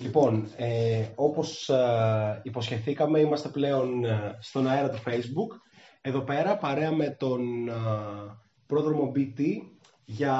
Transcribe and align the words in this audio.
Λοιπόν, 0.00 0.48
ε, 0.56 1.06
όπως 1.14 1.68
ε, 1.68 2.40
υποσχεθήκαμε, 2.42 3.18
είμαστε 3.18 3.48
πλέον 3.48 4.04
ε, 4.04 4.38
στον 4.40 4.68
αέρα 4.68 4.90
του 4.90 5.02
Facebook. 5.06 5.58
Εδώ 6.00 6.20
πέρα, 6.20 6.56
παρέα 6.56 6.92
με 6.92 7.08
τον 7.08 7.68
ε, 7.68 7.72
πρόδρομο 8.66 9.12
BT, 9.16 9.40
για 10.04 10.36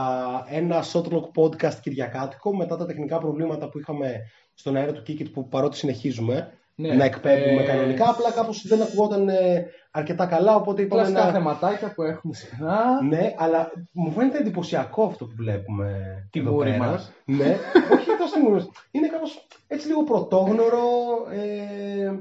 ένα 0.49 0.85
Shotlock 0.93 1.31
podcast 1.35 1.75
κυριακάτικο, 1.83 2.57
μετά 2.57 2.77
τα 2.77 2.87
τεχνικά 2.87 3.19
προβλήματα 3.19 3.69
που 3.69 3.79
είχαμε 3.79 4.21
στον 4.55 4.77
αέρα 4.77 4.93
του 4.93 5.03
Kikit, 5.07 5.33
που 5.33 5.49
παρότι 5.49 5.77
συνεχίζουμε 5.77 6.53
Ναι, 6.77 6.95
να 6.95 7.05
εκπέμπουμε 7.05 7.63
ε, 7.63 7.67
κανονικά, 7.67 8.09
απλά 8.09 8.31
κάπως 8.31 8.67
δεν 8.67 8.83
ακουγόταν 8.83 9.29
ε, 9.29 9.67
αρκετά 9.91 10.27
καλά, 10.27 10.55
οπότε 10.57 10.83
είπαμε 10.83 11.03
Κλασικά 11.03 11.25
να... 11.27 11.33
θεματάκια 11.33 11.93
που 11.95 12.03
έχουμε 12.03 12.35
συχνά. 12.35 13.03
Ναι, 13.03 13.35
αλλά 13.37 13.73
μου 13.93 14.11
φαίνεται 14.11 14.39
εντυπωσιακό 14.39 15.05
αυτό 15.05 15.25
που 15.25 15.35
βλέπουμε 15.37 16.15
Τη 16.31 16.39
εδώ 16.41 16.51
μούρη 16.51 16.71
πέρα. 16.71 16.85
μας. 16.85 17.13
Ναι, 17.25 17.57
όχι 17.93 18.07
τόσο 18.19 18.35
τη 18.35 18.41
μούρη 18.41 18.55
μας. 18.55 18.69
Είναι 18.91 19.09
κάπως 19.09 19.47
έτσι 19.67 19.87
λίγο 19.87 20.03
πρωτόγνωρο. 20.03 20.83
Ε, 21.33 22.13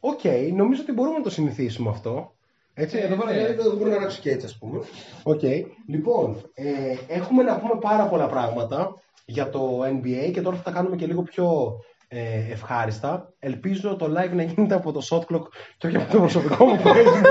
Οκ, 0.00 0.20
νομίζω 0.54 0.82
ότι 0.82 0.92
μπορούμε 0.92 1.16
να 1.16 1.22
το 1.22 1.30
συνηθίσουμε 1.30 1.90
αυτό. 1.90 2.32
Έτσι, 2.74 2.98
Ε, 2.98 3.00
εδώ 3.04 3.16
πέρα 3.16 3.30
ναι. 3.30 3.36
δηλαδή, 3.36 3.54
δεν 3.54 3.72
μπορούμε 3.72 3.90
να 3.90 3.96
αλλάξω 3.96 4.20
και 4.20 4.30
έτσι, 4.30 4.46
ας 4.46 4.58
πούμε. 4.58 4.80
Οκ. 5.22 5.42
Λοιπόν, 5.88 6.50
ε, 6.54 6.64
έχουμε 7.08 7.42
να 7.42 7.58
πούμε 7.58 7.78
πάρα 7.80 8.06
πολλά 8.06 8.26
πράγματα 8.26 8.94
για 9.24 9.50
το 9.50 9.80
NBA 9.84 10.30
και 10.32 10.40
τώρα 10.40 10.56
θα 10.56 10.62
τα 10.62 10.70
κάνουμε 10.70 10.96
και 10.96 11.06
λίγο 11.06 11.22
πιο 11.22 11.76
ε, 12.16 12.52
ευχάριστα. 12.52 13.32
Ελπίζω 13.38 13.96
το 13.96 14.06
live 14.06 14.32
να 14.32 14.42
γίνεται 14.42 14.74
από 14.74 14.92
το 14.92 15.00
shot 15.10 15.20
clock 15.20 15.42
και 15.78 15.86
όχι 15.86 15.96
από 15.96 16.12
το 16.12 16.18
προσωπικό 16.18 16.64
μου 16.64 16.80
Facebook. 16.84 17.22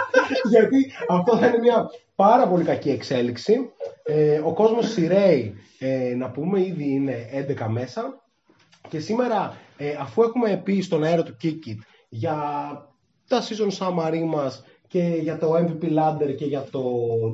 Γιατί 0.50 0.92
αυτό 1.08 1.36
θα 1.36 1.46
είναι 1.46 1.58
μια 1.58 1.86
πάρα 2.14 2.48
πολύ 2.48 2.64
κακή 2.64 2.90
εξέλιξη. 2.90 3.56
Ε, 4.02 4.40
ο 4.44 4.52
κόσμος 4.52 4.90
σειραίει, 4.90 5.54
ε, 5.78 6.14
να 6.16 6.30
πούμε, 6.30 6.60
ήδη 6.60 6.90
είναι 6.90 7.46
11 7.58 7.66
μέσα. 7.68 8.22
Και 8.88 8.98
σήμερα, 8.98 9.56
ε, 9.76 9.96
αφού 10.00 10.22
έχουμε 10.22 10.60
πει 10.64 10.80
στον 10.80 11.04
αέρα 11.04 11.22
του 11.22 11.36
Kikit 11.42 11.78
για 12.08 12.36
τα 13.28 13.42
season 13.42 13.78
summary 13.78 14.24
μας 14.26 14.64
και 14.86 15.18
για 15.20 15.38
το 15.38 15.54
MVP 15.54 15.84
ladder 15.84 16.34
και 16.36 16.44
για 16.44 16.66
το 16.70 16.82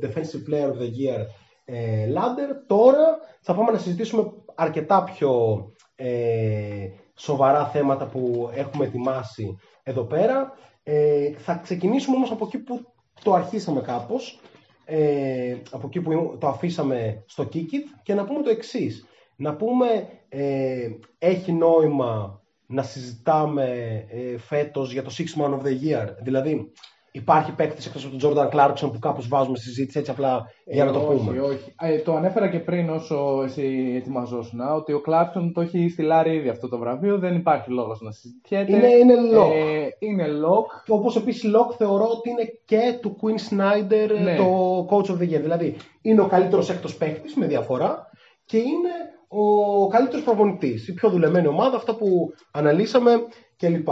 defensive 0.02 0.50
player 0.50 0.68
of 0.68 0.78
the 0.78 0.90
year 1.00 1.26
ε, 1.64 2.08
ladder, 2.14 2.54
τώρα 2.66 3.18
θα 3.40 3.54
πάμε 3.54 3.70
να 3.70 3.78
συζητήσουμε 3.78 4.32
αρκετά 4.54 5.04
πιο 5.04 5.62
ε, 6.00 6.90
σοβαρά 7.14 7.66
θέματα 7.66 8.06
που 8.06 8.50
έχουμε 8.54 8.84
ετοιμάσει 8.84 9.56
εδώ 9.82 10.02
πέρα. 10.02 10.52
Ε, 10.82 11.32
θα 11.32 11.54
ξεκινήσουμε 11.54 12.16
όμως 12.16 12.30
από 12.30 12.44
εκεί 12.46 12.58
που 12.58 12.92
το 13.22 13.32
αρχίσαμε 13.32 13.80
κάπως, 13.80 14.40
ε, 14.84 15.56
από 15.70 15.86
εκεί 15.86 16.00
που 16.00 16.36
το 16.40 16.48
αφήσαμε 16.48 17.24
στο 17.26 17.48
Kikit 17.52 18.00
και 18.02 18.14
να 18.14 18.24
πούμε 18.24 18.42
το 18.42 18.50
εξής. 18.50 19.04
Να 19.36 19.54
πούμε, 19.54 20.08
ε, 20.28 20.88
έχει 21.18 21.52
νόημα 21.52 22.40
να 22.66 22.82
συζητάμε 22.82 23.66
ε, 24.08 24.38
φέτος 24.38 24.92
για 24.92 25.02
το 25.02 25.10
Six 25.18 25.42
Man 25.42 25.58
of 25.58 25.62
the 25.62 25.80
Year. 25.84 26.08
Δηλαδή, 26.22 26.72
υπάρχει 27.12 27.52
παίκτης 27.54 27.86
εκτός 27.86 28.04
από 28.04 28.16
τον 28.16 28.34
Jordan 28.34 28.48
Clarkson 28.54 28.90
που 28.92 28.98
κάπως 28.98 29.28
βάζουμε 29.28 29.56
στη 29.56 29.66
συζήτηση 29.66 29.98
έτσι 29.98 30.10
απλά 30.10 30.46
για 30.64 30.84
να 30.84 30.92
το 30.92 30.98
όχι, 30.98 31.24
πούμε. 31.26 31.40
Όχι. 31.40 31.74
Ε, 31.80 31.98
το 31.98 32.14
ανέφερα 32.14 32.48
και 32.48 32.58
πριν 32.58 32.90
όσο 32.90 33.42
εσύ 33.44 33.92
ετοιμαζόσουν 33.96 34.60
ότι 34.60 34.92
ο 34.92 35.00
Κλάρκσον 35.00 35.52
το 35.52 35.60
έχει 35.60 35.88
στυλάρει 35.88 36.34
ήδη 36.34 36.48
αυτό 36.48 36.68
το 36.68 36.78
βραβείο. 36.78 37.18
Δεν 37.18 37.34
υπάρχει 37.36 37.70
λόγος 37.70 38.00
να 38.00 38.10
συζητιέται. 38.10 38.76
Είναι, 38.76 38.88
είναι 38.88 39.14
lock. 39.14 39.50
Ε, 39.50 39.88
είναι 39.98 40.24
lock. 40.24 40.82
Και 40.84 40.92
όπως 40.92 41.16
επίσης 41.16 41.50
lock 41.56 41.74
θεωρώ 41.76 42.04
ότι 42.04 42.30
είναι 42.30 42.52
και 42.64 42.98
του 43.00 43.16
Quinn 43.20 43.54
Snyder 43.54 44.08
Ναι. 44.22 44.36
το 44.36 44.78
coach 44.90 45.10
of 45.10 45.18
the 45.18 45.36
year. 45.36 45.40
Δηλαδή 45.40 45.76
είναι 46.02 46.20
ο 46.20 46.26
καλύτερος 46.26 46.70
έκτος 46.70 46.96
παίκτης 46.96 47.34
με 47.34 47.46
διαφορά 47.46 48.10
και 48.44 48.56
είναι 48.56 48.90
ο 49.28 49.86
καλύτερος 49.86 50.24
προπονητής. 50.24 50.88
Η 50.88 50.94
πιο 50.94 51.08
δουλεμένη 51.10 51.46
ομάδα, 51.46 51.76
αυτά 51.76 51.94
που 51.94 52.32
αναλύσαμε 52.50 53.10
κλπ. 53.56 53.88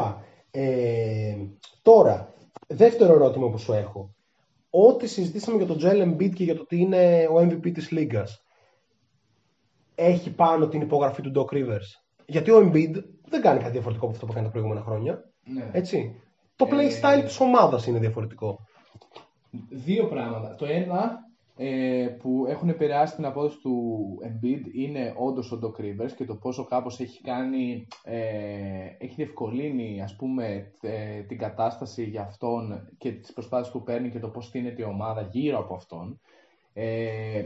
Ε, 0.50 1.36
τώρα, 1.82 2.32
δεύτερο 2.68 3.14
ερώτημα 3.14 3.50
που 3.50 3.58
σου 3.58 3.72
έχω. 3.72 4.14
Ό,τι 4.70 5.06
συζητήσαμε 5.06 5.56
για 5.56 5.66
τον 5.66 5.78
Joel 5.80 6.02
Embiid 6.02 6.32
και 6.34 6.44
για 6.44 6.54
το 6.54 6.60
ότι 6.62 6.76
είναι 6.76 7.26
ο 7.30 7.36
MVP 7.36 7.72
της 7.72 7.90
Λίγκας 7.90 8.42
έχει 9.94 10.30
πάνω 10.34 10.68
την 10.68 10.80
υπογραφή 10.80 11.22
του 11.22 11.32
Doc 11.34 11.54
Rivers; 11.54 12.00
Γιατί 12.26 12.50
ο 12.50 12.58
Embiid 12.58 13.02
δεν 13.28 13.40
κάνει 13.40 13.58
κάτι 13.58 13.70
διαφορετικό 13.70 14.04
από 14.06 14.14
αυτό 14.14 14.26
που 14.26 14.32
έκανε 14.32 14.46
τα 14.46 14.52
προηγούμενα 14.52 14.82
χρόνια. 14.82 15.24
Ναι. 15.44 15.70
Έτσι. 15.72 16.20
Το 16.56 16.66
Ε, 16.66 16.68
play 16.70 16.90
style 17.02 17.24
της 17.24 17.40
ομάδας 17.40 17.86
είναι 17.86 17.98
διαφορετικό. 17.98 18.58
Δύο 19.68 20.06
πράγματα. 20.08 20.54
Το 20.54 20.66
ένα 20.66 21.27
ε, 21.60 22.06
που 22.18 22.46
έχουν 22.48 22.68
επηρεάσει 22.68 23.14
την 23.14 23.24
απόδοση 23.24 23.58
του 23.60 24.06
Embiid 24.24 24.74
είναι 24.74 25.14
όντως 25.16 25.52
ο 25.52 25.58
Doc 25.62 25.80
Rivers 25.80 26.12
και 26.16 26.24
το 26.24 26.34
πόσο 26.34 26.64
κάπως 26.64 27.00
έχει 27.00 27.22
κάνει, 27.22 27.86
ε, 28.04 28.18
έχει 28.98 29.14
διευκολύνει 29.14 30.02
ας 30.02 30.16
πούμε 30.16 30.72
ε, 30.80 31.20
την 31.20 31.38
κατάσταση 31.38 32.04
για 32.04 32.22
αυτόν 32.22 32.88
και 32.98 33.12
τις 33.12 33.32
προσπάθειες 33.32 33.70
που 33.70 33.82
παίρνει 33.82 34.10
και 34.10 34.18
το 34.18 34.28
πώς 34.28 34.44
στείνεται 34.46 34.82
η 34.82 34.84
ομάδα 34.84 35.28
γύρω 35.30 35.58
από 35.58 35.74
αυτόν. 35.74 36.20
Ε, 36.72 37.44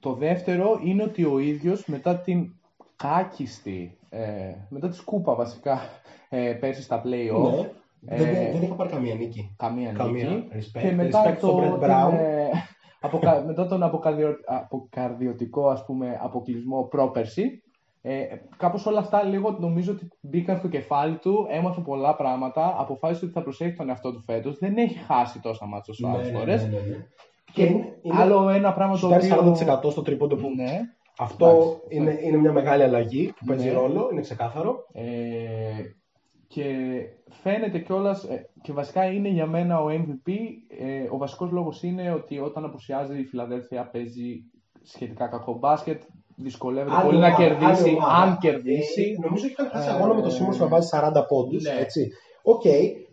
το 0.00 0.12
δεύτερο 0.12 0.80
είναι 0.84 1.02
ότι 1.02 1.24
ο 1.24 1.38
ίδιος 1.38 1.86
μετά 1.86 2.16
την 2.16 2.52
κάκιστη, 2.96 3.98
ε, 4.08 4.54
μετά 4.68 4.88
τη 4.88 4.96
σκούπα 4.96 5.34
βασικά 5.34 5.80
ε, 6.28 6.52
πέρσι 6.52 6.82
στα 6.82 7.02
play-off, 7.04 7.66
Ναι. 8.00 8.14
Ε, 8.14 8.16
δεν, 8.16 8.34
δεν, 8.34 8.52
δεν 8.52 8.62
είχα 8.62 8.74
πάρει 8.74 8.90
καμία 8.90 9.14
νίκη. 9.14 9.54
Καμία, 9.56 9.92
Καμία. 9.92 10.28
νίκη. 10.28 10.48
Respect. 10.52 10.80
Και 10.80 10.92
μετά, 10.92 11.24
Respect 11.24 11.36
στον 11.36 11.50
το, 11.50 11.78
Brett 11.80 11.84
Brown. 11.84 12.12
Την, 13.00 13.08
ε, 13.08 13.16
αποκα- 13.16 13.44
μετά 13.46 13.66
τον 13.66 13.82
αποκαρδιο, 13.82 14.34
αποκαρδιωτικό 14.46 15.68
ας 15.68 15.84
πούμε, 15.84 16.18
αποκλεισμό 16.22 16.82
πρόπερση, 16.82 17.62
ε, 18.02 18.24
κάπως 18.56 18.86
όλα 18.86 18.98
αυτά 18.98 19.22
λίγο 19.22 19.56
νομίζω 19.60 19.92
ότι 19.92 20.08
μπήκαν 20.20 20.56
στο 20.56 20.68
κεφάλι 20.68 21.16
του, 21.16 21.46
έμαθε 21.50 21.80
πολλά 21.80 22.16
πράγματα, 22.16 22.74
αποφάσισε 22.78 23.24
ότι 23.24 23.34
θα 23.34 23.42
προσέχει 23.42 23.76
τον 23.76 23.88
εαυτό 23.88 24.12
του 24.12 24.22
φέτος, 24.22 24.58
δεν 24.58 24.76
έχει 24.76 24.98
χάσει 24.98 25.40
τόσα 25.40 25.66
μάτια 25.66 25.92
όσο 25.92 26.06
άλλες 26.06 26.30
φορές. 26.38 26.62
ναι, 26.62 26.68
ναι. 26.68 27.06
Και 27.52 27.64
είναι- 27.64 27.98
είναι- 28.02 28.20
άλλο 28.20 28.48
ένα 28.48 28.72
πράγμα 28.72 28.92
το 28.92 28.98
Σουτάρει 28.98 29.32
οποίο... 29.32 29.54
40% 29.86 29.90
στο 29.90 30.02
τρίποντο 30.02 30.36
που. 30.36 30.48
Ναι. 30.56 30.80
Αυτό 31.18 31.46
Εντάξει. 31.46 31.78
είναι, 31.88 32.18
είναι 32.22 32.36
μια 32.36 32.52
μεγάλη 32.52 32.82
αλλαγή 32.82 33.32
που 33.38 33.44
παίζει 33.44 33.66
Ναι. 33.66 33.72
ρόλο, 33.72 34.08
είναι 34.12 34.20
ξεκάθαρο. 34.20 34.86
Ε, 34.92 35.02
και 36.48 36.64
φαίνεται 37.42 37.78
κιόλας 37.78 38.26
και 38.62 38.72
βασικά 38.72 39.04
είναι 39.04 39.28
για 39.28 39.46
μένα 39.46 39.80
ο 39.80 39.86
MVP. 39.90 40.32
Ε, 40.78 41.08
ο 41.10 41.16
βασικός 41.16 41.50
λόγος 41.50 41.82
είναι 41.82 42.12
ότι 42.12 42.38
όταν 42.38 42.64
απουσιάζει 42.64 43.18
η 43.20 43.24
Φιλαδέλφια 43.24 43.88
παίζει 43.92 44.44
σχετικά 44.82 45.26
κακό 45.26 45.58
μπάσκετ. 45.58 46.02
Δυσκολεύεται 46.40 46.94
Άλλη 46.96 47.04
πολύ 47.04 47.18
να 47.18 47.26
ομάδα, 47.26 47.42
κερδίσει, 47.42 47.82
άλλη 47.88 47.96
ομάδα. 47.96 48.22
αν 48.22 48.38
κερδίσει. 48.38 49.02
Ε, 49.02 49.26
νομίζω 49.26 49.44
ότι 49.44 49.52
είχαν 49.52 49.68
χάσει 49.72 49.88
Ε, 49.88 49.92
αγώνα 49.92 50.14
με 50.14 50.22
το 50.22 50.30
Σίμονς 50.30 50.56
να 50.58 50.66
βάζει 50.66 50.88
40 50.92 51.24
πόντους. 51.28 51.62
ναι. 51.64 51.80
Έτσι. 51.80 52.10
Οκ. 52.42 52.64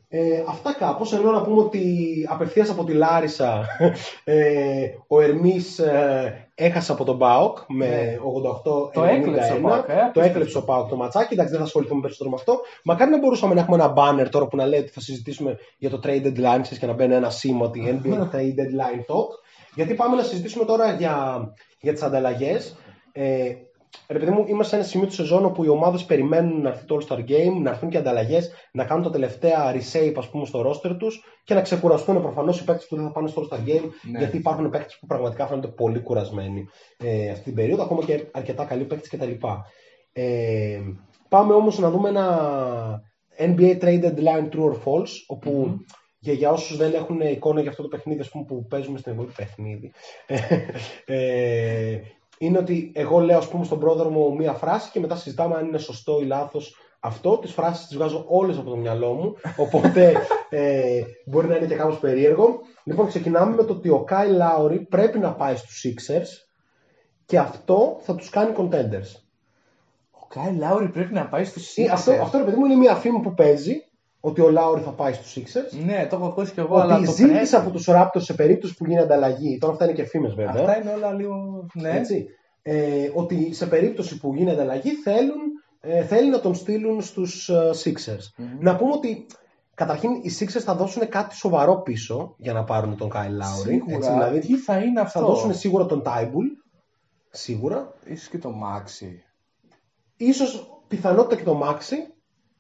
Ε, 0.08 0.44
αυτά 0.48 0.74
κάπως, 0.74 1.14
ενώ 1.14 1.32
να 1.32 1.42
πούμε 1.42 1.62
ότι 1.62 1.84
απευθείας 2.30 2.70
από 2.70 2.84
τη 2.84 2.94
Λάρισα 2.94 3.66
ε, 4.24 4.86
ο 5.08 5.22
Ερμής 5.22 5.80
ε, 5.80 6.45
έχασε 6.56 6.92
από 6.92 7.04
τον 7.04 7.18
ΠΑΟΚ 7.18 7.58
με 7.68 7.88
Ναι. 7.88 8.18
88 8.64 8.92
Το 8.94 9.04
έκλεψε 9.04 9.54
ο 9.54 9.62
ΠΑΟΚ, 9.62 9.90
ε, 9.90 9.94
το 10.14 10.22
έκλεψε 10.22 10.58
ο 10.58 10.64
ΠΑΟΚ 10.64 10.90
το 10.90 10.96
ματσάκι, 10.96 11.34
εντάξει 11.34 11.52
δεν 11.52 11.60
θα 11.60 11.66
ασχοληθούμε 11.66 12.02
περισσότερο 12.02 12.30
με 12.30 12.36
αυτό. 12.40 12.60
Μακάρι 12.84 13.12
να 13.12 13.20
μπορούσαμε 13.20 13.54
να 13.54 13.62
έχουμε 13.62 13.76
ένα 13.76 13.94
banner 13.98 14.30
τώρα 14.30 14.48
που 14.48 14.56
να 14.56 14.66
λέει 14.66 14.80
ότι 14.80 14.92
θα 14.92 15.00
συζητήσουμε 15.00 15.58
για 15.78 15.90
το 15.90 16.00
trade 16.04 16.26
deadline 16.26 16.60
ξέρεις, 16.62 16.80
και 16.80 16.86
να 16.86 16.94
μπαίνει 16.94 17.14
ένα 17.14 17.30
σήμα 17.30 17.66
ότι 17.66 18.02
NBA 18.04 18.14
trade 18.14 18.56
deadline 18.60 19.14
talk. 19.14 19.30
Γιατί 19.76 19.94
πάμε 19.94 20.16
να 20.16 20.24
συζητήσουμε 20.24 20.66
τώρα 20.66 20.92
για, 20.92 21.46
για 21.82 21.94
τις 21.94 22.02
ανταλλαγές. 22.02 22.76
Ε, 23.12 23.56
Ρε 24.08 24.20
παιδί 24.20 24.32
μου, 24.32 24.44
είμαστε 24.48 24.70
σε 24.70 24.76
ένα 24.76 24.86
σημείο 24.86 25.08
του 25.08 25.14
σεζόν 25.14 25.46
όπου 25.46 25.64
οι 25.64 25.68
ομάδες 25.68 26.06
περιμένουν 26.06 26.62
να 26.62 26.70
έρθει 26.70 26.86
το 26.86 26.98
All 26.98 27.08
Star 27.08 27.20
Game, 27.20 27.62
να 27.62 27.70
έρθουν 27.70 27.90
και 27.90 27.98
ανταλλαγές, 27.98 28.52
να 28.72 28.86
κάνουν 28.86 29.04
τα 29.04 29.10
τελευταία 29.10 29.74
reshape 29.74 30.14
ας 30.18 30.30
πούμε, 30.30 30.46
στο 30.46 30.70
roster 30.70 30.96
τους 31.00 31.24
και 31.44 31.54
να 31.54 31.62
ξεκουραστούν 31.62 32.22
προφανώς 32.22 32.60
οι 32.60 32.64
παίκτες 32.64 32.88
που 32.88 32.96
δεν 32.96 33.06
θα 33.06 33.12
πάνε 33.12 33.28
στο 33.28 33.42
All 33.42 33.54
Star 33.54 33.60
Game. 33.60 33.90
Ναι. 34.12 34.20
Γιατί 34.20 34.38
υπάρχουν 34.38 34.70
παίκτες 34.70 34.98
που 35.00 35.06
πραγματικά 35.06 35.48
φαίνονται 35.48 35.68
πολύ 35.68 36.00
κουρασμένοι 36.00 36.68
ε, 36.98 37.30
αυτή 37.30 37.44
την 37.44 37.54
περίοδο, 37.54 37.84
ακόμα 37.84 38.04
και 38.04 38.26
αρκετά 38.32 38.66
καλοί 38.66 38.84
παίκτες 38.84 39.10
κτλ. 39.10 39.48
Ε, 40.14 40.82
πάμε 41.30 41.54
όμως 41.54 41.80
να 41.80 41.90
δούμε 41.90 42.10
ένα 42.10 43.02
NBA 43.38 43.80
Trade 43.82 44.04
Deadline 44.04 44.50
True 44.50 44.72
or 44.72 44.78
False, 44.84 45.12
όπου 45.28 45.52
Μμμ. 45.52 45.78
και 46.20 46.32
για 46.32 46.52
όσους 46.52 46.78
δεν 46.78 46.94
έχουν 46.94 47.22
εικόνα 47.22 47.62
για 47.62 47.70
αυτό 47.70 47.82
το 47.82 47.88
παιχνίδι 47.88 48.20
ας 48.20 48.30
πούμε, 48.30 48.46
που 48.46 48.66
παίζουμε 48.68 48.98
στην 48.98 49.12
επόμενη 49.12 49.34
παιχνίδι, 49.36 49.92
ε, 51.06 52.00
είναι 52.38 52.58
ότι 52.58 52.92
εγώ 52.96 53.20
λέω 53.20 53.38
ας 53.38 53.48
πούμε 53.48 53.66
στον 53.66 53.80
πρόδρομο 53.80 54.36
μία 54.36 54.54
φράση 54.54 54.92
και 54.92 55.00
μετά 55.00 55.16
συζητάμε 55.16 55.56
αν 55.56 55.66
είναι 55.66 55.78
σωστό 55.78 56.20
ή 56.22 56.26
λάθος 56.26 56.76
αυτό. 57.00 57.38
Τις 57.38 57.52
φράσεις 57.52 57.88
τις 57.88 57.98
βγάζω 57.98 58.26
όλες 58.28 58.58
από 58.58 58.70
το 58.70 58.76
μυαλό 58.76 59.14
μου, 59.14 59.36
οπότε 59.58 60.14
ε, 60.50 61.02
μπορεί 61.26 61.48
να 61.48 61.56
είναι 61.56 61.66
και 61.66 61.76
κάπως 61.76 62.00
περίεργο. 62.00 62.60
Λοιπόν, 62.84 63.08
ξεκινάμε 63.08 63.56
με 63.56 63.64
το 63.64 63.74
ότι 63.74 63.90
ο 63.90 64.04
Κάι 64.04 64.30
Λάουρι 64.30 64.80
πρέπει 64.80 65.20
να 65.20 65.34
πάει 65.34 65.56
στους 65.56 65.86
Sixers 65.86 66.48
και 67.26 67.38
αυτό 67.40 67.98
θα 68.02 68.16
τους 68.16 68.30
κάνει 68.30 68.54
contenders. 68.58 69.22
Ο 70.12 70.28
Κάι 70.28 70.56
Λάουρι 70.56 70.90
πρέπει 70.90 71.14
να 71.14 71.28
πάει 71.28 71.44
στους 71.44 71.78
Ή 71.78 71.88
Αυτό, 71.88 72.12
Sixers. 72.12 72.20
αυτό 72.20 72.38
ρε 72.38 72.44
παιδί 72.44 72.58
μου 72.58 72.66
είναι 72.66 72.76
μια 72.76 72.96
φήμη 72.96 73.20
που 73.20 73.34
παίζει 73.34 73.85
ότι 74.26 74.42
ο 74.42 74.50
Λάουρι 74.50 74.82
θα 74.82 74.92
πάει 74.92 75.14
στους 75.14 75.38
Sixers. 75.38 75.86
Ναι, 75.86 76.08
το 76.10 76.16
έχω 76.16 76.26
ακούσει 76.26 76.54
κι 76.54 76.60
εγώ, 76.60 76.78
αλλά 76.78 76.96
Ότι 76.96 77.06
το 77.06 77.12
ζήτησε 77.12 77.34
πρέπει. 77.38 77.56
από 77.56 77.70
τους 77.70 77.88
Raptors 77.90 78.22
σε 78.22 78.34
περίπτωση 78.34 78.74
που 78.76 78.86
γίνει 78.86 79.00
ανταλλαγή. 79.00 79.58
Τώρα 79.58 79.74
αυτά 79.74 79.86
είναι 79.86 79.94
και 79.94 80.04
φήμες 80.04 80.34
βέβαια. 80.34 80.62
Αυτά 80.62 80.82
είναι 80.82 80.92
όλα 80.92 81.12
λίγο. 81.12 81.66
Ναι. 81.74 81.90
Έτσι. 81.90 82.28
Ε, 82.62 83.12
ότι 83.14 83.54
σε 83.54 83.66
περίπτωση 83.66 84.18
που 84.18 84.34
γίνει 84.36 84.52
ανταλλαγή 84.52 84.92
θέλουν 84.92 85.42
ε, 85.82 86.04
θέλει 86.04 86.30
να 86.30 86.40
τον 86.40 86.56
στείλουν 86.56 87.02
στους 87.02 87.50
ε, 87.50 87.70
Sixers. 87.84 88.44
Να 88.60 88.76
πούμε 88.76 88.92
ότι 88.92 89.26
καταρχήν 89.74 90.12
οι 90.12 90.32
Sixers 90.40 90.62
θα 90.62 90.76
δώσουν 90.76 91.10
κάτι 91.10 91.36
σοβαρό 91.36 91.82
πίσω 91.82 92.36
για 92.38 92.54
να 92.54 92.64
πάρουν 92.64 92.98
τον 92.98 93.10
Kyle 93.14 93.18
Lowry. 93.42 93.70
Σίγουρα. 93.70 93.96
έτσι, 93.96 94.10
δηλαδή 94.12 94.40
Τι 94.40 94.58
θα 94.58 94.78
είναι 94.78 95.00
αυτό. 95.00 95.20
θα 95.20 95.26
δώσουν 95.26 95.54
σίγουρα 95.54 95.86
τον 95.86 96.02
Tybull, 96.06 96.66
σίγουρα. 97.30 97.94
Ίσως 98.06 98.28
και 98.28 98.38
το 98.38 98.50
Maxi. 98.50 99.08
Ίσως 100.18 100.82
πιθανότητα 100.88 101.36
και 101.36 101.44
τον 101.44 101.62
Maxi 101.64 102.15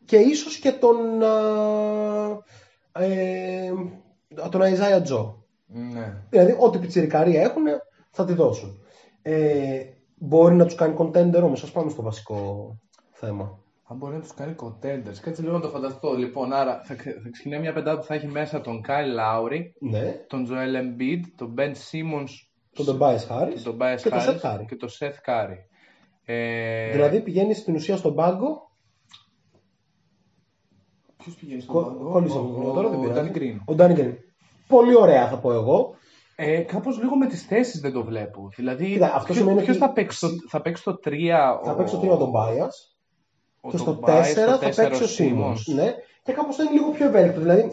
και 0.05 0.17
ίσως 0.17 0.57
και 0.57 0.71
τον, 0.71 1.21
ε, 2.93 3.05
ε, 3.05 3.71
τον 4.51 4.61
Isaiah 4.61 5.01
Joe. 5.11 5.33
Ναι. 5.67 6.21
Δηλαδή, 6.29 6.55
ό,τι 6.59 6.77
πιτσιρικαρία 6.77 7.41
έχουν 7.41 7.63
θα 8.11 8.25
τη 8.25 8.33
δώσουν. 8.33 8.79
Ε, 9.21 9.79
μπορεί 10.15 10.55
να 10.55 10.65
τους 10.65 10.75
κάνει 10.75 10.95
contender 10.97 11.41
όμως. 11.43 11.63
Α 11.63 11.71
πάμε 11.71 11.89
στο 11.89 12.01
βασικό 12.01 12.69
θέμα. 13.11 13.59
Αν 13.87 13.97
μπορεί 13.97 14.13
να 14.15 14.21
τους 14.21 14.33
κάνει 14.33 14.55
contenders. 14.61 15.17
Κάτσε 15.21 15.41
λίγο 15.41 15.53
να 15.53 15.59
το 15.61 15.69
φανταστώ. 15.69 16.13
Λοιπόν, 16.13 16.53
άρα 16.53 16.81
θα, 16.83 16.95
ξε- 16.95 17.21
θα 17.23 17.29
ξεκινάει 17.31 17.59
μια 17.59 17.73
πεντάδα 17.73 17.99
που 17.99 18.05
θα 18.05 18.13
έχει 18.13 18.27
μέσα 18.27 18.61
τον 18.61 18.81
Kyle 18.87 19.19
Lowry, 19.19 19.59
Ναι. 19.79 20.11
τον 20.27 20.47
Joel 20.49 20.75
Embiid, 20.81 21.21
τον 21.35 21.53
Ben 21.57 21.69
Simmons, 21.71 22.29
Τον 22.73 22.85
Tobias 22.85 23.15
Harris 23.29 23.59
τον 23.63 23.77
Tobias 23.79 23.99
και 24.01 24.09
τον 24.09 24.19
Harris 24.19 24.41
Seth 24.41 24.41
Curry. 24.59 24.65
και 24.67 24.75
τον 24.75 24.89
Seth 24.99 25.29
Curry. 25.29 25.57
Ε, 26.25 26.91
Δηλαδή 26.91 27.21
πηγαίνει 27.21 27.53
στην 27.53 27.75
ουσία 27.75 27.97
στον 27.97 28.15
πάγκο. 28.15 28.71
Ποιος 31.25 31.37
πηγαίνει 31.39 31.61
στον 31.61 31.75
Κο- 31.75 31.81
πάγκο; 31.81 32.09
Κόλλησε 32.11 32.37
Ο- 32.37 32.41
μου 32.41 32.67
ο- 32.69 32.73
τώρα, 32.73 32.89
δεν 32.89 32.99
ο 32.99 33.01
πειράζει. 33.01 33.31
Dan 33.33 33.37
Green. 33.37 33.55
Ο 33.65 33.75
Danny 33.77 33.99
Green. 33.99 34.13
Πολύ 34.67 34.95
ωραία 34.95 35.27
θα 35.27 35.37
πω 35.37 35.51
εγώ. 35.53 35.95
Ε, 36.35 36.57
Κάπως 36.59 36.99
λίγο 37.01 37.15
με 37.17 37.27
τις 37.27 37.41
θέσεις 37.45 37.79
δεν 37.81 37.91
το 37.93 38.03
βλέπω. 38.03 38.49
Δηλαδή, 38.55 38.91
Κοίτα, 38.91 39.05
αυτό 39.05 39.23
ποιος- 39.25 39.37
σημαίνει 39.37 39.57
ποιος 39.61 39.69
ότι- 39.75 39.85
θα 39.85 39.91
παίξει 39.91 40.19
το, 40.19 40.27
θα 40.49 40.61
παίξει 40.61 40.83
το 40.83 40.95
3. 41.03 41.59
Θα 41.63 41.75
παίξει 41.75 41.93
το 41.95 41.99
3 41.99 42.09
ο 42.11 42.17
Tobias 42.31 42.69
ο 43.61 43.69
και 43.69 43.77
στο 43.77 43.99
Tobias, 44.01 44.05
4 44.05 44.51
θα 44.51 44.57
τέσσερα 44.59 44.89
παίξει 44.89 45.03
ο 45.03 45.07
Simmons. 45.25 45.51
Simmons. 45.53 45.73
Ναι. 45.75 45.93
Και 46.23 46.31
κάπως 46.31 46.55
θα 46.55 46.63
είναι 46.63 46.71
λίγο 46.71 46.89
πιο 46.91 47.05
ευέλικτο. 47.05 47.39
Δηλαδή 47.39 47.69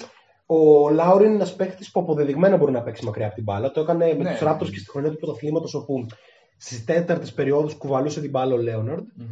ο 0.47 0.89
Λάουρι 0.91 1.25
είναι 1.27 1.35
ένας 1.35 1.55
παίχτη 1.57 1.87
που 1.93 2.01
αποδεδειγμένα 2.01 2.57
μπορεί 2.57 2.73
να 2.73 2.83
παίξει 2.83 3.05
μακριά 3.05 3.27
από 3.27 3.35
την 3.35 3.45
μπάλα. 3.45 3.71
Το 3.71 3.81
έκανε 3.81 4.07
με 4.07 4.23
Ναι. 4.23 4.31
τους 4.31 4.41
Raptors 4.49 4.71
και 4.71 4.79
στη 4.79 4.91
χρονιά 4.91 5.11
του 5.11 5.17
πρωταθλήματο 5.17 5.79
όπου 5.79 6.07
στις 6.57 6.85
τέταρτες 6.85 7.33
περιόδους 7.33 7.75
κουβαλούσε 7.75 8.21
την 8.21 8.31
μπάλα 8.31 8.55
ο 8.55 8.59
Λέοναρντ. 8.59 9.05
Μμμ. 9.17 9.27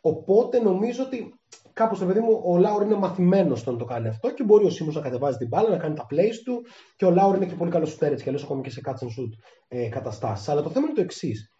Οπότε 0.00 0.58
νομίζω 0.60 1.02
ότι 1.02 1.34
κάπως 1.76 1.98
το 1.98 2.06
παιδί 2.06 2.20
μου 2.20 2.42
ο 2.44 2.56
Λάουρ 2.58 2.82
είναι 2.82 2.94
μαθημένος 2.94 3.60
στο 3.60 3.72
να 3.72 3.78
το 3.78 3.84
κάνει 3.84 4.08
αυτό 4.08 4.30
και 4.30 4.44
μπορεί 4.44 4.64
ο 4.64 4.70
Σίμω 4.70 4.90
να 4.92 5.00
κατεβάζει 5.00 5.36
την 5.36 5.48
μπάλα, 5.48 5.68
να 5.68 5.76
κάνει 5.76 5.94
τα 5.94 6.06
plays 6.10 6.34
του 6.44 6.64
και 6.96 7.04
ο 7.04 7.10
Λάουρ 7.10 7.36
είναι 7.36 7.46
και 7.46 7.54
πολύ 7.54 7.70
καλός 7.70 7.90
σουτέρ 7.90 8.10
έτσι 8.10 8.22
κι 8.22 8.28
αλλιώς 8.28 8.44
ακόμη 8.44 8.62
και 8.62 8.70
σε 8.70 8.80
catch 8.84 8.90
and 8.90 9.06
shoot 9.06 9.30
ε, 9.68 9.88
καταστάσεις. 9.88 10.48
Αλλά 10.48 10.62
το 10.62 10.70
θέμα 10.70 10.86
είναι 10.86 10.94
το 10.94 11.00
εξής. 11.00 11.50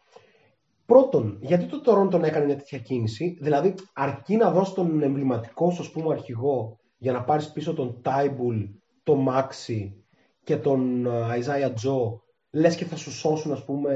Πρώτον, 0.86 1.38
γιατί 1.40 1.64
το 1.64 1.80
Toronto 1.86 2.10
τον 2.10 2.24
έκανε 2.24 2.44
μια 2.44 2.56
τέτοια 2.56 2.78
κίνηση, 2.78 3.38
δηλαδή 3.40 3.74
αρκεί 3.94 4.36
να 4.36 4.50
δώσει 4.50 4.74
τον 4.74 5.02
εμβληματικό 5.02 5.70
σου 5.70 5.82
ας 5.82 5.90
πούμε, 5.90 6.12
αρχηγό 6.14 6.78
για 6.98 7.12
να 7.12 7.24
πάρεις 7.24 7.52
πίσω 7.52 7.74
τον 7.74 8.02
Τάιμπουλ, 8.02 8.62
τον 9.02 9.18
Μάξι 9.18 10.04
και 10.44 10.56
τον 10.56 11.06
Isaiah 11.08 11.68
Joe, 11.70 12.20
λες 12.50 12.76
και 12.76 12.84
θα 12.84 12.96
σου 12.96 13.10
σώσουν 13.12 13.52
ας 13.52 13.64
πούμε 13.64 13.92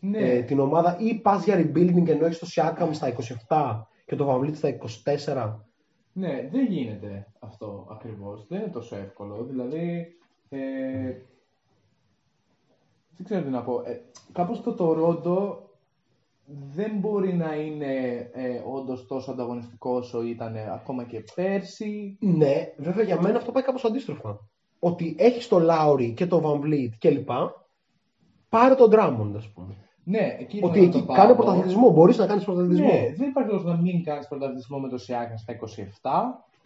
Ναι. 0.00 0.18
ε, 0.18 0.42
την 0.42 0.60
ομάδα 0.60 0.96
ή 1.00 1.14
πας 1.14 1.44
για 1.44 1.56
rebuilding 1.58 2.08
ενώ 2.08 2.26
έχεις 2.26 2.38
το 2.38 2.46
Siakam 2.54 2.88
στα 2.92 3.08
27 3.48 3.80
και 4.10 4.16
το 4.16 4.28
Van 4.30 4.44
Vliet 4.44 4.54
στα 4.54 4.76
24. 5.04 5.56
Ναι, 6.12 6.48
δεν 6.52 6.66
γίνεται 6.66 7.26
αυτό 7.38 7.86
ακριβώς. 7.90 8.46
Δεν 8.48 8.60
είναι 8.60 8.70
τόσο 8.70 8.96
εύκολο. 8.96 9.44
Δηλαδή, 9.44 10.06
ε, 10.48 10.58
δεν 13.16 13.24
ξέρω 13.24 13.42
τι 13.42 13.48
να 13.48 13.62
πω. 13.62 13.82
Ε, 13.86 14.02
κάπως 14.32 14.62
το 14.62 14.76
Toronto 14.78 15.56
δεν 16.74 16.98
μπορεί 16.98 17.34
να 17.34 17.54
είναι 17.54 17.94
ε, 18.32 18.62
όντως 18.66 19.06
τόσο 19.06 19.30
ανταγωνιστικό 19.30 19.90
όσο 19.90 20.22
ήταν 20.22 20.56
ακόμα 20.56 21.04
και 21.04 21.24
πέρσι. 21.34 22.16
Ναι, 22.20 22.72
βέβαια 22.76 23.04
για 23.04 23.20
μένα 23.20 23.36
αυτό 23.36 23.52
πάει 23.52 23.62
κάπως 23.62 23.84
αντίστροφα. 23.84 24.48
Ότι 24.78 25.16
έχει 25.18 25.48
το 25.48 25.66
Lowry 25.70 26.12
και 26.14 26.26
το 26.26 26.42
Van 26.44 26.66
Vliet 26.66 26.92
κλπ. 26.98 27.30
Πάρε 28.48 28.74
τον 28.74 28.90
Drummond, 28.92 29.32
ας 29.36 29.48
πούμε. 29.48 29.76
Ναι, 30.04 30.36
εκεί 30.38 30.60
Ότι 30.62 30.78
ήθελα 30.78 30.90
να 30.92 30.98
εκεί 30.98 31.06
το 31.06 31.12
κάνε 31.12 31.26
πάω. 31.28 31.36
πρωταθλητισμό. 31.36 31.90
Μπορείς 31.90 32.16
να 32.18 32.26
κάνεις 32.26 32.44
πρωταθλητισμό. 32.44 32.86
Ναι, 32.86 33.12
δεν 33.16 33.28
υπάρχει 33.28 33.50
λόγος 33.50 33.64
να 33.64 33.76
μην 33.76 34.04
κάνεις 34.04 34.28
πρωταθλητισμό 34.28 34.78
με 34.78 34.88
το 34.88 34.96
Siakam 35.08 35.34
στα 35.36 35.52
27. 35.52 35.56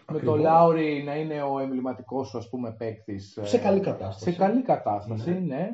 Με 0.06 0.16
Ακριβώς. 0.16 0.36
το 0.36 0.42
Λάουρι 0.42 1.02
να 1.06 1.16
είναι 1.16 1.42
ο 1.42 1.58
εμβληματικός 1.58 2.28
σου 2.28 2.38
ας 2.38 2.48
πούμε 2.48 2.74
παίκτης. 2.78 3.36
ε, 3.36 3.44
Σε 3.46 3.58
καλή 3.58 3.80
κατάσταση. 3.80 4.24
Σε 4.30 4.38
καλή 4.38 4.62
κατάσταση, 4.62 5.30
ναι. 5.46 5.68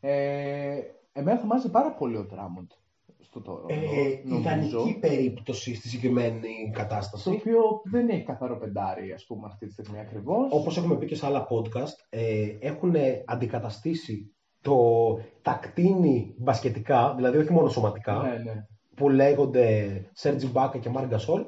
Ε, 0.00 0.78
εμένα 1.12 1.38
θα 1.38 1.46
μ' 1.46 1.52
άρεσε 1.52 1.68
πάρα 1.68 1.90
πολύ 1.92 2.16
ο 2.16 2.24
Ντράμοντ 2.24 2.70
στο 3.20 3.40
τώρα. 3.40 3.64
Ε, 3.68 4.34
ιδανική 4.36 4.98
περίπτωση 5.00 5.74
στη 5.74 5.88
συγκεκριμένη 5.88 6.70
Το 6.72 6.78
κατάσταση. 6.78 7.30
οποίο 7.30 7.60
δεν 7.84 8.08
έχει 8.08 8.22
καθαρό 8.22 8.56
πεντάρι, 8.58 9.12
ας 9.12 9.24
πούμε, 9.26 9.42
αυτή 9.46 9.66
τη 9.66 9.72
στιγμή 9.72 9.98
ακριβώς. 9.98 10.52
Όπως 10.52 10.76
έχουμε 10.76 10.96
πει 10.96 11.06
και 11.06 11.14
σε 11.14 11.26
άλλα 11.26 11.46
podcast, 11.50 11.96
ε, 12.08 12.46
έχουν 12.60 12.94
αντικαταστήσει 13.24 14.34
το, 14.62 14.76
τα 15.42 15.58
κτήνη 15.62 16.34
μπασκετικά, 16.38 17.12
δηλαδή 17.16 17.38
όχι 17.38 17.52
μόνο 17.52 17.68
σωματικά, 17.68 18.12
Ναι, 18.12 18.50
ναι. 18.52 18.64
που 18.96 19.08
λέγονται 19.08 19.90
Σερζ 20.12 20.46
Ιμπάκα 20.46 20.78
και 20.78 20.88
Μαρκ 20.88 21.06
Γκασόλ, 21.06 21.42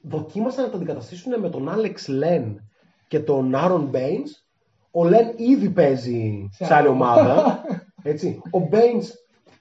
δοκίμασαν 0.00 0.64
να 0.64 0.70
τα 0.70 0.76
αντικαταστήσουν 0.76 1.40
με 1.40 1.48
τον 1.48 1.68
Άλεξ 1.68 2.08
Λεν 2.08 2.60
και 3.08 3.20
τον 3.20 3.54
Άρον 3.54 3.84
Μπέινς. 3.88 4.30
Ο 4.90 5.04
Λεν 5.04 5.32
ήδη 5.36 5.70
παίζει 5.70 6.48
Σε 6.52 6.64
σε 6.64 6.74
άλλη 6.74 6.80
άλλη 6.82 6.88
ομάδα. 6.94 7.62
Έτσι. 8.02 8.40
Ο 8.50 8.58
Μπέινς 8.58 9.10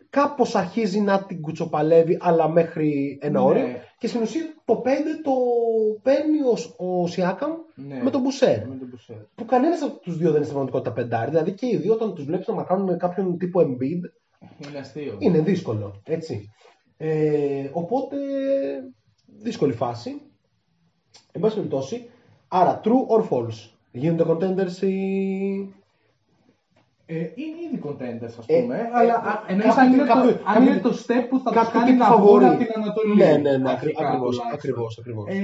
κάπως 0.10 0.56
αρχίζει 0.56 1.00
να 1.00 1.24
την 1.24 1.42
κουτσοπαλεύει, 1.42 2.18
αλλά 2.22 2.50
μέχρι 2.50 3.18
ένα 3.22 3.40
Ναι. 3.40 3.46
όριο. 3.46 3.66
Και 3.98 4.08
στην 4.08 4.22
ουσία 4.22 4.42
το 4.66 4.82
5 4.86 4.88
το 5.24 5.32
παίρνει 6.02 6.38
ο, 6.42 6.86
ο 7.02 7.08
Σιάκαμ 7.08 7.52
Ναι. 7.88 8.04
με 8.04 8.10
τον 8.10 8.22
Μπουσέρ. 8.22 8.68
Με 8.68 8.76
τον 8.76 8.88
Μπουσέρ. 8.88 9.16
Που 9.36 9.46
κανένας 9.46 9.82
από 9.82 10.00
τους 10.00 10.14
δύο 10.18 10.26
δεν 10.28 10.36
είναι 10.36 10.46
στην 10.46 10.54
πραγματικότητα 10.56 10.94
πεντάρι. 10.94 11.30
Δηλαδή 11.30 11.52
και 11.52 11.66
οι 11.68 11.78
δύο, 11.78 11.94
όταν 11.94 12.14
τους 12.16 12.26
βλέπεις 12.26 12.48
να 12.48 12.54
μαρκάρουν 12.54 12.98
κάποιον 12.98 13.38
τύπο 13.38 13.60
Embiid, 13.60 14.02
Είναι 14.68 14.80
αστείο. 14.80 15.16
είναι 15.20 15.40
δύσκολο. 15.40 16.02
Έτσι. 16.06 16.50
Ε, 16.98 17.70
οπότε 17.74 18.18
δύσκολη 19.26 19.74
φάση. 19.74 20.22
Εν 21.32 21.42
πάση 21.42 21.56
περιπτώσει, 21.56 22.10
άρα 22.48 22.82
true 22.84 23.08
or 23.18 23.30
false. 23.30 23.70
Γίνονται 23.92 24.24
contenders 24.28 24.82
οι. 24.82 25.74
Ε, 27.14 27.16
είναι 27.42 27.58
ήδη 27.66 27.78
contenders, 27.86 28.36
ας 28.42 28.46
Ε, 28.48 28.60
πούμε, 28.60 28.76
ε, 28.78 28.90
αλλά 29.00 29.16
ε, 29.26 29.30
α, 29.30 29.34
εννοείς 29.52 29.68
κάποιο- 29.76 29.82
αν 29.84 29.94
είναι, 29.94 30.04
κάποιο- 30.12 30.34
το, 30.36 30.42
αν 30.50 30.54
κάποιο- 30.56 30.70
είναι 30.72 30.82
το 30.88 30.94
step 31.04 31.24
που 31.30 31.38
θα 31.44 31.50
τους 31.52 31.58
κάποιο 31.60 31.74
κάνει 31.80 31.90
τύπου 31.92 32.04
να 32.04 32.10
βγουν 32.16 32.20
φαβορί. 32.26 32.46
από 32.46 32.58
την 32.64 32.72
Ανατολή. 32.80 33.16
Ναι, 33.22 33.32
ναι, 33.46 33.54
ναι, 33.64 33.70
αρχικά 33.76 34.02
ακριβώς, 34.08 34.32
τουλάχιστον. 34.36 34.58
ακριβώς, 34.58 34.92
ακριβώς. 35.00 35.26
Ε, 35.36 35.40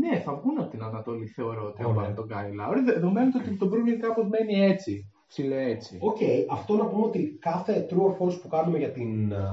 ναι, 0.00 0.12
θα 0.24 0.32
βγουν 0.38 0.56
από 0.62 0.70
την 0.74 0.82
Ανατολή, 0.90 1.26
θεωρώ 1.36 1.62
ότι 1.70 1.76
θα 1.82 1.88
Ωραία. 1.88 1.98
πάρουν 2.00 2.14
τον 2.20 2.26
Κάιλ 2.32 2.48
Λάουρι, 2.58 2.80
δεδομένου 2.92 3.30
ότι 3.40 3.50
το 3.60 3.66
Brooklyn 3.72 3.98
κάπως 4.06 4.26
μένει 4.32 4.54
έτσι, 4.72 4.92
ψηλέ 5.30 5.60
έτσι. 5.74 5.92
Οκ, 6.10 6.20
αυτό 6.58 6.72
να 6.80 6.86
πούμε 6.90 7.04
ότι 7.10 7.20
κάθε 7.48 7.74
true 7.90 8.04
or 8.08 8.12
false 8.18 8.36
που 8.42 8.48
κάνουμε 8.54 8.78
για, 8.82 8.90
την, 8.96 9.10
α, 9.34 9.44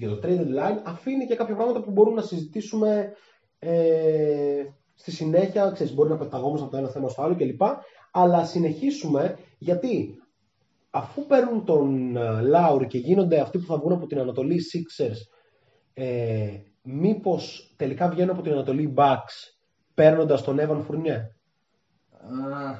για 0.00 0.08
το 0.12 0.16
trade 0.22 0.46
deadline 0.58 0.78
αφήνει 0.92 1.24
και 1.28 1.36
κάποια 1.40 1.54
πράγματα 1.58 1.80
που 1.84 1.90
μπορούμε 1.90 2.16
να 2.20 2.26
συζητήσουμε 2.30 2.90
ε, 3.58 4.62
στη 4.94 5.10
συνέχεια. 5.10 5.70
Ξέρεις, 5.74 5.94
μπορεί 5.94 6.08
να 6.10 6.16
πεταγόμαστε 6.16 6.62
από 6.64 6.72
το 6.74 6.78
ένα 6.78 6.88
θέμα 6.88 7.08
στο 7.08 7.22
άλλο 7.22 7.34
κλπ. 7.36 7.62
Αλλά 8.12 8.36
ας 8.36 8.50
συνεχίσουμε 8.50 9.36
γιατί 9.58 10.14
αφού 10.90 11.26
παίρνουν 11.26 11.64
τον 11.64 12.16
α, 12.16 12.40
Λάουρη 12.42 12.86
και 12.86 12.98
γίνονται 12.98 13.40
αυτοί 13.40 13.58
που 13.58 13.66
θα 13.66 13.76
βγουν 13.78 13.92
από 13.92 14.06
την 14.06 14.18
Ανατολή 14.18 14.54
οι 14.54 14.60
Sixers, 14.72 15.16
ε, 15.94 16.48
μήπως 16.82 17.74
τελικά 17.76 18.08
βγαίνουν 18.08 18.30
από 18.30 18.42
την 18.42 18.52
Ανατολή 18.52 18.82
οι 18.82 18.94
Bucks 18.96 19.54
παίρνοντας 19.94 20.42
τον 20.42 20.58
Evan 20.60 20.80
Fournier; 20.88 21.20
Α, 22.54 22.78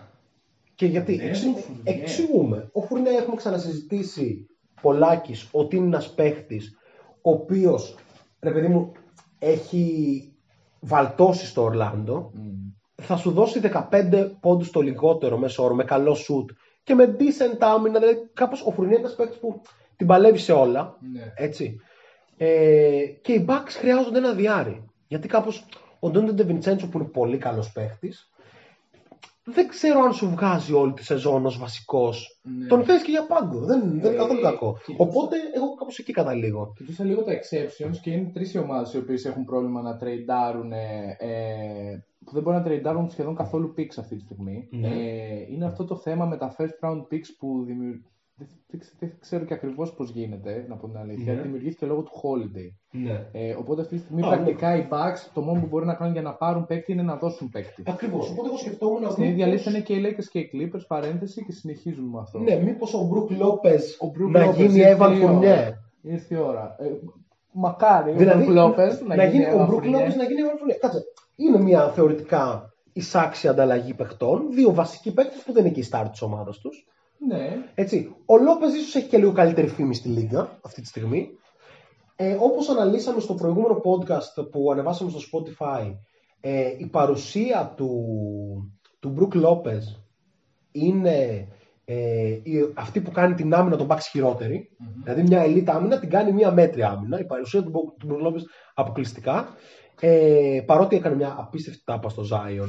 Και 0.75 0.87
γιατί 0.87 1.17
Ναι, 1.17 1.23
εξ- 1.25 1.45
ο 1.45 1.55
Φουρνιέ. 1.57 1.83
εξηγούμε. 1.85 2.69
Ο 2.73 2.81
Φουρνιέ 2.81 3.13
έχουμε 3.13 3.37
ξανασυζητήσει 3.37 4.47
πολλάκις 4.83 5.49
ότι 5.53 5.77
είναι 5.77 5.87
ένας 5.87 6.15
παίχτης 6.15 6.77
ο 7.23 7.31
οποίος, 7.31 7.95
ρε 8.41 8.51
παιδί 8.53 8.69
μου, 8.69 8.93
έχει 9.39 10.25
βαλτώσει 10.81 11.47
στο 11.47 11.63
Ορλάντο. 11.63 12.31
μ. 12.35 12.39
Θα 13.03 13.17
σου 13.17 13.31
δώσει 13.31 13.61
15 13.61 14.37
πόντους 14.41 14.71
το 14.71 14.81
λιγότερο 14.81 15.39
μέσω 15.39 15.65
όρο, 15.65 15.75
με 15.75 15.85
καλό 15.85 16.15
σουτ 16.15 16.51
και 16.83 16.95
με 16.95 17.17
decent 17.19 17.59
άμυνα. 17.59 17.99
Δηλαδή, 17.99 18.29
κάπως 18.35 18.63
ο 18.67 18.71
Φουρνιέ 18.71 18.97
είναι 18.97 19.05
ένας 19.07 19.17
παίχτης 19.17 19.39
που 19.39 19.63
την 19.97 20.07
παλεύει 20.07 20.39
σε 20.39 20.53
όλα. 20.53 20.97
Ναι. 21.13 21.33
Έτσι. 21.37 21.81
Ε, 22.37 23.05
και 23.23 23.33
οι 23.33 23.45
Bucks 23.49 23.69
χρειάζονται 23.69 24.19
ένα 24.19 24.33
διάρρη. 24.33 24.85
Γιατί 25.07 25.29
κάπως 25.29 25.67
ο 26.01 26.11
Ντόντε 26.11 26.33
Ντεβιντσέντσο 26.33 26.89
που 26.89 26.99
είναι 26.99 27.09
πολύ 27.09 27.39
καλός 27.39 27.73
παίχτης 27.73 28.31
δεν 29.53 29.69
ξέρω 29.69 30.01
αν 30.01 30.13
σου 30.13 30.29
βγάζει 30.31 30.73
όλη 30.73 30.93
τη 30.93 31.05
σεζόν 31.05 31.47
ως 31.47 31.59
βασικός. 31.59 32.41
Ναι. 32.43 32.67
Τον 32.67 32.85
θες 32.85 33.03
και 33.03 33.11
για 33.11 33.27
πάγκο. 33.27 33.59
Δεν, 33.59 33.81
δεν 33.81 33.91
είναι 33.99 34.09
Ε, 34.09 34.17
καθόλου 34.17 34.41
κακό. 34.41 34.73
κοίταξε. 34.87 35.03
Οπότε 35.19 35.37
εγώ 35.55 35.75
κάπως 35.75 35.99
εκεί 35.99 36.13
καταλήγω. 36.13 36.73
Κοιτούσα 36.77 37.05
λίγο 37.05 37.23
τα 37.23 37.33
exceptions 37.33 37.97
και 38.03 38.11
είναι 38.11 38.31
τρεις 38.33 38.57
ομάδες 38.57 38.93
οι 38.93 38.99
οποίες 38.99 39.25
έχουν 39.25 39.45
πρόβλημα 39.45 39.83
να 39.83 39.97
τρεϊντάρουν. 39.97 40.73
Ε, 40.73 42.05
που 42.25 42.33
δεν 42.33 42.43
μπορούν 42.43 42.59
να 42.59 42.65
τρεϊντάρουν 42.65 43.11
σχεδόν 43.11 43.35
καθόλου 43.35 43.75
picks 43.79 43.95
αυτή 43.99 44.17
τη 44.17 44.23
στιγμή. 44.23 44.69
Ναι. 44.71 44.89
Ε, 44.89 45.47
είναι 45.51 45.65
αυτό 45.65 45.85
το 45.85 45.97
θέμα 45.97 46.27
με 46.27 46.37
τα 46.37 46.55
first 46.59 46.89
round 46.89 47.01
picks 47.13 47.29
που 47.39 47.63
δημιου- 47.67 48.05
δεν, 48.41 48.49
δεν 48.71 48.81
ξε- 48.81 48.95
δεν 48.99 49.13
ξέρω 49.21 49.45
και 49.45 49.55
ακριβώς 49.55 49.93
πώς 49.95 50.11
γίνεται, 50.11 50.65
να 50.69 50.77
πω 50.77 50.87
την 50.89 50.97
αλήθεια. 50.99 51.35
Ναι. 51.35 51.41
Δημιουργήθηκε 51.43 51.87
λόγω 51.87 52.03
του 52.03 52.11
Holiday. 52.23 52.69
Ναι. 52.91 53.27
Ε, 53.33 53.55
οπότε 53.55 53.81
αυτή 53.83 53.95
τη 53.97 54.01
στιγμή 54.03 54.23
Α, 54.23 54.27
πρακτικά 54.27 54.77
οι 54.77 54.87
Bucks 54.91 55.31
το 55.35 55.41
μόνο 55.41 55.61
που 55.61 55.67
μπορεί 55.67 55.87
να 55.87 55.95
κάνουν 55.95 56.13
για 56.13 56.23
να 56.23 56.35
πάρουν 56.35 56.67
παίκτη 56.67 56.93
είναι 56.93 57.03
να 57.03 57.17
δώσουν 57.17 57.49
παίκτη. 57.51 57.83
Ακριβώς. 57.87 58.31
Οπότε 58.31 58.49
εγώ 58.49 58.57
σκεφτόμουν 58.57 59.11
Στην 59.11 59.25
ίδια 59.25 59.47
μήπως- 59.47 59.53
λίστα 59.53 59.71
είναι 59.71 59.81
και 59.81 59.95
οι 59.95 60.03
Lakers 60.07 60.25
και 60.31 60.39
οι 60.39 60.51
Clippers, 60.53 60.85
παρένθεση 60.89 61.45
και 61.45 61.53
συνεχίζουμε 61.53 62.09
με 62.11 62.19
αυτό. 62.21 62.39
Ναι, 62.39 62.57
μήπως 62.57 62.95
ο 62.95 63.03
Μπρουκ 63.07 63.31
Λόπε 63.31 63.75
Ο 64.01 64.07
Brook 64.07 64.31
να 64.31 64.51
Lopez 64.51 64.55
γίνει 64.55 64.79
ήρθε 64.79 64.97
Evan 65.01 65.13
η 65.19 65.25
ώρα. 65.25 65.39
Fournier. 65.41 65.73
Ήρθε 66.03 66.35
η 66.35 66.39
ώρα. 66.39 66.77
Ε, 66.79 66.85
μακάρι 67.53 68.13
Δηλαδή, 68.13 68.43
ο 68.43 68.47
Brook 68.47 68.67
Lopez 68.79 68.99
να, 69.17 69.25
γίνει, 69.25 69.45
ο 69.45 69.63
Evan 69.63 69.67
Μπρουκ 69.67 69.83
Fournier. 69.83 69.91
Λόπε 69.91 70.15
να 70.17 70.25
γίνει 70.25 70.41
Evan 70.45 70.57
Fournier. 70.61 70.79
Κάτσε. 70.81 71.03
Είναι 71.37 71.59
μια 71.61 71.89
θεωρητικά 71.89 72.73
εισάξια 72.93 73.51
ανταλλαγή 73.51 73.95
παιχτών. 73.95 74.53
Δύο 74.53 74.75
βασικοί 74.75 75.13
παίκτες 75.15 75.43
που 75.43 75.53
δεν 75.53 75.65
είναι 75.65 75.75
και 75.75 75.81
η 75.81 75.83
στάρ 75.83 76.09
της 76.11 76.23
ομάδας 76.23 76.59
τους. 76.59 76.87
Ναι. 77.29 77.49
Έτσι. 77.75 78.15
Ο 78.27 78.37
Λόπες 78.39 78.75
ίσως 78.75 78.95
έχει 78.95 79.09
και 79.09 79.19
λίγο 79.19 79.33
καλύτερη 79.33 79.67
φήμη 79.69 79.95
στη 79.95 80.09
Λίγκα 80.09 80.59
αυτή 80.65 80.81
τη 80.81 80.87
στιγμή. 80.87 81.29
Ε, 82.17 82.37
όπως 82.41 82.69
αναλύσαμε 82.69 83.21
στο 83.21 83.35
προηγούμενο 83.35 83.81
podcast 83.85 84.51
που 84.51 84.73
ανεβάσαμε 84.73 85.11
στο 85.11 85.21
Spotify, 85.33 85.95
ε, 86.41 86.75
η 86.79 86.87
παρουσία 86.87 87.75
του, 87.77 88.05
του 89.01 89.15
Brook 89.19 89.43
Lopez 89.45 89.83
είναι 90.73 91.49
ε, 91.85 92.29
η- 92.43 92.73
αυτή 92.75 93.01
που 93.01 93.11
κάνει 93.11 93.35
την 93.35 93.55
άμυνα 93.55 93.77
των 93.77 93.87
Bucks 93.91 94.07
χειροτερη 94.11 94.69
Δηλαδή 95.05 95.23
μια 95.23 95.45
elite 95.47 95.69
άμυνα 95.71 95.99
την 95.99 96.11
κάνει 96.11 96.33
μια 96.33 96.51
μέτρια 96.53 96.89
άμυνα. 96.91 97.19
Η 97.21 97.25
παρουσία 97.25 97.63
του, 97.63 97.71
Bro- 97.75 97.95
του 97.99 98.09
Brook 98.11 98.27
Lopez 98.27 98.41
αποκλειστικά. 98.75 99.49
Ε, 100.01 100.63
παρότι 100.67 100.97
έκανε 100.97 101.15
μια 101.17 101.35
απίστευτη 101.39 101.83
τάπα 101.85 102.09
στο 102.09 102.23
Zion 102.31 102.69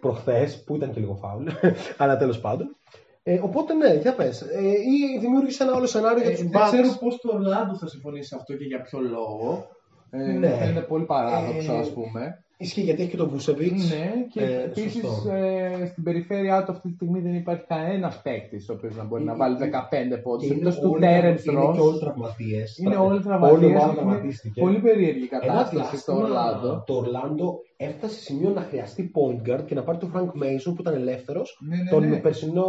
προχθές, 0.00 0.64
που 0.64 0.76
ήταν 0.76 0.92
και 0.92 1.00
λίγο 1.00 1.14
φάουλ, 1.14 1.46
αλλά 1.98 2.16
τέλος 2.16 2.40
πάντων. 2.40 2.76
Ε, 3.22 3.38
οπότε 3.42 3.74
ναι, 3.74 3.94
για 3.94 4.14
πες. 4.14 4.40
Ε, 4.42 4.60
ή 4.68 5.18
δημιούργησε 5.20 5.62
ένα 5.62 5.74
άλλο 5.76 5.86
σενάριο 5.86 6.22
για 6.22 6.30
Ε, 6.30 6.34
τους 6.34 6.42
δεν 6.42 6.50
Bucks. 6.60 6.68
ξέρω 6.72 6.88
πώ 7.00 7.08
το 7.18 7.32
Ορλάντο 7.34 7.76
θα 7.76 7.86
συμφωνήσει 7.88 8.28
σε 8.28 8.34
αυτό 8.36 8.56
και 8.56 8.64
για 8.64 8.80
ποιο 8.82 9.00
λόγο. 9.00 9.66
Ε, 10.10 10.16
Ναι. 10.18 10.48
μου 10.48 10.56
φαίνεται 10.56 10.80
πολύ 10.80 11.04
παράδοξο, 11.04 11.72
Ε, 11.74 11.78
ας 11.78 11.92
πούμε. 11.92 12.44
Ισχύει 12.62 12.80
γιατί 12.80 13.02
έχει 13.02 13.10
και 13.10 13.16
τον 13.16 13.28
Βούσεβιτς. 13.28 13.90
Ναι, 13.90 14.10
και 14.32 14.40
Ε, 14.40 14.62
επίσης 14.64 15.04
σωστό. 15.04 15.32
ε, 15.32 15.86
στην 15.86 16.02
περιφέρειά 16.02 16.64
του 16.64 16.72
αυτή 16.72 16.88
τη 16.88 16.94
στιγμή 16.94 17.20
δεν 17.20 17.34
υπάρχει 17.34 17.64
κανένας 17.68 18.22
παίκτης 18.22 18.68
ο 18.68 18.72
οποίος 18.72 18.96
να 18.96 19.04
μπορεί 19.04 19.24
να 19.24 19.32
Ε, 19.32 19.36
βάλει 19.36 19.54
ε, 19.54 19.58
15 19.58 20.20
πόντους. 20.22 20.46
Και 20.46 20.52
Εκτός 20.52 20.74
είναι 20.76 20.84
του 20.84 20.90
όλοι- 20.92 21.06
Terence 21.06 21.44
Είναι 21.44 21.60
και 21.74 21.80
όλοι 21.80 21.96
Ross. 21.96 22.00
τραυματίες. 22.00 22.78
Είναι 22.78 22.90
Τρα- 22.90 23.00
όλοι 23.00 23.10
Όλη 23.12 23.20
η 23.20 23.22
τραυματίε. 23.24 23.68
ομάδα 23.68 23.94
τραυματίστηκε. 23.94 24.60
Πολύ 24.60 24.78
περίεργη 24.78 25.28
Ένα 25.30 25.40
κατάσταση 25.46 25.96
στο 25.96 26.12
διάστημα 26.16 26.40
Ορλάντο. 26.42 26.82
το 26.86 26.94
Ορλάντο 26.94 27.58
έφτασε 27.76 28.14
σε 28.14 28.20
σημείο 28.20 28.50
να 28.50 28.60
χρειαστεί 28.60 29.10
point 29.14 29.48
guard 29.50 29.64
και 29.66 29.74
να 29.74 29.82
πάρει 29.82 29.98
τον 29.98 30.12
Frank 30.14 30.42
Mason 30.42 30.72
που 30.74 30.80
ήταν 30.80 30.94
ελεύθερος. 30.94 31.58
Ναι, 31.68 31.76
ναι, 31.76 31.90
τον 31.90 32.08
ναι. 32.08 32.16
περσινό 32.16 32.66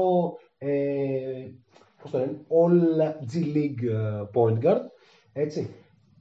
ε, 0.57 0.69
πώς 2.01 2.11
το 2.11 2.17
λένε, 2.17 2.31
All 2.47 2.99
G 3.33 3.55
League 3.57 3.83
ε, 3.89 4.23
point 4.33 4.65
guard. 4.67 4.81
Έτσι. 5.33 5.69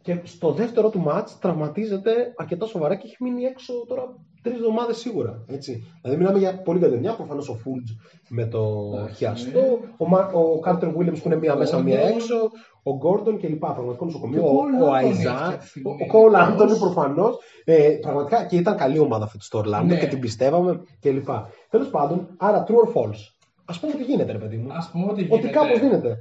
Και 0.02 0.21
στο 0.25 0.52
δεύτερο 0.52 0.90
του 0.90 1.00
μάτς 1.00 1.38
τραυματίζεται 1.38 2.12
αρκετά 2.37 2.66
σοβαρά 2.66 2.95
και 2.95 3.07
έχει 3.07 3.16
μείνει 3.21 3.45
έξω 3.45 3.73
τώρα 3.88 4.14
τρεις 4.42 4.54
εβδομάδες 4.57 4.97
σίγουρα. 4.97 5.45
Έτσι. 5.47 5.85
Δηλαδή 6.02 6.19
μιλάμε 6.21 6.38
για 6.38 6.62
πολύ 6.62 6.80
κατεμιά. 6.80 7.14
Προφανώς 7.14 7.49
ο 7.49 7.54
Φούλτζ 7.54 7.90
με 8.28 8.45
το 8.47 8.90
Εντάξει, 8.95 9.14
χιαστό, 9.14 9.59
ναι. 9.59 9.66
ο, 9.97 10.09
Μα- 10.09 10.30
ο 10.33 10.59
Κάρτερ 10.61 10.88
Williams 10.88 11.14
που 11.23 11.23
είναι 11.25 11.37
μία 11.37 11.57
μέσα, 11.57 11.83
μία 11.83 12.00
Gordon. 12.02 12.14
έξω, 12.14 12.35
ο 12.83 12.97
Γκόρντον 12.97 13.38
κλπ. 13.40 13.59
Πραγματικό 13.59 14.04
νοσοκομείο, 14.04 14.40
Και 14.40 14.47
ο 14.47 14.50
ο, 14.50 14.54
Cole 14.54 14.85
ο 14.88 14.90
Anthony 14.90 14.95
Αϊζά, 14.95 15.33
αυτή 15.35 15.57
τη 15.59 15.66
στιγμή. 15.66 15.97
ο 16.02 16.07
Κόλ 16.07 16.35
Άντωνη 16.35 16.78
προφανώς. 16.78 17.38
Ε, 17.64 17.88
πραγματικά 18.00 18.45
και 18.45 18.57
ήταν 18.57 18.76
καλή 18.76 18.99
ομάδα 18.99 19.25
αυτή 19.25 19.38
στο 19.40 19.59
Ορλάντο 19.59 19.85
Ναι. 19.95 19.99
και 19.99 20.07
την 20.07 20.21
πιστεύαμε 20.21 20.80
κλπ. 21.00 21.28
Τέλος 21.71 21.88
πάντων, 21.88 22.28
άρα 22.37 22.64
true 22.69 22.71
or 22.73 22.88
false. 22.95 23.21
Α 23.64 23.78
πούμε 23.78 23.92
ότι 23.95 24.02
γίνεται, 24.02 24.33
ρε 24.33 24.38
παιδί 24.38 24.57
μου. 24.57 24.73
Α 24.73 24.88
πούμε 24.92 25.04
ότι 25.11 25.21
Ότι 25.23 25.35
γίνεται. 25.40 25.49
κάπως 25.59 25.78
γίνεται. 25.78 26.19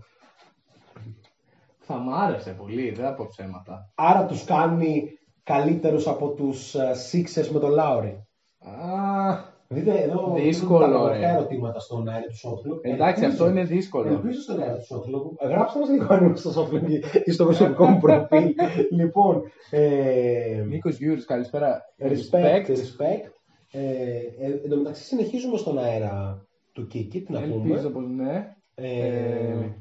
Θα 1.92 1.98
μ' 1.98 2.14
άρεσε 2.14 2.56
πολύ, 2.60 2.92
δεν 2.92 3.06
θα 3.06 3.14
πω 3.14 3.26
ψέματα. 3.30 3.92
Άρα 3.96 4.26
τους 4.26 4.44
κάνει 4.44 5.04
καλύτερους 5.44 6.08
από 6.08 6.30
τους 6.34 6.76
Sixers 7.12 7.48
με 7.54 7.60
τον 7.60 7.70
Λάουρι. 7.70 8.24
Α, 8.60 9.48
Δείτε 9.72 9.92
εδώ 10.02 10.34
Δύσκολο, 10.36 10.80
τα 10.80 10.88
ρε. 10.88 10.94
πραγματικά 10.94 11.30
ερωτήματα 11.30 11.80
στον 11.80 12.08
αέρα 12.08 12.26
του 12.26 12.38
Σότλου. 12.38 12.80
εντάξει, 12.82 13.26
αυτό 13.26 13.50
είναι 13.50 13.64
δύσκολο. 13.64 14.08
Ελπίζω 14.10 14.42
στον 14.42 14.62
αέρα 14.62 14.78
του 14.78 14.86
Σότλου. 14.86 15.36
Γράψτε 15.42 15.80
μας 15.80 15.90
λίγο 15.90 16.06
αν 16.14 16.24
είμαστε 16.26 16.50
στο 16.50 16.62
Σότλου 16.62 16.80
ή 17.26 17.32
στο 17.32 17.44
προσωπικό 17.46 17.86
μου 17.86 18.00
προφίλ. 18.00 18.54
λοιπόν, 19.00 19.42
ε, 19.70 20.64
Νίκος 20.68 20.98
Γιούρης, 20.98 21.26
καλησπέρα. 21.26 21.82
respect, 22.00 22.68
respect. 22.68 23.30
Ε, 23.72 23.80
ε, 23.80 24.60
εν 24.64 24.70
τω 24.70 24.78
μεταξύ 24.78 25.04
συνεχίζουμε 25.04 25.58
στον 25.58 25.78
αέρα 25.80 26.46
του 26.74 26.88
Kiki, 26.94 27.22
τι 27.26 27.32
να 27.32 27.40
πούμε. 27.42 27.54
Ελπίζω 27.70 27.90
πω 27.90 28.00
ναι. 28.02 28.54
Ε, 28.76 29.08
Ε, 29.08 29.76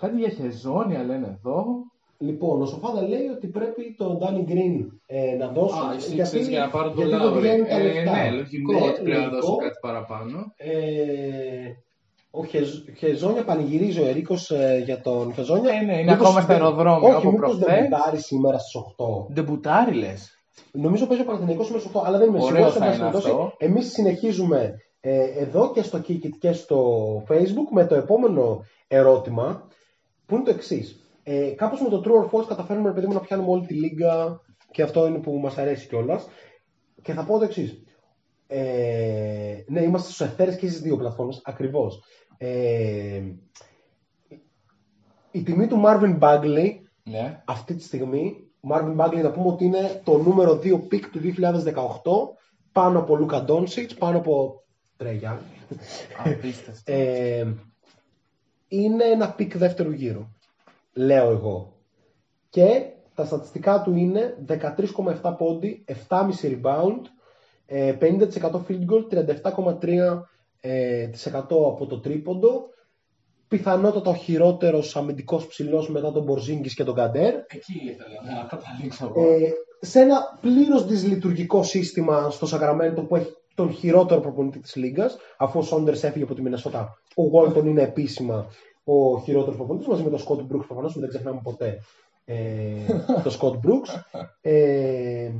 Κάτι 0.00 0.16
για 0.16 0.28
χεζόνια 0.28 1.02
λένε 1.02 1.26
εδώ. 1.38 1.64
Λοιπόν, 2.18 2.62
ο 2.62 2.66
Σοφάδα 2.66 3.02
λέει 3.02 3.26
ότι 3.36 3.46
πρέπει 3.46 3.94
τον 3.98 4.18
Ντάνι 4.18 4.42
Γκριν 4.42 4.86
ε, 5.06 5.34
να 5.38 5.48
δώσουν. 5.48 5.78
Α, 5.88 5.94
οι 5.94 6.20
Sixers 6.20 6.48
για 6.48 6.58
να 6.58 6.68
πάρουν 6.68 6.94
τον 6.94 7.06
γιατί 7.06 7.22
δεν 7.22 7.24
Λάουρι. 7.32 7.40
βγαίνουν 7.40 7.66
τα 7.66 7.76
Ε, 7.78 7.82
λεφτά. 7.82 8.12
ναι, 8.12 8.30
λογικό 8.30 8.72
Ναι, 8.72 8.80
ότι 8.80 8.92
πρέπει 9.02 9.10
να 9.10 9.16
λογικό. 9.16 9.34
δώσουν 9.36 9.56
κάτι 9.58 9.78
παραπάνω. 9.80 10.36
Ε, 10.56 10.70
ο 12.30 12.44
Χεζ, 12.44 12.68
Χεζόνια 12.98 13.44
πανηγυρίζει 13.44 14.00
ο 14.00 14.06
Ερίκος 14.06 14.52
για 14.84 15.00
τον 15.00 15.32
Χεζόνια. 15.34 15.72
Ε, 15.72 15.84
ναι, 15.84 15.92
είναι 16.00 16.10
Μήπως 16.12 16.26
ακόμα 16.26 16.40
στα 16.40 16.54
δεν- 16.54 16.62
αεροδρόμια 16.62 17.08
Όχι, 17.08 17.16
από 17.26 17.30
μήπως 17.30 17.56
προχθές. 17.56 17.74
δεν 17.74 17.82
μπουντάρει 17.88 18.18
σήμερα 18.18 18.58
στις 18.58 18.74
8. 18.74 19.26
Ντεμπουτάρι 19.32 19.94
λες. 19.94 20.30
Νομίζω 20.72 21.06
παίζει 21.06 21.22
ο 21.22 21.26
Παναθηναϊκός 21.26 21.64
σήμερα 21.66 21.82
στις 21.82 21.92
8, 21.94 22.02
αλλά 22.06 22.18
δεν 22.18 22.28
είμαι 22.28 22.42
Ωραίο 22.42 22.48
σίγουρος. 22.70 22.74
θα 22.74 22.84
εν 22.84 22.90
πάση 22.90 23.00
είναι 23.00 23.10
περιπτώσει. 23.10 23.34
αυτό. 23.34 23.52
Εμείς 23.58 23.90
συνεχίζουμε 23.92 24.74
ε, 25.00 25.22
εδώ 25.38 25.70
και 25.72 25.82
στο 25.82 25.98
Kikit 26.08 26.30
και 26.40 26.52
στο 26.52 26.78
Facebook 27.28 27.68
με 27.70 27.86
το 27.86 27.94
επόμενο 27.94 28.64
ερώτημα 28.88 29.68
που 30.30 30.36
είναι 30.36 30.44
το 30.44 30.50
εξής; 30.50 31.00
Ε, 31.22 31.50
Κάπως 31.50 31.80
με 31.82 31.88
το 31.88 32.02
True 32.04 32.24
or 32.24 32.30
False 32.30 32.46
καταφέρνουμε 32.48 32.88
ρε 32.88 32.94
παιδί 32.94 33.06
μου, 33.06 33.12
να 33.12 33.20
πιάνουμε 33.20 33.50
όλη 33.50 33.66
τη 33.66 33.74
λίγα 33.74 34.40
και 34.70 34.82
αυτό 34.82 35.06
είναι 35.06 35.18
που 35.18 35.32
μας 35.38 35.58
αρέσει 35.58 35.88
κιόλας. 35.88 36.26
Και 37.02 37.12
θα 37.12 37.24
πω 37.24 37.38
το 37.38 37.44
εξής. 37.44 37.82
Ε, 38.46 39.64
ναι, 39.66 39.82
είμαστε 39.82 40.12
στους 40.12 40.20
αιθέρες 40.28 40.56
και 40.56 40.68
στις 40.68 40.80
δύο 40.80 40.96
πλατφόρμες 40.96 41.40
ακριβώς. 41.44 42.02
Ε, 42.38 43.22
η 45.30 45.42
τιμή 45.42 45.66
του 45.66 45.82
Marvin 45.84 46.18
Bagley 46.18 46.68
Ναι. 47.02 47.42
αυτή 47.46 47.74
τη 47.74 47.82
στιγμή, 47.82 48.36
Marvin 48.72 48.96
Bagley 48.96 49.22
να 49.22 49.30
πούμε 49.30 49.46
ότι 49.48 49.64
είναι 49.64 50.00
το 50.04 50.18
νούμερο 50.18 50.52
2 50.62 50.78
pick 50.88 51.08
του 51.10 51.18
2018 51.18 52.36
πάνω 52.72 52.98
από 52.98 53.16
Λούκα 53.16 53.42
Ντόνσιτς, 53.44 53.94
πάνω 53.94 54.18
από 54.18 54.62
Τρέγια. 54.96 55.40
Απίστευτο. 56.24 56.92
Ε, 56.92 57.54
είναι 58.72 59.04
ένα 59.04 59.32
pick 59.32 59.56
δεύτερου 59.56 59.90
γύρου, 59.90 60.26
λέω 60.92 61.30
εγώ. 61.30 61.72
Και 62.50 62.82
τα 63.14 63.24
στατιστικά 63.24 63.82
του 63.82 63.94
είναι 63.94 64.36
13,7 65.22 65.34
πόντι, 65.38 65.84
7,5 66.08 66.26
rebound, 66.42 67.00
ε, 67.66 67.92
50% 67.92 68.60
field 68.68 68.86
goal, 68.90 69.08
37,3% 69.10 70.22
ε, 70.60 71.06
της 71.06 71.26
εκατό 71.26 71.66
από 71.66 71.86
το 71.86 72.00
τρίποντο, 72.00 72.68
πιθανότατα 73.48 74.10
ο 74.10 74.14
χειρότερος 74.14 74.96
αμυντικός 74.96 75.46
ψηλός 75.46 75.90
μετά 75.90 76.12
τον 76.12 76.22
Μπορζίνγκης 76.24 76.74
και 76.74 76.84
τον 76.84 76.94
Καντέρ, 76.94 77.34
Εκεί 77.34 77.72
ήθελα 77.84 78.34
να 78.42 78.46
καταλήξω 78.48 79.06
εγώ. 79.16 79.32
ε, 79.32 79.52
σε 79.80 80.00
ένα 80.00 80.38
πλήρως 80.40 80.86
δυσλειτουργικό 80.86 81.62
σύστημα 81.62 82.30
στο 82.30 82.46
Σακραμέντο 82.46 83.02
που 83.02 83.16
έχει 83.16 83.32
τον 83.54 83.72
χειρότερο 83.72 84.20
προπονητή 84.20 84.58
της 84.60 84.76
Λίγκας, 84.76 85.16
αφού 85.38 85.58
ο 85.58 85.62
Σόντερς 85.62 86.02
έφυγε 86.04 86.24
από 86.24 86.34
τη 86.34 86.42
Μινεσότα. 86.42 86.98
Ο 87.14 87.22
Γόλτον 87.22 87.66
είναι 87.66 87.82
επίσημα 87.82 88.46
ο 88.84 89.20
χειρότερος 89.20 89.56
προπονητής 89.56 89.88
μαζί 89.88 90.02
με 90.02 90.10
τον 90.10 90.18
Σκότ 90.18 90.40
Μπρούξ. 90.42 90.66
Προφανώς 90.66 90.98
δεν 90.98 91.08
ξεχνάμε 91.08 91.40
ποτέ 91.42 91.78
ε, 92.24 92.36
τον 93.22 93.32
Σκότ 93.32 93.56
Μπρούξ. 93.58 94.00
Ε, 94.40 95.30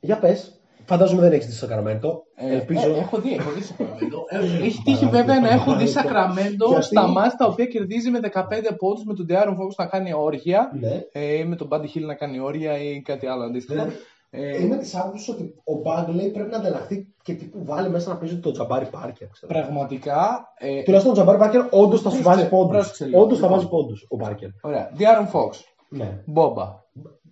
για 0.00 0.18
πες, 0.18 0.60
φαντάζομαι 0.84 1.20
δεν 1.20 1.32
έχεις 1.32 1.46
δει 1.46 1.52
στο 1.52 1.66
Σακραμέντο. 1.66 2.22
Ε, 2.34 2.54
Ελπίζω. 2.54 2.94
ε, 2.94 2.98
έχω 2.98 3.18
δει, 3.20 3.34
έχω 3.34 3.50
δει 3.50 3.62
Σακραμέντο. 3.62 4.24
Ε, 4.28 4.64
Έχει 4.66 4.82
τύχει 4.84 5.06
βέβαια 5.06 5.40
να 5.40 5.48
έχω 5.48 5.76
δει 5.76 5.86
Σακραμέντο 5.86 6.68
Γιατί; 6.68 6.84
στα 6.84 7.06
μάτια 7.06 7.36
τα 7.38 7.46
οποία 7.46 7.66
κερδίζει 7.66 8.10
με 8.10 8.18
15 8.22 8.40
πόντους 8.78 9.04
με 9.04 9.14
τον 9.14 9.26
Diaron 9.30 9.50
Fox 9.52 9.74
να 9.76 9.86
κάνει 9.86 10.12
όργια 10.14 10.70
Ναι. 10.80 11.00
ε, 11.12 11.34
ή 11.38 11.44
με 11.44 11.56
τον 11.56 11.68
Buddy 11.70 11.84
Hill 11.96 12.02
να 12.06 12.14
κάνει 12.14 12.38
όργια 12.40 12.78
ή 12.82 13.02
κάτι 13.02 13.26
άλλο 13.26 13.42
αντίστοιχο. 13.44 13.86
Δηλαδή, 14.30 14.56
Ε, 14.56 14.62
Είμαι 14.64 14.76
της 14.76 14.94
άποψης 14.96 15.28
ότι 15.28 15.54
ο 15.64 15.74
Μπάγκλεϊ 15.74 16.30
πρέπει 16.30 16.50
να 16.50 16.56
ανταλλαχθεί 16.56 17.14
και 17.22 17.34
τύπου 17.34 17.64
βάλει 17.64 17.88
μέσα 17.90 18.08
να 18.08 18.16
παίζει 18.16 18.38
τον 18.38 18.52
Τζαμπάρι 18.52 18.86
Πάρκερ. 18.86 19.28
ξέρω. 19.28 19.52
Πραγματικά. 19.52 20.52
Ε, 20.58 20.82
Τουλάχιστον 20.82 21.12
ο 21.12 21.14
Τζαμπάρι 21.16 21.38
Πάρκερ 21.38 21.60
όντως 21.70 22.00
θα 22.02 22.10
σου 22.10 22.22
Πρόσεξε, 22.22 22.22
βάζει 22.22 22.48
πόντους. 22.48 22.70
πρόσεξε 22.76 23.04
λίγο, 23.06 23.22
Όντως 23.22 23.38
θα 23.38 23.42
λοιπόν. 23.46 23.58
βάζει 23.58 23.70
πόντους 23.70 24.06
ο 24.08 24.16
Πάρκερ. 24.16 24.48
ωραία. 24.62 24.90
Diaron 24.98 25.32
Fox. 25.32 25.50
Ναι. 25.88 26.22
Μπόμπα. 26.26 26.64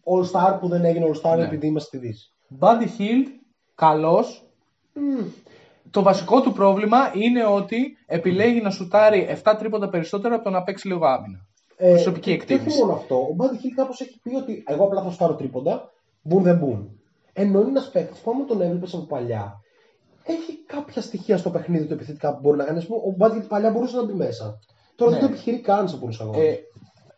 All 0.04 0.24
Star 0.32 0.58
που 0.60 0.68
δεν 0.68 0.84
έγινε 0.84 1.06
All 1.12 1.30
Star 1.30 1.36
Ναι. 1.36 1.44
επειδή 1.44 1.66
είμαστε 1.66 1.96
στη 1.96 2.06
Δύση. 2.06 2.32
Buddy 2.60 2.82
Hill. 2.98 3.26
Καλός. 3.74 4.46
Το 5.90 6.02
βασικό 6.02 6.40
του 6.40 6.52
πρόβλημα 6.52 6.98
είναι 7.14 7.44
ότι 7.46 7.96
επιλέγει 8.06 8.60
να 8.60 8.70
σουτάρει 8.70 9.26
7 9.44 9.54
τρίποτα 9.58 9.88
περισσότερο 9.88 10.34
από 10.34 10.44
το 10.44 10.50
να 10.50 10.62
παίξει 10.62 10.88
λίγο 10.88 11.06
άμυνα. 11.06 11.38
Ε, 11.76 11.90
Προσωπική 11.90 12.30
και- 12.30 12.36
Και 12.36 12.54
εκτίμηση. 12.54 12.68
όχι 12.76 12.86
μόνο 12.86 12.92
αυτό. 12.98 13.14
Ο 13.16 13.36
Buddy 13.38 13.54
Hill 13.54 13.72
κάπως 13.76 14.00
έχει 14.00 14.20
πει 14.22 14.34
ότι 14.36 14.62
εγώ 14.66 14.84
απλά 14.84 15.02
θα 15.02 15.10
σουτάρω 15.10 15.34
τρίποντα. 15.34 15.90
Μπουν 16.24 16.42
δεν 16.42 16.56
μπουν. 16.56 16.88
Ενώ 17.32 17.60
είναι 17.60 17.68
ένας 17.68 17.90
παίκτης 17.90 18.18
που 18.20 18.30
άμα 18.30 18.44
τον 18.44 18.60
έβλεπες 18.60 18.94
από 18.94 19.02
παλιά 19.04 19.58
έχει 20.26 20.64
κάποια 20.66 21.02
στοιχεία 21.02 21.36
στο 21.36 21.50
παιχνίδι 21.50 21.86
του 21.86 21.92
επιθετικά 21.92 22.32
που 22.34 22.38
μπορεί 22.42 22.56
να 22.56 22.64
κάνει. 22.64 22.78
Ας 22.78 22.86
πούμε, 22.86 22.98
Ο 23.04 23.14
Μπάτλετ 23.16 23.44
παλιά 23.44 23.70
μπορούσε 23.70 23.96
να 23.96 24.04
μπει 24.04 24.12
μέσα. 24.12 24.58
Τώρα 24.94 25.10
Ναι. 25.10 25.16
δεν 25.18 25.26
το 25.28 25.32
επιχειρεί 25.34 25.60
καν 25.60 25.88
σε 25.88 25.96
πολλούς 25.96 26.20
αγώνες. 26.20 26.40
Ε, 26.46 26.56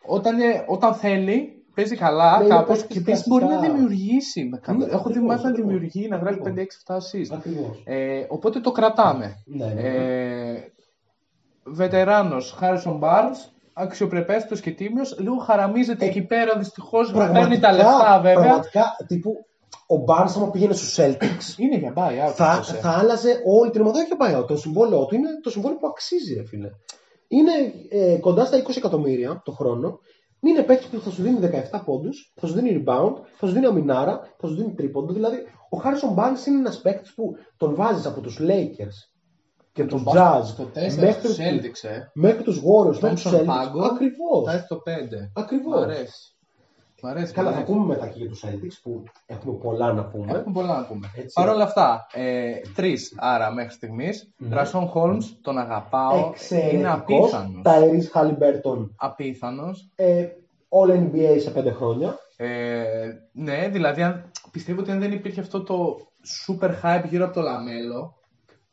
όταν, 0.07 0.41
ε, 0.41 0.65
όταν 0.69 0.95
θέλει, 0.95 1.65
παίζει 1.75 1.97
καλά 1.97 2.39
Ναι, 2.39 2.45
είναι 2.45 2.55
κάπως 2.55 2.79
παίκτης 2.79 2.97
και 3.05 3.11
επίση 3.11 3.29
μπορεί 3.29 3.45
να 3.45 3.51
κλασικά. 3.51 3.73
δημιουργήσει. 3.73 4.45
με 4.45 4.59
κάποιο- 4.59 4.87
Ναι, 4.87 4.93
Έχω 4.93 5.03
δει 5.03 5.09
ακριβώς, 5.09 5.29
μάθει 5.29 5.43
να 5.43 5.49
ακριβώς. 5.49 5.71
δημιουργεί, 5.73 6.09
να 6.09 6.17
γράφει 6.17 6.39
Ακριβώς. 6.41 6.49
5-6-7 6.49 6.97
assist. 6.97 7.37
Ακριβώς. 7.37 7.83
Ε, 7.85 8.25
οπότε 8.29 8.61
το 8.61 8.73
κρατάμε. 8.73 9.35
Ναι, 9.45 9.67
ναι. 9.67 9.81
Ε, 9.81 10.73
Βετεράνος 11.65 12.51
Χάρισον 12.53 13.01
Barnes, 13.03 13.37
αξιοπρεπέστατος 13.79 14.61
και 14.61 14.71
τίμιος, 14.71 15.19
λίγο 15.19 15.37
χαραμίζεται 15.37 16.05
Ε, 16.05 16.09
εκεί 16.09 16.23
πέρα 16.23 16.59
δυστυχώς, 16.59 17.13
παίρνει 17.13 17.59
τα 17.59 17.73
λεφτά 17.73 18.21
βέβαια. 18.23 18.43
Πραγματικά, 18.43 18.97
τύπου, 19.07 19.47
ο 19.87 19.95
Barnes 20.07 20.33
άμα 20.37 20.51
πήγαινε 20.51 20.75
στους 20.75 20.97
Celtics, 20.99 21.59
Είναι 21.59 21.77
για 21.77 21.93
buyout. 21.97 22.33
θα, 22.35 22.47
αυτός, 22.47 22.73
ε. 22.73 22.79
θα 22.79 22.91
άλλαζε 22.91 23.43
όλη 23.47 23.71
την 23.71 23.81
ομάδα. 23.81 23.99
Όχι 23.99 24.07
για 24.07 24.41
buyout. 24.41 24.47
Το 24.47 24.57
συμβόλαιό 24.57 25.07
του 25.07 25.15
είναι 25.15 25.29
το 25.43 25.51
συμβόλαιο 25.51 25.79
που 25.79 25.87
αξίζει, 25.87 26.35
ρε 26.35 26.45
φίλε. 26.45 26.71
Είναι 27.29 27.53
ε, 27.89 28.17
κοντά 28.17 28.45
στα 28.45 28.63
20 28.63 28.77
εκατομμύρια 28.77 29.43
το 29.45 29.53
χρόνο. 29.53 29.99
Είναι 30.41 30.63
παίκτης 30.63 30.87
που 30.87 31.01
θα 31.01 31.11
σου 31.11 31.23
δίνει 31.23 31.39
17 31.73 31.81
πόντους, 31.85 32.33
θα 32.41 32.47
σου 32.47 32.55
δίνει 32.55 32.85
rebound, 32.85 33.15
θα 33.37 33.47
σου 33.47 33.53
δίνει 33.53 33.67
αμινάρα, 33.67 34.21
θα 34.39 34.47
σου 34.47 34.55
δίνει 34.55 34.75
τρίποντο. 34.75 35.13
Δηλαδή, 35.13 35.37
ο 35.71 35.79
Harrison 35.85 36.19
Barnes 36.19 36.47
είναι 36.47 36.59
ένας 36.59 36.81
παίκτης 36.81 37.15
που 37.15 37.37
τον 37.57 37.75
βάζεις 37.75 38.07
από 38.07 38.21
τους 38.21 38.41
Lakers 38.41 39.16
και 39.77 39.85
του 39.85 40.03
πας 40.03 40.15
Jazz 40.17 40.45
στο 40.53 40.65
4 40.65 40.97
μέχρι, 41.01 41.13
στους 41.13 41.37
τους- 41.37 41.39
Celtics, 41.39 41.89
ε. 41.89 42.11
μέχρι 42.13 42.43
τους 42.43 42.59
Warriors, 42.61 42.99
μέχρι 43.01 43.15
τους 43.23 43.25
Thompson 43.27 43.35
Celtics. 43.35 43.45
Pago. 43.45 43.81
Ακριβώς. 43.93 44.45
Θα 44.45 44.53
έρθει 44.53 44.67
το 44.67 44.77
5. 44.77 45.31
Ακριβώς. 45.35 45.81
Μ' 45.81 45.83
αρέσει. 45.83 46.31
Μ' 47.03 47.07
αρέσει. 47.07 47.33
Καλά, 47.33 47.49
μ' 47.49 47.53
θα 47.53 47.59
αρέσει. 47.59 47.73
πούμε 47.73 47.87
μετά 47.87 48.07
και 48.07 48.19
για 48.19 48.29
τους 48.29 48.45
Celtics 48.47 48.79
που 48.83 49.03
έχουμε 49.27 49.55
πολλά 49.59 49.93
να 49.93 50.05
πούμε. 50.05 50.33
Έχουμε 50.33 50.53
πολλά 50.53 50.77
να 50.77 50.87
πούμε. 50.87 51.11
Έτσι. 51.17 51.33
Παρ' 51.35 51.49
όλα 51.49 51.65
αυτά, 51.65 52.07
ε, 52.13 52.53
τρεις 52.75 53.15
άρα 53.17 53.51
μέχρι 53.53 53.73
στιγμής. 53.73 54.33
Ναι. 54.37 54.55
Ρασόν 54.55 54.87
Χόλμς, 54.87 55.41
τον 55.41 55.59
αγαπάω. 55.59 56.17
Είναι 56.17 56.27
Εξαιρετικός. 56.31 57.33
απίθανος. 57.35 57.63
Tyrese 57.65 58.21
Haliburton, 58.21 58.89
Απίθανος. 58.97 59.91
ε, 59.95 60.27
All 60.69 60.91
NBA 60.91 61.37
σε 61.41 61.51
5 61.51 61.71
χρόνια. 61.73 62.19
Ε, 62.37 62.85
ναι, 63.33 63.69
δηλαδή 63.69 64.03
αν, 64.03 64.31
πιστεύω 64.51 64.81
ότι 64.81 64.91
αν 64.91 64.99
δεν 64.99 65.13
υπήρχε 65.13 65.41
αυτό 65.41 65.63
το 65.63 65.97
super 66.47 66.71
hype 66.83 67.05
γύρω 67.09 67.25
από 67.25 67.35
το 67.35 67.41
Λαμέλο 67.41 68.15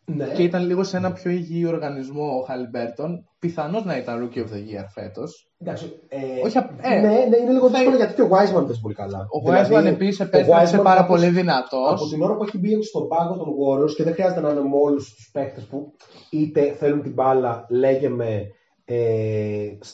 Ναι. 0.05 0.25
και 0.27 0.43
ήταν 0.43 0.65
λίγο 0.65 0.83
σε 0.83 0.97
ένα 0.97 1.11
πιο 1.11 1.31
υγιή 1.31 1.63
οργανισμό 1.67 2.23
ο 2.39 2.43
Χαλιμπέρτον, 2.45 3.29
πιθανώς 3.39 3.85
να 3.85 3.97
ήταν 3.97 4.19
Rookie 4.29 4.37
of 4.37 4.41
the 4.41 4.55
Year 4.57 4.85
φέτος. 4.93 5.47
Εντάξει, 5.57 5.99
ε, 6.09 6.17
Όχι 6.45 6.57
απ- 6.57 6.69
ε, 6.81 6.89
ναι, 6.89 7.07
ναι, 7.07 7.37
είναι 7.37 7.51
λίγο 7.51 7.69
θα- 7.69 7.75
δύσκολο 7.77 7.95
γιατί 7.95 8.13
και 8.13 8.21
ο 8.21 8.27
Wiseman 8.31 8.63
παίζει 8.65 8.79
πολύ 8.81 8.93
καλά. 8.93 9.27
Ο 9.29 9.39
Δηλαδή, 9.39 9.75
Wiseman 9.75 9.85
επίσης 9.93 10.19
ο 10.19 10.23
επέστρεψε 10.23 10.77
Wiseman 10.77 10.83
πάρα 10.83 11.01
κάπως 11.01 11.19
πολύ 11.19 11.31
δυνατός. 11.33 11.91
Από 12.01 12.09
την 12.09 12.21
ώρα 12.21 12.35
που 12.35 12.43
έχει 12.43 12.57
μπει 12.57 12.83
στον 12.83 13.07
πάγκο 13.07 13.37
των 13.37 13.47
Warriors 13.47 13.91
και 13.95 14.03
δεν 14.03 14.13
χρειάζεται 14.13 14.41
να 14.41 14.49
είναι 14.49 14.59
με 14.61 14.75
όλους 14.83 15.13
τους 15.15 15.29
παίκτες 15.33 15.63
που 15.63 15.93
είτε 16.29 16.61
θέλουν 16.79 17.01
την 17.01 17.13
μπάλα, 17.13 17.65
λέγε 17.69 18.09
με 18.09 18.47
ε, 18.85 18.97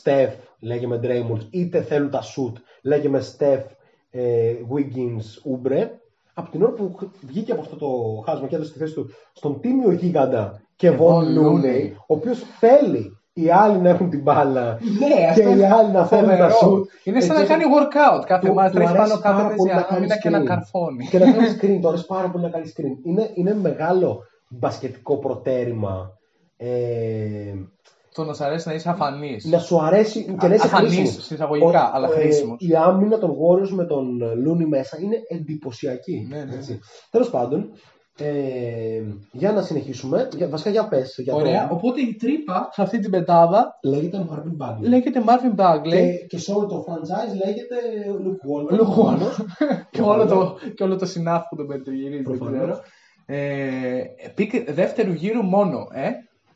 Steph, 0.02 0.32
λέγε 0.60 0.86
με 0.86 1.00
Draymond, 1.02 1.46
είτε 1.50 1.82
θέλουν 1.82 2.10
τα 2.10 2.20
shoot, 2.22 2.52
λέγε 2.82 3.08
με 3.08 3.22
Steph, 3.38 3.64
ε, 4.10 4.52
Wiggins, 4.74 5.26
Oubre. 5.52 5.86
Από 6.34 6.50
την 6.50 6.62
ώρα 6.62 6.72
που 6.72 6.94
βγήκε 7.20 7.52
από 7.52 7.60
αυτό 7.60 7.76
το 7.76 7.86
χάσμα 8.26 8.46
και 8.46 8.54
έδωσε 8.56 8.72
τη 8.72 8.78
θέση 8.78 8.94
του 8.94 9.10
στον 9.32 9.60
τίμιο 9.60 9.92
γίγαντα 9.92 10.60
και 10.76 10.90
Von 10.90 10.94
Von 10.98 11.22
Looney, 11.22 11.64
Looney. 11.64 11.90
ο 12.06 12.14
οποίος 12.14 12.42
θέλει 12.58 13.14
οι 13.32 13.50
άλλοι 13.50 13.78
να 13.78 13.88
έχουν 13.88 14.10
την 14.10 14.22
μπάλα 14.22 14.78
Ναι, 14.98 15.32
και 15.34 15.42
οι 15.42 15.64
άλλοι 15.64 15.92
να 15.92 16.06
θέλουν 16.06 16.28
τα 16.36 16.48
shoot. 16.48 16.82
Είναι 17.04 17.20
σαν 17.20 17.36
Έτσι, 17.36 17.50
να 17.52 17.58
κάνει 17.58 17.64
workout 17.64 18.24
κάθε 18.26 18.46
του- 18.46 18.54
μάτι. 18.54 18.70
του 18.70 18.76
Τρέχει 18.76 18.90
πάνω 18.92 19.02
αρέσει 19.02 19.20
κάτω 19.20 19.34
πάρα 19.34 19.42
παίζει 19.42 19.56
πολύ 19.56 19.70
να 19.74 19.82
κάνει 19.82 19.96
άμυνα 19.98 20.16
και 20.18 20.30
να 20.30 20.40
screen. 20.40 20.44
καρφώνει. 20.44 21.06
Και 21.06 21.18
να 21.18 21.32
κάνει 21.32 21.46
screen, 21.60 21.78
το 21.82 21.88
αρέσει 21.88 22.06
πάρα 22.06 22.28
πολύ 22.30 22.44
να 22.44 22.50
κάνει 22.50 22.72
screen. 22.76 23.06
Είναι, 23.06 23.30
είναι 23.34 23.54
μεγάλο 23.54 24.22
μπασκετικό 24.48 25.16
προτέρημα. 25.18 26.12
Ε, 26.56 26.68
Το 28.14 28.24
να 28.24 28.32
σ' 28.32 28.40
αρέσει 28.40 28.68
να 28.68 28.74
είσαι 28.74 28.88
αφανής. 28.90 29.44
να 29.44 29.58
σου 29.58 29.82
αρέσει 29.82 30.36
και 30.40 30.46
να 30.48 30.54
είσαι 30.54 30.66
Αφανής, 30.66 30.94
χρήσιμος. 30.94 31.24
συσσαγωγικά, 31.24 31.84
Ο- 31.86 31.90
αλλά 31.94 32.08
ε, 32.08 32.10
χρήσιμος. 32.12 32.56
η 32.60 32.74
άμυνα 32.74 33.18
των 33.18 33.30
Warriors 33.30 33.68
με 33.68 33.84
τον 33.84 34.18
Looney 34.22 34.64
μέσα 34.68 34.98
είναι 35.00 35.16
εντυπωσιακή. 35.28 36.26
Ναι, 36.30 36.36
ναι, 36.38 36.44
ναι. 36.44 36.78
Τέλος 37.10 37.30
πάντων, 37.30 37.70
ε, 38.18 39.02
για 39.32 39.52
να 39.52 39.62
συνεχίσουμε. 39.62 40.28
Για, 40.36 40.48
βασικά 40.48 40.70
για 40.70 40.88
πες. 40.88 41.14
Για 41.18 41.32
το- 41.32 41.38
Ωραία. 41.38 41.68
Οπότε 41.70 42.00
η 42.00 42.14
τρύπα 42.14 42.68
σε 42.72 42.82
αυτή 42.82 42.98
την 42.98 43.10
πεντάδα 43.10 43.78
λέγεται 43.82 44.26
Marvin 44.30 44.66
Bagley. 44.66 44.88
λέγεται 44.88 45.22
Marvin 45.26 45.60
Bagley. 45.60 45.90
Και, 45.90 46.26
και 46.28 46.38
σε 46.38 46.52
όλο 46.52 46.66
το 46.66 46.84
franchise 46.88 47.34
λέγεται 47.44 47.76
Luke 48.24 48.46
Walton. 48.50 48.80
Luke 48.80 49.04
Walton. 49.06 49.44
και, 49.90 50.00
όλο 50.02 50.24
Προφανώς. 50.26 50.60
το, 50.62 50.70
και 50.74 50.82
όλο 50.82 50.96
το 50.96 51.06
συνάφι 51.06 51.42
που 51.48 51.56
τον 51.56 51.66
περιτριγυρίζει. 51.66 52.22
Δεν 52.22 52.38
Προφανώς. 52.38 52.60
ξέρω. 52.60 52.80
Ε, 53.26 54.02
pick 54.34 54.70
δεύτερου 54.72 55.12
γύρου 55.12 55.42
μόνο, 55.42 55.86
ε. 55.92 56.08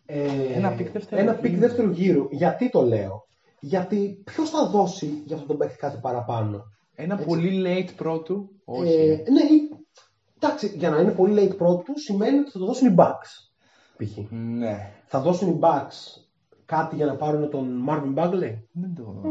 Ε, 0.07 0.19
Ένα 0.55 0.71
pick 0.71 0.91
δεύτερου 0.91 1.21
ένα 1.23 1.31
γύρου. 1.31 1.43
pick 1.43 1.57
δεύτερου 1.59 1.91
γύρου. 1.91 2.27
Γιατί 2.31 2.71
το 2.71 2.83
λέω; 2.83 3.27
Γιατί 3.61 4.23
ποιος 4.25 4.51
θα 4.51 4.67
δώσει 4.67 5.23
για 5.25 5.37
αυτό 5.37 5.49
τον 5.49 5.57
παίκτη 5.57 5.77
κάτι 5.77 5.99
παραπάνω; 6.03 6.63
Ένα 6.95 7.15
Έτσι. 7.15 7.27
πολύ 7.27 7.63
late 7.67 7.91
πρώτου; 7.97 8.49
Όχι. 8.65 8.93
Ε, 8.93 9.07
ναι, 9.31 9.41
ή- 9.41 9.85
εντάξει, 10.41 10.73
για 10.77 10.91
να 10.91 10.99
είναι 11.01 11.11
πολύ 11.11 11.43
late 11.49 11.57
πρώτου 11.57 11.99
σημαίνει 11.99 12.39
ότι 12.39 12.51
θα 12.51 12.59
το 12.59 12.65
δώσουν 12.67 12.89
οι 12.89 12.95
Bucks. 12.99 13.31
Π.χ. 13.97 14.19
ναι. 14.31 14.91
Θα 15.07 15.21
δώσουν 15.21 15.49
οι 15.49 15.59
Bucks 15.63 16.21
κάτι 16.67 16.97
για 16.97 17.07
να 17.07 17.15
πάρουν 17.17 17.51
τον 17.51 17.85
Marvin 17.89 18.15
Bagley; 18.23 18.53
Δεν 18.73 18.95
το... 18.97 19.23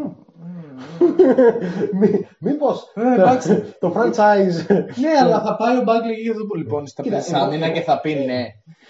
Μή, 2.00 2.28
μήπως 2.52 2.92
Ε, 2.96 3.02
το, 3.16 3.22
εντάξει. 3.22 3.64
το 3.80 3.94
franchise 3.96 4.66
ναι, 5.00 5.10
αλλά 5.22 5.42
θα 5.42 5.56
πάει 5.56 5.78
ο 5.78 5.84
Bagley 5.88 6.22
γύρω 6.22 6.46
του 6.46 6.56
λοιπόν 6.56 6.88
στα 6.88 7.02
Κοίτα, 7.04 7.16
πλαίσια 7.16 7.38
εγώ- 7.38 7.46
άμυνα 7.48 7.70
και 7.70 7.82
θα 7.82 8.00
πει 8.00 8.14
ναι. 8.14 8.42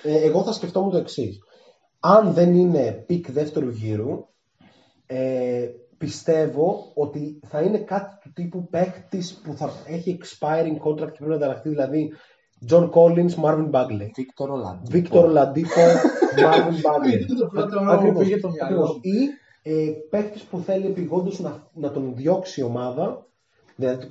Ε, 0.04 0.26
εγώ 0.26 0.44
θα 0.44 0.52
σκεφτόμουν 0.52 0.92
το 0.92 0.98
εξής. 0.98 1.40
Αν 2.06 2.34
δεν 2.34 2.54
είναι 2.56 3.04
pick 3.08 3.32
δεύτερου 3.32 3.70
γύρου, 3.70 4.26
ε, 5.06 5.70
πιστεύω 5.98 6.92
ότι 6.94 7.40
θα 7.48 7.62
είναι 7.62 7.78
κάτι 7.78 8.18
του 8.22 8.32
τύπου 8.34 8.68
παίκτη 8.70 9.24
που 9.44 9.54
θα 9.54 9.72
έχει 9.86 10.18
expiring 10.22 10.88
contract 10.88 11.12
και 11.12 11.18
πρέπει 11.18 11.30
να 11.30 11.36
ανταλλαχθεί. 11.36 11.70
Δηλαδή, 11.70 12.12
John 12.70 12.90
Collins, 12.90 13.34
Marvin 13.44 13.70
Bagley. 13.72 14.10
Victor 14.18 14.48
Oladipo. 14.50 14.92
Victor 14.92 15.24
Oladipo, 15.26 15.84
Marvin 16.46 16.80
Bagley. 16.88 17.20
Ήταν 17.22 17.38
το 17.38 17.48
πρώτο 17.48 17.78
όνομα 17.80 17.94
που 17.96 18.00
Ακριβώς, 18.00 18.24
πήγε 18.24 18.40
το 18.40 18.50
μυαλό 18.50 18.64
ακριβώς. 18.64 18.90
μου. 18.90 19.00
Ή 19.02 19.30
ε, 19.62 19.92
παίκτη 20.10 20.42
που 20.50 20.60
θέλει 20.60 20.86
επιγόντως 20.86 21.40
να, 21.40 21.68
να 21.74 21.92
τον 21.92 22.16
διώξει 22.16 22.60
η 22.60 22.64
ομάδα. 22.64 23.26
Δηλαδή, 23.76 24.08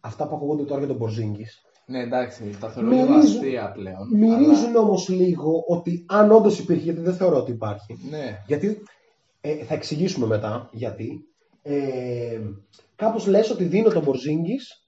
αυτά 0.00 0.28
που 0.28 0.34
ακούγονται 0.36 0.62
τώρα 0.62 0.78
για 0.78 0.88
τον 0.88 0.96
Μπορζίνγκης. 0.96 1.65
Ναι, 1.88 2.00
εντάξει, 2.00 2.56
τα 2.60 2.68
θεωρώ 2.68 2.90
λίγο 2.90 3.02
Μυρίζουν- 3.08 3.36
αστεία 3.36 3.70
πλέον. 3.74 4.08
Μυρίζουν 4.12 4.76
όμως 4.76 5.08
λίγο 5.08 5.64
ότι 5.68 6.04
αν 6.08 6.32
όντως 6.32 6.58
υπήρχε, 6.58 6.82
γιατί 6.82 7.00
δεν 7.00 7.14
θεωρώ 7.14 7.36
ότι 7.36 7.50
υπάρχει. 7.50 7.98
Αλλά- 8.08 8.16
Ναι. 8.22 8.42
Γιατί 8.46 8.82
ε, 9.40 9.54
θα 9.64 9.74
εξηγήσουμε 9.74 10.26
μετά 10.26 10.68
γιατί. 10.72 11.24
Ε, 11.62 12.40
κάπως 12.96 13.26
λες 13.26 13.50
ότι 13.50 13.64
δίνω 13.64 13.88
τον 13.90 14.02
Μπορζίνγκης 14.02 14.86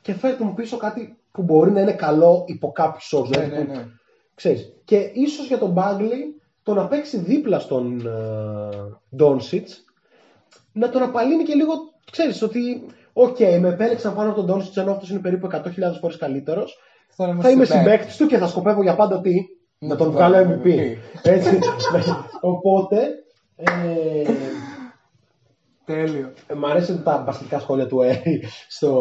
και 0.00 0.14
φέρνουν 0.14 0.54
πίσω 0.54 0.76
κάτι 0.76 1.16
που 1.32 1.42
μπορεί 1.42 1.70
να 1.70 1.80
είναι 1.80 1.92
καλό 1.92 2.44
υπό 2.46 2.72
κάποιους 2.72 3.12
όρους. 3.12 3.30
Ναι, 3.30 3.36
δηλαδή 3.44 3.62
ναι, 3.62 3.64
που- 3.64 3.72
ναι. 3.72 3.84
Ξέρεις. 4.34 4.72
Και 4.84 5.10
ίσως 5.14 5.46
για 5.46 5.58
τον 5.58 5.70
Μπάγκλι 5.70 6.40
το 6.62 6.74
να 6.74 6.86
παίξει 6.88 7.18
δίπλα 7.18 7.58
στον 7.58 8.02
Ντόνσιτς 9.16 9.84
να 10.72 10.88
τον 10.90 11.02
απαλύνει 11.02 11.42
και 11.44 11.54
λίγο, 11.54 11.72
ξέρεις, 12.10 12.42
ότι 12.42 12.86
οκ, 13.16 13.38
με 13.38 13.68
επέλεξαν 13.68 14.14
πάνω 14.14 14.28
από 14.30 14.36
τον 14.36 14.46
Ντόνσιτς 14.46 14.76
ενώ 14.76 14.90
αυτός 14.92 15.10
είναι 15.10 15.18
περίπου 15.20 15.48
100.000 15.52 15.60
φορές 16.00 16.16
καλύτερος 16.16 16.78
Θα 17.16 17.28
είμαι 17.28 17.42
θα 17.42 17.50
είμαι 17.50 17.64
συμπαίκτης. 17.64 17.84
συμπαίκτης 17.90 18.16
του 18.16 18.26
και 18.26 18.38
θα 18.38 18.46
σκοπεύω 18.46 18.82
για 18.82 18.94
πάντα 18.96 19.20
τι, 19.20 19.34
να 19.78 19.88
Να 19.88 19.96
τον 19.96 20.06
τον 20.06 20.14
βγάλω 20.16 20.34
βγάλω 20.36 20.60
MVP. 20.64 20.66
MVP. 20.68 20.96
Έτσι. 21.22 21.58
Οπότε, 22.40 22.96
ε, 23.56 24.30
Τέλειο. 25.84 26.32
ε, 26.46 26.54
μ' 26.54 26.64
αρέσουν 26.66 27.02
τα 27.02 27.22
μπασκετικά 27.26 27.58
σχόλια 27.58 27.86
του 27.86 28.02
Έρη 28.02 28.42
στο, 28.68 28.92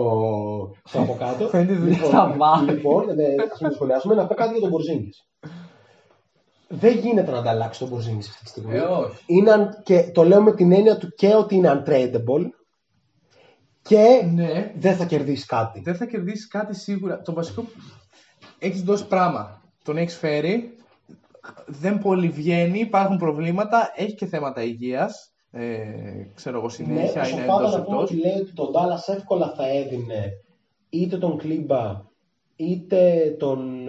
στο 0.84 1.00
από 1.00 1.16
κάτω. 1.20 1.48
Φαίνεται 1.48 1.74
δουλειά 1.74 2.04
στα 2.04 2.36
μάτια. 2.38 2.74
λοιπόν 2.74 3.10
ε, 3.10 3.36
θα 3.60 3.68
το 3.68 3.74
σχολιάσουμε. 3.74 4.16
Να 4.16 4.26
πω 4.26 4.34
κάτι 4.34 4.52
για 4.52 4.60
τον 4.62 4.70
Πορζίνγκις. 4.70 5.28
Δεν 6.68 6.98
γίνεται 6.98 7.32
να 7.32 7.38
ανταλλάξεις 7.38 7.78
τον 7.80 7.88
Μπορζίνγκης 7.88 8.30
αυτή 8.30 8.44
τη 8.44 8.50
στιγμή. 8.50 8.76
Ε, 8.78 8.80
όχι. 8.82 9.24
Είναι, 9.26 9.52
un- 9.56 9.84
και 9.84 10.12
το 10.14 10.24
λέω 10.24 10.42
με 10.42 10.54
την 10.54 10.72
έννοια 10.72 10.98
του 10.98 11.10
και 11.16 11.34
ότι 11.36 11.56
είναι 11.56 11.84
untradeable 11.86 12.44
και 13.84 14.26
Ναι. 14.34 14.72
δεν 14.78 14.96
θα 14.96 15.06
κερδίσεις 15.06 15.46
κάτι. 15.46 15.80
Δεν 15.80 15.96
θα 15.96 16.06
κερδίσεις 16.06 16.48
κάτι 16.48 16.76
σίγουρα. 16.76 17.22
Το 17.22 17.34
βασικό. 17.34 17.64
Έχεις 18.60 18.82
δώσει 18.84 19.08
πράγμα. 19.08 19.62
Τον 19.84 19.98
έχεις 19.98 20.16
φέρει. 20.18 20.76
Δεν 21.68 22.00
πολύ 22.00 22.30
βγαίνει. 22.30 22.80
Υπάρχουν 22.80 23.18
προβλήματα. 23.18 23.92
Έχει 23.96 24.16
και 24.16 24.26
θέματα 24.26 24.64
υγείας. 24.64 25.28
Ε, 25.52 25.74
ξέρω 26.36 26.58
εγώ 26.58 26.66
Ναι, 26.66 26.72
συνέχεια 26.74 27.22
ο 27.22 27.28
είναι 27.28 27.40
Σοφάδα 27.42 27.60
εντός 27.68 27.74
να 27.76 27.82
πούμε 27.84 27.96
εκτό. 28.02 28.04
ότι 28.14 28.16
λέει 28.16 28.40
ότι 28.42 28.54
τον 28.54 28.68
Dallas 28.74 29.14
εύκολα 29.16 29.54
θα 29.56 29.68
έδινε 29.68 30.32
είτε 30.90 31.18
τον 31.18 31.38
Κλίμπα 31.38 32.02
είτε 32.56 33.36
τον 33.40 33.88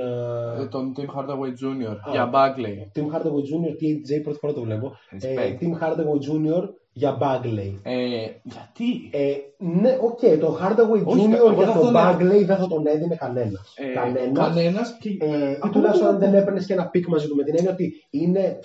ε, 0.60 0.66
Τον 0.66 0.92
Tim 0.96 1.18
Hardaway 1.18 1.48
Jr. 1.48 1.96
Α. 2.08 2.10
για 2.10 2.30
Bagley. 2.32 2.98
Tim 2.98 3.14
Hardaway 3.16 3.42
Jr. 3.50 3.72
TJ 3.82 4.22
πρώτη 4.22 4.38
φορά 4.38 4.52
το 4.52 4.60
βλέπω. 4.60 4.92
Ε, 5.10 5.16
Respect. 5.34 5.62
Tim 5.62 5.72
Hardaway 5.82 6.18
Jr. 6.28 6.62
για 6.96 7.18
Bagley. 7.20 7.74
Ε, 7.82 7.96
γιατί; 8.42 9.10
Ε, 9.12 9.34
ναι, 9.58 9.98
οκ, 10.00 10.18
το 10.40 10.58
Hardaway 10.62 11.04
Όχι, 11.04 11.28
Jr. 11.30 11.34
εγώ 11.34 11.52
για 11.52 11.66
θα 11.66 11.72
τον 11.78 11.92
τον 11.92 11.96
έδι- 11.96 12.32
Bagley 12.42 12.46
δεν 12.46 12.56
θα 12.56 12.66
τον 12.66 12.86
έδινε 12.86 13.14
κανένας. 13.14 13.74
Ε, 13.76 13.92
κανένας. 13.94 14.48
κανένας 14.48 14.96
και... 15.00 15.08
Ε, 15.20 15.50
ή 15.50 15.52
Ακόμα 15.54 15.72
τουλάχιστον 15.72 16.08
αν 16.08 16.14
και 16.14 16.18
δεν 16.24 16.28
εγώ. 16.34 16.42
έπαιρνες 16.42 16.66
και 16.66 16.72
ένα 16.72 16.86
pick 16.88 17.06
μαζί 17.08 17.28
του 17.28 17.34
με 17.36 17.42
την 17.44 17.54
έννοια 17.56 17.72
ότι 17.72 17.92
είναι. 18.10 18.58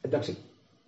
Εντάξει, 0.00 0.36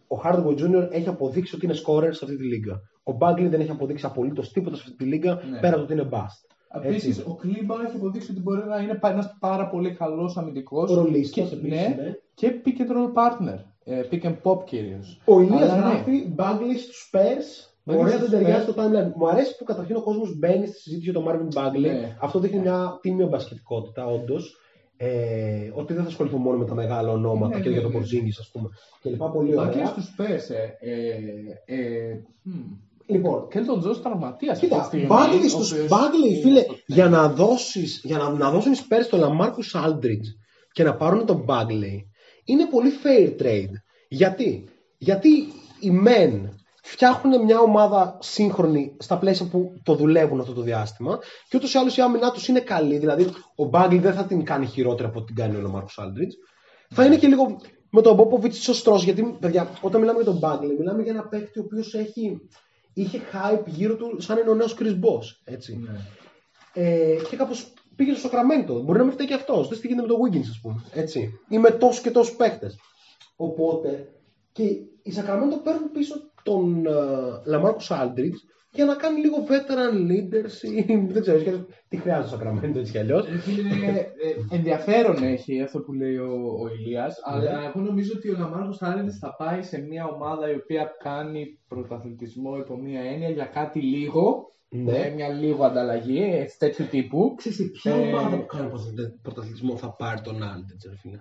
ο 0.09 0.17
Hardaway 0.25 0.55
Jr. 0.59 0.88
έχει 0.91 1.09
αποδείξει 1.09 1.55
ότι 1.55 1.64
είναι 1.64 1.75
scorer 1.87 2.09
σε 2.11 2.25
αυτή 2.25 2.37
τη 2.37 2.45
λίγκα. 2.45 2.75
Ο 3.03 3.12
Bagley 3.21 3.47
δεν 3.51 3.61
έχει 3.61 3.71
αποδείξει 3.71 4.07
απολύτως 4.07 4.53
τίποτα 4.53 4.77
σε 4.77 4.83
αυτή 4.87 4.97
τη 4.97 5.05
λίγκα 5.05 5.35
Ναι. 5.51 5.59
πέρα 5.61 5.77
από 5.77 5.87
το 5.87 5.93
ότι 5.93 5.93
είναι 5.93 6.09
bust. 6.12 6.55
Επίσης, 6.85 7.19
Έτσι. 7.19 7.31
ο 7.31 7.35
Κλίμπα 7.35 7.75
έχει 7.87 7.97
αποδείξει 7.97 8.31
ότι 8.31 8.41
μπορεί 8.41 8.62
να 8.69 8.79
είναι 8.79 8.99
ένας 9.03 9.37
πάρα 9.41 9.69
πολύ 9.69 9.91
καλός 9.95 10.37
αμυντικός. 10.37 10.91
Ρολίστας 10.95 11.53
επίσης, 11.53 11.79
ναι, 11.79 11.95
ναι. 12.03 12.12
και 12.35 12.61
pick 12.64 12.81
and 12.81 12.91
roll 12.97 13.12
partner. 13.23 13.59
Ε, 13.90 14.03
pick 14.11 14.22
and 14.24 14.37
pop 14.42 14.64
κυρίως. 14.64 15.20
Ο 15.24 15.40
Ηλίας 15.40 15.62
Αλλά 15.62 15.77
ναι. 15.77 15.81
γράφει 15.81 16.35
Bagley 16.38 16.79
στους 16.83 17.11
Spurs. 17.12 17.68
Bagley 17.92 17.98
Ωραία, 17.98 18.16
στους 18.16 18.29
δεν 18.29 18.38
ταιριάζει 18.38 18.66
Spurs. 18.68 18.74
το 18.74 18.83
timeline. 18.83 19.12
Μου 19.16 19.29
αρέσει 19.29 19.57
που 19.57 19.64
καταρχήν 19.64 19.96
ο 19.96 20.03
κόσμος 20.03 20.38
μπαίνει 20.38 20.66
στη 20.66 20.79
συζήτηση 20.81 21.11
για 21.11 21.20
τον 21.20 21.24
Marvin 21.29 21.59
Bagley. 21.59 21.81
Ναι. 21.81 22.16
Αυτό 22.20 22.38
δείχνει 22.38 22.59
μια 22.59 22.98
τίμια 23.01 23.27
μπασκετικότητα, 23.27 24.07
όντως. 24.07 24.57
Ε, 24.96 25.70
ότι 25.74 25.92
δεν 25.92 26.03
θα 26.03 26.09
ασχοληθούν 26.09 26.40
μόνο 26.40 26.59
με 26.59 26.64
τα 26.64 26.74
μεγάλα 26.74 27.12
ονόματα 27.12 27.57
Ναι, 27.57 27.62
και 27.62 27.68
ναι, 27.68 27.74
για 27.74 27.83
τον 27.83 27.90
ναι. 27.90 27.96
Πορζίνη, 27.96 28.33
ας 28.38 28.51
πούμε. 28.53 28.68
Και 29.03 29.11
λοιπά 29.11 29.31
πολύ 29.31 29.55
Μα 29.55 29.68
και 29.68 29.79
ωραία. 29.79 29.87
στους 29.87 30.14
Spurs. 30.18 30.55
Ε, 30.81 30.90
ε, 31.64 31.81
ε, 31.81 32.20
Λοιπόν, 33.07 33.48
και 33.48 33.61
τον 33.61 33.81
Τζο 33.81 34.01
τραυματία. 34.01 34.55
Κοίτα, 34.55 34.90
Bagley 34.92 35.48
στους 35.48 35.72
Bagley, 35.72 36.42
φίλε, 36.42 36.64
για 36.87 37.09
να 37.09 37.29
δώσεις, 37.29 38.01
για 38.05 38.18
να, 38.18 38.31
να 38.31 38.51
δώσουν 38.51 38.72
οι 38.72 38.77
Spurs 38.79 39.07
τον 39.11 39.20
Lamarcus 39.22 39.87
Aldridge 39.87 40.29
και 40.72 40.83
να 40.83 40.94
πάρουν 40.94 41.27
τον 41.27 41.44
Bagley, 41.48 42.05
είναι 42.49 42.67
πολύ 42.67 42.93
fair 43.05 43.43
trade. 43.43 43.73
Γιατί, 44.09 44.69
γιατί 44.99 45.29
οι 45.81 46.03
men 46.07 46.49
φτιάχνουν 46.83 47.45
μια 47.45 47.59
ομάδα 47.59 48.19
σύγχρονη 48.21 48.97
στα 48.99 49.19
πλαίσια 49.19 49.47
που 49.47 49.81
το 49.83 49.95
δουλεύουν 49.95 50.41
αυτό 50.41 50.53
το 50.53 50.63
διάστημα 50.63 51.19
και 51.49 51.57
ούτως 51.57 51.75
ή 51.75 51.79
άλλως 51.79 51.97
η 51.97 52.01
άμυνά 52.01 52.31
τους 52.31 52.49
είναι 52.49 52.61
καλή. 52.61 52.99
Δηλαδή, 52.99 53.25
ο 53.57 53.71
Bagley 53.73 53.99
δεν 54.01 54.13
θα 54.13 54.25
την 54.25 54.45
κάνει 54.45 54.67
χειρότερα 54.67 55.09
από 55.09 55.19
ό,τι 55.19 55.33
την 55.33 55.43
κάνει 55.43 55.57
ο 55.57 55.61
Lamarcus 55.67 56.05
Aldridge. 56.05 56.35
Θα 56.89 57.05
είναι 57.05 57.17
και 57.17 57.27
λίγο 57.27 57.61
με 57.91 58.03
τον 58.03 58.19
Popovich 58.19 58.55
σωστό. 58.55 58.95
Γιατί, 58.95 59.37
παιδιά, 59.41 59.71
όταν 59.81 60.01
μιλάμε 60.01 60.23
για 60.23 60.33
τον 60.33 60.41
Bagley, 60.43 60.77
μιλάμε 60.79 61.03
για 61.03 61.13
ένα 61.13 61.29
παίκτη 61.29 61.59
ο 61.59 61.63
οποίος 61.65 61.95
έχει, 61.95 62.41
είχε 62.95 63.21
hype 63.33 63.67
γύρω 63.67 63.97
του 63.97 64.17
σαν 64.21 64.39
είναι 64.39 64.51
ο 64.51 64.55
νέος 64.55 64.77
Chris 64.79 64.93
Boss. 64.93 65.25
Έτσι. 65.45 65.77
Ναι. 65.77 65.99
Ε, 66.73 67.17
και 67.31 67.37
κάπως 67.37 67.73
πήγε 67.99 68.13
στο 68.13 68.21
Σακραμέντο. 68.21 68.83
Μπορεί 68.83 68.99
να 68.99 69.05
μην 69.05 69.13
φταίει 69.13 69.27
και 69.27 69.35
αυτός. 69.35 69.69
Δεν 69.69 69.81
τι 69.81 69.87
γίνεται 69.87 70.07
με 70.07 70.15
τον 70.15 70.21
Wiggins, 70.23 70.49
ας 70.51 70.61
πούμε. 70.63 70.85
Έτσι. 70.95 71.41
Ή 71.49 71.59
με 71.59 71.71
τόσου 71.71 72.03
και 72.03 72.11
τόσους 72.11 72.37
παίκτες. 72.37 72.79
Οπότε 73.37 74.09
και 74.53 74.63
οι 75.03 75.13
Σακραμέντο 75.13 75.57
παίρνουν 75.57 75.91
πίσω 75.91 76.15
τον 76.43 76.87
Λαμάρκο 77.45 77.81
Aldridge 77.89 78.39
για 78.71 78.85
να 78.85 78.95
κάνει 78.95 79.21
λίγο 79.21 79.37
veteran 79.49 79.95
leadership. 80.11 80.87
δεν 81.15 81.23
ξέρω 81.23 81.39
και 81.39 81.53
τι 81.89 81.97
χρειάζεται 81.97 82.29
το 82.29 82.37
Σακραμέντο 82.37 82.79
έτσι 82.79 82.93
κι 82.93 82.99
αλλιώς. 82.99 83.27
Ε, 83.27 83.31
ε, 83.91 84.57
ενδιαφέρον 84.57 85.23
έχει 85.23 85.63
αυτό 85.63 85.81
που 85.81 85.93
λέει 85.93 86.17
ο, 86.17 86.33
ο 86.63 86.69
Ηλίας, 86.69 87.21
αλλά 87.23 87.63
εγώ 87.69 87.81
νομίζω 87.81 88.13
ότι 88.17 88.31
ο 88.31 88.37
Λαμάρκο 88.39 88.77
Άρεντε 88.81 89.11
θα 89.11 89.35
πάει 89.37 89.63
σε 89.63 89.79
μια 89.79 90.07
ομάδα 90.07 90.51
η 90.51 90.55
οποία 90.55 90.91
κάνει 91.03 91.59
πρωταθλητισμό 91.69 92.57
υπό 92.57 92.77
μια 92.77 93.01
έννοια 93.01 93.31
για 93.31 93.45
κάτι 93.45 93.81
λίγο, 93.81 94.53
Ναι. 94.71 94.99
ε, 94.99 95.11
μια 95.11 95.29
λίγο 95.29 95.65
ανταλλαγή 95.65 96.23
ε, 96.23 96.47
τέτοιου 96.59 96.87
τύπου. 96.91 97.35
Ξέρετε, 97.37 97.63
ποια 97.65 97.95
Ε, 97.95 98.09
ομάδα 98.09 98.37
που 98.37 98.47
κάνει 98.47 98.71
πρωταθλητισμό 99.23 99.77
θα 99.77 99.91
πάρει 99.91 100.21
τον 100.21 100.43
Aldridge, 100.43 100.89
ρε 100.91 100.97
φίλε; 100.97 101.21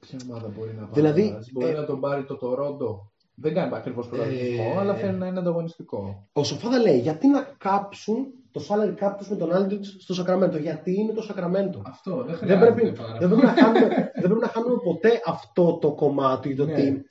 Ποια 0.00 0.18
ομάδα 0.30 0.48
μπορεί 0.48 0.74
να 0.74 0.80
πάρει. 0.80 0.92
Δηλαδή, 0.92 1.28
τώρα, 1.28 1.40
μπορεί 1.52 1.70
ε, 1.70 1.72
να 1.72 1.84
τον 1.84 2.00
πάρει 2.00 2.24
το 2.24 2.36
Τορόντο. 2.36 3.12
Δεν 3.36 3.54
κάνει 3.54 3.74
ακριβώς 3.74 4.08
πρωταθλητισμό, 4.08 4.72
Ε, 4.76 4.78
αλλά 4.78 4.94
φέρνει 4.94 5.18
να 5.18 5.26
είναι 5.26 5.38
ανταγωνιστικό. 5.38 6.28
Ο 6.32 6.44
Σοφάδα 6.44 6.78
λέει 6.78 6.98
γιατί 6.98 7.28
να 7.28 7.54
κάψουν 7.58 8.26
το 8.50 8.60
salary 8.68 9.04
cap 9.04 9.14
τους 9.18 9.28
με 9.28 9.36
τον 9.36 9.50
Aldridge 9.52 9.84
στο 9.98 10.14
Σακραμέντο. 10.14 10.56
Γιατί 10.56 10.94
είναι 10.94 11.12
το 11.12 11.22
Σακραμέντο. 11.22 11.82
Αυτό 11.86 12.16
δεν 12.16 12.26
δεν 12.26 12.36
χρειάζεται. 12.36 12.72
πρέπει, 12.72 12.92
πάρα 12.96 13.18
δεν, 13.18 13.28
πρέπει 13.28 13.46
να 13.46 13.52
χάνουμε, 13.52 13.88
δεν 14.14 14.22
πρέπει 14.22 14.40
να 14.40 14.48
χάνουμε 14.48 14.76
ποτέ 14.84 15.20
αυτό 15.26 15.78
το 15.78 15.92
κομμάτι. 15.92 16.54
Το 16.54 16.64
Ναι. 16.64 16.72
ότι 16.72 17.04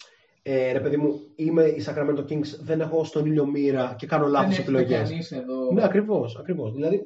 ε, 0.43 0.71
ρε 0.71 0.79
παιδί 0.79 0.97
μου, 0.97 1.19
είμαι 1.36 1.63
η 1.63 1.86
Sacramento 1.88 2.19
Kings, 2.32 2.49
δεν 2.63 2.82
έχω 2.82 3.03
στον 3.03 3.25
ήλιο 3.25 3.45
μοίρα 3.45 3.95
και 3.97 4.06
κάνω 4.06 4.23
Δεν 4.23 4.32
λάθος 4.34 4.53
έχετε 4.53 4.62
επιλογές. 4.71 5.10
κανείς 5.10 5.32
εδώ. 5.32 5.71
Ναι, 5.73 5.84
ακριβώς. 5.84 6.38
Ακριβώς. 6.39 6.73
Δηλαδή, 6.73 7.01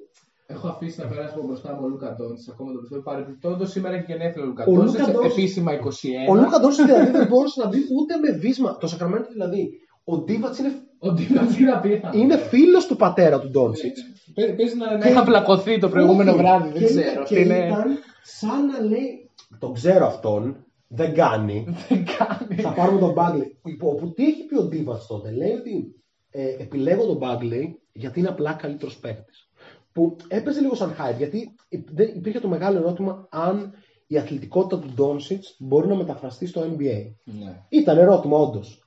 Έχω 0.50 0.68
αφήσει 0.68 1.00
να 1.02 1.08
περάσει 1.08 1.34
από 1.38 1.48
μπροστά 1.48 1.74
μου 1.74 1.80
ο 1.84 1.88
Λούκα 1.88 2.16
Ντόντσιτ 2.16 2.50
ακόμα 2.54 2.72
το 2.72 2.80
πιστεύω. 2.80 3.02
Παρεμπιπτόντως 3.02 3.70
σήμερα 3.72 3.96
έχει 3.96 4.06
γενέθλια 4.12 4.44
ο 4.44 4.48
Λούκα 4.48 4.64
Ο 4.68 4.72
Λούκα 4.72 4.84
Ντόντσιτ. 4.84 5.06
Ντόντσιτς- 5.06 5.38
Επίσημα 5.38 5.72
21. 5.74 6.30
ο 6.30 6.36
Λούκα 6.36 6.60
Ντόνσι 6.60 6.84
δηλαδή 6.86 7.12
δεν 7.12 7.28
μπορούσε 7.28 7.62
να 7.62 7.68
μπει 7.70 7.78
ούτε 7.98 8.14
με 8.18 8.32
βίσμα. 8.38 8.78
Το 8.78 8.88
Sacramento 8.94 9.28
δηλαδή, 9.34 9.70
ο 10.04 10.18
Ντίβατς 10.18 10.58
είναι, 10.60 10.72
Ο 11.00 11.12
Ντίβατς 11.12 11.60
είναι 11.60 11.72
απίθανος. 11.72 12.22
είναι 12.22 12.38
φίλος 12.38 12.86
του 12.88 12.96
πατέρα 12.96 13.40
του 13.40 13.50
Ντόνσιτ. 13.50 13.96
Παι- 14.34 14.56
Παίζει 14.56 14.76
να, 14.78 14.98
να 14.98 15.10
είχα 15.10 15.24
πλακωθεί 15.24 15.80
το 15.80 15.90
προηγούμενο 15.90 16.32
Όχι. 16.32 16.40
βράδυ, 16.40 16.70
δεν 16.70 16.80
Και 16.80 16.86
ξέρω. 16.86 17.02
ήταν- 17.10 17.22
Αυτό 17.24 17.34
Και 17.34 17.40
είναι. 17.40 17.66
ήταν 17.68 17.98
σαν 18.24 18.66
να 18.66 18.82
λέει. 18.82 19.30
Τον 19.60 19.74
ξέρω 19.74 20.06
αυτόν. 20.06 20.66
Δεν 20.88 21.14
κάνει. 21.14 21.66
Δεν 21.90 22.06
κάνει. 22.18 22.62
θα 22.62 22.74
πάρουμε 22.74 23.00
τον 23.00 23.14
Bagley. 23.18 23.72
Όπου 23.82 24.14
τι 24.14 24.26
έχει 24.26 24.46
πει 24.46 24.58
ο 24.58 24.64
Ντίβατ 24.64 25.02
τότε. 25.08 25.32
Λέει 25.32 25.52
ότι 25.52 25.96
ε, 26.32 26.50
επιλέγω 26.60 27.06
τον 27.06 27.20
Bagley 27.22 27.64
γιατί 27.92 28.20
είναι 28.20 28.28
απλά 28.30 28.54
καλύτερος 28.54 28.98
παίκτης. 29.00 29.50
Που 29.92 30.16
έπαιζε 30.28 30.60
λίγο 30.60 30.76
σαν 30.76 30.96
hype 31.00 31.18
γιατί 31.18 31.56
υ- 31.70 31.90
δεν- 31.94 32.16
υπήρχε 32.16 32.40
το 32.40 32.48
μεγάλο 32.48 32.78
ερώτημα 32.78 33.28
αν 33.32 33.74
η 34.08 34.18
αθλητικότητα 34.18 34.80
του 34.82 34.92
Ντόνσιτς 34.94 35.56
μπορεί 35.60 35.88
να 35.88 35.96
μεταφραστεί 35.96 36.46
στο 36.48 36.62
NBA. 36.62 37.14
Ναι. 37.24 37.64
Ήταν 37.70 37.98
ερώτημα, 37.98 38.38
όντως. 38.38 38.84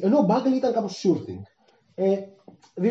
Ενώ 0.00 0.18
ο 0.18 0.26
Bagley 0.28 0.56
ήταν 0.56 0.72
κάπως 0.72 1.04
sure 1.06 1.16
thing. 1.30 1.42
Ε, 1.94 2.16
2021 2.74 2.84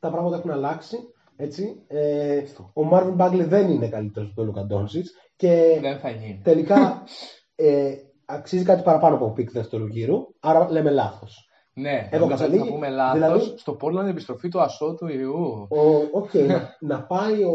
τα 0.00 0.10
πράγματα 0.10 0.36
έχουν 0.36 0.50
αλλάξει. 0.50 0.96
Έτσι. 1.36 1.82
Ε, 1.86 2.42
ο 2.74 2.88
Marvin 2.92 3.16
Bagley 3.16 3.44
δεν 3.46 3.70
είναι 3.70 3.88
καλύτερος 3.88 4.28
από 4.28 4.36
τον 4.36 4.46
Luka 4.46 4.64
Dončić. 4.64 5.06
Και 5.36 5.78
Δεν 5.80 5.98
θα 5.98 6.10
γίνει. 6.10 6.40
τελικά 6.44 7.02
ε, 7.60 7.94
αξίζει 8.24 8.64
κάτι 8.64 8.82
παραπάνω 8.82 9.14
από 9.14 9.32
pick 9.32 9.50
δεύτερου 9.50 9.86
γύρου. 9.86 10.26
Άρα 10.40 10.70
λέμε 10.70 10.90
λάθος. 10.90 11.44
Ναι, 11.74 12.08
Εδώ 12.10 12.24
νομίζω 12.24 12.26
ότι 12.26 12.36
θα 12.42 12.44
καταλήγει. 12.48 12.70
πούμε 12.70 12.88
λάθος. 12.88 13.14
Δηλαδή- 13.20 13.58
Στο 13.58 13.76
Portland 13.80 14.08
επιστροφή 14.08 14.48
του 14.48 14.60
ασώτου 14.60 15.06
υιού. 15.08 15.68
Οκ, 16.12 16.34
να, 16.34 16.76
να 16.80 17.02
πάει 17.02 17.42
ο 17.42 17.54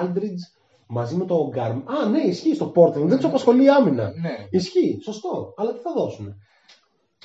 Aldridge 0.00 0.42
μαζί 0.86 1.16
με 1.16 1.24
τον 1.24 1.48
Κάρμελο. 1.48 1.78
Α, 1.78 2.08
ναι, 2.10 2.18
ισχύει 2.20 2.54
στο 2.54 2.72
Portland. 2.76 3.06
Δεν 3.06 3.16
τους 3.16 3.24
απασχολεί 3.24 3.64
η 3.64 3.68
άμυνα. 3.68 4.04
Ναι. 4.20 4.46
Ισχύει, 4.50 4.98
σωστό. 5.04 5.54
Αλλά 5.56 5.72
τι 5.72 5.78
θα 5.78 5.92
δώσουν. 5.92 6.34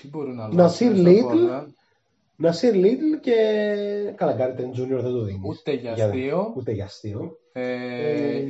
Τι 0.01 0.07
μπορούν 0.07 0.35
να 0.35 0.47
Nassir 0.47 0.91
αλλάξουν 0.91 1.19
στο 1.21 1.33
Little. 1.33 1.45
Portland. 2.38 2.43
Nassir 2.45 2.73
Little 2.75 3.12
και. 3.21 3.34
Καλά, 4.15 4.34
Gary 4.33 4.53
Trent 4.53 4.73
Junior 4.73 5.02
δεν 5.02 5.12
το 5.12 5.23
δίνεις. 5.23 5.41
Ούτε 5.50 5.71
για 5.73 5.91
αστείο. 5.93 6.54
Ούτε 6.58 6.71
για 6.71 6.86
αστείο. 6.86 7.32
Ε, 7.54 7.62
Ε, 7.62 8.43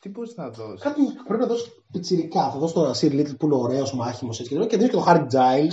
Τι 0.00 0.08
μπορεί 0.08 0.30
να 0.36 0.48
δώσεις; 0.48 0.82
Κάτι 0.82 1.00
πρέπει 1.26 1.42
να 1.42 1.48
δώσει 1.48 1.70
πιτσιρικά. 1.92 2.50
Θα 2.50 2.58
δώσει 2.58 2.74
τον 2.74 2.82
Nassir 2.82 3.12
Little 3.12 3.32
που 3.38 3.46
είναι 3.46 3.54
ωραίος 3.54 3.94
μάχιμος 3.94 4.40
έτσι 4.40 4.50
και 4.52 4.54
τέτοια. 4.58 4.70
και 4.70 4.76
δίνει 4.76 4.88
και 4.88 4.94
τον 4.96 5.04
Harry 5.04 5.26
Giles. 5.26 5.68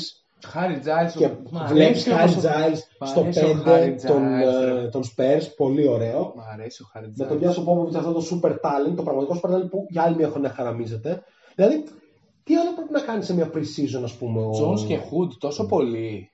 Harry 0.46 0.80
Giles. 0.80 1.08
Και 1.18 1.30
βλέπεις 1.68 2.04
Harry 2.08 2.32
Giles 2.36 2.76
στο 3.06 3.22
5 3.66 3.96
των, 4.08 4.24
ε, 4.34 4.90
των 4.90 5.02
Spurs. 5.04 5.42
Πολύ 5.58 5.88
ωραίο. 5.88 6.34
Μ' 6.36 6.40
αρέσει 6.54 6.82
ο 6.82 6.86
Χάρι 6.92 7.06
Με 7.08 7.14
τον 7.16 7.26
Τζάιλ. 7.28 7.40
Γεια 7.42 7.55
σου 7.55 7.64
Πόποβιτς 7.64 7.96
αυτό 7.96 8.12
το 8.12 8.24
super 8.32 8.50
talent, 8.52 8.96
το 8.96 9.04
πραγματικό 9.04 9.40
super 9.44 9.50
talent 9.50 9.70
που 9.70 9.86
για 9.90 10.02
άλλη 10.04 10.16
μια 10.16 10.30
χρονιά 10.30 10.50
χαραμίζεται. 10.50 11.24
Δηλαδή, 11.56 11.84
τι 12.44 12.56
άλλο 12.56 12.74
πρέπει 12.76 12.92
να 12.92 13.00
κάνεις 13.02 13.26
σε 13.26 13.34
μια 13.34 13.50
pre-season, 13.54 14.04
ας 14.04 14.14
πούμε. 14.18 14.42
ο- 14.46 14.50
Τζόνς 14.50 14.84
και 14.86 14.98
Χουντ 14.98 15.32
τόσο 15.40 15.66
πολύ. 15.66 16.32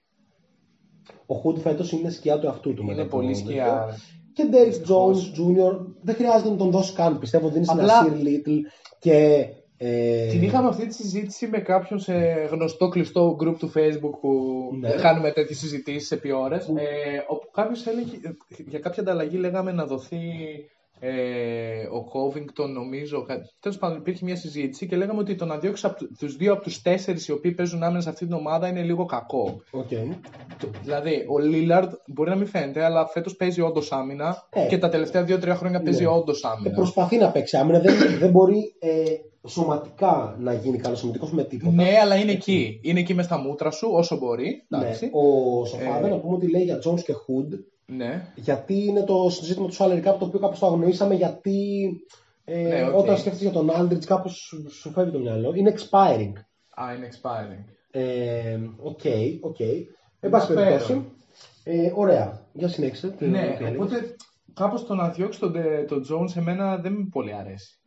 Ο 1.27 1.35
Χουντ 1.35 1.57
φέτος 1.57 1.91
είναι 1.91 2.09
σκιά 2.09 2.39
του 2.39 2.45
εαυτού 2.45 2.73
του. 2.73 2.81
Είναι 2.81 2.95
μετά 2.95 3.07
πολύ 3.09 3.31
το- 3.31 3.37
σκιά. 3.37 3.97
Και 4.33 4.43
Derrick 4.51 4.89
Jones 4.91 5.15
Jr. 5.39 5.85
δεν 6.01 6.15
χρειάζεται 6.15 6.49
να 6.49 6.55
τον 6.55 6.69
δώσει 6.71 6.93
καν. 6.93 7.19
Πιστεύω 7.19 7.49
δίνει 7.49 7.65
ένα 7.71 7.81
Απλά- 7.81 8.07
Sir 8.07 8.11
Little 8.25 8.59
και. 8.99 9.45
Ε, 9.79 10.27
Την 10.27 10.41
είχαμε 10.43 10.67
αυτή 10.67 10.87
τη 10.87 10.93
συζήτηση 10.93 11.47
με 11.47 11.59
κάποιον 11.59 11.99
σε 11.99 12.13
γνωστό 12.51 12.87
κλειστό 12.89 13.35
group 13.43 13.55
του 13.59 13.71
Facebook 13.75 14.19
που 14.21 14.29
Ναι. 14.79 14.89
κάνουμε 14.89 15.31
τέτοιες 15.31 15.57
συζητήσεις 15.57 16.11
επί 16.11 16.31
ώρες, 16.31 16.67
ε, 16.67 17.23
όπου 17.27 17.47
κάποιος 17.51 17.87
έλεγε 17.87 18.17
για 18.67 18.79
κάποια 18.79 19.01
ανταλλαγή 19.01 19.37
λέγαμε 19.37 19.71
να 19.71 19.85
δοθεί 19.85 20.17
ε, 20.99 21.11
ο 21.83 22.05
Covington 22.13 22.69
νομίζω. 22.73 23.25
Τέλος 23.59 23.77
πάντων, 23.77 23.97
υπήρχε 23.97 24.25
μια 24.25 24.35
συζήτηση 24.35 24.87
και 24.87 24.95
λέγαμε 24.95 25.19
ότι 25.19 25.35
το 25.35 25.45
να 25.45 25.57
διώξει 25.57 25.87
τους 26.19 26.35
δύο 26.35 26.53
από 26.53 26.61
τους 26.63 26.81
τέσσερις 26.81 27.27
οι 27.27 27.31
οποίοι 27.31 27.51
παίζουν 27.51 27.83
άμυνα 27.83 28.01
σε 28.01 28.09
αυτή 28.09 28.25
την 28.25 28.33
ομάδα 28.33 28.67
είναι 28.67 28.81
λίγο 28.81 29.05
κακό. 29.05 29.61
Οκ. 29.71 29.87
Το- 30.59 30.69
Δηλαδή, 30.83 31.25
ο 31.29 31.39
Λίλαρντ 31.39 31.91
μπορεί 32.07 32.29
να 32.29 32.35
μην 32.35 32.47
φαίνεται, 32.47 32.83
αλλά 32.83 33.07
φέτος 33.07 33.35
παίζει 33.35 33.61
όντως 33.61 33.91
άμυνα 33.91 34.47
Ε. 34.49 34.65
και 34.67 34.77
τα 34.77 34.89
τελευταία 34.89 35.23
δύο-τρία 35.23 35.55
χρόνια 35.55 35.81
παίζει 35.81 36.01
Ναι. 36.03 36.09
όντως 36.09 36.43
Ε, 36.43 36.47
άμυνα. 36.47 36.75
προσπαθεί 36.75 37.17
να 37.17 37.31
παίξει 37.31 37.57
άμυνα. 37.57 37.79
Δεν, 37.79 37.95
δεν 38.19 38.29
μπορεί 38.31 38.75
ε, 38.79 39.03
σωματικά 39.47 40.35
να 40.39 40.53
γίνει 40.53 40.77
καλός 40.77 40.99
αμυντικός 40.99 41.31
με 41.31 41.43
τίποτα. 41.43 41.71
Ναι, 41.75 41.97
αλλά 42.01 42.15
είναι 42.15 42.31
εκεί. 42.31 42.79
Είναι 42.83 42.99
εκεί 42.99 43.13
μες 43.13 43.25
στα 43.25 43.37
μούτρα 43.37 43.71
σου 43.71 43.89
όσο 43.91 44.17
μπορεί. 44.17 44.65
Ναι. 44.67 44.77
Εντάξει. 44.77 45.09
Ο 45.13 45.65
Σοφάδα 45.65 46.07
Ε. 46.07 46.09
να 46.09 46.17
πούμε 46.17 46.35
ότι 46.35 46.49
λέει 46.51 46.63
για 46.63 46.77
Jones 46.85 46.99
και 47.01 47.13
Hood 47.13 47.59
Ναι. 47.89 48.31
γιατί 48.35 48.83
είναι 48.83 49.03
το 49.03 49.29
ζήτημα 49.43 49.67
του 49.67 49.75
salary 49.77 49.99
cap 49.99 50.15
το 50.19 50.25
οποίο 50.25 50.39
κάπως 50.39 50.59
το 50.59 50.65
αγνοήσαμε 50.65 51.15
γιατί 51.15 51.89
ε, 52.45 52.61
Ναι, 52.61 52.87
οκ. 52.89 52.95
όταν 52.97 53.17
σκέφτεσαι 53.17 53.43
για 53.43 53.53
τον 53.53 53.69
Aldridge 53.75 54.05
κάπως 54.05 54.33
σου, 54.35 54.71
σου 54.71 54.91
φεύγει 54.91 55.11
το 55.11 55.19
μυαλό. 55.19 55.53
Είναι 55.55 55.73
expiring. 55.77 56.33
Α, 56.81 56.93
είναι 56.95 57.09
expiring. 57.11 57.63
Ε, 57.91 58.59
Οκ, 58.77 58.99
οκ. 59.41 59.59
Εν 60.19 60.29
πάση 60.29 60.51
Ενδιαφέρον. 60.51 60.55
περιπτώσει. 60.55 61.01
Ε, 61.63 61.91
ωραία. 61.95 62.45
Για 62.53 62.67
συνέχισε. 62.67 63.09
τι- 63.09 63.25
Ναι, 63.25 63.39
τι 63.41 63.63
έλεγες. 63.63 63.75
οπότε 63.75 64.15
κάπως 64.53 64.85
το 64.85 64.95
να 64.95 65.09
διώξει 65.09 65.39
τον, 65.39 65.53
Τε- 65.53 65.87
τον 65.87 66.03
Jones 66.11 66.35
εμένα 66.35 66.77
δεν 66.77 66.93
με 66.93 67.07
πολύ 67.11 67.33
αρέσει. 67.33 67.79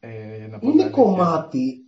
Ε, 0.00 0.46
να 0.50 0.58
πω 0.58 0.66
Είναι 0.68 0.76
την 0.76 0.80
αλήθεια. 0.82 1.02
κομμάτι. 1.02 1.86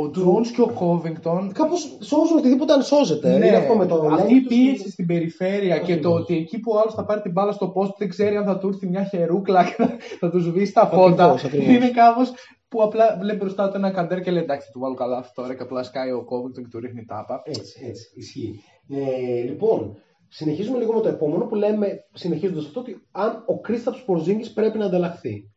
Ο 0.00 0.10
Jones 0.14 0.46
και 0.54 0.60
ο 0.60 0.70
Covington 0.80 1.50
Κάπως 1.52 1.96
σώζουν 2.00 2.38
οτιδήποτε 2.38 2.72
αν 2.72 2.82
σώζεται. 2.82 3.34
είναι 3.34 3.56
αυτό 3.56 3.74
με 3.74 3.86
το 3.86 4.02
Ναι, 4.02 4.14
αυτή 4.14 4.26
lane 4.32 4.36
η 4.36 4.40
τους 4.42 4.56
πίεση 4.56 4.90
στην 4.90 5.06
περιφέρεια 5.06 5.78
και 5.78 5.82
το 5.98 6.08
Ακριβώς. 6.08 6.20
ότι 6.20 6.36
εκεί 6.36 6.58
που 6.60 6.72
ο 6.74 6.78
άλλος 6.78 6.94
θα 6.94 7.04
πάρει 7.04 7.20
την 7.20 7.32
μπάλα 7.32 7.52
στο 7.52 7.72
post 7.76 7.94
δεν 7.98 8.08
ξέρει 8.08 8.36
αν 8.36 8.44
θα 8.44 8.58
του 8.58 8.68
έρθει 8.68 8.86
μια 8.88 9.04
χερούκλα 9.04 9.64
και 9.64 9.74
θα, 9.76 9.96
θα 10.20 10.30
τους 10.30 10.42
σβήσει 10.44 10.72
τα 10.72 10.86
φώτα. 10.86 11.24
Ακριβώς, 11.24 11.44
ακριβώς. 11.44 11.74
Είναι 11.74 11.90
κάπως 11.90 12.32
που 12.68 12.82
απλά 12.82 13.16
βλέπει 13.20 13.38
μπροστά 13.38 13.68
του 13.70 13.76
ένα 13.76 13.90
καντέρ 13.90 14.20
και 14.20 14.30
λέει 14.30 14.42
εντάξει, 14.42 14.66
θα 14.66 14.72
του 14.72 14.78
βάλω 14.80 14.94
καλά 14.94 15.16
αυτό 15.18 15.42
τώρα 15.42 15.54
και 15.54 15.62
απλά 15.62 15.82
σκάει 15.82 16.10
ο 16.10 16.24
Covington 16.30 16.62
και 16.62 16.68
του 16.70 16.80
ρίχνει 16.80 17.04
τάπα. 17.04 17.42
Έτσι, 17.44 17.86
έτσι, 17.88 18.10
ισχύει. 18.14 18.60
Ε, 18.88 19.42
λοιπόν, 19.42 19.96
συνεχίζουμε 20.28 20.78
λίγο 20.78 20.92
με 20.92 21.00
το 21.00 21.08
επόμενο 21.08 21.44
που 21.44 21.54
λέμε, 21.54 21.88
συνεχίζοντας 22.12 22.64
αυτό, 22.64 22.80
ότι 22.80 23.06
αν 23.12 23.42
ο 23.46 23.60
Κρίσταπ 23.60 23.94
Πορζίνγκης 24.06 24.52
πρέπει 24.52 24.78
να 24.78 24.84
ανταλλαχθεί. 24.84 25.50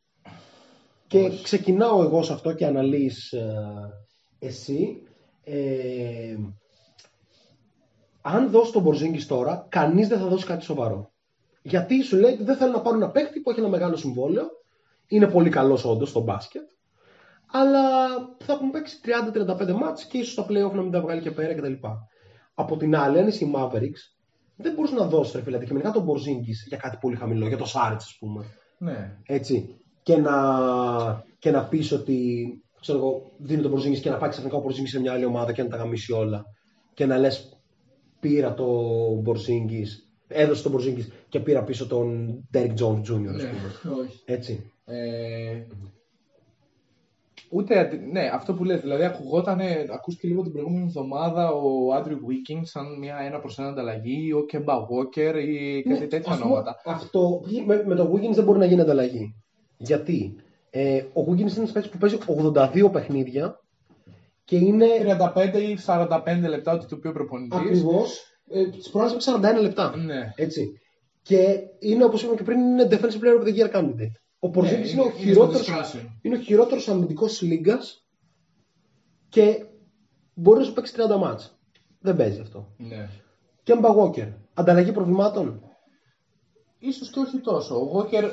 Και 1.07 1.29
ξεκινάω 1.43 2.01
εγώ 2.03 2.23
σε 2.23 2.33
αυτό 2.33 2.53
και 2.53 2.65
αναλύεις 2.65 3.31
ε, 3.31 3.53
εσύ. 4.41 5.03
Ε, 5.43 6.37
αν 8.21 8.49
δώσεις 8.49 8.71
τον 8.71 8.83
Πορζίνγκη 8.83 9.25
τώρα, 9.25 9.65
κανείς 9.69 10.07
δεν 10.07 10.19
θα 10.19 10.25
δώσει 10.25 10.45
κάτι 10.45 10.63
σοβαρό. 10.63 11.11
Γιατί 11.61 12.01
σου 12.01 12.17
λέει 12.17 12.33
ότι 12.33 12.43
δεν 12.43 12.55
θέλουν 12.55 12.73
να 12.73 12.81
πάρουν 12.81 13.01
ένα 13.01 13.11
παίχτη 13.11 13.39
που 13.39 13.49
έχει 13.49 13.59
ένα 13.59 13.69
μεγάλο 13.69 13.95
συμβόλαιο. 13.95 14.45
Είναι 15.07 15.27
πολύ 15.27 15.49
καλός 15.49 15.85
όντως 15.85 16.09
στο 16.09 16.21
μπάσκετ. 16.21 16.69
Αλλά 17.51 18.09
θα 18.37 18.53
έχουν 18.53 18.71
παίξει 18.71 18.99
30-35 19.33 19.71
μάτς 19.73 20.05
και 20.05 20.17
ίσως 20.17 20.31
στα 20.31 20.45
playoff 20.49 20.71
να 20.73 20.81
μην 20.81 20.91
τα 20.91 21.01
βγάλει 21.01 21.21
και 21.21 21.31
πέρα 21.31 21.53
κτλ. 21.53 21.73
Από 22.53 22.77
την 22.77 22.95
άλλη, 22.95 23.19
αν 23.19 23.27
είσαι 23.27 23.45
η 23.45 23.51
Mavericks, 23.55 24.01
δεν 24.55 24.73
μπορούσε 24.73 24.95
να 24.95 25.05
δώσεις 25.05 25.33
ρε 25.33 25.41
φίλε 25.41 25.55
αντικειμενικά 25.55 25.91
τον 25.91 26.05
Πορζίνγκη 26.05 26.53
για 26.67 26.77
κάτι 26.77 26.97
πολύ 27.01 27.15
χαμηλό, 27.15 27.47
για 27.47 27.57
το 27.57 27.65
Σάριτς, 27.65 28.05
ας 28.05 28.17
πούμε. 28.19 28.45
Ναι. 28.77 29.17
Έτσι. 29.25 29.75
Και 30.03 30.17
να, 30.17 30.33
και 31.39 31.51
να 31.51 31.67
πεις 31.67 31.91
ότι 31.91 32.45
ξέρω 32.81 32.97
εγώ, 32.97 33.31
δίνει 33.37 33.61
τον 33.61 33.71
Πορζίνγκη 33.71 33.99
και 33.99 34.09
να 34.09 34.17
πάει 34.17 34.29
ξαφνικά 34.29 34.55
ο 34.57 34.61
Πορζίνγκη 34.61 34.89
σε 34.89 34.99
μια 34.99 35.11
άλλη 35.13 35.25
ομάδα 35.25 35.51
και 35.51 35.63
να 35.63 35.69
τα 35.69 35.77
γαμίσει 35.77 36.13
όλα. 36.13 36.45
Και 36.93 37.05
να 37.05 37.17
λες, 37.17 37.61
πήρα 38.19 38.53
τον 38.53 39.23
Πορζίνγκη, 39.23 39.85
έδωσε 40.27 40.63
τον 40.63 40.71
Πορζίνγκη 40.71 41.11
και 41.29 41.39
πήρα 41.39 41.63
πίσω 41.63 41.87
τον 41.87 42.37
Derek 42.53 42.73
Jones 42.79 43.01
Jr. 43.01 43.27
ας 43.27 43.41
ναι. 43.43 43.49
πούμε. 43.49 43.95
Όχι. 44.01 44.21
Έτσι. 44.25 44.71
Ε, 44.85 45.65
ούτε, 47.49 47.79
αντι- 47.79 48.11
ναι, 48.11 48.29
αυτό 48.33 48.53
που 48.53 48.63
λες, 48.63 48.81
δηλαδή 48.81 49.03
ακουγόταν, 49.03 49.59
ακούστηκε 49.93 50.27
λίγο 50.27 50.41
την 50.41 50.51
προηγούμενη 50.51 50.83
εβδομάδα 50.83 51.51
ο 51.51 51.93
Άντριου 51.93 52.19
Wiggins 52.19 52.61
σαν 52.63 52.97
μια 52.99 53.17
ένα 53.17 53.39
προς 53.39 53.59
ένα 53.59 53.67
ανταλλαγή 53.67 54.25
ή 54.27 54.33
ο 54.33 54.45
Kemba 54.51 54.75
Walker 54.75 55.35
ή 55.47 55.81
κάτι 55.81 55.99
Ναι, 55.99 56.07
τέτοια 56.07 56.31
ας 56.31 56.37
πούμε, 56.37 56.51
ονόματα. 56.51 56.75
Αυτό 56.85 57.41
με, 57.65 57.83
με 57.85 57.95
το 57.95 58.11
Wiggins 58.13 58.33
δεν 58.33 58.43
μπορεί 58.43 58.59
να 58.59 58.65
γίνει 58.65 58.81
ανταλλαγή. 58.81 59.35
Γιατί; 59.77 60.35
Ε, 60.73 60.97
ο 61.13 61.21
Wiggins 61.21 61.39
είναι 61.39 61.53
ένας 61.55 61.71
παίκτης 61.71 61.91
που 61.91 61.97
παίζει 61.97 62.17
82 62.27 62.89
παιχνίδια 62.91 63.59
και 64.43 64.55
είναι 64.57 64.85
35 65.35 65.53
ή 65.53 65.77
45 65.85 66.19
λεπτά 66.49 66.71
ότι 66.73 66.85
το 66.85 66.97
πει 66.97 67.07
ο 67.07 67.11
προπονητής. 67.11 67.59
ακριβώς. 67.59 68.21
Ε, 68.49 68.69
Της 68.69 68.89
προάλλε 68.89 69.15
41 69.57 69.61
λεπτά. 69.61 69.95
Ναι. 69.97 70.31
Έτσι. 70.35 70.71
Και 71.21 71.57
είναι 71.79 72.03
όπως 72.03 72.21
είπαμε 72.21 72.35
και 72.37 72.43
πριν, 72.43 72.59
είναι 72.59 72.87
defensive 72.91 73.21
player 73.21 73.41
of 73.41 73.47
the 73.47 73.55
year 73.57 73.75
candidate. 73.75 74.11
Ο 74.39 74.49
Porzingis 74.53 74.63
Ναι, 74.63 74.89
είναι, 74.89 75.01
ο 75.01 75.05
είναι 75.05 75.13
χειρότερος, 75.17 75.65
στο 75.65 75.73
discussion. 75.99 76.05
είναι 76.21 76.35
ο 76.35 76.39
χειρότερος 76.39 76.87
αμυντικός 76.89 77.29
της 77.29 77.41
λίγκας 77.41 78.05
και 79.29 79.65
μπορεί 80.33 80.59
να 80.59 80.65
σου 80.65 80.73
παίξει 80.73 80.93
30 81.13 81.17
μάτς. 81.17 81.59
Δεν 81.99 82.15
παίζει 82.15 82.39
αυτό. 82.39 82.73
Ναι. 82.77 83.09
Κέμπα 83.63 83.89
Walker. 83.95 84.33
Ανταλλαγή 84.53 84.91
προβλημάτων. 84.91 85.61
Ίσως 86.79 87.09
και 87.09 87.19
όχι 87.19 87.37
τόσο. 87.37 87.75
Ο 87.75 87.91
Walker 87.99 88.23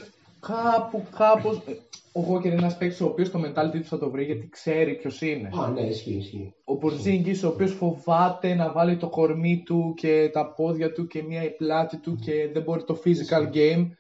κάπου, 0.41 1.03
κάπως... 1.17 1.57
ε, 1.67 1.73
Ο 2.13 2.21
Walker 2.35 2.45
είναι 2.45 2.55
ένας 2.55 2.77
παίκτης 2.77 3.01
ο 3.01 3.05
οποίος 3.07 3.31
το 3.31 3.41
mentality 3.45 3.79
του 3.81 3.85
θα 3.85 3.99
το 3.99 4.11
βρει 4.11 4.25
γιατί 4.25 4.49
ξέρει 4.49 4.95
ποιος 4.95 5.21
είναι. 5.21 5.49
Α, 5.61 5.71
ναι, 5.71 5.81
ισχύει, 5.81 6.15
ισχύει. 6.15 6.55
Ο 6.65 6.77
Πορτζίνγκης 6.77 7.43
ο 7.43 7.49
οποίος 7.49 7.73
φοβάται 7.73 8.55
να 8.55 8.73
βάλει 8.73 8.97
το 8.97 9.09
κορμί 9.09 9.63
του 9.67 9.95
και 9.97 10.31
τα 10.33 10.53
πόδια 10.53 10.93
του 10.93 11.07
και 11.07 11.23
μία 11.23 11.45
η 11.45 11.51
πλάτη 11.51 11.99
του 11.99 12.15
και 12.17 12.51
δεν 12.53 12.63
μπορεί 12.63 12.85
το 12.85 13.01
physical 13.05 13.55
game. 13.57 13.91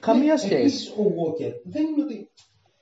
Καμία 0.00 0.32
Ναι, 0.32 0.38
σχέση. 0.38 0.54
Επίσης, 0.54 0.88
ο 0.88 1.02
Walker 1.02 1.52
δεν 1.64 1.82
είναι 1.86 2.02
ότι. 2.02 2.30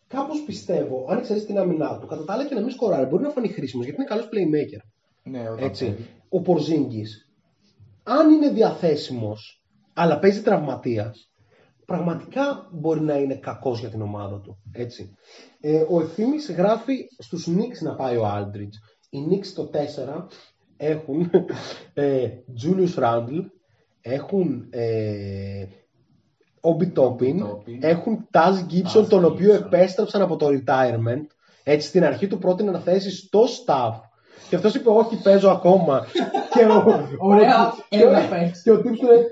Κάπως 0.09 0.43
πιστεύω, 0.47 1.07
αν 1.11 1.19
εξαιρέσει 1.19 1.47
την 1.47 1.59
άμυνά 1.59 1.99
του, 1.99 2.07
κατά 2.07 2.25
τα 2.25 2.33
άλλα 2.33 2.47
και 2.47 2.55
να 2.55 2.61
μην 2.61 2.71
σκοράρει, 2.71 3.07
μπορεί 3.07 3.23
να 3.23 3.31
φανεί 3.31 3.49
χρήσιμος 3.49 3.85
γιατί 3.85 4.01
είναι 4.01 4.09
καλός 4.11 4.29
playmaker. 4.33 4.83
Ναι, 5.23 5.51
όταν 5.51 5.65
Έτσι. 5.65 5.85
παίζει. 5.87 6.07
Ο 6.29 6.41
Πορζίνγκη, 6.41 7.05
αν 8.03 8.31
είναι 8.31 8.51
διαθέσιμος, 8.51 9.63
αλλά 9.95 10.19
παίζει 10.19 10.43
τραυματίας, 10.43 11.31
πραγματικά 11.87 12.69
μπορεί 12.73 13.01
να 13.01 13.15
είναι 13.15 13.35
κακός 13.35 13.81
για 13.81 13.89
την 13.89 14.03
ομάδα 14.03 14.41
του. 14.41 14.59
Έτσι. 14.73 15.15
Ε, 15.61 15.85
ο 15.91 16.01
ευθύνη 16.01 16.37
γράφει 16.57 17.09
στους 17.19 17.49
Knicks 17.49 17.83
να 17.83 17.95
πάει 17.95 18.17
ο 18.17 18.25
Aldridge. 18.37 18.75
Οι 19.11 19.19
Knicks 19.31 19.47
το 19.55 19.71
4 19.73 20.27
έχουν 20.77 21.31
ε, 21.95 22.29
Julius 22.65 22.95
Randle, 23.03 23.45
έχουν 24.01 24.67
ε, 24.71 25.65
Obi 26.61 26.93
Toppin, 26.99 27.41
Toppin. 27.43 27.79
έχουν 27.81 28.29
Taz 28.33 28.55
Gibson, 28.73 29.01
Taz 29.03 29.09
τον 29.09 29.25
οποίο 29.25 29.55
Gibson. 29.55 29.61
επέστρεψαν 29.65 30.23
από 30.23 30.37
το 30.37 30.47
retirement. 30.47 31.27
Έτσι 31.65 31.89
στην 31.89 32.05
αρχή 32.05 32.27
του 32.27 32.39
πρότεινε 32.39 32.71
να 32.71 32.79
θέσει 32.79 33.11
στο 33.11 33.45
staff. 33.45 33.93
Και 34.49 34.57
αυτός 34.57 34.75
είπε: 34.75 34.89
Όχι, 34.91 35.23
παίζω 35.23 35.51
ακόμα. 35.51 36.07
και 36.55 36.65
ο, 36.65 36.85
Ωραία, 37.19 37.73
και 37.89 37.99
έλα, 37.99 38.25
ο- 38.27 38.29
παίξε. 38.29 38.61
Και 38.65 38.71
ο 38.71 38.81
τύπος 38.81 38.99
του 38.99 39.07
λέει: 39.07 39.23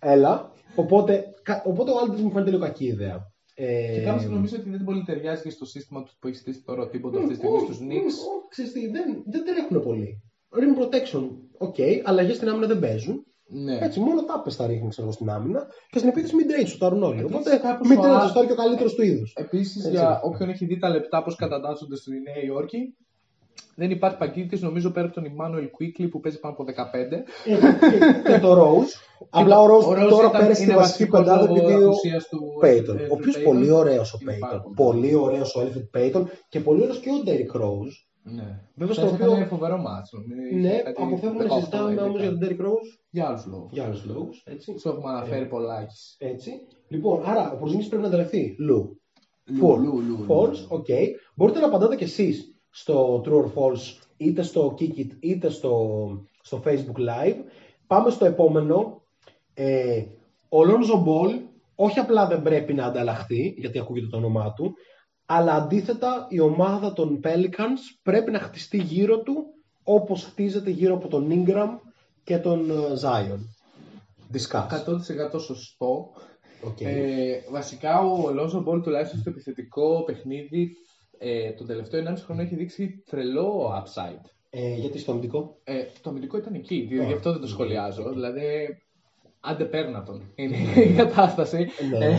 Έλα. 0.00 0.52
Οπότε, 0.74 1.24
κα- 1.42 1.62
οπότε 1.66 1.90
ο 1.90 1.94
Aldridge 1.94 2.20
μου 2.20 2.30
φαίνεται 2.30 2.50
λίγο 2.50 2.62
κακή 2.62 2.84
ιδέα. 2.84 3.32
Ε, 3.56 3.92
Και 3.94 4.00
κάπως 4.00 4.24
νομίζω 4.24 4.56
ότι 4.60 4.70
δεν 4.70 4.84
πολύ 4.84 5.02
ταιριάζει 5.02 5.42
και 5.42 5.50
στο 5.50 5.64
σύστημα 5.64 6.02
του 6.02 6.12
που 6.18 6.28
έχει 6.28 6.36
στήσει 6.36 6.62
τώρα 6.62 6.82
ο 6.82 6.88
Thibodeau 6.88 7.16
αυτή 7.18 7.28
τη 7.30 7.34
στιγμή 7.36 7.56
όχι, 7.56 7.64
στους 7.64 7.76
όχι, 7.78 7.88
Knicks. 7.90 8.06
όχι, 8.34 8.48
ξέρεις 8.48 8.72
τι, 8.72 8.80
δεν, 8.86 9.22
δεν 9.26 9.44
τρέχουν 9.44 9.82
πολύ. 9.82 10.22
Rim 10.56 10.72
protection, 10.82 11.28
οκ, 11.58 11.74
αλλαγές 12.04 12.36
στην 12.36 12.48
άμυνα 12.48 12.66
δεν 12.66 12.78
παίζουν. 12.78 13.24
Ναι. 13.48 13.78
Έτσι, 13.80 14.00
μόνο 14.00 14.24
τάπες 14.24 14.56
θα 14.56 14.66
ρίχνει 14.66 14.88
ξέρω, 14.88 15.06
εγώ, 15.06 15.16
στην 15.16 15.28
άμυνα 15.30 15.66
και 15.90 15.98
στην 15.98 16.10
επίθεση 16.10 16.34
mid-range 16.38 16.66
σουτάρουν 16.68 17.02
όλοι. 17.02 17.18
Επίσης, 17.20 17.34
Οπότε 17.36 17.56
κάπως 17.56 17.88
mid-range 17.90 17.98
ο 17.98 18.02
θα 18.02 18.16
Α- 18.16 18.28
σουτάρει 18.28 18.46
και 18.46 18.52
ο 18.52 18.56
καλύτερος 18.56 18.94
του 18.94 19.02
είδους. 19.02 19.32
Επίσης, 19.36 19.76
Έτσι. 19.76 19.90
για 19.90 20.20
όποιον 20.24 20.48
έχει 20.48 20.64
δει 20.66 20.78
τα 20.78 20.88
λεπτά 20.88 21.22
πώς 21.22 21.34
κατατάσσονται 21.36 21.96
στη 21.96 22.10
Νέα 22.10 22.42
Υόρκη, 22.44 22.96
δεν 23.76 23.90
υπάρχει 23.90 24.16
παγκίτη, 24.16 24.62
νομίζω 24.62 24.90
πέρα 24.90 25.06
από 25.06 25.14
τον 25.14 25.24
Emmanuel 25.24 25.62
Quickly 25.64 26.10
που 26.10 26.20
παίζει 26.20 26.40
πάνω 26.40 26.54
από 26.58 26.64
15. 26.64 27.24
και, 27.44 28.32
και 28.32 28.38
το 28.38 28.52
Rose. 28.62 28.88
Απλά 29.30 29.60
ο 29.60 29.66
Rose, 29.66 29.86
Rose 30.04 30.08
τώρα 30.08 30.28
ήταν- 30.28 30.30
πέρασε 30.30 30.54
στη 30.54 30.62
είναι 30.64 30.74
βασική 30.74 31.04
βασικός 31.04 31.20
πεντάδα 31.20 31.46
λόγω 31.46 31.54
επειδή 31.68 31.82
ο 31.82 31.86
απουσίας 31.88 32.28
του 32.28 32.40
Payton. 32.62 32.94
Elfrid 32.96 33.10
Ο 33.10 33.14
οποίος 33.14 33.36
Payton. 33.38 33.42
πολύ 33.44 33.70
ωραίος 33.70 34.12
ο 34.12 34.18
Είναι 34.22 34.36
πάρα 34.38 34.56
Payton. 34.58 34.72
πολύ 34.74 35.00
Πολύ 35.00 35.14
ωραίος 35.14 35.56
ο 35.56 35.60
Elfrid 35.62 35.98
Payton 35.98 36.24
και 36.48 36.60
πολύ 36.60 36.80
ωραίος 36.82 36.98
και 36.98 37.10
ο 37.10 37.14
Derrick 37.26 37.60
Rose. 37.62 37.92
Ναι. 38.26 38.60
Βέβαια, 38.74 38.94
Χθες 38.94 38.96
στο 38.96 39.14
οποίο- 39.14 39.30
έκανε 39.32 39.44
φοβερό 39.46 39.78
μάτσο. 39.78 40.18
Ναι, 40.60 40.82
αποφεύγουμε 40.96 41.44
να 41.44 41.54
συζητάμε 41.54 42.00
όμως 42.02 42.20
για 42.20 42.30
τον 42.30 42.38
Derrick 42.42 42.60
Rose 42.60 42.88
Για 43.10 43.26
άλλους 43.26 43.46
λόγους. 43.46 43.70
για 43.72 43.84
άλλους 43.84 44.04
λόγους. 44.04 44.42
Έτσι. 44.46 44.72
Τους 44.72 44.84
έχουμε 44.84 45.10
αναφέρει 45.10 45.46
πολλά. 45.46 45.86
έτσι. 46.18 46.50
Λοιπόν, 46.88 47.22
άρα 47.24 47.52
ο 47.52 47.58
Porzingis 47.62 47.86
πρέπει 47.88 48.02
να 48.02 48.08
ανταλλαχθεί. 48.08 48.56
Λου. 48.58 49.00
Λου, 49.46 49.68
False. 49.68 49.78
λου, 49.78 50.00
λου, 50.00 50.16
λου. 50.18 50.26
False, 50.28 50.66
οκ. 50.68 50.86
Μπορείτε 51.36 51.60
να 51.60 51.66
απαντάτε 51.66 51.96
κι 51.96 52.04
εσείς 52.04 52.53
στο 52.76 53.22
True 53.24 53.44
or 53.44 53.44
False 53.44 53.96
είτε 54.16 54.42
στο 54.42 54.74
Kikit 54.78 55.10
είτε 55.20 55.48
στο, 55.48 55.96
στο 56.40 56.62
Facebook 56.64 56.98
Live. 56.98 57.36
Πάμε 57.86 58.10
στο 58.10 58.24
επόμενο. 58.24 59.02
Ε, 59.54 60.04
ο 60.48 60.58
Lonzo 60.58 61.08
Ball 61.08 61.40
όχι 61.74 61.98
απλά 61.98 62.26
δεν 62.26 62.42
πρέπει 62.42 62.74
να 62.74 62.84
ανταλλαχθεί, 62.86 63.54
γιατί 63.56 63.78
ακούγεται 63.78 64.06
το 64.06 64.16
όνομά 64.16 64.52
του, 64.52 64.74
αλλά 65.26 65.54
αντίθετα 65.54 66.26
η 66.30 66.40
ομάδα 66.40 66.92
των 66.92 67.20
Pelicans 67.24 67.98
πρέπει 68.02 68.30
να 68.30 68.38
χτιστεί 68.38 68.76
γύρω 68.76 69.18
του 69.18 69.44
όπως 69.82 70.24
χτίζεται 70.24 70.70
γύρω 70.70 70.94
από 70.94 71.08
τον 71.08 71.28
Ingram 71.30 71.78
και 72.24 72.38
τον 72.38 72.70
ε, 72.70 72.74
Zion. 73.02 73.40
Discuss. 74.32 74.66
100% 75.36 75.40
σωστό. 75.40 76.10
Οκ. 76.64 76.80
Ε, 76.80 77.40
βασικά 77.50 78.00
ο 78.00 78.24
Lonzo 78.28 78.64
Ball 78.64 78.82
τουλάχιστον 78.82 79.20
στο 79.20 79.30
επιθετικό 79.30 80.04
παιχνίδι 80.04 80.76
ε, 81.18 81.50
τον 81.50 81.66
τελευταίο 81.66 82.02
1,5 82.08 82.14
χρόνο 82.24 82.42
έχει 82.42 82.54
δείξει 82.54 83.02
τρελό 83.10 83.82
upside. 83.82 84.24
Ε, 84.50 84.74
γιατί 84.74 84.98
στο 84.98 85.10
αμυντικό; 85.10 85.60
Ε, 85.64 85.74
το 86.02 86.10
αμυντικό 86.10 86.36
ήταν 86.36 86.54
εκεί, 86.54 86.74
γι' 86.90 86.98
Α, 86.98 87.16
αυτό 87.16 87.30
δεν 87.30 87.40
το 87.40 87.46
οκ, 87.46 87.52
σχολιάζω. 87.52 88.02
οκ. 88.02 88.12
Δηλαδή, 88.12 88.42
άντε 89.40 89.64
πέρνα 89.64 90.02
τον. 90.02 90.32
Είναι 90.34 90.56
η 90.84 90.92
κατάσταση. 90.94 91.66
Ναι. 91.98 92.06
Ε, 92.06 92.18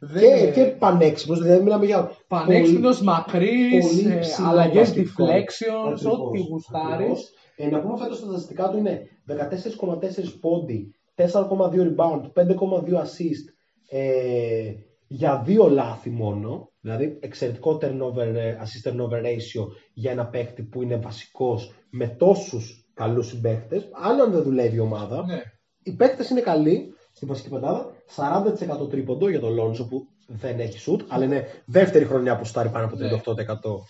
δεν 0.00 0.20
Και, 0.22 0.26
είναι 0.42 0.50
και 0.50 0.64
πανέξυπνος, 0.64 1.42
δηλαδή 1.42 1.62
μιλάμε 1.62 1.86
για 1.86 2.10
Πανέξυπνος, 2.28 3.02
μακρύς, 3.02 3.86
πολύ 3.86 4.12
ε, 4.12 4.18
ψηλό 4.18 4.48
αλλαγές 4.48 4.88
βασικό. 4.88 5.24
deflections, 5.26 5.90
Ακριβώς, 5.92 6.18
ό,τι 6.18 6.38
γουστάρεις. 6.38 6.92
ακριβώς. 6.94 7.32
Ε, 7.56 7.68
να 7.68 7.80
πούμε 7.80 7.96
φέτος 7.98 8.20
τα 8.20 8.26
στατιστικά 8.26 8.68
του 8.70 8.78
είναι 8.78 9.08
14,4 9.26 10.38
πόντι, 10.40 10.94
4,2 11.14 11.24
rebound, 11.72 12.22
5,2 12.34 12.94
assist 12.94 13.44
ε, 13.90 14.72
για 15.06 15.42
δύο 15.46 15.68
λάθη 15.68 16.10
μόνο. 16.10 16.71
Δηλαδή 16.82 17.18
εξαιρετικό 17.20 17.78
turnover, 17.82 18.34
ε, 18.34 18.56
assist 18.56 18.90
turnover 18.90 19.22
ratio 19.24 19.66
για 19.94 20.10
ένα 20.10 20.26
παίκτη 20.26 20.62
που 20.62 20.82
είναι 20.82 20.96
βασικός 20.96 21.72
με 21.90 22.06
τόσους 22.06 22.86
καλούς 22.94 23.26
συμπαίκτες. 23.26 23.88
Άλλο 23.92 24.22
αν 24.22 24.32
δεν 24.32 24.42
δουλεύει 24.42 24.76
η 24.76 24.78
ομάδα. 24.78 25.24
Ναι. 25.26 25.42
Οι 25.82 25.92
παίκτες 25.92 26.30
είναι 26.30 26.40
καλοί 26.40 26.94
στην 27.12 27.28
βασική 27.28 27.48
πεντάδα. 27.48 27.92
40% 28.16 28.88
τρίποντο 28.90 29.28
για 29.28 29.40
τον 29.40 29.54
Λόνζο 29.54 29.86
που 29.86 30.06
δεν 30.26 30.60
έχει 30.60 30.78
σουτ, 30.78 31.00
αλλά 31.08 31.24
είναι 31.24 31.46
δεύτερη 31.64 32.04
χρονιά 32.04 32.36
που 32.36 32.44
στάρει 32.44 32.68
πάνω 32.68 32.84
από 32.84 32.96
Ναι. 32.96 33.08
38% 33.08 33.84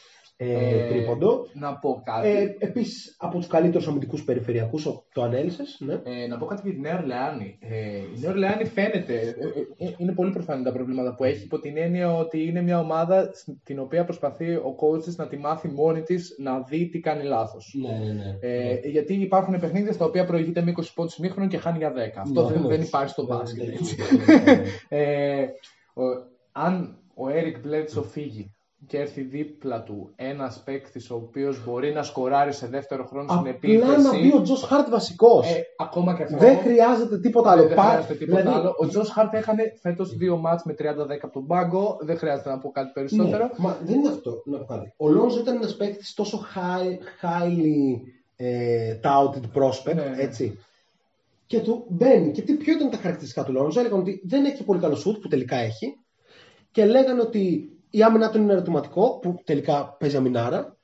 ε, 0.50 0.84
Ε, 0.84 0.88
τρίποντο. 0.88 1.46
Να 1.52 1.74
πω 1.76 2.02
κάτι. 2.04 2.28
Ε, 2.28 2.56
Επίσης 2.58 3.16
από 3.18 3.36
τους 3.38 3.46
καλύτερους 3.46 3.86
αμυντικούς 3.88 4.24
περιφερειακούς, 4.24 4.82
το 5.12 5.22
ανέλησες. 5.22 5.76
Ναι. 5.80 5.92
Ε, 6.04 6.26
να 6.26 6.38
πω 6.38 6.44
κάτι 6.46 6.60
για 6.64 6.72
τη 6.72 6.80
Νέα 6.80 6.98
Ορλεάνη. 6.98 7.58
Ε, 7.60 7.96
η 7.96 8.20
Νέα 8.20 8.30
Ορλεάνη 8.30 8.64
φαίνεται, 8.64 9.14
ε, 9.14 9.84
ε, 9.84 9.86
ε, 9.88 9.94
είναι 9.96 10.12
πολύ 10.12 10.30
προφανή 10.32 10.64
τα 10.64 10.72
προβλήματα 10.72 11.14
που 11.14 11.24
έχει, 11.24 11.44
υπό 11.44 11.58
την 11.58 11.76
έννοια 11.76 12.14
ότι 12.14 12.44
είναι 12.46 12.62
μια 12.62 12.78
ομάδα 12.78 13.30
στην 13.62 13.78
οποία 13.78 14.04
προσπαθεί 14.04 14.54
ο 14.54 14.76
coach 14.80 15.02
της 15.02 15.16
να 15.16 15.26
τη 15.28 15.36
μάθει 15.36 15.68
μόνη 15.68 16.02
της 16.02 16.34
να 16.38 16.60
δει 16.60 16.88
τι 16.88 17.00
κάνει 17.00 17.24
λάθος. 17.24 17.74
Ναι, 17.82 18.04
ναι, 18.06 18.12
ναι. 18.12 18.36
Ε, 18.40 18.88
γιατί 18.88 19.14
υπάρχουν 19.14 19.58
παιχνίδια 19.60 19.92
στα 19.92 20.04
οποία 20.04 20.24
προηγείται 20.24 20.62
με 20.62 20.72
20 20.76 20.82
πόντους 20.94 21.18
μήχρονο 21.18 21.48
και 21.48 21.56
χάνει 21.58 21.78
για 21.78 21.92
10. 21.92 22.20
Αυτό 22.20 22.44
δεν, 22.46 22.60
Ναι, 22.60 22.68
δεν 22.68 22.78
ναι. 22.78 22.84
υπάρχει 22.84 23.08
στο 23.10 23.22
Ναι, 23.22 23.28
μπάσκετ. 23.28 23.66
ναι, 23.66 23.72
έτσι. 23.72 23.96
ναι, 24.26 24.34
ναι, 24.34 24.52
ναι. 24.52 24.62
Ε, 24.88 25.42
ο- 25.94 26.30
αν 26.52 26.96
ο 27.14 27.28
Έρικ 27.28 27.60
Μπλέτσο 27.60 28.02
φύγει 28.02 28.54
και 28.86 28.98
έρθει 28.98 29.20
δίπλα 29.22 29.82
του 29.82 30.12
ένας 30.16 30.62
παίκτης 30.64 31.10
ο 31.10 31.14
οποίος 31.14 31.64
μπορεί 31.64 31.92
να 31.92 32.02
σκοράρει 32.02 32.52
σε 32.52 32.66
δεύτερο 32.66 33.04
χρόνο 33.04 33.28
στην 33.28 33.38
Απλά 33.38 33.86
να 33.86 33.92
επίθεση. 34.08 34.20
μπει 34.20 34.36
ο 34.36 34.42
Τζο 34.42 34.54
Χάρτ 34.54 34.90
βασικός. 34.90 35.46
ε, 35.50 35.62
ακόμα 35.78 36.14
και 36.16 36.22
αυτό. 36.22 36.36
δεν 36.36 36.58
χρειάζεται 36.58 37.18
τίποτα 37.18 37.50
άλλο. 37.50 37.66
Δεν 37.66 37.76
Πά- 37.76 37.84
χρειάζεται 37.84 38.14
τίποτα 38.14 38.40
δηλαδή, 38.40 38.58
άλλο. 38.58 38.74
Ο 38.78 38.86
Τζο 38.86 39.02
Χάρτ 39.04 39.34
έκανε 39.34 39.62
φέτος 39.80 40.16
δύο 40.16 40.36
μάτς 40.36 40.62
με 40.64 40.74
30-10 40.74 41.18
από 41.22 41.32
τον 41.32 41.46
πάγκο. 41.46 41.98
Δεν 42.00 42.16
χρειάζεται 42.18 42.48
να 42.50 42.58
πω 42.58 42.70
κάτι 42.70 42.90
περισσότερο. 42.94 43.44
Ναι, 43.44 43.50
μα 43.56 43.78
δεν 43.84 43.94
είναι 43.98 44.08
αυτό. 44.08 44.42
Να 44.44 44.58
πω 44.58 44.64
κάτι. 44.64 44.92
Ο 44.96 45.08
Λόνζο 45.08 45.40
ήταν 45.40 45.56
ένας 45.56 45.76
παίκτης 45.76 46.14
τόσο 46.14 46.40
high, 46.54 47.24
highly 47.26 48.00
ε, 48.36 48.98
touted 49.04 49.58
prospect, 49.60 49.94
Ναι, 49.94 50.02
ναι. 50.04 50.22
έτσι. 50.22 50.58
Και 51.46 51.60
του 51.60 51.86
μπαίνει. 51.88 52.30
Και 52.30 52.42
τι, 52.42 52.52
ποιο 52.54 52.72
ήταν 52.74 52.90
τα 52.90 52.96
χαρακτηριστικά 52.96 53.44
του 53.44 53.52
Λόνζο. 53.52 53.80
Έλεγαν 53.80 53.98
ότι 54.00 54.22
δεν 54.24 54.44
έχει 54.44 54.64
πολύ 54.64 54.80
καλό 54.80 54.94
σουτ, 54.94 55.20
που 55.22 55.28
τελικά 55.28 55.56
έχει. 55.56 55.96
Και 56.70 56.84
λέγανε 56.84 57.20
ότι 57.20 57.66
η 57.94 58.02
άμυνά 58.02 58.30
του 58.30 58.38
είναι 58.38 58.52
ερωτηματικό, 58.52 59.18
που 59.18 59.40
τελικά 59.44 59.96
παίζει 59.98 60.16
αμυνάρα. 60.16 60.76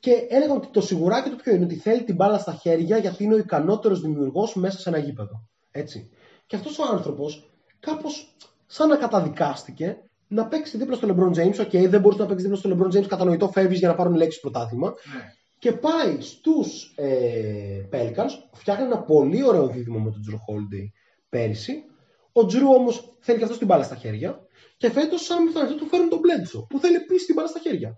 Και 0.00 0.26
έλεγαν 0.28 0.56
ότι 0.56 0.68
το 0.70 0.80
σιγουράκι 0.80 1.30
του 1.30 1.36
ποιο 1.36 1.54
είναι, 1.54 1.64
ότι 1.64 1.74
θέλει 1.74 2.04
την 2.04 2.14
μπάλα 2.14 2.38
στα 2.38 2.52
χέρια 2.52 2.96
γιατί 2.96 3.24
είναι 3.24 3.34
ο 3.34 3.38
ικανότερος 3.38 4.00
δημιουργός 4.00 4.54
μέσα 4.54 4.78
σε 4.78 4.88
ένα 4.88 4.98
γήπεδο. 4.98 5.48
Έτσι. 5.70 6.10
Και 6.46 6.56
αυτός 6.56 6.78
ο 6.78 6.82
άνθρωπος 6.92 7.50
κάπως 7.80 8.36
σαν 8.66 8.88
να 8.88 8.96
καταδικάστηκε 8.96 9.96
να 10.28 10.46
παίξει 10.46 10.76
δίπλα 10.76 10.96
στο 10.96 11.08
LeBron 11.08 11.38
James. 11.38 11.58
Οκ, 11.60 11.88
δεν 11.88 12.00
μπορεί 12.00 12.16
να 12.16 12.26
παίξει 12.26 12.42
δίπλα 12.42 12.58
στο 12.58 12.70
LeBron 12.72 12.96
James, 12.96 13.06
κατανοητό, 13.06 13.48
φεύγεις 13.48 13.78
για 13.78 13.88
να 13.88 13.94
πάρουν 13.94 14.14
Lakers 14.14 14.40
πρωτάθλημα. 14.40 14.88
Ναι. 14.88 15.22
Και 15.58 15.72
πάει 15.72 16.20
στους 16.20 16.92
ε, 16.96 17.88
Pelicans, 17.92 18.30
φτιάχνει 18.52 18.84
ένα 18.84 19.02
πολύ 19.02 19.44
ωραίο 19.44 19.66
δίδυμο 19.66 19.98
με 19.98 20.10
τον 20.10 20.20
Jrue 20.28 20.34
Holiday 20.34 20.86
πέρυσι. 21.28 21.84
Ο 22.32 22.40
Jrue 22.40 22.76
όμως 22.78 23.16
θέλει 23.20 23.38
και 23.38 23.44
αυτός 23.44 23.58
την 23.58 23.66
μπάλα 23.66 23.82
στα 23.82 23.94
χέρια. 23.94 24.46
Και 24.76 24.90
φέτος, 24.90 25.24
σαν 25.24 25.44
πιθανότητα, 25.46 25.78
του 25.78 25.86
φέρουν 25.86 26.08
τον 26.08 26.18
Bledsoe, 26.18 26.66
που 26.68 26.78
θέλει 26.78 26.96
επίσης 26.96 27.26
την 27.26 27.34
μπάλα 27.34 27.48
στα 27.48 27.60
χέρια. 27.60 27.96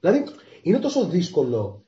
Δηλαδή, 0.00 0.24
είναι 0.62 0.78
τόσο 0.78 1.06
δύσκολο 1.06 1.84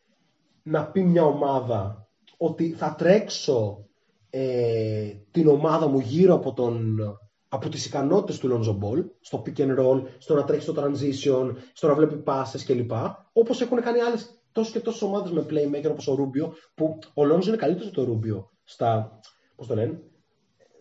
να 0.63 0.87
πει 0.87 1.03
μια 1.03 1.25
ομάδα 1.25 2.09
ότι 2.37 2.73
θα 2.73 2.95
τρέξω 2.95 3.87
ε, 4.31 5.13
την 5.31 5.49
ομάδα 5.49 5.89
μου 5.89 5.99
γύρω 5.99 6.35
από, 6.35 6.53
τον, 6.53 6.99
από 7.49 7.69
τις 7.69 7.87
ικανότητες 7.87 8.39
του 8.39 8.49
Lonzo 8.53 8.85
Ball, 8.85 9.05
στο 9.21 9.43
pick 9.47 9.59
and 9.61 9.79
roll, 9.79 10.03
στο 10.19 10.35
να 10.35 10.45
τρέχει 10.45 10.63
στο 10.63 10.75
transition, 10.77 11.57
στο 11.73 11.87
να 11.87 11.95
βλέπει 11.95 12.23
passes 12.27 12.61
κλπ. 12.67 12.91
Όπως 13.33 13.61
έχουν 13.61 13.83
κάνει 13.83 14.01
άλλες 14.01 14.43
τόσες 14.53 14.73
και 14.73 14.81
τόσες 14.81 15.03
ομάδες 15.03 15.31
με 15.31 15.47
playmaker 15.51 15.91
όπως 15.91 16.09
ο 16.09 16.17
Rubio, 16.19 16.51
που 16.75 16.99
ο 17.15 17.23
Lonzo 17.23 17.47
είναι 17.47 17.57
καλύτερος 17.57 17.89
από 17.89 18.05
το 18.05 18.13
Rubio 18.13 18.45
στα, 18.65 19.21
πώς 19.57 19.67
το 19.67 19.75
λένε, 19.75 20.03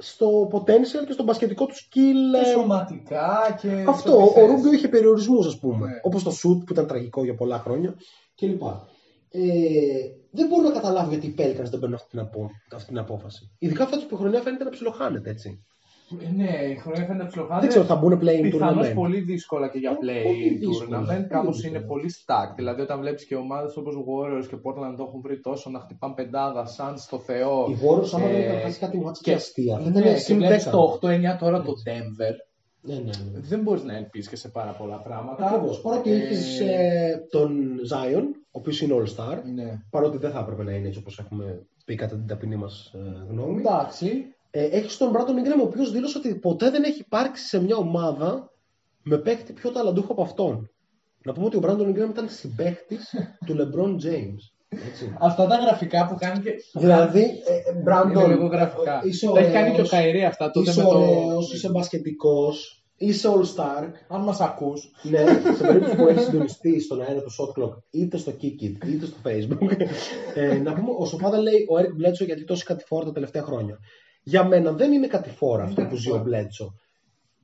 στο 0.03 0.49
potential 0.51 1.05
και 1.07 1.11
στο 1.11 1.23
μπασκετικό 1.23 1.65
του 1.65 1.75
skill. 1.75 2.41
Και 2.43 2.49
ε, 2.49 2.51
σωματικά 2.51 3.57
και. 3.61 3.85
αυτό, 3.87 4.09
στο 4.09 4.23
ο 4.23 4.27
τι 4.27 4.33
θες. 4.33 4.49
Ρούμπιο 4.49 4.73
είχε 4.73 4.87
περιορισμούς, 4.87 5.47
ας 5.47 5.59
πούμε. 5.59 5.85
Ναι. 5.87 5.99
Όπως 6.01 6.23
το 6.23 6.31
σουτ 6.31 6.63
που 6.63 6.73
ήταν 6.73 6.87
τραγικό 6.87 7.23
για 7.23 7.35
πολλά 7.35 7.59
χρόνια 7.59 7.95
κλπ. 8.35 8.61
Ε, 9.29 9.41
δεν 10.31 10.47
μπορώ 10.47 10.67
να 10.67 10.73
καταλάβω 10.73 11.09
γιατί 11.09 11.27
οι 11.27 11.35
Pelicans 11.37 11.69
δεν 11.69 11.79
παίρνουν 11.79 11.93
αυτή 11.93 12.09
την, 12.09 12.19
απο... 12.19 12.49
αυτή 12.73 12.87
την 12.87 12.97
απόφαση. 12.97 13.51
Ειδικά 13.59 13.87
φέτο 13.87 14.05
που 14.05 14.15
η 14.15 14.17
χρονιά 14.17 14.41
φαίνεται 14.41 14.63
να 14.63 14.69
ψιλοχάνεται 14.69 15.29
έτσι. 15.29 15.65
Ε, 16.21 16.29
Ναι, 16.35 16.71
η 16.71 16.75
χρονιά 16.75 17.05
φαίνεται 17.05 17.25
ψιλοχάνεται. 17.25 17.59
Δεν 17.61 17.69
ξέρω, 17.69 17.85
θα 17.85 17.95
μπουν 17.95 18.19
play-in 18.21 18.41
Πιθανώς 18.41 18.87
tournament. 18.87 18.93
πολύ 18.95 19.19
δύσκολα 19.19 19.67
και 19.69 19.77
για 19.77 19.95
Πολύ 19.95 20.11
play 20.11 20.59
δύσκολα, 20.67 20.99
tournament. 21.01 21.05
πολύ 21.05 21.27
Κάπως 21.27 21.55
δύσκολα. 21.55 21.77
είναι 21.77 21.87
πολύ 21.87 22.09
stacked. 22.25 22.53
Δηλαδή, 22.55 22.81
όταν 22.81 22.99
βλέπεις 22.99 23.25
και 23.25 23.35
ομάδες 23.35 23.77
όπως 23.77 23.95
Warriors 23.95 24.45
και 24.49 24.55
Portland 24.63 24.93
το 24.97 25.03
έχουν 25.07 25.21
βρει 25.21 25.39
τόσο 25.39 25.69
να 25.69 25.79
χτυπάνε 25.79 26.13
πεντάδα, 26.13 26.65
σαν 26.65 26.97
στο 26.97 27.19
Θεό. 27.19 27.65
Οι 27.69 27.77
Warriors 27.83 28.09
άμα 28.13 28.25
δεν 28.27 28.35
Ε, 28.35 28.39
είχαν 28.45 28.59
χάσει 28.61 28.79
κάτι 28.79 28.97
μάτς 28.97 29.19
και 29.21 29.29
και- 29.31 29.35
αστεία. 29.37 29.77
Θα 29.77 29.89
Ναι, 29.89 29.99
ήταν 29.99 30.13
και 30.13 30.19
συν 30.19 30.37
βλέπεις 30.37 30.63
10. 30.65 30.71
το 30.71 30.99
8-9 31.01 31.37
τώρα 31.39 31.61
το 31.61 31.73
Denver. 31.85 32.35
Ναι, 32.85 32.93
ναι, 32.95 33.01
ναι. 33.01 33.39
Δεν 33.39 33.59
μπορείς 33.61 33.83
να 33.83 33.95
ελπίσεις 33.97 34.29
και 34.29 34.35
σε 34.35 34.49
πάρα 34.49 34.71
πολλά 34.71 34.95
πράγματα. 34.97 35.45
Ακριβώς. 35.47 35.81
Τώρα 35.81 35.97
και 36.01 36.11
Ε, 36.11 36.15
έχει 36.15 36.69
τον 37.29 37.51
Zion, 37.91 38.23
ο 38.33 38.59
οποίος 38.59 38.81
είναι 38.81 38.93
All 38.97 39.07
Star. 39.15 39.37
Ναι. 39.53 39.81
Παρότι 39.89 40.17
δεν 40.17 40.31
θα 40.31 40.39
έπρεπε 40.39 40.63
να 40.63 40.71
είναι 40.71 40.87
έτσι 40.87 40.99
όπως 40.99 41.19
έχουμε 41.19 41.61
πει 41.85 41.95
κατά 41.95 42.15
την 42.15 42.27
ταπεινή 42.27 42.55
μας 42.55 42.93
γνώμη. 43.29 43.59
Εντάξει. 43.59 44.25
Ε, 44.55 44.63
έχει 44.65 44.97
τον 44.97 45.11
Brandon 45.15 45.29
Ingram, 45.47 45.59
ο 45.59 45.63
οποίος 45.63 45.91
δήλωσε 45.91 46.17
ότι 46.17 46.35
ποτέ 46.35 46.69
δεν 46.69 46.83
έχει 46.83 46.99
υπάρξει 46.99 47.45
σε 47.47 47.61
μια 47.61 47.75
ομάδα 47.75 48.51
με 49.03 49.17
παίκτη 49.17 49.53
πιο 49.53 49.71
ταλαντούχο 49.71 50.11
από 50.11 50.21
αυτόν. 50.21 50.69
Να 51.23 51.33
πούμε 51.33 51.45
ότι 51.45 51.57
ο 51.57 51.59
Brandon 51.63 51.87
Ingram 51.89 52.09
ήταν 52.09 52.29
συμπαίχτης 52.29 53.15
του 53.45 53.55
LeBron 53.55 53.89
James. 53.89 54.41
Έτσι. 54.89 55.15
Αυτά 55.19 55.47
τα 55.47 55.55
γραφικά 55.55 56.05
που 56.07 56.15
κάνει 56.19 56.39
και. 56.43 56.51
δηλαδή, 56.73 57.21
ε, 57.21 57.53
ε, 57.53 57.83
Brandon, 57.87 58.09
Είναι 58.11 58.27
λίγο 58.27 58.45
γραφικά. 58.45 59.01
είσαι 59.03 59.31
Τα 59.33 59.39
έχει 59.39 59.51
κάνει 59.51 59.65
και 59.65 59.71
ο 59.71 59.73
ωραίος, 59.73 59.89
Καϊρή 59.89 60.25
αυτά 60.25 60.51
τότε 60.51 60.69
είσαι 60.69 60.83
με 60.83 60.89
το. 60.89 60.97
ωραίος, 60.97 61.53
είσαι 61.53 61.69
μπασκετικός, 61.69 62.83
είσαι 62.97 63.29
all-star. 63.33 63.83
Αν 64.07 64.21
μας 64.21 64.39
ακούς. 64.39 64.91
ναι, 65.03 65.25
σε 65.57 65.63
περίπτωση 65.67 65.95
που 65.95 66.07
έχεις 66.07 66.23
συντονιστεί 66.25 66.79
στον 66.79 67.01
αέρα 67.01 67.21
του 67.21 67.31
Shot 67.31 67.61
Clock, 67.63 67.73
είτε 67.91 68.17
στο 68.17 68.31
Kikit, 68.41 68.87
είτε 68.87 69.05
στο 69.05 69.17
Facebook. 69.25 69.71
ε, 70.35 70.57
να 70.57 70.73
πούμε, 70.73 70.89
ο 70.99 71.05
Σοφάδα 71.05 71.37
λέει 71.37 71.65
ο 71.69 71.75
Eric 71.79 72.07
Bledsoe 72.07 72.25
γιατί 72.25 72.43
τόση 72.43 72.63
κατηφόρα 72.65 73.05
τα 73.05 73.11
τελευταία 73.11 73.43
χρόνια. 73.43 73.79
Για 74.23 74.43
μένα 74.43 74.71
δεν 74.71 74.91
είναι 74.91 75.07
κατηφόρα 75.07 75.63
αυτό 75.63 75.81
Είναι 75.81 75.89
που 75.89 75.95
ζει 75.95 76.09
ο 76.09 76.13
κατηφόρα. 76.13 76.41
Bledsoe. 76.43 76.73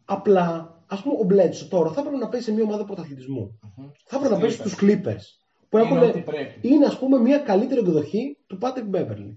Απλά, 0.06 0.78
ας 0.88 1.02
πούμε, 1.02 1.16
ο 1.16 1.26
Bledsoe 1.30 1.68
τώρα 1.70 1.92
θα 1.92 2.00
έπρεπε 2.00 2.18
να 2.18 2.30
παίζει 2.30 2.46
σε 2.46 2.52
μια 2.54 2.64
ομάδα 2.64 2.86
πρωταθλητισμού. 2.86 3.60
Θα 4.06 4.16
έπρεπε 4.16 4.34
να 4.36 4.40
παίζει 4.42 4.58
Clippers. 4.64 4.70
στου 4.70 4.86
Clippers. 4.86 5.24
Που 5.70 5.78
Είναι 5.78 5.88
έχουν, 5.88 5.98
ό,τι 5.98 6.20
πρέπει. 6.20 6.68
είναι 6.68 6.86
ας 6.86 7.00
πούμε 7.00 7.20
μια 7.20 7.38
καλύτερη 7.38 7.80
εκδοχή 7.80 8.38
του 8.48 8.58
Patrick 8.62 8.96
Beverly. 8.96 9.36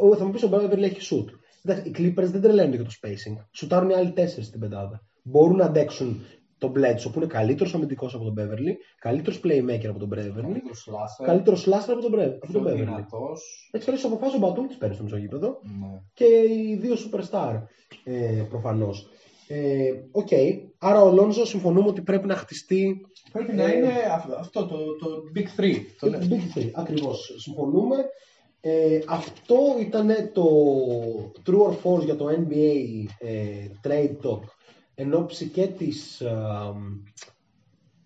Ο, 0.00 0.16
θα 0.16 0.24
μου 0.24 0.30
πεις 0.30 0.42
ο 0.42 0.48
Beverly 0.52 0.82
έχει 0.82 0.98
shoot. 1.10 1.26
Εντάξει, 1.64 1.88
οι 1.88 1.94
Clippers 1.98 2.28
δεν 2.30 2.40
τρελαίνονται 2.40 2.76
για 2.76 2.84
το 2.84 2.90
spacing. 3.02 3.44
Σουτάρουν 3.52 3.90
οι 3.90 3.94
άλλοι 3.94 4.12
τέσσερις 4.12 4.46
στην 4.46 4.60
πεντάδα. 4.60 5.02
Μπορούν 5.22 5.56
να 5.56 5.64
αντέξουν 5.64 6.20
τον 6.60 6.72
Bledsoe 6.76 7.10
που 7.12 7.16
είναι 7.16 7.26
καλύτερος 7.26 7.74
αμυντικός 7.74 8.14
από 8.14 8.24
τον 8.24 8.34
Beverly, 8.38 8.72
καλύτερος 8.98 9.40
playmaker 9.44 9.86
από 9.88 9.98
τον 9.98 10.08
Beverly, 10.12 10.40
Καλύτερος 10.42 10.78
σλάσερ. 10.82 11.26
καλύτερος 11.26 11.66
slasher 11.68 11.92
από 11.92 12.00
τον, 12.00 12.12
Bre- 12.14 12.34
από 12.42 12.52
τον 12.52 12.62
Πιο 12.62 12.72
Beverly. 12.72 12.76
δυνατός. 12.76 13.68
Έτσι 13.72 13.86
καλώ 13.86 13.98
αποφάσισε 14.04 14.44
ο 14.44 14.48
Μπατούμ 14.48 14.66
τη 14.66 14.74
παίρνει 14.76 14.94
στο 14.94 15.04
μισογείπεδο 15.04 15.60
Ναι. 15.80 16.00
και 16.14 16.24
οι 16.24 16.76
δύο 16.80 16.94
superstar 16.94 17.62
ε, 18.04 18.42
προφανώς. 18.48 19.08
Ε, 19.48 19.90
Οκ. 20.12 20.28
Άρα 20.78 21.02
ο 21.02 21.12
Lonzo 21.12 21.44
συμφωνούμε 21.44 21.88
ότι 21.88 22.00
πρέπει 22.02 22.26
να 22.26 22.34
χτιστεί 22.34 23.00
Πρέπει 23.32 23.52
να 23.52 23.64
Ε, 23.64 23.76
είναι 23.76 23.92
αυ- 24.14 24.38
αυτό 24.38 24.66
το, 24.66 24.76
το 24.76 25.06
Big 25.36 25.60
3. 25.60 25.74
Το, 26.00 26.10
Το 26.10 26.18
Big 26.30 26.58
Three, 26.58 26.70
ακριβώς. 26.74 27.34
Συμφωνούμε. 27.38 27.96
Ε, 28.62 28.98
αυτό 29.08 29.56
ήταν 29.80 30.08
το 30.32 30.44
true 31.46 31.66
or 31.68 31.72
false 31.82 32.04
για 32.04 32.16
το 32.16 32.26
NBA 32.28 33.04
ε, 33.18 33.66
trade 33.84 34.26
talk 34.26 34.40
εν 35.00 35.14
όψει 35.14 35.48
και 35.48 35.66
της 35.66 36.20
ε, 36.20 36.72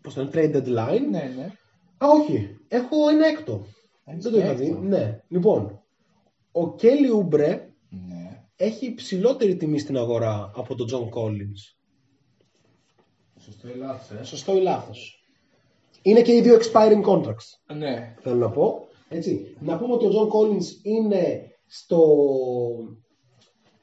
πώς 0.00 0.14
το 0.14 0.20
λένε, 0.22 0.30
trade 0.34 0.56
deadline. 0.56 1.00
ναι, 1.10 1.32
ναι. 1.36 1.52
Α, 1.98 2.06
όχι. 2.20 2.56
Έχω 2.68 3.08
ένα 3.08 3.26
έκτο. 3.26 3.66
Έχεις 4.04 4.22
Δεν 4.22 4.32
το 4.32 4.38
είχα 4.38 4.50
έκτο. 4.50 4.64
δει. 4.64 4.70
Ναι. 4.86 5.20
Λοιπόν, 5.28 5.82
ο 6.52 6.60
Kelly 6.80 7.22
Oubre 7.22 7.58
Ναι. 7.90 8.44
έχει 8.56 8.86
υψηλότερη 8.86 9.56
τιμή 9.56 9.78
στην 9.78 9.96
αγορά 9.96 10.52
από 10.56 10.74
τον 10.74 10.86
John 10.92 11.08
Collins. 11.18 11.76
Σωστό 13.38 13.68
ή 13.68 13.74
λάθος, 13.74 14.18
ε; 14.18 14.24
Σωστό 14.24 14.56
ή 14.56 14.60
λάθος. 14.60 15.24
Είναι 16.02 16.22
και 16.22 16.32
οι 16.34 16.40
δύο 16.40 16.56
expiring 16.58 17.02
contracts. 17.06 17.74
Ναι. 17.76 18.14
θέλω 18.20 18.36
να 18.36 18.50
πω. 18.50 18.86
Έτσι. 19.08 19.56
Να 19.60 19.78
πούμε 19.78 19.92
ότι 19.92 20.06
ο 20.06 20.08
John 20.08 20.28
Collins 20.32 20.64
είναι 20.82 21.50
στο, 21.66 22.00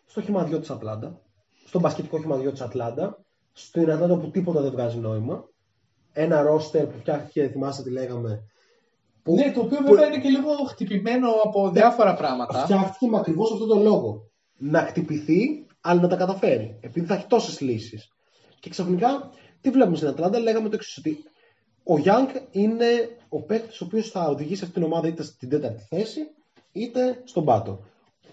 στο 0.05 0.22
χυμαδιό 0.22 0.59
της 0.59 0.70
Ατλάντα, 0.70 1.22
στο 1.72 1.80
μπασκετικό 1.80 2.19
χυμαδιό 2.19 2.51
της 2.51 2.61
Ατλάντα, 2.61 3.17
στην 3.53 3.91
Ατλάντα 3.91 4.17
που 4.17 4.30
τίποτα 4.32 4.61
δεν 4.61 4.72
βγάζει 4.72 4.97
νόημα. 4.97 5.49
Ένα 6.13 6.41
ρόστερ 6.41 6.86
που 6.86 6.97
φτιάχτηκε, 6.99 7.47
θυμάστε 7.47 7.84
τι 7.84 7.89
λέγαμε, 7.89 8.43
που 9.24 9.34
Ναι, 9.34 9.51
το 9.51 9.61
οποίο 9.61 9.78
που- 9.78 9.84
βέβαια 9.84 10.05
είναι 10.05 10.19
και 10.19 10.30
λίγο 10.30 10.49
χτυπημένο 10.67 11.30
από 11.43 11.69
διάφορα 11.69 12.13
πράγματα. 12.13 12.63
φτιάχτηκε 12.63 13.07
με 13.07 13.17
ακριβώς 13.17 13.51
αυτόν 13.51 13.67
τον 13.67 13.82
λόγο. 13.82 14.30
Να 14.57 14.80
χτυπηθεί, 14.80 15.65
αλλά 15.82 16.01
να 16.01 16.07
τα 16.07 16.15
καταφέρει. 16.15 16.78
Επειδή 16.82 17.05
θα 17.05 17.13
έχει 17.13 17.26
τόσες 17.28 17.59
λύσεις. 17.61 18.07
Και 18.59 18.69
ξαφνικά, 18.69 19.30
τι 19.61 19.69
βλέπουμε 19.69 19.95
στην 19.95 20.07
Ατλάντα, 20.07 20.39
λέγαμε 20.39 20.69
το 20.69 20.76
εξής, 20.76 20.97
ότι 20.97 21.24
ο 21.84 22.01
Young 22.05 22.41
είναι 22.51 22.86
ο 23.30 23.41
παίκτης 23.41 23.82
ο 23.82 23.86
οποίος 23.86 24.09
θα 24.09 24.28
οδηγήσει 24.28 24.61
αυτή 24.63 24.74
την 24.76 24.84
ομάδα 24.84 25.07
είτε 25.07 25.24
στην 25.24 25.49
τέταρτη 25.49 25.84
θέση, 25.89 26.19
είτε 26.72 27.22
στον 27.24 27.45
πάτο. 27.45 27.80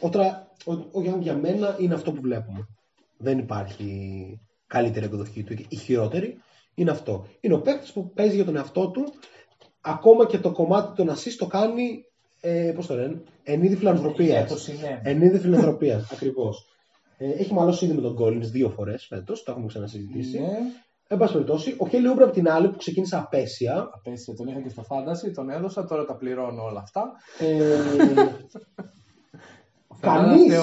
Ο, 0.01 0.09
τρα... 0.09 0.49
ο, 0.65 0.73
ο 0.73 0.89
Young 0.95 1.21
για 1.21 1.35
μένα 1.37 1.77
είναι 1.79 1.95
αυτό 1.95 2.13
που 2.13 2.21
βλέπουμε. 2.21 2.69
Δεν 3.19 3.39
υπάρχει 3.39 4.41
καλύτερη 4.67 5.05
εκδοχή 5.05 5.43
του. 5.45 5.57
Η 5.69 5.77
χειρότερη 5.77 6.37
είναι 6.75 6.91
αυτό. 6.91 7.27
Είναι 7.41 7.55
ο 7.55 7.61
παίκτης 7.61 7.93
που 7.93 8.13
παίζει 8.13 8.35
για 8.35 8.45
τον 8.45 8.57
εαυτό 8.57 8.91
του. 8.91 9.13
Ακόμα 9.81 10.27
και 10.27 10.39
το 10.39 10.53
κομμάτι 10.53 10.95
των 10.95 11.11
assist 11.11 11.35
το 11.39 11.47
κάνει. 11.47 12.05
Ε, 12.41 12.73
Πώς 12.75 12.87
το 12.87 12.95
λένε, 12.95 13.23
εν 13.43 13.63
είδη 13.63 13.77
φιλανθρωπίας. 13.77 14.69
Εν 15.03 15.23
είδη 15.23 15.39
φιλανθρωπίας, 15.39 16.09
ακριβώς. 16.13 16.67
Ε, 17.17 17.31
έχει 17.31 17.53
μαλώσει 17.53 17.85
ήδη 17.85 17.95
με 17.95 18.01
τον 18.01 18.17
Collins 18.21 18.51
δύο 18.51 18.71
φορές 18.71 19.07
φέτος, 19.07 19.43
το 19.43 19.51
έχουμε 19.51 19.67
ξανασυζητήσει. 19.67 20.41
Ναι. 20.41 20.59
Εν 21.11 21.19
πάση 21.19 21.33
περιπτώσει, 21.33 21.75
ο 21.79 21.89
Χέλι 21.89 22.09
Ούμπρα 22.09 22.25
από 22.25 22.33
την 22.33 22.49
άλλη 22.51 22.69
που 22.69 22.77
ξεκίνησε 22.77 23.17
απέσια. 23.17 23.91
Απέσια, 23.95 24.35
τον 24.35 24.47
είχα 24.47 24.61
και 24.61 24.69
στο 24.69 24.83
φάνταση, 24.83 25.31
τον 25.31 25.51
έδωσα, 25.51 25.85
τώρα 25.85 26.05
τα 26.05 26.17
πληρώνω 26.17 26.63
όλα 26.63 26.81
αυτά. 26.81 27.13
Ε, 27.39 27.79
Κανείς 27.97 28.98
Κανείς 30.01 30.55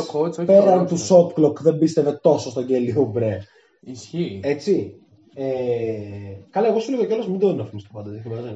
πέραν 0.46 0.86
του 0.88 0.98
shot 1.08 1.28
clock 1.40 1.54
δεν 1.62 1.78
πίστευε 1.78 2.20
τόσο 2.22 2.50
στον 2.50 2.66
Χέλι 2.68 2.96
Ούμπρε. 3.00 3.38
Ισχύει. 3.82 4.40
Έτσι. 4.44 5.00
Ε, 5.38 5.44
καλά, 6.50 6.68
εγώ 6.68 6.80
σου 6.80 6.92
λέω 6.92 7.06
κιόλας 7.06 7.28
μην 7.28 7.40
τον 7.40 7.60
αφήνει 7.62 7.82
το 7.82 7.88
πάντα. 7.94 8.10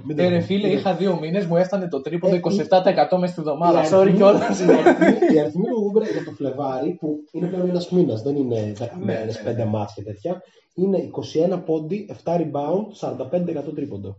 Μην 0.04 0.16
τον 0.16 0.26
Ε, 0.26 0.30
ρε 0.30 0.36
αφήνεις. 0.38 0.46
φίλε, 0.46 0.60
Μην 0.62 0.70
τον- 0.70 0.80
είχα 0.80 0.96
δύο 0.96 1.20
μήνες, 1.20 1.46
μου 1.46 1.56
έφτανε 1.58 1.88
το 1.88 2.02
τρίποντο 2.02 2.36
Ε, 2.36 2.38
27% 2.38 3.18
μέσα 3.20 3.32
στη 3.32 3.42
εβδομάδα. 3.42 3.82
Οι 3.84 3.88
Sorry 3.92 3.94
αριθμοί- 3.94 4.16
κιόλας. 4.18 4.60
οι 4.60 4.64
αριθμοί- 4.64 5.32
Οι 5.34 5.40
αριθμοί 5.40 5.64
του 5.64 5.84
Ούμπρε 5.86 6.12
για 6.12 6.24
το 6.24 6.32
Φλεβάρι, 6.32 6.94
που 7.00 7.18
είναι 7.32 7.48
πλέον 7.48 7.70
ένας 7.70 7.90
μήνας, 7.92 8.22
δεν 8.22 8.36
είναι 8.36 8.74
10 8.78 8.98
Ναι, 9.00 9.06
μέρε, 9.06 9.26
ναι, 9.26 9.32
5 9.44 9.64
ναι. 9.64 9.70
μάτς 9.70 9.94
και 9.94 10.04
τέτοια. 10.04 10.42
Είναι 10.76 10.98
21 10.98 11.58
πόντι, 11.64 12.06
7 12.24 12.36
rebound, 12.38 12.86
45% 12.94 13.72
τρίποντο. 13.76 14.18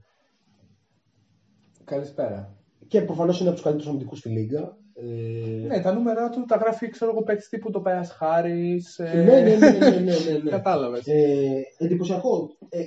Καλησπέρα. 1.85 2.55
Και 2.89 3.01
προφανώς 3.01 3.39
είναι 3.39 3.49
από 3.49 3.57
τους 3.57 3.65
καλύτερους 3.65 3.91
αμυντικού 3.91 4.17
στη 4.17 4.29
Λίγκα. 4.29 4.77
Ε, 5.03 5.67
Ναι, 5.67 5.81
τα 5.81 5.93
νούμερα 5.93 6.31
του 6.31 6.45
τα 6.49 6.57
γράφει, 6.57 6.89
ξέρω 6.89 7.11
εγώ, 7.11 7.23
παίκτης 7.23 7.49
τύπου 7.49 7.71
το 7.71 7.81
Πέας 7.81 8.11
Χάρης. 8.11 8.99
ναι, 8.99 9.23
ναι, 9.23 9.41
ναι, 9.41 9.71
ναι, 9.71 9.89
ναι, 9.89 10.01
ναι, 10.01 10.39
ναι. 10.43 10.51
Κατάλαβες. 10.57 11.07
Ε, 11.07 11.63
εντυπωσιακό. 11.79 12.51
Ε, 12.69 12.85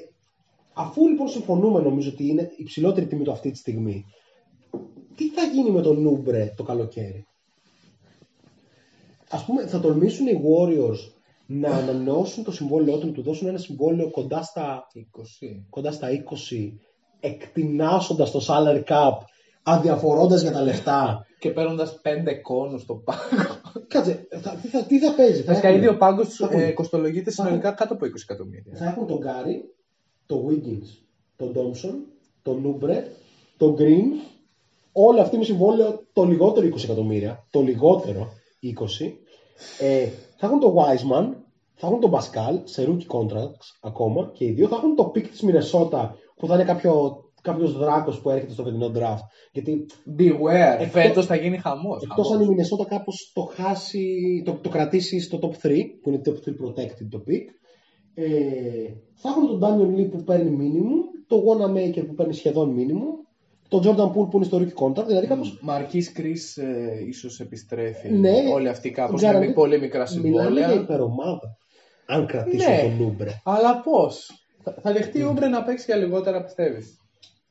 αφού 0.74 1.08
λοιπόν 1.08 1.28
συμφωνούμε 1.28 1.80
νομίζω 1.82 2.10
ότι 2.10 2.28
είναι 2.28 2.52
υψηλότερη 2.58 3.06
τιμή 3.06 3.24
του 3.24 3.32
αυτή 3.32 3.52
τη 3.52 3.58
στιγμή, 3.58 4.06
τι 5.16 5.30
θα 5.30 5.44
γίνει 5.44 5.72
με 5.72 5.82
τον 5.82 6.02
Νούμπρε 6.02 6.54
το 6.56 6.64
καλοκαίρι; 6.64 7.28
Ας 9.30 9.46
πούμε, 9.46 9.68
θα 9.68 9.80
τολμήσουν 9.80 10.28
οι 10.28 10.42
Warriors 10.44 11.12
να 11.46 11.70
ανανεώσουν 11.70 12.44
το 12.44 12.52
συμβόλαιό 12.52 12.98
του, 12.98 13.06
να 13.06 13.12
του 13.12 13.22
δώσουν 13.22 13.48
ένα 13.48 13.58
συμβόλαιο 13.58 14.10
κοντά 14.10 14.42
στα, 14.42 14.88
20. 14.94 15.00
κοντά 15.70 15.92
στα 15.92 16.08
20, 16.10 16.72
εκτινάσοντας 17.20 18.32
το 18.32 18.40
salary 18.48 18.84
cap, 18.84 19.14
αδιαφορώντας 19.64 20.42
για 20.42 20.52
τα 20.52 20.62
λεφτά. 20.62 21.26
Και 21.40 21.50
παίρνοντας 21.50 22.00
πέντε 22.02 22.34
κόνους 22.34 22.82
στο 22.82 22.94
πάγκο. 22.96 23.60
Κάτσε, 23.88 24.28
θα, 24.42 24.52
τι, 24.62 24.68
θα, 24.68 24.84
τι 24.84 25.00
θα 25.00 25.14
παίζει. 25.14 25.42
Θα 25.42 25.46
Βασικά, 25.52 25.68
έχουν- 25.68 25.80
ήδη 25.80 25.88
ο 25.90 25.98
πάγκος 25.98 26.36
θα 26.36 26.46
έχουν- 26.46 26.60
ε, 26.60 26.72
κοστολογείται 26.72 27.32
θα 27.32 27.44
συνολικά 27.44 27.72
κάτω 27.72 27.94
από 27.94 28.06
20 28.06 28.10
εκατομμύρια. 28.30 28.74
θα 28.76 28.86
έχουν 28.86 29.08
τον 29.08 29.18
Γκάρι, 29.18 29.74
τον 30.26 30.46
Wiggins, 30.48 30.98
τον 31.36 31.52
Ντόμψον, 31.52 31.96
τον 32.42 32.62
Νούμπρε, 32.62 33.08
τον 33.58 33.76
Green, 33.80 34.28
όλοι 34.92 35.20
αυτοί 35.20 35.38
με 35.38 35.44
συμβόλαιο 35.44 36.04
το 36.14 36.24
λιγότερο 36.24 36.68
20 36.68 36.84
εκατομμύρια, 36.84 37.46
το 37.50 37.62
λιγότερο 37.62 38.30
20. 38.62 39.14
Ε, 39.80 40.08
θα 40.38 40.46
έχουν 40.48 40.60
τον 40.60 40.74
Wiseman, 40.76 41.34
θα 41.76 41.88
έχουν 41.88 42.00
τον 42.00 42.12
Pascal 42.14 42.60
σε 42.64 42.88
rookie 42.88 43.16
contracts 43.20 43.68
ακόμα 43.82 44.30
και 44.34 44.46
οι 44.46 44.52
δύο 44.52 44.68
θα 44.68 44.76
έχουν 44.76 44.96
το 44.96 45.12
pick 45.16 45.28
της 45.28 45.42
Μινεσότα 45.42 46.16
που 46.36 46.48
θα 46.48 46.54
είναι 46.54 46.64
κάποιο, 46.64 47.23
κάποιος 47.44 47.78
δράκος 47.78 48.20
που 48.22 48.30
έρχεται 48.30 48.54
στο 48.54 48.64
φετινό 48.64 48.92
draft. 48.96 49.26
Γιατί 49.52 49.86
Beware. 50.20 50.80
Εκτός- 50.80 50.90
Φέτος 51.04 51.26
θα 51.26 51.36
γίνει 51.36 51.58
χαμός. 51.58 52.04
εκτός 52.04 52.32
αν 52.32 52.42
η 52.42 52.48
Μινεσότα 52.48 52.86
κάπως 52.86 53.32
το 53.34 53.42
χάσει, 53.42 54.42
το, 54.46 54.54
το 54.62 54.70
κρατήσει 54.70 55.20
στο 55.20 55.40
top 55.42 55.68
3, 55.68 56.00
που 56.02 56.10
είναι 56.10 56.22
top 56.26 56.30
3 56.30 56.52
protected 56.52 57.08
το 57.10 57.24
pick, 57.28 57.46
ε, 58.14 58.24
θα 59.14 59.30
έχουν 59.30 59.48
τον 59.48 59.60
Damion 59.62 60.00
Lee 60.00 60.10
που 60.12 60.24
παίρνει 60.24 60.58
minimum, 60.62 61.24
τον 61.28 61.40
Wanamaker 61.48 62.04
που 62.08 62.14
παίρνει 62.14 62.34
σχεδόν 62.34 62.76
minimum, 62.78 63.28
τον 63.68 63.82
Jordan 63.84 64.08
Poole 64.08 64.30
που 64.30 64.36
είναι 64.36 64.46
στο 64.46 64.58
rookie 64.62 64.84
contract, 64.84 65.06
δηλαδή 65.08 65.28
κάπως 65.28 65.60
Marquese 65.62 66.12
Chriss 66.12 66.36
ίσως 67.08 67.40
επιστρέφει. 67.40 68.10
Ναι. 68.10 68.32
Όλοι 68.54 68.68
αυτοί 68.68 68.92
κάπως 68.92 69.22
Guarantee- 69.24 69.40
με 69.40 69.54
πολύ 69.54 69.80
μικρά 69.80 70.06
μιλάμε 70.12 70.30
για 70.30 70.42
συμβόλαια. 70.42 70.74
υπερομάδα. 70.82 71.58
Αν 72.06 72.26
κρατήσουν 72.28 72.72
Ναι. 72.72 72.82
τον 72.82 72.98
Ούμπρε. 73.00 73.30
Αλλά 73.44 73.82
πώς; 73.82 74.32
Θα, 74.64 74.76
θα 74.82 74.92
δεχτεί 74.94 75.22
ο 75.24 75.30
Ούμπρε 75.30 75.48
να 75.48 75.64
παίξει 75.64 75.86
για 75.88 75.96
λιγότερα, 75.96 76.44
πιστεύεις; 76.44 76.98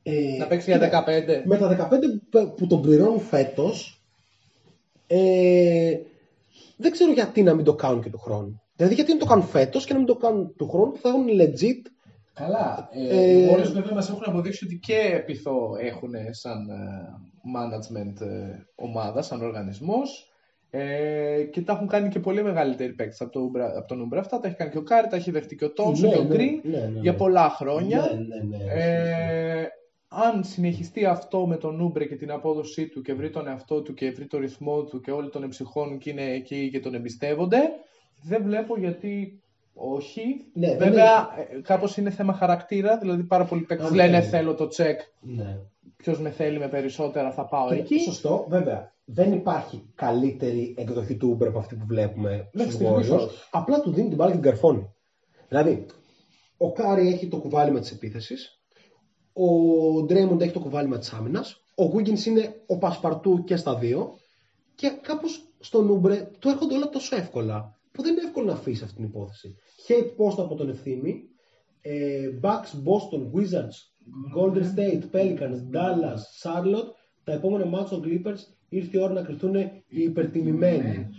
Ε, 0.03 0.37
Να 0.39 0.47
παίξεις 0.47 0.67
για 0.67 0.79
15. 0.79 1.41
Με 1.45 1.57
τα 1.57 1.67
15 1.67 2.21
που- 2.29 2.53
που 2.57 2.67
τον 2.67 2.81
πληρώνουν 2.81 3.19
φέτος, 3.19 4.01
ε, 5.07 5.97
δεν 6.77 6.91
ξέρω 6.91 7.11
γιατί 7.11 7.43
να 7.43 7.53
μην 7.53 7.65
το 7.65 7.73
κάνουν 7.75 8.01
και 8.03 8.09
του 8.09 8.19
χρόνου. 8.19 8.61
Δηλαδή, 8.75 8.95
γιατί 8.95 9.11
να 9.13 9.17
το 9.19 9.25
κάνουν 9.25 9.45
φέτος 9.45 9.85
και 9.85 9.91
να 9.93 9.97
μην 9.99 10.07
το 10.07 10.15
κάνουν 10.15 10.53
του 10.57 10.69
χρόνου 10.69 10.91
που 10.91 10.97
θα 11.01 11.09
έχουν 11.09 11.25
legit. 11.27 11.89
Καλά. 12.33 12.89
Ε, 12.93 13.17
Ε, 13.19 13.31
οι 13.37 13.47
Warriors 13.51 13.71
βέβαια 13.73 13.93
μας 13.93 14.09
έχουν 14.09 14.23
αποδείξει 14.25 14.65
ότι 14.65 14.79
και 14.81 15.23
πειθό 15.25 15.75
έχουν 15.79 16.11
σαν 16.31 16.69
ε, 16.69 17.07
management 17.55 18.21
ε, 18.21 18.65
ομάδα, 18.75 19.21
σαν 19.21 19.41
οργανισμός. 19.41 20.27
Ε, 20.69 21.43
και 21.51 21.61
τα 21.61 21.73
έχουν 21.73 21.87
κάνει 21.87 22.09
και 22.09 22.19
πολύ 22.19 22.43
μεγαλύτεροι 22.43 22.93
παίκτες 22.93 23.21
από, 23.21 23.31
τον 23.31 23.39
Oubre- 23.53 23.75
από 23.77 23.87
τον 23.87 24.09
Oubre. 24.09 24.17
Αυτά 24.17 24.39
τα 24.39 24.47
έχει 24.47 24.55
κάνει 24.57 24.71
και 24.71 24.77
ο 24.77 24.81
Κάρι, 24.83 25.07
τα 25.07 25.15
έχει 25.15 25.31
δεχτεί 25.31 25.55
και 25.55 25.65
ο 25.65 25.71
Τόμσον 25.71 26.09
Ναι, 26.09 26.15
και 26.15 26.21
ο 26.21 26.23
ναι, 26.23 26.33
Γκριν 26.35 26.59
ναι, 26.63 26.77
ναι, 26.77 26.85
ναι. 26.87 26.99
για 26.99 27.15
πολλά 27.15 27.49
χρόνια. 27.49 27.99
Ναι, 27.99 28.37
ναι, 28.37 28.57
ναι. 28.57 28.63
Ε, 28.73 29.67
αν 30.13 30.43
συνεχιστεί 30.43 31.05
αυτό 31.05 31.47
με 31.47 31.57
τον 31.57 31.79
Ούμπρε 31.79 32.05
και 32.05 32.15
την 32.15 32.31
απόδοσή 32.31 32.87
του 32.87 33.01
και 33.01 33.13
βρει 33.13 33.29
τον 33.29 33.47
εαυτό 33.47 33.81
του 33.81 33.93
και 33.93 34.11
βρει 34.11 34.27
το 34.27 34.37
ρυθμό 34.37 34.83
του 34.83 34.99
και 34.99 35.11
όλοι 35.11 35.29
τον 35.29 35.43
εψυχώνουν 35.43 35.97
και 35.97 36.09
είναι 36.09 36.31
εκεί 36.31 36.69
και 36.69 36.79
τον 36.79 36.93
εμπιστεύονται, 36.93 37.59
δεν 38.23 38.43
βλέπω 38.43 38.77
γιατί 38.77 39.43
όχι. 39.73 40.21
Ναι, 40.53 40.67
δεν 40.67 40.77
Βέβαια, 40.77 41.29
ε, 41.55 41.61
κάπως 41.61 41.97
είναι 41.97 42.09
θέμα 42.09 42.33
χαρακτήρα, 42.33 42.97
δηλαδή 42.97 43.23
πάρα 43.23 43.45
πολλοί 43.45 43.61
παίκτες 43.61 43.89
Α, 43.89 43.95
λένε 43.95 44.17
ναι. 44.17 44.23
θέλω 44.23 44.55
το 44.55 44.67
τσεκ, 44.67 44.99
ναι. 45.19 45.59
ποιος 45.95 46.19
με 46.19 46.29
θέλει 46.29 46.59
με 46.59 46.67
περισσότερα 46.67 47.31
θα 47.31 47.45
πάω 47.45 47.67
Και 47.67 47.75
εκεί. 47.75 47.99
Σωστό, 47.99 48.45
βέβαια. 48.49 48.91
Δεν 49.05 49.33
υπάρχει 49.33 49.91
καλύτερη 49.95 50.75
εκδοχή 50.77 51.15
του 51.17 51.37
Uber 51.37 51.47
από 51.47 51.59
αυτή 51.59 51.75
που 51.75 51.85
βλέπουμε 51.85 52.49
Μέχρι 52.53 52.71
στους 52.71 52.73
στιγμής 52.73 53.11
Warriors. 53.11 53.17
όχι. 53.17 53.39
Απλά 53.51 53.81
του 53.81 53.91
δίνει 53.91 54.07
την 54.07 54.17
μπάλα 54.17 54.31
και 54.31 54.37
την 54.37 54.49
καρφώνει. 54.49 54.93
Δηλαδή, 55.47 55.85
ο 56.57 56.71
Κάρι 56.71 57.07
έχει 57.07 57.27
το 57.27 57.37
κουβάλημα 57.37 57.79
της 57.79 57.91
επίθεσης, 57.91 58.62
ο 59.33 59.47
Ντρέιμοντ 60.03 60.41
έχει 60.41 60.53
το 60.53 60.59
κουβάλημα 60.59 60.97
της 60.97 61.13
άμυνας, 61.13 61.61
ο 61.75 61.83
Wiggins 61.93 62.25
είναι 62.25 62.61
ο 62.67 62.77
πασπαρτού 62.77 63.43
και 63.43 63.55
στα 63.55 63.75
δύο 63.75 64.17
και 64.75 64.91
κάπως 65.01 65.47
στον 65.59 65.89
Ούμπρε 65.89 66.29
του 66.39 66.49
έρχονται 66.49 66.75
όλα 66.75 66.89
τόσο 66.89 67.15
εύκολα 67.15 67.77
που 67.91 68.01
δεν 68.01 68.11
είναι 68.11 68.21
εύκολο 68.25 68.45
να 68.45 68.53
αφήσεις 68.53 68.83
αυτή 68.83 68.95
την 68.95 69.05
υπόθεση. 69.05 69.55
Hate 69.87 70.23
post 70.23 70.35
από 70.37 70.55
τον 70.55 70.69
ευθύμη, 70.69 71.23
ε, 71.81 72.29
Bucks, 72.41 72.71
Boston, 72.87 73.21
Wizards, 73.33 73.77
Golden 74.37 74.63
State, 74.75 75.01
Pelicans, 75.11 75.59
Dallas, 75.73 76.21
Charlotte, 76.43 76.91
τα 77.23 77.31
επόμενα 77.33 77.65
ματς 77.65 77.97
των 77.97 78.03
Clippers 78.05 78.39
ήρθε 78.69 78.97
η 78.97 79.01
ώρα 79.01 79.13
να 79.13 79.21
κρυφτούν 79.21 79.55
οι 79.55 79.83
υπερτιμημένοι. 79.87 81.09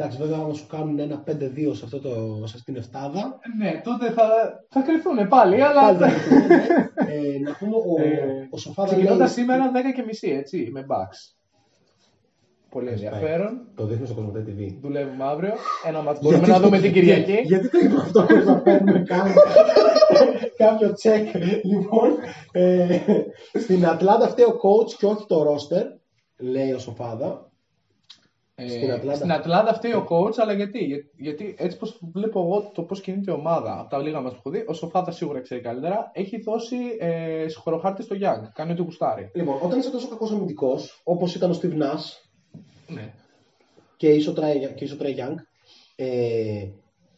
Εντάξει, 0.00 0.18
βέβαια, 0.18 0.36
άμα 0.36 0.54
σου 0.54 0.66
κάνουν 0.66 0.98
ένα 0.98 1.24
5-2 1.26 1.30
σε, 1.72 1.84
αυτό 1.84 2.00
το, 2.00 2.08
σε 2.46 2.54
αυτήν 2.56 2.62
την 2.64 2.76
εφτάδα, 2.76 3.38
Ναι, 3.58 3.80
τότε 3.84 4.10
θα, 4.10 4.28
θα 4.68 4.80
κρυφτούν 4.80 5.28
πάλι, 5.28 5.62
αλλά... 5.62 5.80
πάλι 5.80 5.96
θα 5.98 6.06
κρυφτούν, 6.10 6.46
ναι. 6.46 6.54
ε, 7.12 7.38
να 7.44 7.52
πούμε, 7.58 7.74
ο, 7.76 8.02
Ε, 8.02 8.48
ο 8.50 8.56
Σοφάδα 8.58 8.88
λέει... 8.92 8.98
Ξεκινώντας 9.00 9.32
σήμερα 9.32 9.70
10 9.70 9.74
και 9.94 10.02
μισή, 10.06 10.28
έτσι, 10.30 10.68
με 10.72 10.86
Bucks. 10.90 11.34
Πολύ 12.70 12.88
ενδιαφέρον. 12.88 13.60
Το 13.74 13.84
δείχνει 13.86 14.06
το 14.06 14.14
Κοσμοτέ 14.14 14.44
TV. 14.48 14.74
Δουλεύουμε 14.80 15.24
αύριο. 15.24 15.54
Ένα 15.86 16.02
ματς 16.02 16.20
μπορούμε 16.22 16.46
να 16.46 16.60
δούμε 16.60 16.78
την 16.78 16.92
Κυριακή. 16.92 17.30
Για- 17.32 17.40
γιατί 17.42 17.68
το 17.70 17.78
είπα 17.78 18.00
αυτό 18.00 18.20
χωρίς 18.22 18.46
να 18.46 18.58
παίρνουμε 18.60 18.98
καν 19.02 19.32
κάποιο 20.56 20.92
τσεκ. 20.92 21.26
Λοιπόν, 21.64 22.10
ε, 22.52 22.98
στην 23.60 23.86
Ατλάντα 23.86 24.28
φταίει 24.28 24.44
ο 24.44 24.56
coach 24.62 24.92
και 24.98 25.06
όχι 25.06 25.26
το 25.26 25.42
roster, 25.52 25.82
λέει 26.38 26.72
ο 26.72 26.78
Σοφάδα. 26.78 27.47
Ε, 28.60 28.68
Στην 28.68 28.92
Ατλάντα. 28.92 29.14
στην 29.14 29.32
Ατλάντα 29.32 29.74
φταίει 29.74 29.92
ο 29.92 30.06
coach, 30.10 30.32
αλλά 30.36 30.52
γιατί, 30.52 30.78
Για- 30.84 31.04
γιατί 31.16 31.54
έτσι 31.58 31.76
πως 31.78 31.98
βλέπω 32.12 32.40
εγώ 32.40 32.70
το 32.74 32.82
πώς 32.82 33.00
κινείται 33.00 33.30
η 33.30 33.34
ομάδα, 33.34 33.78
από 33.80 33.90
τα 33.90 33.98
λίγα 33.98 34.20
ματς 34.20 34.32
που 34.32 34.38
έχω 34.38 34.50
δει, 34.50 34.64
ο 34.68 34.72
Σοφάδα 34.72 35.10
σίγουρα 35.10 35.40
ξέρει 35.40 35.60
καλύτερα, 35.60 36.10
έχει 36.14 36.40
δώσει 36.40 36.76
ε, 36.98 37.48
συγχωροχάρτη 37.48 38.02
στο 38.02 38.16
Young, 38.20 38.42
κάνει 38.54 38.72
ό,τι 38.72 38.82
γουστάρει. 38.82 39.30
Λοιπόν, 39.34 39.58
όταν 39.62 39.78
είσαι 39.78 39.90
τόσο 39.90 40.08
κακός 40.08 40.30
αμυντικός, 40.32 41.00
όπως 41.04 41.34
ήταν 41.34 41.50
ο 41.50 41.58
Steve 41.62 41.72
Nash 41.82 42.04
Ναι. 42.86 43.12
και 43.96 44.08
είσαι 44.08 44.28
ο 44.28 44.32
Trae 44.36 44.74
και 44.74 44.84
είσαι 44.84 44.94
ο 44.94 44.96
Trae 45.00 45.18
Young, 45.18 45.34
ε, 45.96 46.66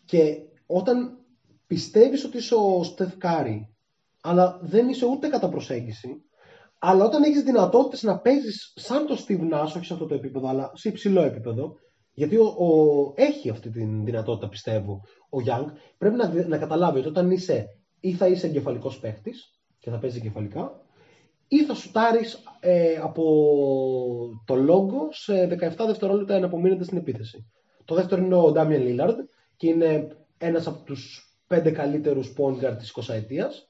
και 0.05 0.37
όταν 0.67 1.19
πιστεύεις 1.67 2.25
ότι 2.25 2.37
είσαι 2.37 2.55
ο 2.55 2.81
Steph 2.97 3.25
Curry, 3.27 3.61
αλλά 4.21 4.59
δεν 4.63 4.89
είσαι 4.89 5.07
ούτε 5.07 5.29
κατά 5.29 5.49
προσέγγιση, 5.49 6.23
αλλά 6.83 7.05
όταν 7.05 7.23
έχεις 7.23 7.43
δυνατότητες 7.43 8.03
να 8.03 8.19
παίζεις 8.19 8.73
σαν 8.77 9.07
το 9.07 9.25
Steve 9.27 9.53
Nash, 9.53 9.73
όχι 9.77 9.85
σε 9.85 9.93
αυτό 9.93 10.07
το 10.07 10.15
επίπεδο, 10.15 10.49
αλλά 10.49 10.71
σε 10.75 10.89
υψηλό 10.89 11.23
επίπεδο, 11.23 11.75
γιατί 12.13 12.37
ο, 12.37 12.45
ο- 12.45 13.13
έχει 13.17 13.51
αυτή 13.51 13.71
τη 13.71 13.85
δυνατότητα, 13.85 14.49
πιστεύω, 14.49 15.01
ο 15.31 15.39
Young, 15.47 15.67
πρέπει 15.99 16.17
να, 16.17 16.29
δι- 16.29 16.47
να 16.49 16.59
καταλάβει 16.59 16.99
ότι 16.99 17.09
όταν 17.09 17.31
είσαι 17.31 17.67
ή 18.01 18.13
θα 18.13 18.27
είσαι 18.27 18.47
εγκεφαλικός 18.47 18.99
παίχτης 18.99 19.61
και 19.79 19.91
θα 19.91 19.99
παίζει 19.99 20.17
εγκεφαλικά, 20.19 20.81
ή 21.49 21.65
θα 21.65 21.75
σουτάρεις 21.75 22.39
ε, 22.61 22.97
από 22.97 23.25
το 24.47 24.55
λόγο 24.55 25.09
σε 25.11 25.45
17 25.79 25.85
δευτερόλεπτα 25.87 26.39
να 26.39 26.47
απομείνεται 26.47 26.85
στην 26.85 26.99
επίθεση. 26.99 27.51
Το 27.85 27.95
δεύτερο 27.95 28.23
είναι 28.23 28.35
ο 28.37 28.53
Damian 28.57 28.81
Lillard 29.01 29.17
και 29.57 29.69
είναι 29.69 30.09
ένας 30.39 30.67
από 30.67 30.85
τους 30.85 31.25
πέντε 31.47 31.71
καλύτερους 31.71 32.35
point 32.39 32.65
guard 32.65 32.77
της 32.79 32.93
20 33.09 33.15
ετίας. 33.15 33.69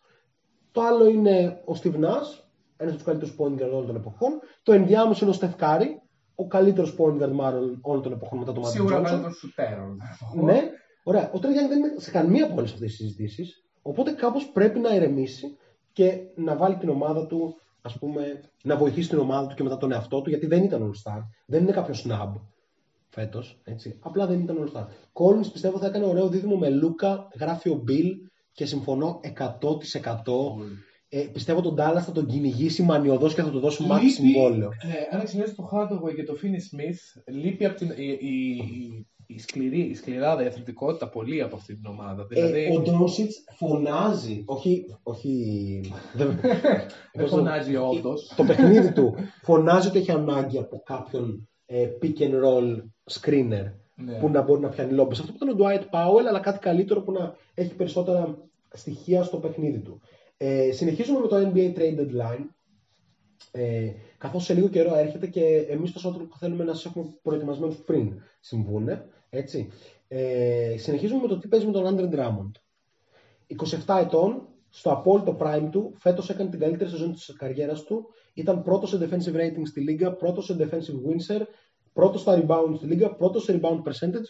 Το 0.73 0.81
άλλο 0.81 1.07
είναι 1.09 1.63
ο 1.67 1.73
Steve 1.83 1.95
Nash, 1.95 2.39
ένας 2.81 2.95
από 2.95 3.03
τους 3.03 3.05
καλύτερους 3.05 3.35
point 3.39 3.62
guard 3.62 3.72
όλων 3.72 3.87
των 3.87 3.97
εποχών. 3.97 4.31
Το 4.62 4.72
ενδιάμεσο 4.72 5.26
είναι 5.26 5.35
ο 5.35 5.39
Steph 5.41 5.62
Curry, 5.62 5.87
ο 6.35 6.47
καλύτερος 6.47 6.97
point 6.99 7.22
guard 7.22 7.33
μάλλον 7.33 7.78
όλων 7.83 8.03
των 8.03 8.12
εποχών 8.12 8.39
μετά 8.39 8.53
το 8.53 8.61
Magic 8.61 8.70
Σίγουρα 8.70 9.01
Johnson. 9.01 9.05
καλύτερος 9.05 9.37
σουτέρων. 9.37 9.99
Ναι, 10.43 10.61
ωραία. 11.05 11.31
Ο 11.35 11.39
Τρέι 11.39 11.53
Γιάνγκ 11.53 11.68
δεν 11.68 11.78
είναι 11.78 11.93
σε 11.97 12.11
καμία 12.11 12.45
από 12.45 12.55
όλες 12.57 12.72
αυτές 12.72 12.89
τις 12.89 12.97
συζητήσεις. 12.97 13.64
Οπότε 13.83 14.11
κάπως 14.12 14.51
πρέπει 14.53 14.78
να 14.78 14.95
ηρεμήσει 14.95 15.57
και 15.93 16.18
να 16.35 16.57
βάλει 16.57 16.76
την 16.76 16.89
ομάδα 16.89 17.26
του, 17.26 17.55
ας 17.83 17.99
πούμε, 17.99 18.41
να 18.62 18.76
βοηθήσει 18.76 19.09
την 19.09 19.18
ομάδα 19.18 19.47
του 19.47 19.55
και 19.55 19.62
μετά 19.62 19.76
τον 19.76 19.93
εαυτό 19.93 20.20
του, 20.20 20.28
γιατί 20.28 20.47
δεν 20.47 20.64
ήταν 20.64 20.91
All 20.91 21.11
Star. 21.11 21.20
Δεν 21.47 21.62
είναι 21.62 21.72
κάποιος 21.72 22.07
snub 22.09 22.33
φέτος. 23.09 23.62
Απλά 24.01 24.26
δεν 24.26 24.41
ήταν 24.41 24.57
All 24.61 24.76
Star. 24.76 24.85
Collins 25.12 25.53
πιστεύω 25.53 25.78
θα 25.78 25.87
έκανε 25.87 26.07
ωραίο 26.07 26.28
δίδυμο 26.28 26.57
με 26.57 26.70
Λούκα, 26.70 27.28
γράφει 27.39 27.68
ο 27.68 27.85
Bill 27.89 28.11
και 28.53 28.64
συμφωνώ 28.66 29.20
100%. 29.22 29.61
Ε, 31.13 31.21
πιστεύω 31.21 31.61
τον 31.61 31.75
Dallas 31.79 32.01
θα 32.05 32.13
τον 32.13 32.27
κυνηγήσει 32.27 32.83
μανιωδώς 32.83 33.35
και 33.35 33.43
θα 33.43 33.51
του 33.51 33.61
δώσει 33.61 33.85
max 33.91 34.01
συμβόλαιο. 34.15 34.69
Ε, 34.69 35.15
αν 35.17 35.21
εξαιρέσεις 35.21 35.55
το 35.55 35.69
Hardaway 35.73 36.15
και 36.15 36.23
το 36.25 36.37
Finney 36.43 36.77
Smith, 36.77 37.23
λείπει 37.35 37.65
από 37.65 37.77
την, 37.77 37.91
η, 37.97 38.19
η, 38.21 38.57
η, 38.57 39.07
η 39.27 39.39
σκληρή, 39.39 39.81
η 39.81 39.95
σκληράδα, 39.95 40.43
η 40.43 40.47
αθλητικότητα 40.47 41.09
πολύ 41.09 41.43
από 41.43 41.57
αυτή 41.57 41.75
την 41.77 41.87
ομάδα. 41.91 42.27
Δηλαδή, 42.27 42.65
Ε, 42.65 42.77
ο 42.77 42.81
Ντρόσιτς 42.81 43.45
φωνάζει. 43.57 44.43
Όχι. 44.47 44.85
όχι 45.03 45.81
δεν 46.13 46.41
δεν 47.15 47.29
φωνάζει 47.29 47.77
όντως. 47.77 48.33
το 48.37 48.45
παιχνίδι 48.45 48.93
του 48.93 49.15
φωνάζει 49.43 49.89
ότι 49.89 49.99
έχει 49.99 50.11
ανάγκη 50.11 50.59
από 50.59 50.83
κάποιον 50.85 51.49
ε, 51.67 51.89
pick 52.03 52.19
and 52.19 52.45
roll 52.45 52.77
screener 53.21 53.73
Ναι. 53.95 54.19
που 54.19 54.29
να 54.29 54.43
μπορεί 54.43 54.61
να 54.61 54.69
πιάνει 54.69 54.93
λόμπες. 54.93 55.19
Αυτό 55.21 55.33
που 55.33 55.39
ήταν 55.45 55.57
ο 55.61 55.65
Dwight 55.65 55.83
Powell, 55.95 56.25
αλλά 56.29 56.41
κάτι 56.41 56.59
καλύτερο 56.59 57.01
που 57.03 57.13
να 57.13 57.35
έχει 57.55 57.75
περισσότερα 57.75 58.39
στοιχεία 58.73 59.23
στο 59.23 59.37
παιχνίδι 59.37 59.79
του. 59.79 60.01
Ε, 60.43 60.72
συνεχίζουμε 60.72 61.20
με 61.20 61.26
το 61.26 61.36
NBA 61.36 61.78
Trade 61.78 61.99
Deadline. 62.01 62.47
Ε, 63.51 63.93
Καθώς 64.18 64.45
σε 64.45 64.55
λίγο 64.55 64.68
καιρό 64.68 64.95
έρχεται 64.95 65.26
και 65.26 65.45
εμείς 65.57 65.93
τόσο 65.93 66.11
που 66.11 66.38
θέλουμε 66.38 66.64
να 66.64 66.74
σας 66.74 66.84
έχουμε 66.84 67.05
προετοιμασμένου 67.22 67.76
πριν 67.84 68.22
συμβούνε. 68.41 69.07
Έτσι. 69.30 69.70
Ε, 70.09 70.74
συνεχίζουμε 70.76 71.20
με 71.20 71.28
το 71.28 71.38
τι 71.38 71.49
παίζει 71.49 71.66
με 71.66 71.72
τον 71.72 71.86
Άντρε 71.86 72.09
Drummond. 72.12 72.51
27 73.86 74.01
ετών, 74.01 74.49
στο 74.68 74.91
απόλυτο 74.91 75.36
prime 75.41 75.68
του, 75.70 75.95
φέτος 75.97 76.30
έκανε 76.30 76.51
την 76.51 76.59
καλύτερη 76.59 76.91
σεζόν 76.91 77.12
της 77.12 77.34
καριέρας 77.38 77.82
του. 77.82 78.09
Ήταν 78.34 78.62
πρώτος 78.62 78.88
σε 78.88 78.99
defensive 78.99 79.36
rating 79.36 79.62
στη 79.66 79.80
λίγα, 79.80 80.12
πρώτος 80.12 80.45
σε 80.45 80.57
defensive 80.59 81.09
win 81.09 81.36
share, 81.36 81.47
πρώτος 81.93 82.20
στα 82.20 82.45
rebound 82.45 82.74
στη 82.76 82.86
λίγα, 82.86 83.14
πρώτος 83.14 83.45
σε 83.45 83.61
rebound 83.62 83.82
percentage, 83.82 84.28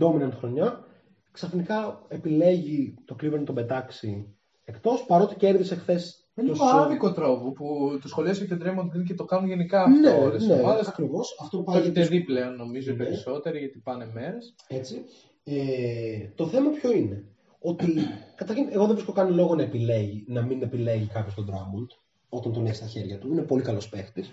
dominant 0.00 0.32
χρονιά. 0.38 0.84
Ξαφνικά 1.30 2.04
επιλέγει 2.08 2.94
το 3.04 3.16
Cleveland 3.20 3.38
να 3.38 3.44
τον 3.44 3.54
πετάξει 3.54 4.36
εκτός, 4.64 5.04
παρότι 5.06 5.34
κέρδισε 5.34 5.74
χθες. 5.76 6.16
Με 6.34 6.42
λίγο 6.42 6.64
άδικο 6.64 7.12
τρόπο 7.12 7.52
που 7.52 7.98
το 8.02 8.08
σχολιάζει 8.08 8.46
και 8.46 8.56
τον 8.56 8.62
Draymond 8.68 8.96
Green 8.96 9.04
και 9.04 9.14
το 9.14 9.24
κάνουν 9.24 9.48
γενικά 9.48 9.82
αυτό 9.82 9.98
Ναι, 9.98 10.10
όλες 10.10 10.44
οι 10.44 10.46
ναι, 10.46 10.54
ομάδες. 10.54 10.88
ακριβώς. 10.88 11.36
Αυτό 11.40 11.56
που 11.58 11.64
Το 11.64 11.70
πάει 11.70 11.80
έχετε 11.80 12.00
για 12.00 12.08
τους- 12.08 12.18
δει 12.18 12.24
πλέον 12.24 12.56
νομίζω 12.56 12.90
οι 12.90 12.96
Ναι. 12.96 13.04
περισσότεροι 13.04 13.58
γιατί 13.58 13.78
πάνε 13.78 14.10
μέρες. 14.12 14.54
Έτσι. 14.68 15.04
Ε, 15.44 16.28
το 16.34 16.46
θέμα 16.46 16.70
ποιο 16.70 16.92
είναι; 16.92 17.24
Ότι 17.64 17.86
καταρχήν 18.40 18.68
εγώ 18.70 18.84
δεν 18.86 18.94
βρίσκω 18.94 19.12
καν 19.12 19.34
λόγο 19.34 19.54
να 19.54 19.62
επιλέγει, 19.62 20.24
να 20.28 20.42
μην 20.42 20.62
επιλέγει 20.62 21.06
κάποιος 21.06 21.34
τον 21.34 21.46
Drummond 21.50 21.96
όταν 22.28 22.52
τον 22.52 22.66
έχει 22.66 22.74
στα 22.76 22.86
χέρια 22.86 23.18
του. 23.18 23.28
Είναι 23.32 23.42
πολύ 23.42 23.62
καλός 23.62 23.88
παίχτης. 23.88 24.32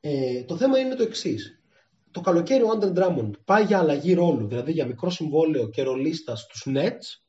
Ε, 0.00 0.42
το 0.44 0.56
θέμα 0.56 0.78
είναι 0.78 0.94
το 0.94 1.02
εξής. 1.02 1.58
Το 2.10 2.20
καλοκαίρι 2.20 2.62
ο 2.62 2.70
Άντρε 2.70 2.92
Drummond 2.96 3.30
πάει 3.44 3.64
για 3.64 3.78
αλλαγή 3.78 4.14
ρόλου, 4.14 4.46
δηλαδή 4.46 4.72
για 4.72 4.86
μικρό 4.86 5.10
συμβόλαιο 5.10 5.68
και 5.68 5.82
ρολίστα 5.82 6.36
στους 6.36 6.66
Nets, 6.68 7.20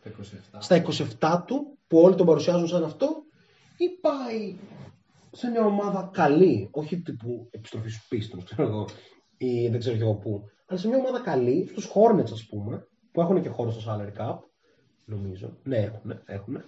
Στα 0.00 0.10
27. 0.10 0.58
στα 0.58 0.76
27 0.76 1.44
του, 1.46 1.75
που 1.86 1.98
όλοι 1.98 2.14
τον 2.14 2.26
παρουσιάζουν 2.26 2.66
σαν 2.68 2.84
αυτό, 2.84 3.06
ή 3.76 3.88
πάει 4.00 4.56
σε 5.30 5.50
μια 5.50 5.64
ομάδα 5.64 6.10
καλή, 6.12 6.68
όχι 6.72 7.00
τύπου 7.00 7.48
επιστροφής 7.50 7.94
στου 7.94 8.16
Pistons, 8.16 8.42
ξέρω 8.44 8.62
εγώ, 8.62 8.88
ή 9.36 9.68
δεν 9.68 9.78
ξέρω 9.78 9.96
και 9.96 10.02
εγώ 10.02 10.14
πού, 10.14 10.42
αλλά 10.66 10.78
σε 10.78 10.88
μια 10.88 10.96
ομάδα 10.96 11.20
καλή, 11.20 11.66
στους 11.70 11.90
Hornets 11.94 12.32
ας 12.32 12.46
πούμε, 12.46 12.86
που 13.12 13.20
έχουν 13.20 13.42
και 13.42 13.48
χώρο 13.48 13.70
στο 13.70 13.92
salary 13.92 14.20
cap, 14.20 14.38
νομίζω. 15.04 15.56
Ναι, 15.62 15.76
έχουν, 15.76 16.20
έχουν. 16.24 16.62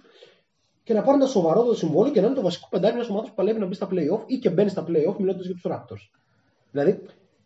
Και 0.83 0.93
να 0.93 1.01
πάρουν 1.01 1.21
ένα 1.21 1.29
σοβαρό 1.29 1.63
το 1.63 1.75
συμβόλαιο 1.75 2.13
και 2.13 2.21
να 2.21 2.25
είναι 2.25 2.35
το 2.35 2.41
βασικό 2.41 2.67
πεντάρι 2.69 2.95
μιας 2.95 3.09
ομάδας 3.09 3.29
που 3.29 3.35
παλεύει 3.35 3.59
να 3.59 3.65
μπει 3.65 3.73
στα 3.73 3.87
playoff 3.91 4.23
ή 4.25 4.37
και 4.37 4.49
μπαίνει 4.49 4.69
στα 4.69 4.83
playoff 4.87 5.15
μιλώντας 5.17 5.45
για 5.45 5.53
τους 5.53 5.65
Raptors. 5.65 6.19
Δηλαδή, 6.71 7.05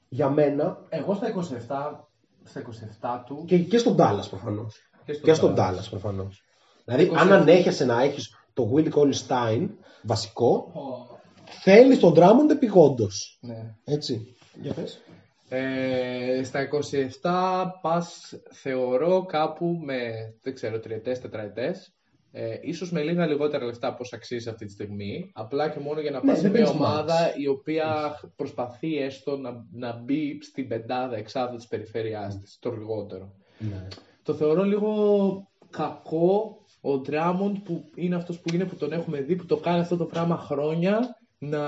για 0.09 0.29
μένα 0.29 0.85
Εγώ 0.89 1.13
στα 1.13 1.27
27, 1.27 2.05
στα 2.43 2.61
27 2.61 3.23
του 3.25 3.43
και, 3.47 3.57
και 3.59 3.77
στον 3.77 3.95
Dallas 3.99 4.27
προφανώς. 4.29 4.79
και 5.05 5.13
στον 5.13 5.25
Και 5.25 5.33
στον 5.33 5.55
Dallas. 5.57 5.59
Dallas 5.59 5.89
προφανώς. 5.89 6.43
Δηλαδή, 6.85 7.09
27. 7.11 7.15
αν 7.17 7.31
ανέχεσαι 7.31 7.85
να 7.85 8.01
έχεις 8.03 8.35
το 8.53 8.71
Will 8.75 9.11
Stein 9.27 9.67
βασικό, 10.01 10.71
θέλεις 11.61 11.99
τον 11.99 12.13
Drummond 12.15 12.49
επιγόντως. 12.51 13.37
Ναι. 13.41 13.75
Έτσι. 13.83 14.35
Για 14.61 14.73
πες. 14.73 14.99
Ε, 15.49 16.43
στα 16.43 16.67
27 17.21 17.65
πας 17.81 18.33
θεωρώ 18.51 19.25
κάπου 19.25 19.65
με, 19.83 20.11
δεν 20.41 20.53
ξέρω, 20.53 20.79
τριετές, 20.79 21.19
τετραετές. 21.19 21.93
Ε, 22.35 22.57
ίσως 22.61 22.91
με 22.91 23.01
λίγα 23.01 23.25
λιγότερα 23.27 23.65
λεφτά 23.65 23.87
από 23.87 23.97
όσα 24.01 24.15
αξίζει 24.15 24.49
αυτή 24.49 24.65
τη 24.65 24.71
στιγμή. 24.71 25.31
Απλά 25.33 25.69
και 25.69 25.79
μόνο 25.79 25.99
για 25.99 26.11
να 26.11 26.19
Ναι, 26.23 26.31
πας 26.31 26.39
σε 26.39 26.49
δεν 26.49 26.61
μια 26.61 26.71
benchmarks. 26.71 26.75
ομάδα 26.75 27.35
η 27.37 27.47
οποία 27.47 28.19
προσπαθεί 28.35 28.97
έστω 28.97 29.37
να, 29.37 29.65
να 29.71 29.93
μπει 30.03 30.37
στην 30.41 30.67
πεντάδα 30.67 31.15
εξάδα 31.17 31.55
της 31.55 31.67
περιφέρειάς 31.67 32.39
της, 32.39 32.57
το 32.61 32.71
λιγότερο. 32.71 33.33
Ναι. 33.57 33.87
Το 34.23 34.33
θεωρώ 34.33 34.63
λίγο 34.63 34.93
κακό 35.69 36.57
ο 36.85 36.97
Ντράμοντ 36.99 37.55
που 37.63 37.83
είναι 37.95 38.15
αυτός 38.15 38.39
που 38.39 38.53
είναι 38.53 38.65
που 38.65 38.75
τον 38.75 38.91
έχουμε 38.91 39.21
δει 39.21 39.35
που 39.35 39.45
το 39.45 39.57
κάνει 39.57 39.79
αυτό 39.79 39.97
το 39.97 40.05
πράγμα 40.05 40.37
χρόνια 40.37 40.99
να, 41.37 41.61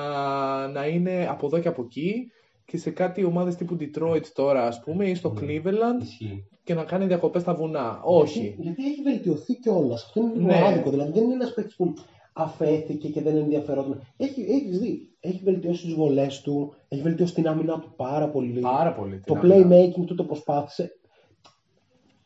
να 0.67 0.87
είναι 0.87 1.27
από 1.29 1.45
εδώ 1.45 1.59
και 1.59 1.67
από 1.67 1.81
εκεί 1.81 2.31
και 2.65 2.77
σε 2.77 2.89
κάτι 2.89 3.23
ομάδες 3.23 3.55
τύπου 3.55 3.77
Detroit 3.79 4.25
τώρα 4.33 4.67
ας 4.67 4.79
πούμε 4.79 5.09
ή 5.09 5.15
στο 5.15 5.29
Ναι. 5.33 5.39
Cleveland 5.41 6.01
Ισχύει. 6.01 6.47
και 6.63 6.73
να 6.73 6.83
κάνει 6.83 7.05
διακοπές 7.05 7.41
στα 7.41 7.55
βουνά. 7.55 8.01
Όχι. 8.03 8.39
Γιατί, 8.39 8.61
γιατί 8.61 8.85
έχει 8.85 9.01
βελτιωθεί 9.01 9.55
κιόλας. 9.59 10.03
Αυτό 10.03 10.19
είναι 10.21 10.31
λίγο 10.33 10.45
Ναι. 10.45 10.61
άδικο. 10.65 10.89
Δηλαδή 10.89 11.11
δεν 11.11 11.23
είναι 11.23 11.33
ένας 11.33 11.53
παίκτης 11.53 11.75
που 11.75 11.93
αφέθηκε 12.33 13.07
και 13.09 13.21
δεν 13.21 13.35
ενδιαφερόταν. 13.35 14.01
Έχει 14.17 14.41
έχεις 14.41 14.79
δει. 14.79 15.09
Έχει 15.19 15.41
βελτιώσει 15.43 15.85
τις 15.85 15.93
βολές 15.93 16.41
του, 16.41 16.73
έχει 16.87 17.01
βελτιώσει 17.01 17.33
την 17.33 17.47
άμυνά 17.47 17.79
του 17.79 17.93
πάρα 17.95 18.29
πολύ. 18.29 18.59
Πάρα 18.59 18.93
πολύ. 18.93 19.21
Το 19.25 19.33
την 19.33 19.51
άμυνα. 19.51 19.77
playmaking 19.85 20.05
του 20.05 20.15
το 20.15 20.23
προσπάθησε. 20.23 20.91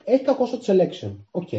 Έχει 0.03 0.23
κακό 0.23 0.45
shot 0.45 0.57
selection. 0.65 1.15
Οκ. 1.31 1.49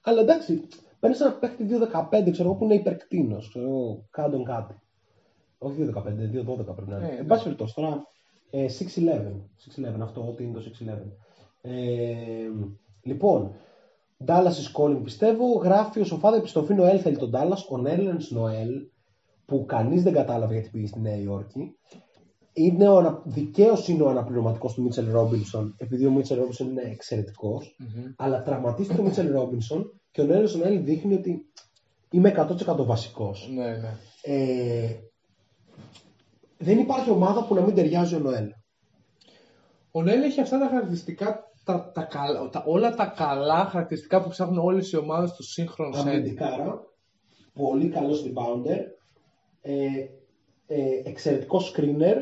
Αλλά 0.00 0.20
εντάξει, 0.20 0.62
παίρνεις 1.00 1.20
ένα 1.20 1.32
παίκτη 1.32 1.66
2-15, 1.70 2.30
ξέρω 2.30 2.48
εγώ 2.48 2.58
που 2.58 2.64
είναι 2.64 2.74
υπερκτίνος. 2.74 3.48
Ξέρω 3.48 3.64
εγώ, 3.64 4.06
κάντον 4.10 4.44
κάτι. 4.44 4.74
Όχι 5.58 5.92
2-15, 5.94 6.02
2-12 6.02 6.74
πρέπει 6.74 6.90
να 6.90 6.96
είναι. 6.96 7.06
Ναι, 7.06 7.12
Εν 7.12 7.16
ναι. 7.16 7.26
πάση 7.26 7.42
περιπτώσει 7.42 7.74
τώρα. 7.74 8.06
Ε, 8.50 8.66
6-11. 8.68 8.68
6-11, 9.96 10.00
αυτό 10.00 10.28
ό,τι 10.28 10.44
είναι 10.44 10.52
το 10.52 10.60
6-11. 10.60 11.16
Ε, 11.62 12.48
λοιπόν, 13.02 13.52
Dallas 14.26 14.54
is 14.62 14.80
calling 14.80 15.00
πιστεύω. 15.02 15.52
Γράφει 15.52 16.00
ο 16.00 16.04
Σοφάδα 16.04 16.36
επιστροφή 16.36 16.74
Νοέλ 16.74 17.00
θέλει 17.02 17.16
το 17.16 17.30
Dallas. 17.34 17.64
Ο 17.70 17.76
Νέρλενς 17.78 18.30
Νοέλ, 18.30 18.88
που 19.44 19.64
κανείς 19.66 20.02
δεν 20.02 20.12
κατάλαβε 20.12 20.54
γιατί 20.54 20.68
πήγε 20.70 20.86
στη 20.86 21.00
Νέα 21.00 21.16
Υόρκη. 21.16 21.76
Είναι 22.64 22.88
ο, 22.88 22.96
ανα- 22.96 23.22
δικαίως 23.24 23.88
είναι 23.88 24.02
ο 24.02 24.08
αναπληρωματικός 24.08 24.74
του 24.74 24.82
Μίτσελ 24.82 25.10
Ρόμπινσον, 25.10 25.74
επειδή 25.78 26.06
ο 26.06 26.10
Μίτσελ 26.10 26.38
Ρόμπινσον 26.38 26.68
είναι 26.68 26.82
εξαιρετικός. 26.82 27.76
Μμμ. 27.78 28.04
Αλλά 28.16 28.42
τραυματίστηκε 28.42 29.00
ο 29.00 29.04
Μίτσελ 29.04 29.32
Ρόμπινσον 29.32 30.00
και 30.10 30.20
ο 30.20 30.24
Νέρλενς 30.24 30.54
Νοέλ 30.54 30.84
δείχνει 30.84 31.14
ότι 31.14 31.46
είμαι 32.10 32.34
100% 32.68 32.84
βασικός. 32.84 33.48
Ναι, 33.54 33.64
ναι. 33.66 33.96
Ε, 34.22 34.96
δεν 36.58 36.78
υπάρχει 36.78 37.10
ομάδα 37.10 37.46
που 37.46 37.54
να 37.54 37.60
μην 37.60 37.74
ταιριάζει 37.74 38.14
ο 38.14 38.18
Νοέλ. 38.18 38.48
Ο 39.90 40.02
Νέλ 40.02 40.22
έχει 40.22 40.40
αυτά 40.40 40.58
τα 40.58 40.66
χαρακτηριστικά, 40.68 41.44
τα, 41.64 41.90
τα, 41.94 42.02
καλά- 42.02 42.48
τα, 42.48 42.62
όλα 42.66 42.94
τα 42.94 43.06
καλά 43.16 43.64
χαρακτηριστικά 43.64 44.22
που 44.22 44.28
ψάχνουν 44.28 44.58
όλες 44.58 44.92
οι 44.92 44.96
ομάδες 44.96 45.32
του 45.32 45.42
σύγχρονου 45.42 45.94
σέντ. 45.94 46.06
Αμυντικάρα, 46.06 46.80
πολύ 47.54 47.88
καλός 47.88 48.24
rebounder, 48.26 48.78
ε, 49.60 49.74
ε, 50.66 51.02
εξαιρετικός 51.04 51.74
screener, 51.76 52.16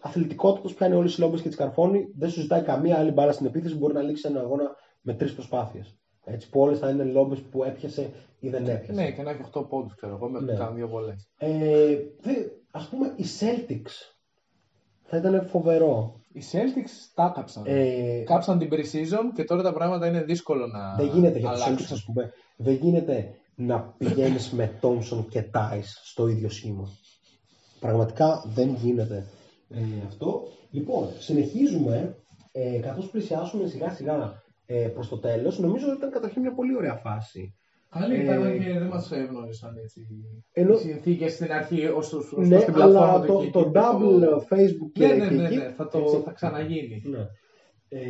αθλητικότητος 0.00 0.74
πιάνει 0.74 0.94
όλες 0.94 1.10
τις 1.10 1.18
λόμπες 1.20 1.40
και 1.40 1.48
τις 1.48 1.56
καρφώνει, 1.56 2.08
δεν 2.16 2.30
σου 2.30 2.40
ζητάει 2.40 2.62
καμία 2.62 2.98
άλλη 2.98 3.10
μπάλα 3.10 3.32
στην 3.32 3.46
επίθεση, 3.46 3.76
μπορεί 3.76 3.94
να 3.94 4.02
λήξει 4.02 4.28
ένα 4.28 4.40
αγώνα 4.40 4.76
με 5.00 5.14
τρεις 5.14 5.34
προσπάθειες. 5.34 5.98
Έτσι 6.24 6.48
που 6.50 6.60
όλες 6.60 6.78
θα 6.78 6.90
είναι 6.90 7.04
λόμπες 7.04 7.40
που 7.40 7.64
έπιασε 7.64 8.10
ή 8.40 8.48
δεν 8.48 8.66
έπιασε. 8.68 8.92
Ναι, 8.92 9.10
και 9.10 9.22
να 9.22 9.30
έχει 9.30 9.40
8 9.52 9.68
πόντους, 9.68 9.94
ξέρω 9.94 10.14
εγώ, 10.14 10.28
με 10.28 10.40
Ναι. 10.40 10.52
ναι. 10.52 10.58
κάνω 10.58 10.74
δύο 10.74 10.88
βολές. 10.88 11.28
Ε, 11.38 11.96
δε, 12.20 12.32
ας 12.70 12.88
πούμε 12.88 13.12
οι 13.16 13.24
Celtics 13.40 14.14
θα 15.02 15.16
ήταν 15.16 15.46
φοβερό. 15.46 16.20
Οι 16.32 16.42
Celtics 16.52 17.10
τα 17.14 17.32
κάψαν. 17.34 17.62
Ε, 17.66 18.22
Κάψαν 18.26 18.58
την 18.58 18.68
pre-season 18.72 19.32
και 19.34 19.44
τώρα 19.44 19.62
τα 19.62 19.72
πράγματα 19.72 20.06
είναι 20.06 20.22
δύσκολο 20.22 20.66
να 20.66 20.94
δεν 20.96 21.06
γίνεται 21.06 21.38
για 21.38 21.50
τους 21.50 21.62
αλλάξουν. 21.62 21.86
Celtics, 21.86 21.92
ας 21.92 22.04
πούμε, 22.04 22.32
δεν 22.56 22.74
γίνεται 22.74 23.34
να 23.54 23.94
πηγαίνεις 23.98 24.50
με 24.50 24.78
Thompson 24.82 25.24
και 25.28 25.50
Tice 25.54 25.90
στο 26.04 26.28
ίδιο 26.28 26.48
σχήμα. 26.48 26.88
Πραγματικά 27.80 28.42
δεν 28.46 28.74
γίνεται 28.74 29.26
ε, 29.70 30.06
αυτό. 30.06 30.42
Λοιπόν, 30.70 31.08
συνεχίζουμε, 31.18 32.16
ε, 32.52 32.78
καθώς 32.78 33.10
πλησιάσουμε 33.10 33.66
σιγά 33.68 33.90
σιγά 33.90 34.42
ε, 34.66 34.88
προς 34.88 35.08
το 35.08 35.18
τέλος, 35.18 35.58
νομίζω 35.58 35.86
ότι 35.88 35.96
ήταν 35.96 36.10
καταρχήν 36.10 36.42
μια 36.42 36.54
πολύ 36.54 36.76
ωραία 36.76 36.94
φάση. 36.94 37.54
Καλή 37.90 38.14
Ε, 38.14 38.22
ήταν 38.22 38.58
και 38.58 38.78
δεν 38.78 38.86
μας 38.86 39.12
ευνόησαν 39.12 39.76
έτσι 39.76 40.06
Ενώ- 40.52 40.74
οι 40.74 40.78
συνθήκες 40.78 41.32
στην 41.32 41.52
αρχή 41.52 41.86
ως, 41.86 42.12
ως, 42.12 42.32
ως 42.32 42.48
ναι, 42.48 42.58
στην 42.58 42.72
πλατφόρμα 42.72 43.08
αλλά 43.08 43.20
του 43.20 43.26
το, 43.26 43.38
Kiki. 43.40 43.50
το 43.52 43.70
double 43.74 44.54
Facebook 44.54 44.90
και 44.92 45.06
Ναι, 45.06 45.14
ναι, 45.14 45.30
ναι, 45.30 45.48
Kiki, 45.48 45.54
ναι, 45.54 45.72
θα, 45.76 45.88
το, 45.88 45.98
έτσι. 45.98 46.20
θα 46.24 46.32
ξαναγίνει. 46.32 47.02
Ναι. 47.04 47.26
Ε, 47.88 48.00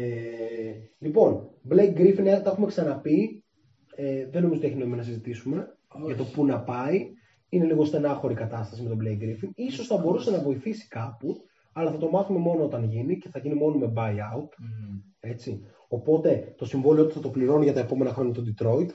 λοιπόν, 0.99 1.49
Blake 1.71 1.95
Griffin, 1.99 2.25
ε, 2.25 2.41
τα 2.41 2.51
έχουμε 2.51 2.67
ξαναπεί. 2.67 3.45
Ε, 3.95 4.29
δεν 4.31 4.43
νομίζω 4.43 4.61
ότι 4.61 4.69
έχει 4.69 4.77
νόημα 4.79 4.97
να 4.97 5.03
συζητήσουμε 5.03 5.77
για 6.07 6.17
το 6.17 6.25
πού 6.25 6.45
να 6.47 6.61
πάει. 6.61 7.07
Είναι 7.49 7.65
λίγο 7.65 7.85
στενάχωρη 7.85 8.33
η 8.33 8.37
κατάσταση 8.37 8.83
με 8.83 8.89
τον 8.89 8.99
Blake 9.03 9.23
Griffin. 9.23 9.51
Ίσως 9.55 9.87
θα 9.87 9.97
μπορούσε 9.97 10.31
να 10.31 10.39
βοηθήσει 10.39 10.89
κάπου, 10.89 11.37
αλλά 11.73 11.91
θα 11.91 11.97
το 11.99 12.11
μάθουμε 12.11 12.39
μόνο 12.39 12.65
όταν 12.65 12.85
γίνει 12.85 13.19
και 13.19 13.29
θα 13.29 13.39
γίνει 13.39 13.55
μόνο 13.55 13.77
με 13.77 13.93
buyout. 13.97 14.49
Μμμ. 14.59 14.99
Έτσι. 15.21 15.61
Οπότε 15.89 16.55
το 16.57 16.65
συμβόλαιο 16.65 17.07
του 17.07 17.13
θα 17.13 17.21
το 17.21 17.29
πληρώνει 17.29 17.65
για 17.65 17.73
τα 17.73 17.81
επόμενα 17.81 18.13
χρόνια 18.13 18.33
το 18.35 18.43
Detroit. 18.47 18.89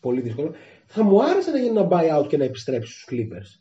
Πολύ 0.00 0.20
δύσκολο. 0.20 0.52
Θα 0.86 1.02
μου 1.02 1.22
άρεσε 1.24 1.50
να 1.50 1.58
γίνει 1.58 1.78
ένα 1.78 1.88
buyout 1.90 2.26
και 2.28 2.36
να 2.36 2.44
επιστρέψει 2.44 2.92
στους 2.92 3.08
Clippers. 3.10 3.60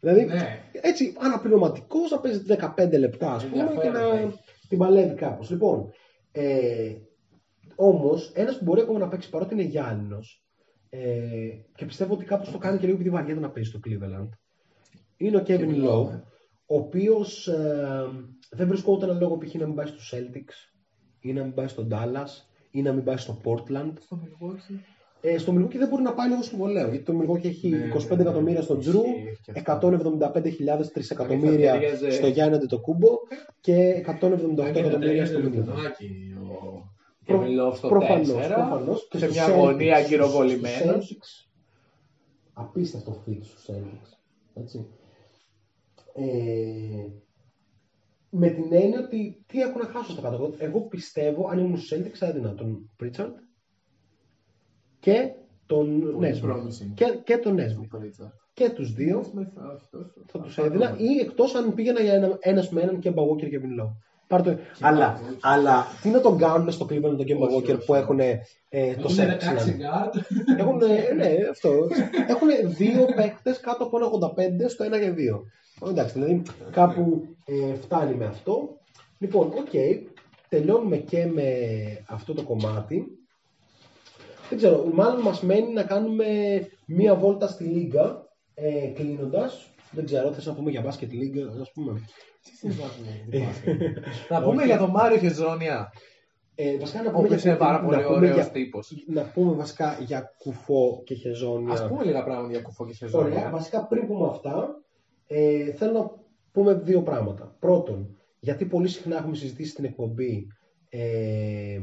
Δηλαδή, 0.00 0.24
Ναι. 0.24 0.58
έτσι, 0.72 1.14
αναπληρωματικός 1.18 2.10
να 2.10 2.18
παίζει 2.18 2.38
15 2.46 2.98
λεπτά, 2.98 3.32
ας 3.34 3.44
πούμε, 3.46 3.56
και 3.56 3.68
Ενδιαφέρον 3.70 3.92
να 3.92 4.08
θα 4.08 4.16
έχει. 4.18 4.38
την 4.68 4.78
παλεύει 4.78 5.14
κάπως. 5.14 5.50
Λοιπόν, 5.50 5.90
ε, 6.32 6.92
όμως, 7.74 8.32
ένας 8.34 8.58
που 8.58 8.64
μπορεί 8.64 8.80
ακόμα 8.80 8.98
να 8.98 9.08
παίξει 9.08 9.30
παρότι 9.30 9.54
είναι 9.54 9.62
γυάλινο 9.62 10.18
ε, 11.02 11.48
και 11.74 11.84
πιστεύω 11.84 12.14
ότι 12.14 12.24
κάπω 12.24 12.50
το 12.50 12.58
κάνει 12.58 12.78
και 12.78 12.84
λίγο 12.84 12.96
επειδή 12.96 13.10
βαριέται 13.10 13.40
να 13.40 13.50
παίζει 13.50 13.68
στο 13.70 13.80
Cleveland, 13.86 14.28
είναι 15.16 15.36
ο 15.36 15.42
Kevin 15.46 15.60
Kevin 15.60 15.84
Love, 15.84 16.06
Love. 16.06 16.20
ο 16.66 16.76
οποίος 16.76 17.48
ε, 17.48 18.06
δεν 18.50 18.68
βρισκόταν 18.68 19.10
ένα 19.10 19.18
λόγο 19.20 19.38
π.χ. 19.38 19.54
να 19.54 19.66
μην 19.66 19.74
πάει 19.74 19.86
στους 19.86 20.14
Celtics 20.14 20.72
ή 21.20 21.32
να 21.32 21.42
μην 21.42 21.54
πάει 21.54 21.68
στο 21.68 21.86
Dallas 21.90 22.30
ή 22.70 22.82
να 22.82 22.92
μην 22.92 23.04
πάει 23.04 23.16
στο 23.16 23.40
Portland. 23.44 23.92
Στο 24.00 24.20
Milwaukee. 24.24 24.78
Ε, 25.20 25.38
στο 25.38 25.52
Milwaukee 25.52 25.76
δεν 25.76 25.88
μπορεί 25.88 26.02
να 26.02 26.12
πάει 26.14 26.28
λόγω 26.28 26.42
συμβολέου. 26.42 26.88
Γιατί 26.90 27.04
το 27.04 27.12
Milwaukee 27.20 27.44
έχει 27.44 27.68
Ναι, 27.68 27.76
25 27.94 28.08
ναι, 28.08 28.14
ναι. 28.16 28.22
εκατομμύρια 28.22 28.62
στον 28.62 28.78
Τζρου, 28.80 29.00
Ισχύει 29.00 29.52
και 29.52 29.70
αυτό. 29.70 29.98
175.000 30.80 30.86
τρισεκατομμύρια 30.92 31.72
Θα 31.72 31.78
ταιριάζε. 31.78 32.10
στο 32.10 32.26
Γιάννη 32.26 32.54
Αντετοκούμπο 32.54 33.08
και 33.60 34.04
178 34.20 34.64
εκατομμύρια 34.64 35.26
στο 35.26 35.40
το 35.40 35.50
Μιλwaukee. 35.54 36.93
Παιδάκι 37.24 37.32
ο 37.32 37.38
Προ- 37.38 37.42
Kevin 37.42 37.68
Love 37.72 37.76
στο 37.76 37.88
προφανώς, 37.88 38.28
4, 38.28 38.54
προφανώς. 38.54 39.08
Και 39.08 39.18
σε 39.18 39.24
στους 39.24 39.36
μια 39.36 39.46
Celtics, 39.48 39.58
γωνία 39.58 39.96
στους- 39.96 40.08
γυροβολημένος. 40.10 41.04
στους 41.04 41.16
Celtics, 41.16 41.48
Απίστευτο 42.52 43.22
fit 43.26 43.38
στους 43.42 43.64
Celtics. 43.68 44.18
Έτσι. 44.54 44.86
Ε, 46.14 47.06
με 48.30 48.48
την 48.48 48.64
έννοια 48.72 48.98
ότι 49.00 49.42
τι 49.46 49.60
έχω 49.60 49.78
να 49.78 49.84
χάσω 49.84 50.12
στα 50.12 50.22
κάτω. 50.22 50.34
Εγώ- 50.34 50.54
Εγώ 50.58 50.80
πιστεύω, 50.80 51.48
αν 51.48 51.58
ήμουν 51.58 51.76
στους 51.78 51.98
Celtics, 51.98 52.14
θα 52.16 52.26
έδινα 52.26 52.54
τον 52.54 52.90
Pritchard 53.02 53.32
και 55.00 55.30
τον 55.66 56.00
Πολύ 56.12 56.40
Nesmith. 56.42 56.46
promising. 56.50 56.92
Και, 56.94 57.18
και 57.24 57.36
τον 57.38 57.56
Nesmith. 57.58 57.96
Pritchard. 57.98 58.30
Και 58.52 58.70
τους 58.70 58.92
δύο 58.92 59.20
Smith, 59.20 59.72
όχι 59.74 59.88
τόσο. 59.90 60.12
θα 60.26 60.40
τους 60.40 60.58
έδινα 60.58 60.94
ή 60.98 61.18
εκτός 61.20 61.54
αν 61.54 61.74
πήγαινα 61.74 62.00
για 62.00 62.12
ένα, 62.14 62.36
ένας 62.40 62.70
με 62.70 62.80
έναν 62.80 62.98
Kemba 63.02 63.14
Walker 63.28 63.48
και 63.48 63.60
Kevin 63.60 63.80
Love. 64.24 64.28
Πάρ' 64.28 64.42
το- 64.42 64.58
αλλά, 64.80 65.20
Walker. 65.20 65.36
αλλά 65.40 65.86
τι 66.02 66.08
να 66.08 66.20
τον 66.20 66.38
κάνουν 66.38 66.70
στο 66.72 66.86
Cleveland 66.90 67.00
τον 67.16 67.26
Kemba 67.28 67.40
Όχι, 67.48 67.56
Walker 67.56 67.74
όχι. 67.76 67.84
που 67.84 67.94
έχουν 67.94 68.20
ε, 68.20 68.34
το 68.68 68.78
Έχουν 68.98 69.10
σεξ. 69.10 69.44
16 69.44 69.48
guard. 69.68 70.20
Έχουν, 70.58 70.76
ναι, 71.16 71.30
αυτό. 71.50 71.70
Έχουν 72.28 72.48
δύο 72.76 73.04
παίχτε 73.16 73.56
κάτω 73.60 73.84
από 73.84 73.96
ένα 73.96 74.06
85 74.66 74.68
στο 74.68 74.84
1 74.84 74.98
για 75.00 75.14
2. 75.82 75.88
Εντάξει, 75.90 76.12
δηλαδή 76.12 76.42
κάπου 76.70 77.26
ε, 77.44 77.74
φτάνει 77.74 78.14
με 78.14 78.24
αυτό. 78.24 78.78
Λοιπόν, 79.18 79.46
οκ. 79.46 80.00
τελειώνουμε 80.48 80.96
και 80.96 81.26
με 81.26 81.44
αυτό 82.08 82.34
το 82.34 82.42
κομμάτι. 82.42 83.18
Δεν 84.48 84.58
ξέρω, 84.58 84.84
μάλλον 84.92 85.20
μας 85.20 85.40
μένει 85.42 85.72
να 85.72 85.82
κάνουμε 85.82 86.26
μία 86.86 87.14
βόλτα 87.14 87.46
στη 87.46 87.64
Λίγκα 87.64 88.26
ε, 88.54 88.86
κλείνοντας. 88.86 89.68
Δεν 89.94 90.04
ξέρω, 90.04 90.32
θες 90.32 90.46
να 90.46 90.54
πούμε 90.54 90.70
για 90.70 90.80
μπάσκετ 90.80 91.12
Λίγκα, 91.12 91.46
ας 91.60 91.70
πούμε. 91.72 92.00
Να 94.28 94.42
πούμε 94.42 94.56
Όχι. 94.56 94.66
για 94.66 94.78
τον 94.78 94.90
Μάριο 94.90 95.18
Χεζόνια. 95.18 95.92
Ε, 96.54 96.78
βασικά 96.78 97.02
να 97.02 97.08
Ο 97.08 97.12
πούμε 97.12 97.24
οποίος 97.24 97.42
για, 97.42 97.50
είναι 97.50 97.58
πάρα 97.60 97.78
να 97.80 97.84
πολύ 97.84 98.02
πούμε 98.02 98.16
ωραίος 98.16 98.34
για- 98.34 98.50
τύπος. 98.50 99.04
Να 99.06 99.22
πούμε 99.22 99.52
βασικά 99.54 99.98
για 100.00 100.30
κουφό 100.38 101.02
και 101.04 101.14
χεζόνια. 101.14 101.72
Ας 101.72 101.86
πούμε 101.88 102.04
λίγα 102.04 102.24
πράγματα 102.24 102.52
για 102.52 102.60
κουφό 102.62 102.86
και 102.86 102.94
Ωραία, 103.04 103.10
Χεζόνια. 103.28 103.50
βασικά 103.50 103.86
πριν 103.86 104.06
πούμε 104.06 104.26
αυτά, 104.28 104.80
ε, 105.26 105.72
θέλω 105.72 105.92
να 105.92 106.10
πούμε 106.52 106.74
δύο 106.74 107.02
πράγματα. 107.02 107.56
Πρώτον, 107.60 108.16
γιατί 108.40 108.64
πολύ 108.64 108.88
συχνά 108.88 109.16
έχουμε 109.16 109.36
συζητήσει 109.36 109.70
στην 109.70 109.84
εκπομπή 109.84 110.46
ε, 110.88 111.80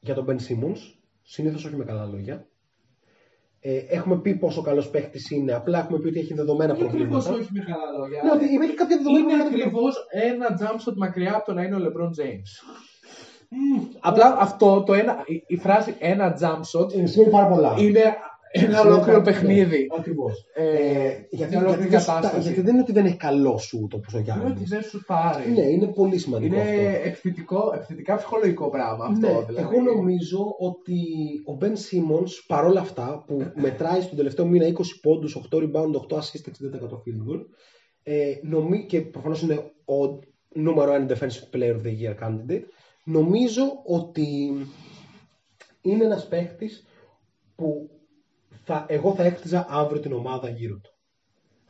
για 0.00 0.14
τον 0.14 0.26
Ben 0.28 0.36
Simmons, 0.36 0.78
συνήθως 1.22 1.64
όχι 1.64 1.76
με 1.76 1.84
καλά 1.84 2.04
λόγια. 2.04 2.46
Ε, 3.66 3.76
έχουμε 3.88 4.16
πει 4.20 4.34
πόσο 4.34 4.62
καλός 4.62 4.88
παίχτης 4.90 5.30
είναι, 5.30 5.52
απλά 5.54 5.78
έχουμε 5.78 5.98
πει 5.98 6.06
ότι 6.08 6.18
έχει 6.18 6.34
δεδομένα 6.34 6.72
Όχι 6.72 6.84
ακριβώς 6.84 7.24
προβλήματα. 7.24 7.42
όχι 7.42 7.48
με 7.52 7.60
καλά 7.72 7.98
λόγια. 7.98 8.22
Ναι, 8.24 8.30
ότι 8.30 8.44
έχει 8.64 8.74
κάποια 8.74 8.96
δεδομένα 8.96 9.24
Είναι 9.32 9.36
προβλήματα. 9.42 9.66
ακριβώς 9.66 9.94
ένα 10.10 10.46
jump 10.60 10.76
shot 10.90 10.94
μακριά 10.96 11.34
από 11.36 11.44
το 11.44 11.52
να 11.52 11.62
είναι 11.62 11.76
ο 11.76 11.78
LeBron 11.78 12.10
James. 12.22 12.50
Απλά 14.00 14.36
αυτό 14.40 14.82
το 14.86 14.94
ένα, 14.94 15.22
η, 15.26 15.42
η 15.46 15.56
φράση 15.56 15.94
ένα 15.98 16.38
jump 16.40 16.60
shot 16.80 16.94
Ε, 17.02 17.06
Σημαίνει 17.06 17.30
πάρα 17.30 17.46
πολλά. 17.46 17.74
είναι 17.78 18.02
ένα 18.56 18.76
Σημαίνει 18.76 18.86
ολόκληρο 18.94 19.20
πάρα- 19.20 19.22
παιχνίδι. 19.22 19.78
Ναι, 19.78 19.98
Ακριβώς. 19.98 20.44
Ε, 20.54 20.62
γιατί, 20.64 21.26
μια 21.30 21.46
γιατί, 21.48 21.56
ολόκληρη 21.56 21.88
δεν 21.88 22.00
σου- 22.00 22.06
κατάσταση. 22.06 22.40
γιατί 22.42 22.60
δεν 22.60 22.72
είναι 22.72 22.82
ότι 22.82 22.92
δεν 22.92 23.04
έχει 23.06 23.16
καλό 23.16 23.58
σου 23.58 23.86
το 23.90 23.98
πόσο 23.98 24.18
Είναι 24.18 24.30
ότι 24.32 24.40
Γιάννης. 24.40 24.68
δεν 24.68 24.82
σου 24.82 25.04
πάρει. 25.06 25.50
Ναι, 25.50 25.60
είναι 25.62 25.86
πολύ 25.86 26.18
σημαντικό 26.18 26.54
Είναι 26.54 26.62
αυτό. 26.86 27.08
επιθετικό, 27.08 27.72
επιθετικά 27.74 28.16
ψυχολογικό 28.16 28.68
πράγμα 28.70 29.04
αυτό. 29.04 29.26
Ναι, 29.26 29.44
δηλαδή. 29.46 29.74
εγώ 29.76 29.82
νομίζω 29.82 30.54
ότι 30.58 30.94
ο 31.46 31.58
Ben 31.60 31.64
Simmons 31.72 32.30
παρόλα 32.46 32.80
αυτά 32.80 33.24
που 33.26 33.52
μετράει 33.54 34.00
στον 34.00 34.16
τελευταίο 34.16 34.46
μήνα 34.46 34.66
20 34.66 34.72
πόντους, 35.02 35.34
8 35.36 35.58
rebound, 35.58 35.92
8 35.94 36.16
assist, 36.16 36.44
60% 36.44 36.96
field 36.96 37.30
goal 37.30 37.40
ε, 38.02 38.34
νομί, 38.42 38.86
και 38.86 39.00
προφανώς 39.00 39.42
είναι 39.42 39.54
ο 39.84 40.18
νούμερο 40.54 40.92
1 40.92 41.10
defensive 41.12 41.56
player 41.56 41.74
of 41.76 41.82
the 41.82 41.94
year 42.02 42.24
candidate 42.24 42.62
νομίζω 43.04 43.62
ότι 43.86 44.52
είναι 45.82 46.04
ένας 46.04 46.28
παίχτης 46.28 46.84
που 47.56 47.90
θα, 48.64 48.86
εγώ 48.88 49.14
θα 49.14 49.22
έκτιζα 49.24 49.66
αύριο 49.68 50.00
την 50.00 50.12
ομάδα 50.12 50.48
γύρω 50.48 50.78
του. 50.82 50.90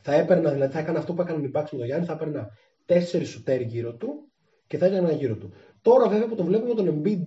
Θα 0.01 0.13
έπαιρνα, 0.13 0.51
δηλαδή 0.51 0.73
θα 0.73 0.79
έκανα 0.79 0.99
αυτό 0.99 1.13
που 1.13 1.21
έκαναν 1.21 1.43
οι 1.43 1.51
Bucks 1.53 1.69
με 1.71 1.77
τον 1.77 1.85
Γιάννη, 1.85 2.05
θα 2.05 2.13
έπαιρνα 2.13 2.47
τέσσερις 2.85 3.29
σουτέρ 3.29 3.61
γύρω 3.61 3.93
του 3.95 4.31
και 4.67 4.77
θα 4.77 4.85
έκανα 4.85 5.11
γύρω 5.11 5.35
του. 5.37 5.53
Τώρα 5.81 6.09
βέβαια 6.09 6.27
που 6.27 6.35
τον 6.35 6.45
βλέπουμε 6.45 6.73
τον 6.73 7.01
Embiid 7.03 7.21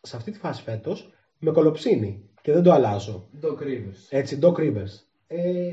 σε 0.00 0.16
αυτή 0.16 0.30
τη 0.30 0.38
φάση 0.38 0.62
φέτος, 0.62 1.10
με 1.38 1.50
κολοψίνει 1.50 2.30
και 2.42 2.52
δεν 2.52 2.62
το 2.62 2.72
αλλάζω. 2.72 3.28
Doc 3.42 3.62
Rivers. 3.62 4.06
Έτσι, 4.10 4.38
Doc 4.42 4.52
Rivers. 4.54 4.92
Ε, 5.26 5.70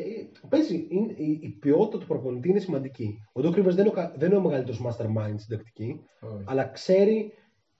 παίζει, 0.49 0.87
είναι- 0.89 1.13
η, 1.15 1.39
η 1.41 1.49
ποιότητα 1.59 1.97
του 1.97 2.05
προπονητή 2.07 2.49
είναι 2.49 2.59
σημαντική. 2.59 3.17
Ο 3.33 3.41
Doc 3.43 3.53
Rivers 3.53 3.63
δεν 3.63 3.77
είναι 3.79 3.87
ο, 3.87 3.91
κα- 3.91 4.13
δεν 4.17 4.29
είναι 4.29 4.37
ο 4.39 4.41
μεγαλύτερος 4.41 4.81
mastermind 4.85 5.35
στην 5.37 5.57
τακτική, 5.57 5.99
Όχι. 6.19 6.43
αλλά 6.45 6.63
ξέρει 6.67 7.31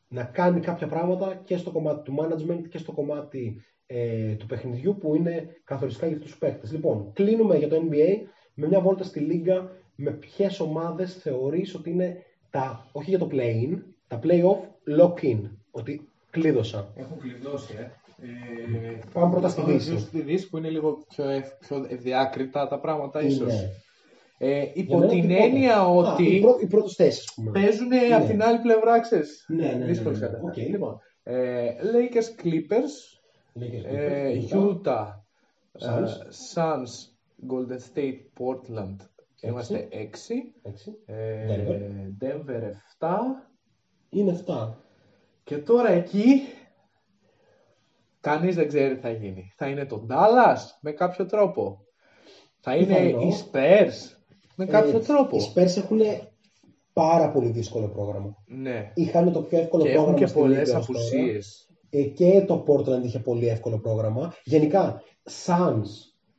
να 0.08 0.24
κάνει 0.24 0.60
κάποια 0.60 0.88
πράγματα 0.88 1.42
και 1.44 1.58
στο 1.58 1.72
κομμάτι 1.72 2.02
του 2.04 2.16
management 2.22 2.68
και 2.70 2.78
στο 2.78 2.92
κομμάτι 2.92 3.62
ε, 3.92 4.34
του 4.36 4.46
παιχνιδιού 4.46 4.98
που 5.00 5.16
είναι 5.16 5.48
καθοριστικά 5.64 6.08
για 6.08 6.16
αυτούς 6.16 6.32
τους 6.32 6.40
παίκτες. 6.40 6.72
Λοιπόν, 6.72 7.12
κλείνουμε 7.14 7.58
για 7.58 7.68
το 7.68 7.76
NBA 7.76 8.28
με 8.54 8.68
μια 8.68 8.80
βόλτα 8.80 9.04
στη 9.04 9.20
Λίγκα 9.20 9.72
με 9.96 10.12
ποιες 10.12 10.60
ομάδες 10.60 11.16
θεωρείς 11.16 11.76
ότι 11.76 11.90
είναι 11.90 12.18
τα, 12.50 12.88
όχι 12.92 13.10
για 13.10 13.20
το 13.20 13.28
play-in, 13.32 13.78
τα 14.08 14.20
play-off 14.24 14.60
lock-in, 15.00 15.42
ότι 15.72 16.10
κλείδωσαν. 16.30 16.94
Έχουν 16.96 17.18
κλειδώσει, 17.20 17.74
ε. 17.80 17.92
Ε, 18.22 19.00
Πάμε 19.14 19.32
πρώτα 19.32 19.50
στη 19.50 19.62
πάμε 19.62 19.74
Δύση. 19.74 19.88
πρώτα 19.90 20.02
Στη 20.06 20.22
Δύση 20.22 20.50
που 20.50 20.58
είναι 20.58 20.70
λίγο 20.70 21.06
πιο, 21.10 21.30
ευ, 21.30 21.48
πιο 21.60 21.86
ευδιάκριτα 21.90 22.68
τα 22.68 22.80
πράγματα 22.80 23.22
ίσως. 23.22 23.54
Είναι. 23.54 23.70
Ε, 24.38 24.60
Για 24.62 24.72
υπό 24.74 24.98
μένα 24.98 25.12
την 25.12 25.22
τίποτα. 25.22 25.44
έννοια 25.44 25.76
Α, 25.78 25.88
ότι 25.88 26.24
οι, 26.36 26.40
πρω, 26.42 26.58
οι 26.62 26.68
πρώτες 26.68 26.94
θέσεις, 26.94 27.20
ας 27.28 27.34
πούμε. 27.36 27.52
παίζουν 27.52 27.88
Ναι. 27.88 28.16
από 28.16 28.28
την 28.28 28.44
άλλη 28.44 28.60
πλευρά, 28.60 29.00
ξέρεις. 29.00 29.46
Ναι, 29.48 29.66
ναι, 29.66 29.74
ναι, 29.74 29.86
Δύσκολες 29.86 30.20
ναι, 30.20 30.26
ναι. 30.28 30.32
καταστάσεις. 30.34 30.64
Οκ. 30.64 30.70
Λοιπόν, 30.72 31.00
ε, 31.24 31.68
Lakers 31.94 32.44
Clippers, 32.44 32.44
Lakers, 32.44 32.44
ε, 32.44 32.46
Clippers, 32.46 33.19
Utah, 34.52 35.08
Suns. 35.80 36.08
ε, 36.08 36.28
Suns, 36.54 36.90
Golden 37.52 37.80
State, 37.94 38.20
Portland, 38.40 38.96
είμαστε 39.42 39.88
6. 39.92 40.54
Έτσι. 40.62 40.92
Ε, 41.06 41.46
Denver. 41.48 41.80
Denver 42.26 42.62
7. 43.00 43.08
Είναι 44.10 44.32
αυτά. 44.32 44.78
Και 45.44 45.58
τώρα 45.58 45.90
εκεί 45.92 46.42
κανείς 48.20 48.56
δεν 48.56 48.68
ξέρει 48.68 48.96
τι 48.96 49.00
θα 49.02 49.10
γίνει. 49.12 49.54
Θα 49.56 49.68
είναι 49.68 49.86
το 49.86 50.06
Dallas 50.10 50.58
με 50.82 50.92
κάποιο 50.92 51.26
τρόπο. 51.26 51.86
Θα 52.60 52.76
είναι 52.76 52.96
Πιθανό. 52.96 53.22
οι 53.22 53.34
Spurs 53.52 54.18
με 54.56 54.66
κάποιο 54.66 54.98
Ε, 54.98 55.02
τρόπο. 55.02 55.38
Οι 55.38 55.42
Spurs 55.56 55.78
έχουν 55.78 56.00
πάρα 56.94 57.32
πολύ 57.32 57.50
δύσκολο 57.50 57.88
πρόγραμμα. 57.88 58.36
Ναι. 58.48 58.92
Είχαν 58.96 59.32
το 59.32 59.42
πιο 59.42 59.58
εύκολο 59.60 59.84
Και 59.84 59.90
πρόγραμμα 59.92 60.16
έχουν 60.16 60.24
και 60.26 60.30
στη 60.30 60.40
πολλές 60.40 60.68
Λίγκα 60.68 60.78
ως 60.80 60.86
τώρα. 60.86 61.00
απουσίες. 61.00 61.69
Ε, 61.90 62.04
και 62.04 62.44
το 62.48 62.66
Portland 62.68 63.04
είχε 63.04 63.20
πολύ 63.20 63.48
εύκολο 63.48 63.80
πρόγραμμα. 63.80 64.34
Γενικά, 64.44 65.02
Suns, 65.46 65.88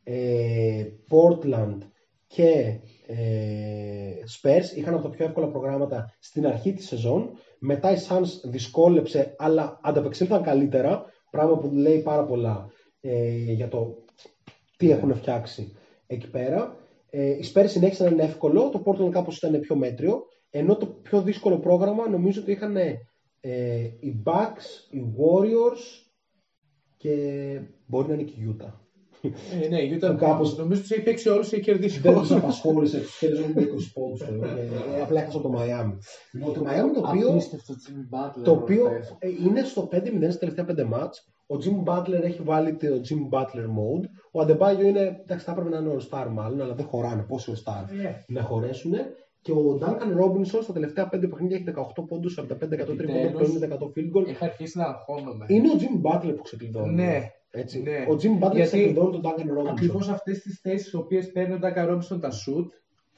ε, 0.05 0.85
Portland 1.11 1.79
και 2.27 2.81
ε, 3.07 4.15
Spurs 4.41 4.77
είχαν 4.77 4.95
από 4.95 5.03
τα 5.03 5.11
πιο 5.11 5.25
εύκολα 5.25 5.49
προγράμματα 5.49 6.15
στην 6.19 6.47
αρχή 6.47 6.73
της 6.73 6.87
σεζόν. 6.87 7.31
Μετά 7.59 7.91
η 7.91 7.97
Suns 8.09 8.29
δυσκόλεψε, 8.45 9.35
αλλά 9.39 9.81
ανταπεξήλθαν 9.83 10.43
καλύτερα, 10.43 11.05
πράγμα 11.31 11.59
που 11.59 11.71
λέει 11.73 11.99
πάρα 11.99 12.25
πολλά 12.25 12.67
ε, 13.01 13.53
για 13.53 13.69
το 13.69 14.05
τι 14.77 14.91
έχουν 14.91 15.15
φτιάξει 15.15 15.73
εκεί 16.07 16.31
πέρα. 16.31 16.77
Ε, 17.11 17.29
οι 17.31 17.45
Spurs 17.55 17.65
συνέχισαν 17.67 18.07
να 18.07 18.13
είναι 18.13 18.23
εύκολο, 18.23 18.69
το 18.69 18.83
Portland 18.85 19.11
κάπως 19.11 19.37
ήταν 19.37 19.61
πιο 19.61 19.77
μέτριο, 19.77 20.23
ενώ 20.51 20.77
το 20.77 20.87
πιο 20.87 21.23
δύσκολο 21.23 21.59
πρόγραμμα 21.59 22.09
νομίζω 22.09 22.41
ότι 22.41 22.53
είχαν 22.53 22.77
ε, 23.41 23.79
οι 24.01 24.23
Bucks, 24.27 24.91
οι 24.91 25.01
Warriors 25.19 26.07
και 26.97 27.15
μπορεί 27.87 28.09
να 28.09 28.15
είναι 28.15 28.23
και 28.23 28.41
η 28.41 28.57
Utah. 28.57 28.73
Ε, 29.63 29.69
ναι, 29.69 29.81
η 29.83 29.99
Utah 30.03 30.17
Κάπως- 30.19 30.57
νομίζω 30.59 30.81
τους 30.81 30.91
έχει 30.91 31.03
παίξει 31.03 31.29
όλους 31.29 31.49
και 31.49 31.55
έχει 31.57 31.65
κερδίσει 31.65 32.01
Δεν 32.01 32.15
όλους. 32.15 32.29
τους 32.29 32.37
απασχόλησε, 32.37 33.01
τους 33.01 33.19
κέρδισαν 33.19 33.53
με 33.55 33.63
20 33.63 33.91
πόντους. 33.95 34.23
Απλά 35.03 35.21
έχασα 35.21 35.41
το 35.41 35.55
Miami. 35.59 35.97
Λοιπόν, 36.33 36.55
το 36.55 36.61
Miami 36.61 36.93
το 36.95 37.09
οποίο, 37.09 37.29
Απίστευτο 37.29 37.75
Jimmy 37.75 38.15
Butler. 38.17 38.43
το 38.45 38.51
οποίο 38.51 38.85
χθες. 38.85 39.17
ε, 39.19 39.29
είναι 39.29 39.63
στο 39.65 39.83
5-0 39.87 40.31
στα 40.31 40.39
τελευταία 40.39 40.65
5 40.65 40.85
μάτς. 40.85 41.25
Ο 41.47 41.55
Jim 41.65 41.93
Butler 41.93 42.23
έχει 42.23 42.43
βάλει 42.43 42.77
το 42.77 42.87
Jim 42.87 43.39
Butler 43.39 43.65
mode. 43.65 44.05
Ο 44.33 44.41
Adebayo 44.41 44.85
είναι, 44.85 45.21
εντάξει, 45.23 45.45
θα 45.45 45.53
έπρεπε 45.53 45.69
να 45.71 45.79
είναι 45.79 45.97
All 45.99 46.09
Star 46.11 46.27
μάλλον, 46.31 46.61
αλλά 46.61 46.75
δεν 46.75 46.87
χωράνε. 46.87 47.23
Πόσοι 47.23 47.53
All 47.55 47.59
Star 47.73 47.85
Ε, 48.05 48.33
να 48.33 48.43
χωρέσουν. 48.43 48.93
Και 49.43 49.53
ο 49.53 49.79
Duncan 49.83 50.23
Robinson 50.23 50.63
στα 50.63 50.73
τελευταία 50.73 51.09
5 51.13 51.31
παιχνίδια 51.31 51.57
έχει 51.57 51.65
18 51.97 52.05
πόντους, 52.09 52.35
45% 52.41 52.47
τρίποντο, 52.97 53.19
Επιτέλους. 53.19 53.59
50% 53.59 53.93
field 53.95 54.17
goal. 54.17 54.29
Είχα 54.29 54.45
αρχίσει 54.45 54.79
να 54.79 54.85
αγχώνομαι. 54.85 55.45
Είναι 55.49 55.69
ο 55.69 55.73
Jim 55.79 56.07
Butler 56.11 56.35
που 56.37 56.43
ξεκλειδώνει. 56.43 56.95
Ναι. 56.95 57.31
Έτσι. 57.51 57.83
Ναι. 57.83 58.07
Ο 58.09 58.13
Jim 58.23 58.45
Butler 58.45 58.53
Γιατί 58.55 58.63
ξεκλειδώνει 58.63 59.21
τον 59.21 59.23
Duncan 59.25 59.59
Robinson. 59.59 59.71
Ακριβώς 59.71 60.09
αυτές 60.09 60.39
τις 60.41 60.61
θέσεις 60.61 60.81
στις 60.81 60.95
οποίες 60.95 61.33
παίρνει 61.33 61.55
ο 61.55 61.59
Ντάκα 61.59 61.85
Ρόμπισον 61.85 62.21
τα 62.21 62.31
shoot, 62.31 62.67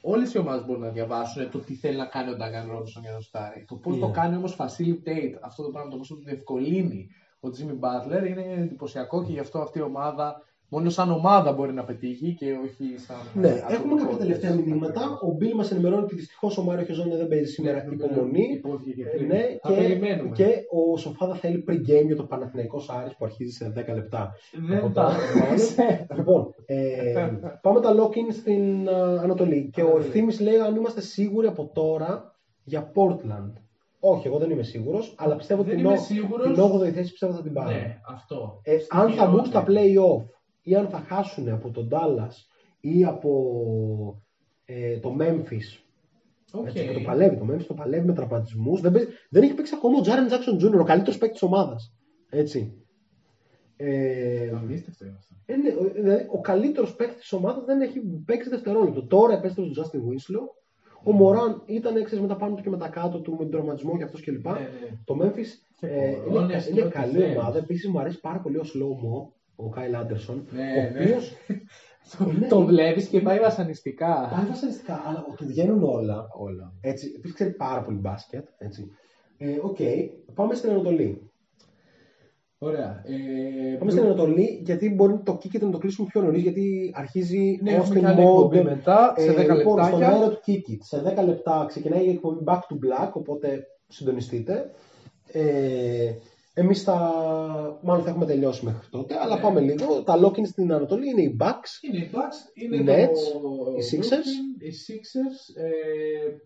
όλες 0.01 0.33
οι 0.33 0.37
ομάδες 0.37 0.65
μπορούν 0.65 0.81
να 0.81 0.89
διαβάσουν 0.89 1.49
το 1.51 1.59
τι 1.59 1.73
θέλει 1.73 1.97
να 1.97 2.05
κάνει 2.05 2.31
ο 2.31 2.35
Ντάκα 2.35 2.65
Ρόμπισον 2.71 3.01
για 3.01 3.11
να 3.11 3.19
σουτάρει. 3.19 3.65
Το 3.67 3.75
πώς 3.75 3.93
Ναι. 3.95 3.99
το 4.01 4.09
κάνει 4.09 4.35
όμως 4.35 4.55
facilitate 4.59 5.33
αυτό 5.41 5.63
το 5.63 5.69
πράγμα, 5.69 5.89
το 5.91 5.97
πώς 5.97 6.07
το 6.07 6.15
διευκολύνει 6.15 7.07
ο 7.39 7.47
Jimmy 7.57 7.71
Butler 7.83 8.27
είναι 8.27 8.53
εντυπωσιακό 8.57 9.23
και 9.23 9.31
γι' 9.31 9.39
αυτό 9.39 9.59
αυτή 9.59 9.79
η 9.79 9.81
ομάδα 9.81 10.41
μόνο 10.73 10.89
σαν 10.89 11.11
ομάδα 11.11 11.51
μπορεί 11.53 11.73
να 11.73 11.83
πετύχει 11.83 12.33
και 12.39 12.45
όχι 12.45 12.97
σαν. 13.05 13.17
Ναι, 13.41 13.47
ατομικό 13.49 13.73
έχουμε 13.73 13.95
κάποια 13.95 14.15
της. 14.15 14.17
τελευταία 14.25 14.53
μηνύματα. 14.55 15.01
Ο 15.21 15.31
Μπίλ 15.31 15.51
μας 15.55 15.71
ενημερώνει 15.71 16.03
ότι 16.03 16.15
δυστυχώς 16.15 16.57
ο 16.57 16.63
Μάριο 16.63 16.85
Χεζόνια 16.85 17.17
δεν 17.17 17.27
παίζει 17.27 17.51
σήμερα. 17.51 17.83
Ναι, 17.87 17.93
Υπομονή. 17.93 18.47
υπόθηκε 18.53 18.91
και 18.91 19.03
Ε, 19.03 19.05
πριν. 19.05 19.27
Ναι, 19.27 19.41
Θα 19.61 19.69
και, 19.69 19.75
περιμένουμε. 19.75 20.35
και 20.35 20.47
ο 20.93 20.97
Σοφάδα 20.97 21.35
θέλει 21.35 21.63
pre-game 21.69 22.05
για 22.05 22.15
το 22.15 22.23
Παναθηναϊκό 22.23 22.81
Άρης 23.01 23.15
που 23.17 23.25
αρχίζει 23.25 23.51
σε 23.51 23.73
10 23.87 23.93
λεπτά. 23.93 24.31
Δεν 24.67 24.77
Από 24.77 24.89
τα 24.89 25.03
τώρα, 25.03 25.15
μάλλον. 25.39 26.07
Λοιπόν, 26.15 26.53
ε, 26.65 26.77
πάμε 27.63 27.79
τα 27.79 27.95
lock-in 27.95 28.33
στην 28.33 28.89
α, 28.89 29.21
Ανατολή. 29.21 29.69
Και 29.73 29.81
ο 29.81 29.85
Ανατολή. 29.85 30.05
Ευθύμης 30.05 30.39
λέει 30.39 30.57
αν 30.57 30.75
είμαστε 30.75 31.01
σίγουροι 31.01 31.47
από 31.47 31.69
τώρα 31.73 32.35
για 32.63 32.91
Portland. 32.95 33.51
Όχι, 34.05 34.27
εγώ 34.27 34.37
δεν 34.37 34.49
είμαι 34.49 34.63
σίγουρος, 34.63 35.15
αλλά 35.17 35.35
πιστεύω 35.35 35.61
ότι 35.61 35.69
Δεν 35.69 35.79
την, 35.79 35.87
είμαι 35.87 35.97
ο- 35.97 36.01
σίγουρος. 36.01 36.53
την 36.53 36.63
8η 36.63 36.89
θέση 36.91 37.11
πιστεύω 37.11 37.33
θα 37.33 37.41
την 37.41 37.53
πάρουν. 37.53 37.71
Ναι, 37.73 37.97
αυτό. 38.07 38.59
Ε, 38.63 38.77
Στην 38.79 38.99
αν 38.99 39.09
θα 39.11 39.25
μπουν 39.27 39.45
χειρότερη. 39.45 39.47
στα 39.47 39.63
play-off 39.67 40.23
ή 40.63 40.75
αν 40.75 40.87
θα 40.89 40.97
χάσουν 40.99 41.49
από 41.49 41.71
τον 41.71 41.89
Dallas 41.91 42.33
ή 42.79 43.03
από 43.05 43.31
ε, 44.65 44.97
το 44.99 45.15
Memphis. 45.19 45.81
Οκ. 46.51 46.65
Έτσι, 46.67 46.85
και 46.87 46.93
το 46.93 46.99
παλεύει. 46.99 47.37
Το 47.37 47.45
Memphis 47.51 47.65
το 47.67 47.73
παλεύει 47.73 48.05
με 48.05 48.13
τραυματισμούς. 48.13 48.81
Δεν, 48.81 48.91
παίζει- 48.91 49.09
δεν 49.29 49.43
έχει 49.43 49.53
παίξει 49.53 49.73
ακόμα 49.75 49.97
ο 49.97 50.01
Jaren 50.05 50.31
Jackson 50.33 50.63
Jr., 50.75 50.79
ο 50.79 50.83
καλύτερος 50.83 51.17
παίκτης 51.17 51.39
της 51.39 51.49
ομάδας. 51.49 51.93
Έτσι. 52.29 52.77
Ε, 53.77 54.49
Απίστευτο 54.55 55.05
είναι 55.05 55.15
αυτό. 55.17 55.35
ε, 55.45 55.55
ναι, 55.55 55.69
ο- 55.69 55.91
δηλαδή, 55.93 56.25
ο 56.31 56.41
καλύτερος 56.41 56.95
παίκτης 56.95 57.19
της 57.19 57.33
ομάδας 57.33 57.65
δεν 57.65 57.81
έχει 57.81 57.99
παίξει 58.25 58.49
δευτερόλεπτο. 58.49 59.05
Τώρα 59.07 59.33
επέστρεψε 59.33 59.79
ο 59.79 59.83
Justise 59.83 59.97
Winslow. 59.97 60.47
Ο 61.03 61.11
Μοράντ 61.11 61.63
ήταν 61.65 62.03
ξέρεις, 62.03 62.19
με 62.21 62.27
τα 62.27 62.35
πάνω 62.35 62.55
του 62.55 62.61
και 62.61 62.69
με 62.69 62.77
τα 62.77 62.87
κάτω 62.87 63.19
του, 63.21 63.31
με 63.31 63.37
τον 63.37 63.49
τραυματισμό 63.51 63.97
και 63.97 64.03
αυτός 64.03 64.21
κλπ. 64.21 64.45
Ναι, 64.45 64.51
ναι. 64.51 64.67
Το 65.05 65.15
Memphis 65.21 65.47
Και 65.79 65.87
ε, 65.87 66.11
κορώνες 66.13 66.65
είναι, 66.65 66.73
και 66.73 66.79
είναι 66.79 66.81
ό,τι 66.81 66.91
καλή 66.97 67.11
θέλεις. 67.13 67.37
ομάδα. 67.37 67.57
Επίσης 67.57 67.89
μου 67.89 67.99
αρέσει 67.99 68.19
πάρα 68.19 68.39
πολύ 68.39 68.57
ο 68.57 68.63
Slow 68.63 68.91
Mo, 69.05 69.31
ο 69.55 69.69
Κάιλ 69.69 69.95
Άντερσον. 69.95 70.47
Ναι, 70.51 70.61
ο 70.61 70.93
ναι. 70.93 71.03
οποίο 71.03 71.17
Το- 72.17 72.25
Ναι. 72.39 72.47
Το 72.47 72.65
βλέπεις 72.65 73.05
και 73.07 73.19
πάει 73.21 73.39
βασανιστικά. 73.39 74.29
πάει 74.35 74.45
βασανιστικά, 74.45 75.01
αλλά 75.05 75.25
του 75.37 75.45
βγαίνουν 75.45 75.83
όλα. 75.83 76.27
Όλα. 76.37 76.73
Έτσι, 76.81 77.13
επίσης 77.15 77.35
ξέρει 77.35 77.51
πάρα 77.53 77.81
πολύ 77.81 77.97
μπάσκετ. 77.97 78.47
Έτσι. 78.57 78.91
Ε, 79.37 79.57
Οκ, 79.61 79.77
πάμε 80.33 80.53
στην 80.55 80.69
Ανατολή. 80.69 81.27
Ωραία. 82.57 83.01
Ε, 83.05 83.75
Πάμε 83.77 83.91
στην 83.91 84.03
Ανατολή, 84.03 84.61
γιατί 84.65 84.89
μπορεί 84.93 85.19
το 85.23 85.37
Kikit 85.43 85.59
να 85.61 85.69
το 85.69 85.77
κλείσουμε 85.77 86.07
πιο 86.11 86.21
νωρίς, 86.21 86.41
γιατί 86.41 86.91
αρχίζει 86.95 87.59
Ναι, 87.61 87.71
ο 87.71 87.75
έχουμε 87.75 87.95
Austin 87.95 87.99
και 87.99 88.07
άλλη 88.07 88.21
εκπομπή 88.21 88.59
Mode. 88.59 88.63
μετά, 88.63 89.13
σε 89.17 89.31
10 89.31 89.35
λοιπόν, 89.37 89.83
στον 89.83 89.99
λεπτάκια. 89.99 90.07
αέρα 90.07 90.29
του 90.29 90.39
Kikit, 90.47 90.77
σε 90.79 91.01
10 91.19 91.25
λεπτά 91.25 91.65
ξεκινάει 91.67 92.05
η 92.05 92.09
εκπομπή 92.09 92.43
Back 92.47 92.53
to 92.59 92.75
Black, 92.75 93.11
οπότε 93.13 93.63
συντονιστείτε. 93.87 94.71
Ε, 95.31 96.11
εμείς 96.53 96.83
θα, 96.83 96.95
μάλλον 97.83 98.03
θα 98.03 98.09
έχουμε 98.09 98.25
τελειώσει 98.25 98.65
μέχρι 98.65 98.87
τότε, 98.89 99.19
αλλά 99.19 99.35
Ναι. 99.35 99.41
πάμε 99.41 99.59
λίγο. 99.59 100.03
Τα 100.03 100.19
lock-in 100.25 100.47
στην 100.47 100.73
Ανατολή 100.73 101.09
είναι 101.09 101.21
οι 101.21 101.37
Bucks, 101.39 101.83
Είναι 101.91 101.97
οι 101.97 102.09
Bucks, 102.13 102.49
είναι 102.53 102.75
Οι 102.75 102.83
το 102.83 102.91
Nets, 102.91 103.77
οι 103.77 103.97
Sixers. 103.97 104.01
Brooklyn, 104.01 104.61
οι 104.63 104.71
Sixers, 104.87 105.61
ε, 105.63 106.37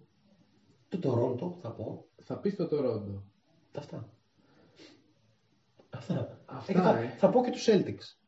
το 0.89 0.99
Toronto 1.03 1.53
θα 1.61 1.71
πω. 1.71 2.05
θα 2.23 2.39
πεις 2.39 2.55
το 2.55 2.67
Toronto. 2.71 3.21
Αυτά. 3.77 4.09
Αυτά. 5.89 6.41
Αυτά, 6.45 6.71
Ε, 6.71 6.73
και 6.75 6.79
θα, 6.81 6.97
ε. 6.99 7.13
θα 7.17 7.29
πω 7.29 7.43
και 7.43 7.51
τους 7.51 7.67
Celtics. 7.69 8.26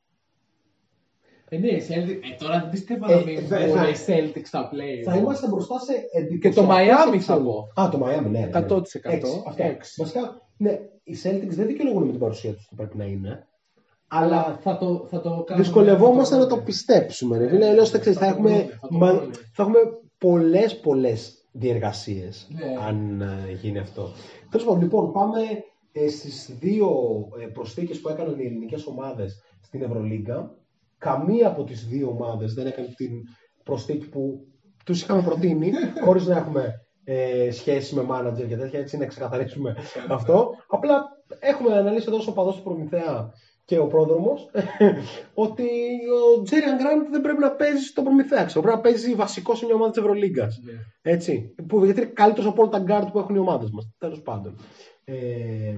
Ε, 1.49 1.57
ναι, 1.57 1.67
οι 1.67 1.81
Celtics, 1.89 2.31
ε, 2.31 2.35
τώρα 2.39 2.59
δεν 2.59 2.69
πιστεύω 2.69 3.11
Ε, 3.11 3.15
να 3.15 3.23
μην 3.23 3.39
θα- 3.47 3.57
βγουν 3.57 3.77
θα- 3.77 3.89
οι 3.89 3.93
Celtics 4.07 4.41
στα 4.45 4.69
play. 4.73 5.03
Θα 5.05 5.15
είμαστε 5.17 5.47
μπροστά 5.47 5.79
σε 5.79 5.93
εντυπωσιακές 6.13 6.55
Και 6.55 6.61
το 6.61 6.67
Miami 6.67 6.85
θα 6.85 7.01
εξέλιξεις. 7.01 7.27
πω. 7.43 7.81
Α, 7.81 7.89
το 7.89 7.99
Miami, 8.05 8.21
ναι. 8.21 8.39
ναι, 8.39 8.39
ναι. 8.39 8.49
100%. 8.53 9.11
Έξι, 9.11 9.43
αυτά. 9.47 9.63
Έξι. 9.63 10.01
Βασικά, 10.01 10.41
ναι, 10.57 10.79
οι 11.03 11.15
Celtics 11.23 11.47
δεν 11.55 11.67
δικαιολογούν 11.67 12.03
με 12.03 12.11
την 12.11 12.19
παρουσία 12.19 12.53
τους 12.53 12.65
που 12.69 12.75
πρέπει 12.75 12.97
να 12.97 13.05
είναι. 13.05 13.47
Αλλά 14.07 14.25
Αλλά 14.25 14.57
θα 14.61 14.77
το, 14.77 15.07
θα 15.09 15.21
το 15.21 15.29
κάνουμε. 15.29 15.65
δυσκολευόμαστε 15.65 16.33
θα 16.35 16.39
να 16.41 16.47
το 16.47 16.49
βρούμε. 16.55 16.65
πιστέψουμε. 16.65 17.37
Ρε. 17.37 17.43
Ναι, 17.43 17.49
Δηλαδή, 17.49 17.65
ναι, 17.65 17.71
αλλιώς 17.71 17.89
θα, 17.89 17.97
ξέρεις, 17.97 18.17
θα 18.19 18.25
θα, 18.25 18.31
το 18.31 18.37
έχουμε, 18.37 18.55
βρούμε, 18.57 18.77
θα 18.81 18.87
το 18.87 18.97
μα- 18.97 19.13
βρούμε. 19.13 19.33
θα 19.53 19.63
έχουμε 19.63 19.79
πολλές 20.17 20.79
πολλές 20.79 21.33
διεργασίες 21.51 22.47
Ναι. 22.51 22.75
αν 22.87 23.21
ε, 23.21 23.51
γίνει 23.61 23.77
αυτό. 23.79 24.09
Τέλος 24.49 24.65
πάντων, 24.65 24.81
λοιπόν, 24.81 25.11
πάμε 25.11 25.39
ε, 25.91 26.09
στις 26.09 26.55
δύο 26.59 26.89
ε, 27.41 27.45
προσθήκες 27.45 27.99
που 28.01 28.09
έκαναν 28.09 28.39
οι 28.39 28.45
ελληνικές 28.45 28.85
ομάδες 28.85 29.41
στην 29.61 29.81
Ευρωλίγκα. 29.81 30.55
Καμία 30.99 31.47
από 31.47 31.63
τις 31.63 31.87
δύο 31.87 32.07
ομάδες 32.07 32.53
δεν 32.53 32.67
έκανε 32.67 32.87
την 32.95 33.11
προσθήκη 33.63 34.09
που 34.09 34.47
τους 34.85 35.01
είχαμε 35.01 35.21
προτείνει, 35.21 35.71
χωρίς 36.05 36.25
να 36.25 36.37
έχουμε 36.37 36.73
ε, 37.03 37.51
σχέση 37.51 37.95
με 37.95 38.05
manager 38.09 38.47
και 38.47 38.57
τέτοια, 38.57 38.79
έτσι 38.79 38.97
να 38.97 39.05
ξεκαθαρίσουμε 39.05 39.75
αυτό. 40.09 40.49
Απλά 40.67 41.03
έχουμε 41.39 41.77
αναλύσει 41.77 42.05
εδώ 42.07 42.21
ως 42.21 42.31
οπαδός 42.31 42.55
του 42.55 42.63
Προμηθέα 42.63 43.33
και 43.65 43.77
ο 43.77 43.87
πρόδρομος 43.87 44.49
ότι 45.45 45.67
ο 46.37 46.41
Τζέριαν 46.41 46.77
Γκραντ 46.77 47.09
δεν 47.11 47.21
πρέπει 47.21 47.39
να 47.39 47.51
παίζει 47.51 47.83
στον 47.83 48.03
Προμηθέα. 48.03 48.45
Ξέρω, 48.45 48.61
πρέπει 48.61 48.77
να 48.77 48.83
παίζει 48.83 49.15
βασικό 49.15 49.55
σε 49.55 49.65
μια 49.65 49.75
ομάδα 49.75 49.91
της 49.91 50.01
Ευρωλίγκας. 50.01 50.59
Ναι. 50.63 50.71
Έτσι. 51.11 51.55
Που, 51.67 51.85
γιατί 51.85 52.01
είναι 52.01 52.09
καλύτερος 52.09 52.49
από 52.49 52.61
όλα 52.61 52.71
τα 52.71 52.79
γκάρτ 52.79 53.07
που 53.09 53.19
έχουν 53.19 53.35
οι 53.35 53.39
ομάδες 53.39 53.69
μας. 53.71 53.89
Τέλος 53.97 54.21
πάντων. 54.21 54.55
Ε, 55.03 55.75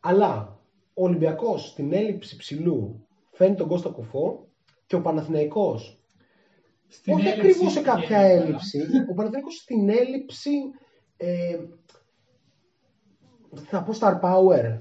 αλλά 0.00 0.58
ο 0.94 1.04
Ολυμπιακός 1.04 1.68
στην 1.68 1.92
έλλειψη 1.92 2.36
ψηλού 2.36 3.06
φέρνει 3.42 3.56
τον 3.56 3.68
Κώστα 3.68 3.90
Κουφό 3.90 4.48
και 4.86 4.96
ο 4.96 5.00
Παναθηναϊκός 5.00 6.00
Στην 6.88 7.12
όχι 7.12 7.26
έλλειψη 7.26 7.48
ακριβώς 7.50 7.72
σε 7.72 7.80
κάποια 7.80 8.26
γενικά. 8.26 8.42
έλλειψη. 8.42 8.78
Ο 9.10 9.14
Παναθηναϊκός 9.14 9.54
στην 9.56 9.88
έλλειψη. 9.88 10.50
Ε, 11.16 11.58
θα 13.54 13.82
πω 13.82 13.92
star 14.00 14.20
power. 14.20 14.78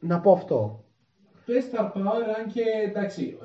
Να 0.00 0.20
πω 0.20 0.32
αυτό. 0.32 0.84
Πες 1.46 1.64
Star 1.72 1.84
Power, 1.84 2.24
αν 2.38 2.52
και 2.52 2.62
εντάξει, 2.88 3.38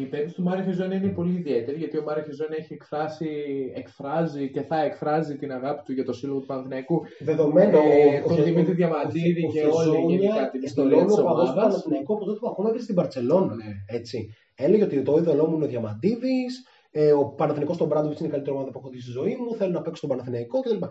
η 0.00 0.04
περίπτωση 0.04 0.34
του 0.34 0.42
Μάριο 0.42 0.64
Χεζόνη 0.64 0.96
είναι 0.96 1.08
πολύ 1.08 1.32
ιδιαίτερη 1.38 1.78
γιατί 1.78 1.98
ο 1.98 2.02
Μάριο 2.02 2.22
Χεζόνη 2.22 2.54
έχει 2.58 2.72
εκφράσει, 2.72 3.28
εκφράζει 3.74 4.50
και 4.50 4.62
θα 4.62 4.82
εκφράζει 4.82 5.36
την 5.36 5.52
αγάπη 5.52 5.82
του 5.84 5.92
για 5.92 6.04
το 6.04 6.12
σύλλογο 6.12 6.40
του 6.40 6.46
Παναθηναϊκού. 6.46 7.02
Δεδομένο. 7.18 7.78
Ε, 7.78 8.18
ο- 8.24 8.28
τον 8.28 8.40
ο- 8.40 8.42
Δημήτρη 8.42 8.72
ο- 8.72 8.74
Διαμαντίδη 8.74 9.44
ο- 9.44 9.48
ο 9.48 9.52
και 9.52 9.60
όλη 9.60 9.74
Χεζόνια 9.76 10.16
γενικά 10.16 10.50
την 10.50 10.62
ιστορία 10.62 10.90
δηλώνει 10.90 11.06
της 11.06 11.18
ο 11.18 11.22
παδός 11.24 11.44
του 11.44 11.52
ομάδας. 11.56 11.72
Παναθηναϊκού 11.72 12.14
από 12.14 12.24
τότε 12.24 12.38
που 12.38 12.48
ακόμα 12.48 12.68
έπαιζε 12.68 12.84
στην 12.84 12.94
Παρσελόνα. 12.94 13.54
Ναι. 13.54 13.72
Έτσι. 13.98 14.34
Έλεγε 14.54 14.84
ότι 14.84 15.02
το 15.02 15.16
είδωλό 15.18 15.46
μου 15.46 15.54
είναι 15.56 15.64
ο 15.64 15.68
Διαμαντίδης, 15.68 16.66
ε, 16.90 17.12
ο 17.12 17.24
Παναθηναϊκός 17.24 17.76
στον 17.76 17.86
Μπράντοβιτς 17.88 18.18
είναι 18.20 18.28
η 18.28 18.32
καλύτερη 18.32 18.56
ομάδα 18.56 18.70
που 18.70 18.78
έχω 18.78 18.88
δει 18.88 19.00
στη 19.00 19.10
ζωή 19.10 19.36
μου, 19.40 19.54
θέλω 19.54 19.72
να 19.72 19.80
παίξω 19.82 19.96
στον 19.96 20.10
Παναθηναϊκό 20.10 20.60
κτλ. 20.60 20.84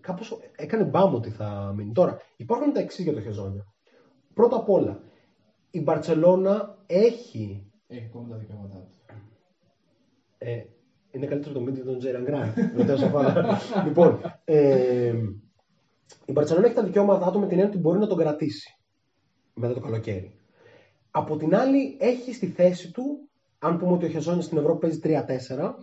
Κάπως 0.00 0.38
έκανε 0.56 0.84
μπάμ 0.84 1.14
ότι 1.14 1.30
θα 1.30 1.72
μείνει. 1.76 1.92
Τώρα, 1.92 2.20
υπάρχουν 2.36 2.72
τα 2.72 2.80
εξής 2.80 3.04
για 3.04 3.12
το 3.12 3.20
Χεζόνια. 3.20 3.64
Πρώτα 4.34 4.56
απ' 4.56 4.70
όλα, 4.70 5.00
η 5.76 5.80
Μπαρσελόνα 5.82 6.78
έχει 6.86 7.70
Έχει 7.86 8.04
ακόμα 8.04 8.28
τα 8.28 8.36
δικαιώματά 8.36 8.74
του. 8.74 9.14
ε, 10.38 10.64
Είναι 11.10 11.26
καλύτερο 11.26 11.54
το 11.54 11.60
Μίτι 11.60 11.84
τον 11.84 11.98
Τζέιραν 11.98 12.22
Γκραντ. 12.24 12.56
λοιπόν, 13.86 14.20
ε, 14.44 15.12
η 16.26 16.32
Μπαρσελόνα 16.32 16.66
έχει 16.66 16.74
τα 16.74 16.82
δικαιώματά 16.84 17.30
του 17.30 17.38
με 17.38 17.46
την 17.46 17.52
έννοια 17.58 17.66
ότι 17.72 17.78
μπορεί 17.78 17.98
να 17.98 18.06
τον 18.06 18.18
κρατήσει 18.18 18.78
μετά 19.54 19.74
το 19.74 19.80
καλοκαίρι. 19.80 20.34
Από 21.10 21.36
την 21.36 21.54
άλλη, 21.54 21.96
έχει 22.00 22.34
στη 22.34 22.46
θέση 22.46 22.92
του, 22.92 23.28
αν 23.58 23.78
πούμε 23.78 23.92
ότι 23.92 24.04
ο 24.04 24.08
Χεζόνια 24.08 24.42
στην 24.42 24.58
Ευρώπη 24.58 24.80
παίζει 24.80 25.00
3-4, 25.04 25.74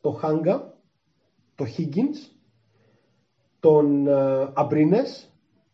το 0.00 0.10
Χάγκα, 0.10 0.74
το 1.54 1.64
Higgins, 1.76 2.32
τον 3.60 4.06
uh, 4.08 4.50
Αμπρίνε, 4.54 5.02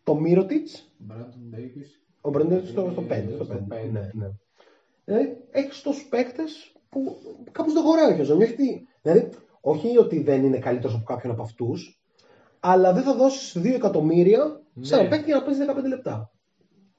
το 0.03 0.15
Μύρωτιτ. 0.15 0.69
Ο 2.27 2.31
Μπράντον 2.31 2.67
στο, 2.67 2.89
στο 2.93 3.03
5. 3.09 3.25
Στο 3.35 3.47
5. 3.51 3.91
Ναι, 3.91 4.11
ναι. 4.13 4.31
Δηλαδή, 5.05 5.37
έχεις 5.51 5.83
τόσους 5.83 6.09
παίκτες 6.09 6.73
που 6.89 7.17
κάπως 7.53 7.73
δεν 7.73 7.83
χωράει 7.83 8.13
ο 8.13 8.17
Χεζόνια. 8.17 8.49
Δηλαδή, 9.03 9.29
όχι 9.61 9.99
ότι 9.99 10.23
δεν 10.23 10.45
είναι 10.45 10.59
καλύτερος 10.59 10.95
από 10.95 11.05
κάποιον 11.05 11.33
από 11.33 11.43
αυτούς, 11.43 12.03
αλλά 12.61 12.93
δεν 12.93 13.03
θα 13.03 13.15
δώσεις 13.15 13.59
2 13.59 13.65
εκατομμύρια 13.75 14.63
σε 14.81 14.95
ένα 14.95 15.03
ναι. 15.03 15.09
παίκτη 15.09 15.25
για 15.25 15.37
να 15.37 15.43
παίζει 15.43 15.61
15 15.69 15.89
λεπτά. 15.89 16.31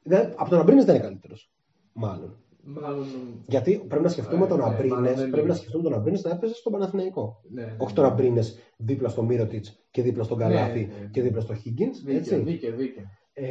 Δηλαδή, 0.04 0.34
από 0.38 0.50
τον 0.50 0.60
Αμπρίνε 0.60 0.84
δεν 0.84 0.96
είναι 0.96 1.04
καλύτερος. 1.04 1.52
Μάλλον. 1.94 2.38
Μάλλον... 2.64 3.06
Γιατί 3.48 3.86
πρέπει 3.88 4.04
να 4.04 4.10
σκεφτούμε 4.10 4.46
ε, 4.46 4.48
τον 4.48 4.62
Αμπρίνε 4.62 5.12
ναι, 5.12 5.28
πρέπει 5.28 5.48
να 5.48 5.54
σκεφτούμε 5.54 5.84
τον 5.84 5.94
Αμπρίνε 5.94 6.20
να 6.24 6.30
έπαιζες 6.30 6.58
στον 6.58 6.72
Παναθηναϊκό. 6.72 7.42
Ναι, 7.50 7.62
ναι, 7.62 7.76
Όχι 7.78 7.94
τον 7.94 8.06
Αμπρίνε 8.06 8.42
δίπλα 8.78 9.10
στον 9.10 9.26
Μύρωτιτς 9.26 9.88
και 9.92 10.02
δίπλα 10.02 10.24
στον 10.24 10.38
Καλάθι 10.38 10.80
ναι, 10.80 11.02
ναι, 11.02 11.10
και 11.12 11.22
δίπλα 11.22 11.42
στον 11.42 11.56
Χίγκιν. 11.56 11.92
Δίκαια, 12.06 12.40
δίκαια. 12.40 12.72
δίκαι. 12.72 13.10
Ε, 13.34 13.46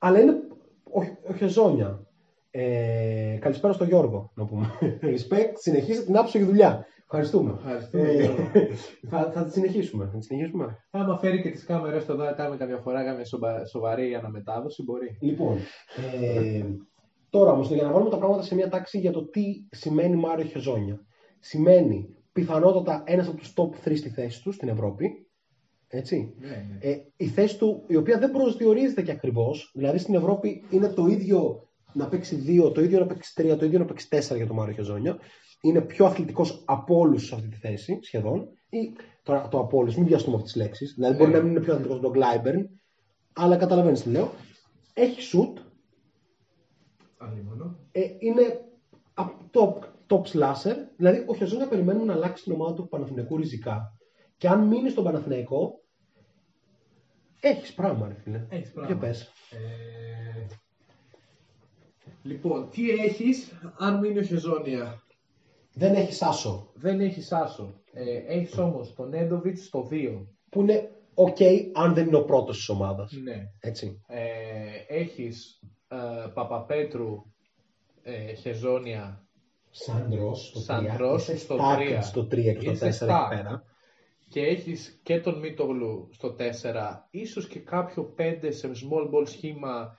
αλλά 0.00 0.20
είναι 0.20 0.32
ο, 0.84 1.00
ο 1.28 1.34
Χεζόνια. 1.34 2.04
Ε, 2.50 3.38
καλησπέρα 3.40 3.72
στον 3.72 3.86
Γιώργο, 3.86 4.32
να 4.34 4.44
πούμε. 4.44 4.66
Respect, 5.02 5.52
συνεχίστε 5.54 6.04
την 6.04 6.16
άψογη 6.16 6.44
δουλειά. 6.44 6.86
Ευχαριστούμε. 7.12 7.58
Ε, 7.92 8.28
θα, 9.08 9.30
θα 9.32 9.44
τη 9.44 9.50
συνεχίσουμε. 9.50 10.08
Θα 10.12 10.18
τη 10.18 10.24
συνεχίσουμε. 10.24 10.76
Άμα 10.90 11.18
φέρει 11.18 11.42
και 11.42 11.50
τις 11.50 11.64
κάμερες 11.64 12.08
εδώ, 12.08 12.34
κάνουμε 12.36 12.56
καμιά 12.56 12.76
φορά 12.76 13.04
καμιά 13.04 13.24
σοβαρή 13.66 14.14
αναμετάδοση, 14.14 14.82
μπορεί. 14.82 15.18
Λοιπόν, 15.20 15.56
ε, 16.22 16.64
τώρα 17.30 17.50
όμως, 17.50 17.70
για 17.70 17.82
να 17.82 17.92
βάλουμε 17.92 18.10
τα 18.10 18.18
πράγματα 18.18 18.42
σε 18.42 18.54
μια 18.54 18.68
τάξη 18.68 18.98
για 18.98 19.12
το 19.12 19.28
τι 19.28 19.42
σημαίνει 19.70 20.16
Μάριο 20.16 20.44
Χεζόνια. 20.44 21.00
Σημαίνει 21.38 22.08
πιθανότατα 22.32 23.02
ένας 23.06 23.28
από 23.28 23.36
τους 23.36 23.52
top 23.56 23.88
3 23.88 23.96
στη 23.96 24.08
θέση 24.08 24.42
του 24.42 24.52
στην 24.52 24.68
Ευρώπη. 24.68 25.29
Έτσι. 25.92 26.34
Ναι, 26.38 26.48
ναι. 26.48 26.78
Ε, 26.80 26.96
η 27.16 27.26
θέση 27.26 27.58
του, 27.58 27.84
η 27.86 27.96
οποία 27.96 28.18
δεν 28.18 28.30
προσδιορίζεται 28.30 29.02
και 29.02 29.10
ακριβώς. 29.10 29.70
Δηλαδή 29.74 29.98
στην 29.98 30.14
Ευρώπη 30.14 30.64
είναι 30.70 30.88
το 30.88 31.06
ίδιο 31.06 31.68
να 31.92 32.08
παίξει 32.08 32.62
2, 32.66 32.74
το 32.74 32.80
ίδιο 32.80 32.98
να 32.98 33.06
παίξει 33.06 33.32
3, 33.36 33.56
το 33.58 33.64
ίδιο 33.64 33.78
να 33.78 33.84
παίξει 33.84 34.08
4 34.10 34.36
για 34.36 34.46
τον 34.46 34.56
Μάριο 34.56 34.74
Χεζόνια 34.74 35.18
είναι 35.60 35.80
πιο 35.80 36.06
αθλητικός 36.06 36.62
από 36.66 36.98
όλους 36.98 37.26
σε 37.26 37.34
αυτή 37.34 37.48
τη 37.48 37.56
θέση 37.56 37.98
σχεδόν. 38.02 38.48
Ή, 38.68 38.92
τώρα 39.22 39.48
το 39.48 39.58
από 39.58 39.78
όλους, 39.78 39.96
μην 39.96 40.06
βιαστούμε 40.06 40.36
αυτέ 40.36 40.46
τις 40.46 40.56
λέξεις. 40.56 40.94
Δηλαδή 40.94 41.16
μπορεί 41.16 41.30
ναι. 41.30 41.36
να 41.36 41.42
μην 41.42 41.50
είναι 41.50 41.60
πιο 41.60 41.72
αθλητικός 41.72 41.98
από 41.98 42.06
τον 42.06 42.16
Γκλάιμπερν, 42.16 42.70
αλλά 43.32 43.56
καταλαβαίνεις 43.56 44.02
τι 44.02 44.10
λέω. 44.10 44.30
Έχει 44.94 45.22
σουτ. 45.22 45.58
Ε, 47.92 48.00
είναι 48.18 48.60
top, 49.52 49.74
top 50.06 50.22
slasher. 50.22 50.76
Δηλαδή 50.96 51.24
ο 51.26 51.34
Χεζόνα 51.34 51.68
περιμένουμε 51.68 52.04
να 52.04 52.12
αλλάξει 52.12 52.42
την 52.42 52.52
ομάδα 52.52 52.74
του 52.74 52.88
Παναθηναϊκού 52.88 53.36
ριζικά. 53.36 53.98
Και 54.36 54.48
αν 54.48 54.66
μείνει 54.66 54.90
στον 54.90 55.04
Παναθηναϊκό, 55.04 55.79
έχεις 57.40 57.74
πράγμα, 57.74 58.08
ρε 58.08 58.14
φίλε. 58.14 58.46
Έχεις 58.48 58.72
πράγμα. 58.72 58.94
Και 58.94 59.00
πες. 59.00 59.32
Ε... 59.50 60.46
Λοιπόν, 62.22 62.70
τι 62.70 62.90
έχεις 62.90 63.52
αν 63.78 63.98
μείνει 63.98 64.18
ο 64.18 64.22
Χεζόνια. 64.22 65.02
Δεν 65.74 65.94
έχεις 65.94 66.22
άσο. 66.22 66.70
Δεν 66.74 67.00
έχεις 67.00 67.32
άσο. 67.32 67.80
Ε, 67.92 68.16
έχεις 68.26 68.58
όμως 68.58 68.94
τον 68.94 69.08
Νέντοβιτ 69.08 69.58
στο 69.58 69.88
2. 69.90 70.26
Που 70.48 70.60
είναι 70.60 70.90
ok 71.14 71.70
αν 71.72 71.94
δεν 71.94 72.06
είναι 72.06 72.16
ο 72.16 72.24
πρώτος 72.24 72.56
της 72.56 72.68
ομάδας. 72.68 73.12
Ναι. 73.12 73.50
Έτσι. 73.60 74.00
Ε, 74.06 75.00
έχεις 75.00 75.60
ε, 75.88 75.96
Παπαπέτρου, 76.34 77.22
ε, 78.02 78.34
Χεζόνια. 78.34 79.24
Σάντρο 79.70 80.34
στο 80.34 80.60
3. 81.56 81.98
Στο 82.02 82.22
3 82.22 82.56
και 82.58 82.74
στο 82.74 82.86
4 82.86 82.86
εκεί 82.86 83.28
πέρα. 83.28 83.64
Και 84.30 84.40
έχεις 84.40 85.00
και 85.02 85.20
τον 85.20 85.38
Μίτογλου 85.38 86.08
στο 86.12 86.36
4, 86.38 87.08
ίσως 87.10 87.46
και 87.46 87.58
κάποιο 87.58 88.14
5 88.18 88.48
σε 88.48 88.70
small 88.70 89.10
ball 89.14 89.26
σχήμα 89.28 89.96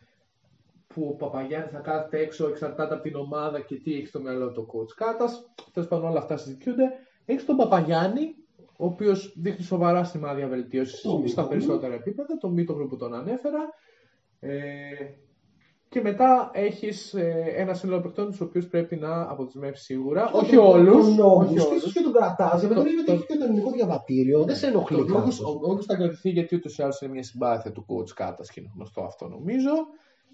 που 0.87 1.07
ο 1.09 1.15
Παπαγιάννης 1.15 1.71
θα 1.71 1.79
κάθεται 1.79 2.19
έξω, 2.19 2.47
εξαρτάται 2.47 2.93
από 2.93 3.03
την 3.03 3.15
ομάδα 3.15 3.59
και 3.61 3.75
τι 3.75 3.93
έχει 3.93 4.05
στο 4.05 4.21
μυαλό 4.21 4.51
του 4.51 4.67
coach 4.73 4.93
Κάτας. 4.95 5.53
Τέλος 5.73 5.89
πάντων, 5.89 6.09
όλα 6.09 6.19
αυτά 6.19 6.37
συζητιούνται. 6.37 6.89
Έχεις 7.25 7.45
τον 7.45 7.55
Παπαγιάννη, 7.55 8.35
ο 8.77 8.85
οποίος 8.85 9.33
δείχνει 9.37 9.63
σοβαρά 9.63 10.03
σημάδια 10.03 10.47
βελτίωσης 10.47 11.03
στα 11.25 11.47
περισσότερα 11.47 11.93
επίπεδα, 11.93 12.37
το 12.37 12.49
Μήτογλου 12.49 12.87
που 12.87 12.97
τον 12.97 13.13
ανέφερα. 13.13 13.69
Ε, 14.39 14.93
και 15.91 16.01
μετά 16.01 16.51
έχεις 16.53 17.13
ε, 17.13 17.53
ένα 17.55 17.73
σύνολο 17.73 18.01
παιχτών 18.01 18.29
τους 18.29 18.41
οποίους 18.41 18.67
πρέπει 18.67 18.95
να 18.95 19.21
αποδεσμεύσεις 19.21 19.85
σίγουρα. 19.85 20.31
όχι 20.33 20.57
όλους. 20.57 21.05
Όχι 21.07 21.19
όλους. 21.21 21.93
και 21.93 22.01
τον 22.01 22.13
κρατάς, 22.13 22.59
γιατί 22.59 22.73
δεν 22.75 22.85
είναι 22.85 23.11
ότι 23.11 23.25
και 23.25 23.37
το 23.37 23.43
ελληνικό 23.43 23.71
διαβατήριο. 23.71 24.43
Δεν 24.43 24.55
σε 24.55 24.67
ενοχλεί. 24.67 24.99
Ο 24.99 25.49
Όγκο 25.49 25.81
θα 25.81 25.95
κρατηθεί 25.95 26.29
γιατί 26.29 26.55
ούτως 26.55 26.77
ή 26.77 26.83
άλλως 26.83 27.01
είναι 27.01 27.11
μια 27.11 27.23
συμπάθεια 27.23 27.71
του 27.71 27.85
coach 27.87 28.09
Κάτας 28.15 28.51
και 28.51 28.59
είναι 28.59 28.69
γνωστό 28.75 29.01
αυτό 29.01 29.27
νομίζω. 29.27 29.71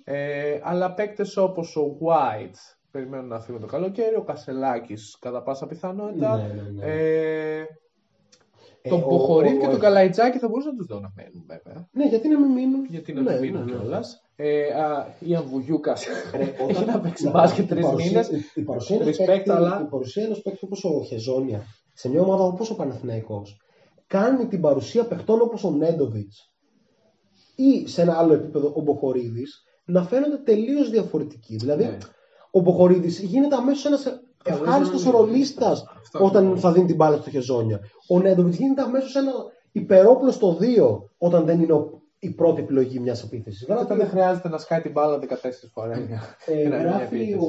Ε, 0.03 0.59
αλλά 0.63 0.93
παίκτες 0.93 1.37
όπως 1.37 1.75
ο 1.75 1.97
White 2.01 2.77
περιμένουν 2.91 3.27
να 3.27 3.39
φύγουν 3.39 3.61
το 3.61 3.67
καλοκαίρι, 3.67 4.15
ο 4.15 4.23
Κασελάκης 4.23 5.17
κατά 5.21 5.43
πάσα 5.43 5.67
πιθανότητα. 5.67 6.37
Ναι, 6.37 6.61
ναι, 6.61 6.69
ναι. 6.69 6.85
Ε, 6.85 7.65
ε, 8.81 8.89
τον 8.89 8.99
Μποχορίδη 8.99 9.57
και 9.57 9.67
τον 9.67 9.79
Καλαϊτζάκη 9.79 10.37
θα 10.37 10.47
μπορούσαν 10.47 10.71
να 10.71 10.77
τους 10.77 10.87
δω 10.87 10.99
να 10.99 11.13
μένουν 11.15 11.43
βέβαια. 11.47 11.87
Ναι, 11.91 12.05
γιατί 12.07 12.27
να 12.27 12.39
μην 12.39 12.51
μείνουν; 12.51 12.85
Γιατί 12.85 13.13
να 13.13 13.21
μην 13.21 13.31
ναι, 13.31 13.39
μείνουν 13.39 13.65
ναι, 13.65 13.71
ναι. 13.71 13.77
κιόλας. 13.77 14.26
Ε, 14.39 14.63
η 15.19 15.35
Αμβουγιούκα 15.35 15.97
έχει 16.67 16.85
να 16.85 16.99
παίξει 16.99 17.29
μπάσκετ 17.29 17.67
τρεις 17.67 17.85
μήνες. 17.91 18.29
Η 18.55 18.61
παρουσία 18.61 18.95
ενό 20.23 20.35
παίκτη 20.43 20.59
όπως 20.61 20.83
ο 20.83 21.03
Χεζόνια 21.03 21.63
σε 21.93 22.09
μια 22.09 22.21
ομάδα 22.21 22.43
όπως 22.43 22.69
ο 22.69 22.75
Παναθηναϊκός 22.75 23.57
κάνει 24.07 24.47
την 24.47 24.61
παρουσία 24.61 25.05
παιχτών 25.05 25.41
όπως 25.41 25.63
ο 25.63 25.71
Νέντοβιτς 25.71 26.51
ή 27.55 27.87
σε 27.87 28.01
ένα 28.01 28.17
άλλο 28.17 28.33
επίπεδο 28.33 28.73
ο 28.75 28.81
Μποχορίδης 28.81 29.63
να 29.85 30.03
φαίνονται 30.03 30.37
τελείως 30.37 30.89
διαφορετικοί. 30.89 31.55
Δηλαδή, 31.55 31.83
ναι. 31.83 31.97
ο 32.51 32.59
Μποχορίδης 32.59 33.19
γίνεται 33.19 33.55
αμέσως 33.55 33.85
ένας 33.85 34.21
ευχάριστος 34.43 35.03
ρολίστας 35.03 35.85
όταν 36.19 36.57
θα 36.57 36.71
δίνει 36.71 36.85
την 36.85 36.95
μπάλα 36.95 37.17
στο 37.17 37.29
Χεζόνια. 37.29 37.79
Ο 38.09 38.19
Νέντοβιτς 38.19 38.57
γίνεται 38.57 38.81
αμέσως 38.81 39.15
ένα 39.15 39.31
υπερόπλο 39.71 40.31
στο 40.31 40.57
2 40.61 40.65
όταν 41.17 41.45
δεν 41.45 41.61
είναι 41.61 41.73
η 42.19 42.29
πρώτη 42.29 42.61
επιλογή 42.61 42.99
μιας 42.99 43.23
επίθεσης. 43.23 43.65
Βέβαια 43.67 43.85
δεν 43.85 44.07
χρειάζεται 44.07 44.49
να 44.49 44.57
σκάει 44.57 44.81
την 44.81 44.91
μπάλα 44.91 45.19
14 45.19 45.25
φορές. 45.71 45.97
Ε, 46.45 46.61
γράφει 46.61 47.33
ο, 47.33 47.47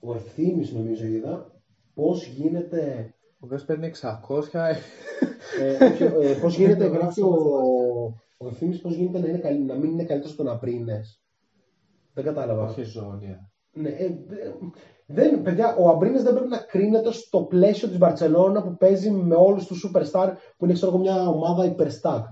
ο 0.00 0.14
Ευθύνη, 0.14 0.70
νομίζω 0.72 1.06
είδα, 1.06 1.50
πώς 1.94 2.26
γίνεται. 2.26 3.10
Ο 3.38 3.46
Βες 3.46 3.64
παίρνει 3.64 3.92
600. 4.00 4.42
ε, 5.60 5.76
ε, 6.30 6.34
πώς 6.40 6.56
γίνεται, 6.56 6.86
γράφει 6.86 7.22
ο, 7.22 7.34
ο 8.36 8.48
Ευθύμης 8.48 8.80
πώς 8.80 8.94
γίνεται 8.94 9.18
να, 9.18 9.28
είναι 9.28 9.38
καλύ, 9.38 9.64
να 9.64 9.74
μην 9.74 9.90
είναι 9.90 10.04
καλύτερος 10.04 10.32
στον 10.32 10.48
Αμπρίνε. 10.48 11.00
Δεν 12.14 12.24
κατάλαβα. 12.24 12.64
Όχι 12.64 12.82
ζώνια. 12.82 13.50
Ναι, 13.72 13.88
ε, 13.88 14.10
δεν, 15.06 15.42
παιδιά, 15.42 15.76
ο 15.76 15.88
Αμπρίνες 15.88 16.22
δεν 16.22 16.34
πρέπει 16.34 16.48
να 16.48 16.58
κρίνεται 16.58 17.12
στο 17.12 17.42
πλαίσιο 17.42 17.88
της 17.88 17.98
Μπαρσελόνα 17.98 18.62
που 18.62 18.76
παίζει 18.76 19.10
με 19.10 19.34
όλους 19.34 19.66
τους 19.66 19.90
superstar 19.90 20.32
που 20.56 20.64
είναι 20.64 20.74
ξέρω, 20.74 20.98
μια 20.98 21.28
ομάδα 21.28 21.64
υπερστάκ. 21.64 22.24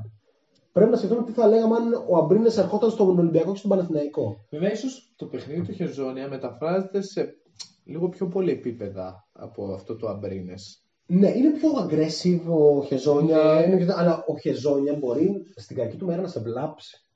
Πρέπει 0.75 0.91
να 0.91 0.97
σκεφτούμε 0.97 1.25
τι 1.25 1.33
θα 1.33 1.47
λέγαμε 1.47 1.77
αν 1.77 2.05
ο 2.09 2.17
Αμπρίνες 2.17 2.59
ερχόταν 2.59 2.91
στον 2.91 3.19
Ολυμπιακό 3.19 3.53
και 3.53 3.59
στον 3.59 3.71
Παναθηναϊκό. 3.71 4.47
Βέβαια, 4.51 4.73
ίσως 4.73 5.15
το 5.17 5.27
παιχνίδι 5.27 5.63
του 5.63 5.73
Χεζόνια 5.73 6.29
μεταφράζεται 6.29 7.03
σε 7.03 7.37
λίγο 7.85 8.09
πιο 8.09 8.29
πολύ 8.29 8.51
επίπεδα 8.51 9.29
από 9.33 9.73
αυτό 9.73 9.97
το 9.97 10.09
Αμπρίνες. 10.09 10.83
Ναι, 11.07 11.29
είναι 11.29 11.51
πιο 11.51 11.71
aggressive 11.71 12.41
ο 12.49 12.83
Χεζόνια, 12.85 13.67
ναι. 13.69 13.87
αλλά 13.95 14.25
ο 14.27 14.39
Χεζόνια 14.39 14.95
μπορεί 14.95 15.43
στην 15.57 15.77
κακή 15.77 15.97
του 15.97 16.07
μέρα 16.07 16.23
να 16.23 16.29
σε 16.29 16.41
βλάψει. 16.41 17.07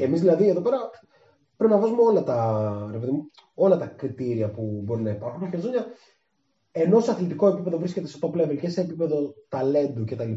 Εμείς 0.00 0.20
δηλαδή 0.20 0.48
εδώ 0.48 0.60
πέρα 0.60 0.78
πρέπει 1.56 1.72
να 1.72 1.80
βάζουμε 1.80 2.02
όλα 2.02 2.22
τα, 2.22 2.90
όλα 3.54 3.76
τα 3.76 3.86
κριτήρια 3.86 4.50
που 4.50 4.80
μπορεί 4.84 5.02
να 5.02 5.10
υπάρχουν. 5.10 5.42
Ο 5.42 5.48
Χεζόνια 5.50 5.86
ενώ 6.72 7.00
σε 7.00 7.10
αθλητικό 7.10 7.48
επίπεδο 7.48 7.78
βρίσκεται 7.78 8.06
σε 8.06 8.18
top 8.20 8.40
level 8.40 8.58
και 8.60 8.68
σε 8.68 8.80
επίπεδο 8.80 9.34
ταλέντου 9.48 10.04
κτλ. 10.04 10.32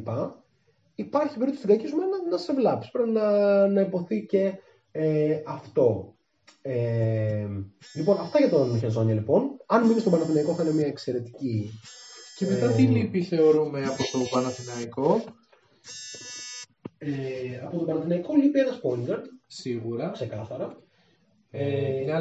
Υπάρχει 0.96 1.38
περίπτωση 1.38 1.58
στην 1.58 1.70
κακή 1.70 1.88
σου 1.88 1.96
μέρα 1.96 2.10
να, 2.30 2.38
σε 2.38 2.54
βλάψει. 2.54 2.92
Πρέπει 2.92 3.10
να, 3.10 3.68
να 3.68 3.82
υποθεί 3.82 4.26
και 4.26 4.54
ε, 4.92 5.42
αυτό. 5.46 6.16
Ε, 6.62 7.48
λοιπόν, 7.96 8.18
αυτά 8.20 8.40
για 8.40 8.50
τον 8.50 8.80
Χεζόνια 8.80 9.14
λοιπόν. 9.14 9.62
Αν 9.66 9.88
μείνει 9.88 10.00
στον 10.00 10.12
Παναθηναϊκό 10.12 10.54
θα 10.54 10.64
είναι 10.64 10.74
μια 10.74 10.88
εξαιρετική 10.88 11.70
και 12.38 12.46
μετά 12.46 12.72
τι 12.72 12.82
λύπη 12.82 13.24
θεωρούμε 13.24 13.86
από 13.86 14.04
το 14.12 14.20
Παναθηναϊκό; 14.32 15.24
Ε, 16.98 17.10
από 17.66 17.78
το 17.78 17.86
Παναθηναϊκό 17.86 18.36
λείπει 18.36 18.60
ένας 18.60 18.80
point 18.84 19.20
Σίγουρα. 19.48 20.10
Ξεκάθαρα. 20.10 20.78
Ε, 21.52 21.66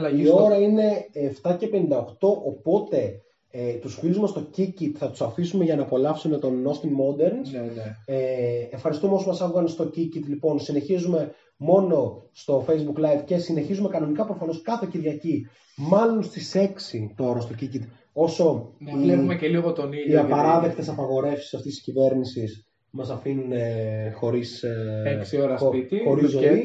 ε, 0.06 0.16
η 0.16 0.28
ώρα 0.28 0.56
είναι 0.56 1.06
7 1.42 1.56
και 1.58 1.68
58, 1.72 2.12
οπότε 2.20 3.20
Ε, 3.56 3.72
τους 3.72 3.94
φίλους 3.98 4.18
μας 4.18 4.30
στο 4.30 4.48
Kikit 4.56 4.92
θα 4.96 5.10
τους 5.10 5.20
αφήσουμε 5.22 5.64
για 5.64 5.76
να 5.76 5.82
απολαύσουν 5.82 6.40
τον 6.40 6.64
Austin 6.66 6.86
Moderns. 6.88 7.50
Ναι, 7.52 7.60
ναι. 7.60 7.96
Ε, 8.06 8.68
ευχαριστούμε 8.70 9.14
όσους 9.14 9.26
μας 9.26 9.40
άκουγαν 9.40 9.68
στο 9.68 9.84
Kikit. 9.84 10.26
Λοιπόν, 10.28 10.58
συνεχίζουμε 10.60 11.30
μόνο 11.56 12.28
στο 12.32 12.64
Facebook 12.68 12.98
Live 13.04 13.22
και 13.24 13.36
συνεχίζουμε 13.38 13.88
κανονικά 13.88 14.24
προφανώς 14.24 14.62
κάθε 14.62 14.88
Κυριακή, 14.90 15.46
μάλλον 15.76 16.22
στις 16.22 16.54
6 16.54 17.12
τώρα 17.16 17.40
στο 17.40 17.54
Kikit, 17.60 17.82
όσο 18.12 18.72
Να 18.78 18.90
οι- 18.90 19.02
βλέπουμε 19.02 19.34
και 19.36 19.48
λίγο 19.48 19.72
τον 19.72 19.92
οι 19.92 19.96
ήλιο. 20.04 20.18
γιατί 20.18 20.32
απαράδεκτες 20.32 20.88
απαγορεύσεις 20.88 21.54
αυτής 21.54 21.74
της 21.74 21.82
κυβέρνησης 21.82 22.68
μας 22.90 23.10
αφήνουν 23.10 23.52
ε, 23.52 24.12
χωρίς, 24.16 24.62
ε, 24.62 25.02
Έξι 25.18 25.40
ώρα 25.40 25.56
χω- 25.56 25.68
σπίτι, 25.68 26.02
χωρίς 26.06 26.30
ζωή. 26.30 26.64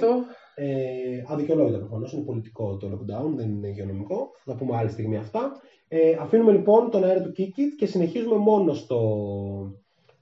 Λουκέτο. 0.59 0.79
Ε, 0.79 1.23
αδικαιολόγητα 1.27 1.77
προφανώς, 1.79 2.13
είναι 2.13 2.23
πολιτικό 2.23 2.77
το 2.77 2.87
lockdown, 2.87 3.33
δεν 3.35 3.49
είναι 3.49 3.67
υγειονομικό. 3.67 4.31
Θα 4.43 4.51
τα 4.51 4.57
πούμε 4.57 4.75
άλλη 4.77 4.89
στιγμή 4.89 5.17
αυτά. 5.17 5.51
Ε, 5.87 6.15
αφήνουμε 6.19 6.51
λοιπόν 6.51 6.89
τον 6.91 7.03
αέρα 7.03 7.21
του 7.21 7.31
Kikit 7.37 7.75
και 7.77 7.85
συνεχίζουμε 7.85 8.35
μόνο 8.35 8.73
στο, 8.73 8.99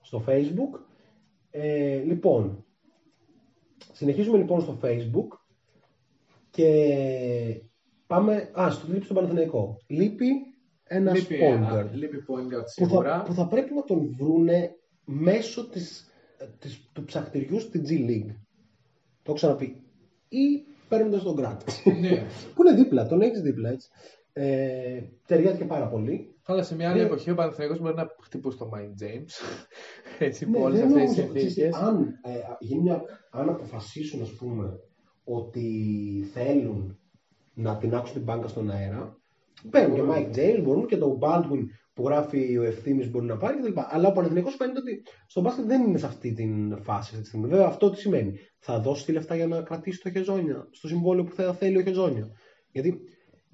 στο 0.01 0.23
Facebook. 0.27 0.79
Ε, 1.51 1.97
λοιπόν, 1.97 2.65
συνεχίζουμε 3.93 4.37
λοιπόν 4.37 4.61
στο 4.61 4.77
Facebook 4.83 5.37
και 6.49 7.61
πάμε. 8.07 8.51
Α, 8.59 8.69
στο 8.71 8.87
λείπει 8.91 9.03
στον 9.03 9.15
Παναθηναϊκό. 9.15 9.77
Λείπει 9.87 10.27
ένα 10.83 11.11
Λείπει 11.13 11.35
point 11.41 11.53
ένα- 11.55 11.73
guard 11.85 11.91
Λείπει 11.93 12.17
point 12.27 12.43
guard 12.53 12.63
που 12.75 12.85
θα, 12.85 12.85
σίγουρα. 12.85 13.23
που 13.23 13.33
θα 13.33 13.47
πρέπει 13.47 13.73
να 13.73 13.83
τον 13.83 14.15
βρούνε 14.17 14.75
μέσω 15.05 15.69
της, 15.69 16.09
της, 16.59 16.89
του 16.93 17.03
ψαχτηριού 17.03 17.59
στη 17.59 17.81
G 17.87 17.91
League. 18.09 18.35
Το 19.21 19.23
έχω 19.25 19.33
ξαναπεί. 19.33 19.81
Ή 20.29 20.63
παίρνοντας 20.89 21.23
τον 21.23 21.35
Grant. 21.39 21.57
Ναι. 21.99 22.09
που 22.55 22.61
είναι 22.67 22.75
δίπλα, 22.75 23.07
τον 23.07 23.21
έχεις 23.21 23.41
δίπλα 23.41 23.69
έτσι. 23.69 23.89
Ε, 24.33 25.01
ταιριάζει 25.25 25.57
και 25.57 25.65
πάρα 25.65 25.87
πολύ. 25.87 26.35
Αλλά 26.45 26.63
σε 26.63 26.75
μια 26.75 26.89
άλλη 26.89 26.99
Ναι. 26.99 27.05
εποχή 27.05 27.31
ο 27.31 27.35
Παναθηναϊκός 27.35 27.79
μπορεί 27.79 27.95
να 27.95 28.07
χτυπούσε 28.23 28.57
τον 28.57 28.69
Mike 28.73 29.03
James. 29.03 29.29
Έτσι, 30.19 30.49
Ναι, 30.49 30.57
με 30.57 30.63
όλες 30.65 30.79
δεν 30.79 30.87
αυτές 30.87 31.09
τις 31.09 31.17
νομίζω, 31.17 31.33
ξέρεις, 31.33 31.53
συνθήκες. 31.53 31.81
αν, 31.81 32.19
ε, 32.23 32.39
γίνει 32.59 32.81
μια, 32.81 33.01
αν 33.31 33.49
αποφασίσουν, 33.49 34.21
ας 34.21 34.31
πούμε, 34.31 34.79
ότι 35.23 35.69
θέλουν 36.33 36.97
να 37.53 37.77
τεινάξουν 37.77 38.13
την 38.15 38.23
μπάνκα 38.23 38.47
στον 38.47 38.69
αέρα, 38.71 39.17
παίρνουν 39.69 39.95
και 39.95 40.03
Mike 40.11 40.35
James, 40.37 40.61
μπορούν 40.63 40.85
και 40.87 40.97
το 40.97 41.17
Baldwin 41.21 41.63
που 41.97 42.07
γράφει 42.07 42.57
ο 42.57 42.63
ευθύνη 42.63 43.05
μπορεί 43.09 43.25
να 43.25 43.37
πάρει 43.37 43.57
κτλ. 43.61 43.79
Αλλά 43.89 44.07
ο 44.07 44.11
Παναθηναϊκός 44.11 44.55
φαίνεται 44.55 44.79
ότι 44.79 45.03
στον 45.27 45.43
μπάσκετ 45.43 45.65
δεν 45.65 45.81
είναι 45.87 45.97
σε 45.97 46.05
αυτή 46.05 46.33
την 46.33 46.77
φάση 46.83 47.09
αυτή 47.09 47.21
τη 47.21 47.27
στιγμή. 47.27 47.47
Βέβαια, 47.47 47.65
αυτό 47.65 47.89
τι 47.89 47.99
σημαίνει. 47.99 48.33
Θα 48.59 48.79
δώσει 48.79 49.05
τη 49.05 49.11
λεφτά 49.11 49.35
για 49.35 49.47
να 49.47 49.61
κρατήσει 49.61 50.01
το 50.01 50.09
Χεζόνια 50.09 50.67
στο 50.71 50.87
συμβόλαιο 50.87 51.23
που 51.23 51.35
θα 51.35 51.53
θέλει 51.53 51.77
ο 51.77 51.81
Χεζόνια. 51.81 52.27
Γιατί. 52.71 52.99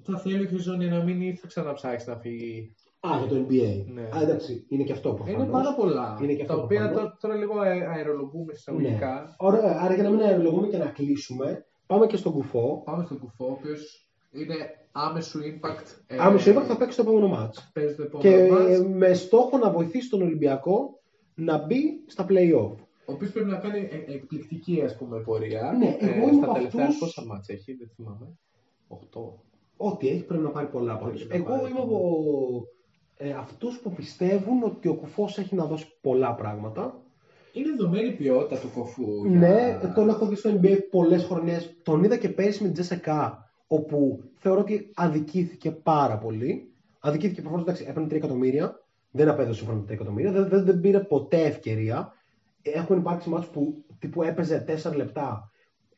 Θα 0.02 0.18
θέλει 0.18 0.42
ο 0.44 0.46
Χιζόνι 0.46 0.88
να 0.88 1.02
μείνει 1.02 1.26
ή 1.26 1.34
θα 1.34 1.46
ξαναψάξει 1.46 2.08
να 2.08 2.16
φύγει; 2.16 2.74
Α, 3.00 3.10
για 3.18 3.26
το 3.28 3.46
NBA. 3.48 3.84
Ναι. 3.94 4.02
Α, 4.02 4.22
εντάξει, 4.22 4.66
είναι 4.68 4.82
και 4.82 4.92
αυτό 4.92 5.14
προφανώς. 5.14 5.42
Είναι 5.42 5.50
πάρα 5.50 5.74
πολλά. 5.74 6.18
Είναι 6.22 6.34
και 6.34 6.42
αυτό 6.42 6.56
τα 6.56 6.62
οποία 6.62 6.78
προφανώς. 6.80 7.02
τώρα, 7.02 7.16
τώρα 7.20 7.34
λίγο 7.34 7.60
αε- 7.60 7.86
αερολογούμε 7.88 8.52
εισαγωγικά. 8.52 9.14
Ναι. 9.14 9.48
Ωραία, 9.48 9.78
άρα 9.80 9.94
για 9.94 10.02
να 10.02 10.10
μην 10.10 10.20
αερολογούμε 10.20 10.66
και 10.66 10.76
να 10.78 10.86
κλείσουμε, 10.86 11.64
πάμε 11.86 12.06
και 12.06 12.16
στον 12.16 12.32
κουφό. 12.32 12.82
Πάμε 12.84 13.04
στον 13.04 13.18
κουφό, 13.18 13.46
ο 13.46 13.50
οποίο 13.50 13.74
είναι 14.34 14.54
άμεσο 14.92 15.38
impact. 15.40 15.84
ε, 16.06 16.16
Άμεσο 16.18 16.50
είπα 16.50 16.62
θα 16.64 16.76
παίξει 16.76 16.96
το 16.96 17.02
επόμενο 17.02 17.28
μάτς. 17.28 17.70
Παίζει 17.74 17.94
το 17.94 18.18
Και 18.18 18.34
επόμενο 18.34 18.68
ε, 18.68 18.78
μάτς, 18.78 18.88
με 18.94 19.14
στόχο 19.14 19.58
να 19.58 19.70
βοηθήσει 19.70 20.08
τον 20.10 20.22
Ολυμπιακό 20.22 21.00
να 21.34 21.58
μπει 21.66 22.02
στα 22.06 22.26
play-off. 22.28 22.72
ο 23.06 23.12
οποίος 23.12 23.30
πρέπει 23.30 23.48
να 23.50 23.56
κάνει 23.56 23.78
ε- 23.78 24.12
εκπληκτική 24.14 24.82
ας 24.84 24.96
πούμε, 24.96 25.20
πορεία. 25.20 25.74
Ναι, 25.78 25.96
εγώ 26.00 26.22
είμαι 26.26 26.32
στα 26.32 26.44
από 26.44 26.54
τελευταία 26.54 26.84
αυτούς- 26.86 26.98
πόσα 27.00 27.24
μάτς 27.26 27.48
έχει, 27.48 27.72
δεν 27.74 27.90
θυμάμαι. 27.94 28.26
8. 28.88 28.96
Ό,τι 29.76 30.08
έχει 30.08 30.24
πρέπει 30.24 30.42
να 30.42 30.48
πάρει 30.50 30.66
πολλά 30.66 30.92
από 30.92 31.04
Πρέπει 31.06 31.24
να 31.28 31.34
Εγώ 31.34 31.44
πάρει, 31.44 31.70
είμαι 31.70 31.80
από 31.80 32.10
ε, 33.16 33.30
αυτούς 33.32 33.78
που 33.78 33.90
πιστεύουν 33.92 34.62
ότι 34.62 34.88
ο 34.88 34.94
κουφός 34.94 35.38
έχει 35.38 35.54
να 35.54 35.64
δώσει 35.64 35.86
πολλά 36.00 36.34
πράγματα. 36.34 37.02
Είναι 37.52 37.70
δεδομένη 37.76 38.08
η 38.08 38.12
ποιότητα 38.12 38.60
του 38.60 38.70
κοφού. 38.74 39.26
για- 39.26 39.38
Ναι, 39.38 39.78
τον 39.94 40.08
έχω 40.08 40.26
δει 40.26 40.34
στο 40.36 40.50
NBA 40.62 40.76
πολλές 40.90 41.24
χρονιές. 41.24 41.76
Τον 41.82 42.04
είδα 42.04 42.16
και 42.16 42.28
πέρυσι 42.28 42.58
με 42.62 42.64
την 42.68 42.74
Τζεσεκά, 42.74 43.43
όπου 43.66 44.22
θεωρώ 44.34 44.60
ότι 44.60 44.90
αδικήθηκε 44.94 45.70
πάρα 45.70 46.18
πολύ. 46.18 46.72
Αδικήθηκε 47.00 47.40
προφανώς, 47.40 47.64
εντάξει, 47.64 47.84
έπαιρνε 47.88 48.08
3 48.08 48.12
εκατομμύρια. 48.12 48.84
Δεν 49.10 49.28
απέδωσε 49.28 49.58
σύμφωνα 49.58 49.78
με 49.78 49.84
τα 49.84 49.92
3 49.92 49.94
εκατομμύρια. 49.94 50.32
Δεν, 50.32 50.48
δεν, 50.48 50.64
δεν 50.64 50.80
πήρε 50.80 51.00
ποτέ 51.00 51.42
ευκαιρία. 51.42 52.12
Έχουν 52.62 52.98
υπάρξει 52.98 53.28
μάτς 53.28 53.46
που 53.46 53.84
τύπου 53.98 54.22
έπαιζε 54.22 54.64
4 54.84 54.96
λεπτά, 54.96 55.50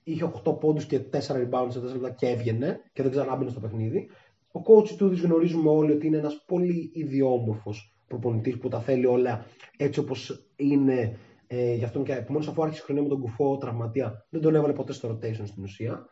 είχε 0.03 0.33
8 0.45 0.61
πόντους 0.61 0.85
και 0.85 1.01
4 1.13 1.17
rebounds 1.17 1.69
σε 1.69 1.79
4 1.79 1.83
λεπτά 1.83 2.11
και 2.11 2.27
έβγαινε 2.27 2.81
και 2.93 3.03
δεν 3.03 3.11
ξανά 3.11 3.37
μπαινε 3.37 3.51
στο 3.51 3.61
παιχνίδι. 3.61 4.09
Ο 4.53 4.61
coach 4.67 4.89
του 4.89 5.07
γνωρίζουμε 5.07 5.71
όλοι 5.71 5.93
ότι 5.93 6.07
είναι 6.07 6.17
ένας 6.17 6.45
πολύ 6.47 6.91
ιδιόμορφος 6.95 7.97
προπονητής 8.07 8.59
που 8.59 8.69
τα 8.69 8.81
θέλει 8.81 9.07
όλα 9.07 9.47
έτσι 9.77 10.01
όπως 10.01 10.49
είναι. 10.57 11.19
Ε, 11.49 11.75
γι' 11.75 11.85
αυτό 11.85 12.03
και 12.03 12.13
επομένως 12.13 12.49
αφού 12.49 12.63
άρχισε 12.63 12.81
η 12.83 12.85
χρονιά 12.85 13.03
με 13.03 13.09
τον 13.09 13.21
κουφό 13.21 13.57
τραυματία 13.57 14.27
δεν 14.29 14.41
τον 14.41 14.55
έβαλε 14.55 14.73
ποτέ 14.73 14.93
στο 14.93 15.09
rotation 15.09 15.47
στην 15.47 15.63
ουσία. 15.63 16.07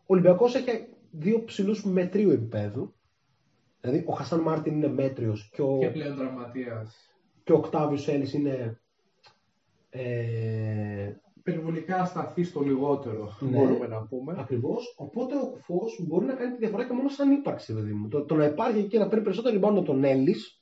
Ο 0.00 0.04
Ολυμπιακός 0.06 0.54
έχει 0.54 0.70
δύο 1.10 1.44
ψηλούς 1.44 1.84
μετρίου 1.84 2.30
επίπεδου. 2.30 2.94
Δηλαδή 3.80 4.04
ο 4.06 4.12
Χασάν 4.12 4.40
Μάρτιν 4.40 4.74
είναι 4.74 4.88
μέτριος 4.88 5.50
και 5.52 5.62
ο, 5.62 5.78
Και 5.80 5.88
πλέον 5.90 6.16
τραυματίας. 6.16 6.96
και 7.44 7.52
ο 7.52 7.56
Οκτάβιος 7.56 8.08
Έλλης 8.08 8.32
είναι 8.32 8.80
ε, 9.90 11.12
Περιβολικά 11.42 12.04
σταθεί 12.04 12.44
στο 12.44 12.60
λιγότερο, 12.60 13.36
Ναι. 13.40 13.50
μπορούμε 13.50 13.86
να 13.86 14.06
πούμε. 14.06 14.34
Ακριβώς. 14.38 14.94
Οπότε 14.96 15.34
ο 15.36 15.46
κουφός 15.46 16.04
μπορεί 16.06 16.26
να 16.26 16.32
κάνει 16.32 16.52
τη 16.52 16.58
διαφορά 16.58 16.86
και 16.86 16.92
μόνο 16.92 17.08
σαν 17.08 17.30
ύπαρξη, 17.30 17.74
παιδί 17.74 17.92
μου. 17.92 18.08
Το, 18.08 18.24
το 18.24 18.34
να 18.34 18.44
υπάρχει 18.44 18.78
εκεί 18.78 18.88
και 18.88 18.98
να 18.98 19.08
παίρνει 19.08 19.24
περισσότερο 19.24 19.56
rebound 19.58 19.76
από 19.76 19.82
τον 19.82 20.04
Έλλης 20.04 20.60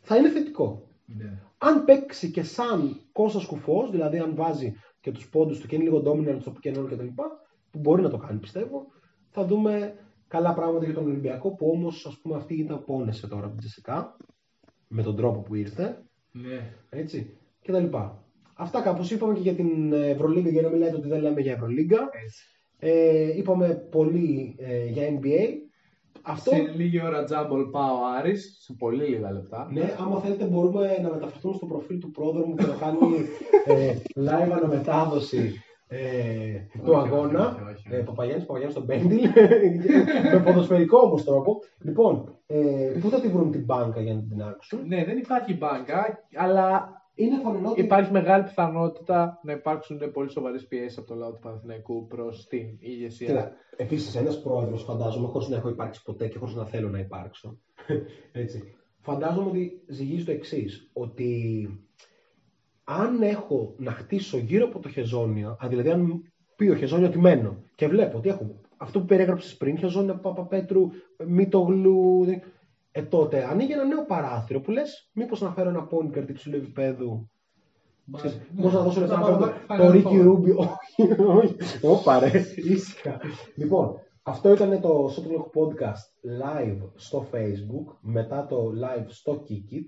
θα 0.00 0.16
είναι 0.16 0.30
θετικό. 0.30 0.88
Ναι. 1.06 1.38
Αν 1.58 1.84
παίξει 1.84 2.30
και 2.30 2.42
σαν 2.42 3.00
Κώστας 3.12 3.44
Κουφός, 3.46 3.90
δηλαδή 3.90 4.18
αν 4.18 4.34
βάζει 4.34 4.74
και 5.00 5.12
τους 5.12 5.28
πόντους 5.28 5.60
του 5.60 5.66
και 5.66 5.74
είναι 5.74 5.84
λίγο 5.84 6.02
dominant 6.06 6.36
στο 6.40 6.52
pick 6.56 6.68
and 6.68 6.78
roll 6.78 6.86
κτλ., 6.90 7.06
που 7.70 7.78
μπορεί 7.78 8.02
να 8.02 8.10
το 8.10 8.16
κάνει 8.16 8.38
πιστεύω, 8.38 8.86
θα 9.34 9.44
δούμε 9.44 9.94
καλά 10.28 10.54
πράγματα 10.54 10.84
για 10.84 10.94
τον 10.94 11.06
Ολυμπιακό 11.06 11.54
που 11.54 11.70
όμως 11.70 12.06
ας 12.06 12.18
πούμε 12.18 12.36
αυτή 12.36 12.54
ήταν 12.54 12.84
πόνεσε 12.84 13.26
τώρα 13.26 13.42
από 13.42 13.50
την 13.50 13.58
Τζεσικά 13.58 14.16
με 14.88 15.02
τον 15.02 15.16
τρόπο 15.16 15.40
που 15.40 15.54
ήρθε. 15.54 16.02
Ναι. 16.30 16.74
Έτσι, 16.90 17.36
και 17.60 17.72
τα 17.72 17.80
λοιπά. 17.80 18.24
Αυτά 18.54 18.80
κάπως 18.80 19.10
είπαμε 19.10 19.34
και 19.34 19.40
για 19.40 19.54
την 19.54 19.92
Ευρωλίγκα 19.92 20.50
για 20.50 20.62
να 20.62 20.68
μην 20.68 20.78
λέτε 20.78 20.96
ότι 20.96 21.08
δεν 21.08 21.20
λέμε 21.20 21.40
για 21.40 21.52
Ευρωλίγκα. 21.52 22.08
Έτσι. 22.24 22.44
Ε, 22.78 23.36
είπαμε 23.36 23.88
πολύ 23.90 24.56
ε, 24.58 24.86
για 24.86 25.08
NBA. 25.08 25.48
Αυτό, 26.22 26.50
Σε 26.50 26.72
λίγη 26.76 27.02
ώρα 27.02 27.24
τζάμπολ 27.24 27.64
πάω 27.64 27.94
ο 27.94 28.06
Άρης, 28.18 28.58
σε 28.60 28.74
πολύ 28.78 29.04
λίγα 29.04 29.32
λεπτά. 29.32 29.68
ναι, 29.72 29.96
άμα 29.98 30.20
θέλετε 30.20 30.44
μπορούμε 30.44 30.98
να 31.02 31.10
μεταφερθούμε 31.10 31.54
στο 31.54 31.66
προφίλ 31.66 31.98
του 31.98 32.10
πρόδρομου 32.10 32.54
και 32.54 32.66
να 32.66 32.74
κάνει 32.74 32.98
ε, 33.66 33.96
live 34.28 34.52
αναμετάδοση 34.52 35.38
ε, 35.38 35.50
του 36.84 36.92
Όχι, 36.92 37.08
αγώνα. 37.08 37.48
όχι, 37.48 37.62
όχι, 37.62 37.72
όχι. 37.72 37.88
Ε, 37.90 37.98
Παπαγιάννης, 37.98 38.46
Παπαγιάννης 38.46 38.76
στον 38.76 38.84
Μπέντιλ. 38.84 39.28
με 40.32 40.42
ποδοσφαιρικό 40.44 40.98
όμως 40.98 41.24
τρόπο. 41.24 41.58
Λοιπόν, 41.82 42.38
ε, 42.46 42.92
πού 43.00 43.08
θα 43.08 43.20
τη 43.20 43.28
βρουν 43.28 43.50
την 43.50 43.64
μπάνκα 43.64 44.00
για 44.00 44.14
να 44.14 44.22
την 44.22 44.42
άξουν; 44.42 44.86
Ναι, 44.86 45.04
δεν 45.04 45.18
υπάρχει 45.18 45.56
μπάνκα, 45.56 46.18
αλλά 46.34 46.88
Είναι 47.16 47.40
φανερό 47.42 47.70
ότι 47.70 47.80
υπάρχει 47.80 48.12
μεγάλη 48.12 48.42
πιθανότητα 48.44 49.38
να 49.42 49.52
υπάρξουν 49.52 50.12
πολύ 50.12 50.30
σοβαρές 50.30 50.66
πιέσεις 50.66 50.98
από 50.98 51.06
το 51.06 51.14
λαό 51.14 51.32
του 51.32 51.38
Παναθηναϊκού 51.38 52.06
προς 52.06 52.46
την 52.46 52.76
ηγεσία. 52.78 53.26
Κοίτα, 53.26 53.52
επίσης 53.76 54.16
ένας 54.16 54.42
πρόεδρος, 54.42 54.82
φαντάζομαι, 54.84 55.26
χωρίς 55.26 55.48
να 55.48 55.56
έχω 55.56 55.68
υπάρξει 55.68 56.02
ποτέ 56.02 56.28
και 56.28 56.38
χωρίς 56.38 56.54
να 56.54 56.64
θέλω 56.64 56.88
να 56.88 56.98
υπάρξω. 56.98 57.58
Έτσι. 58.42 58.74
Φαντάζομαι 59.00 59.48
ότι 59.48 59.82
ζυγίζει 59.88 60.24
το 60.24 60.32
εξής. 60.32 60.90
Ότι 60.92 61.28
αν 62.84 63.22
έχω 63.22 63.74
να 63.78 63.90
χτίσω 63.90 64.38
γύρω 64.38 64.64
από 64.66 64.78
το 64.78 64.88
χεζόνια, 64.88 65.48
α, 65.48 65.68
δηλαδή 65.68 65.90
αν 65.90 66.32
πει 66.56 66.68
ο 66.68 66.74
χεζόνια 66.74 67.08
ότι 67.08 67.18
μένω 67.18 67.56
και 67.74 67.88
βλέπω 67.88 68.16
ότι 68.18 68.28
έχω 68.28 68.60
αυτό 68.76 69.00
που 69.00 69.06
περιέγραψες 69.06 69.56
πριν, 69.56 69.78
χεζόνια 69.78 70.14
Παπαπέτρου, 70.14 70.90
Μητογλου. 71.26 72.24
Ε, 72.96 73.02
τότε 73.02 73.44
ανοίγει 73.50 73.72
ένα 73.72 73.84
νέο 73.84 74.04
παράθυρο 74.04 74.60
που 74.60 74.70
λες, 74.70 75.10
μήπως 75.12 75.40
να 75.40 75.52
φέρω 75.52 75.68
ένα 75.68 75.88
point 75.90 76.18
guard 76.18 76.28
υψηλού 76.28 76.56
επίπεδου 76.56 77.28
Ξέρεις, 78.12 78.40
Πώ 78.62 78.70
να 78.70 78.80
δώσω 78.80 79.00
λεφτά 79.00 79.18
να 79.18 79.22
πάρω 79.22 79.52
πάρω 79.66 79.84
Final 79.84 79.86
το 79.86 79.92
Ρίκι 79.92 80.18
Four. 80.20 80.22
Ρούμπι. 80.22 80.50
Όχι, 80.50 81.22
όχι. 81.22 81.56
Ωπα 81.82 82.18
ρε, 82.18 82.30
ήσυχα. 82.56 83.20
Λοιπόν, 83.54 84.00
αυτό 84.22 84.52
ήταν 84.52 84.80
το 84.80 85.14
Shot 85.16 85.22
Clock 85.22 85.60
Podcast 85.60 86.04
live 86.42 86.78
στο 86.94 87.26
Facebook, 87.32 87.96
μετά 88.00 88.46
το 88.46 88.72
live 88.82 89.06
στο 89.06 89.44
Kikit. 89.48 89.84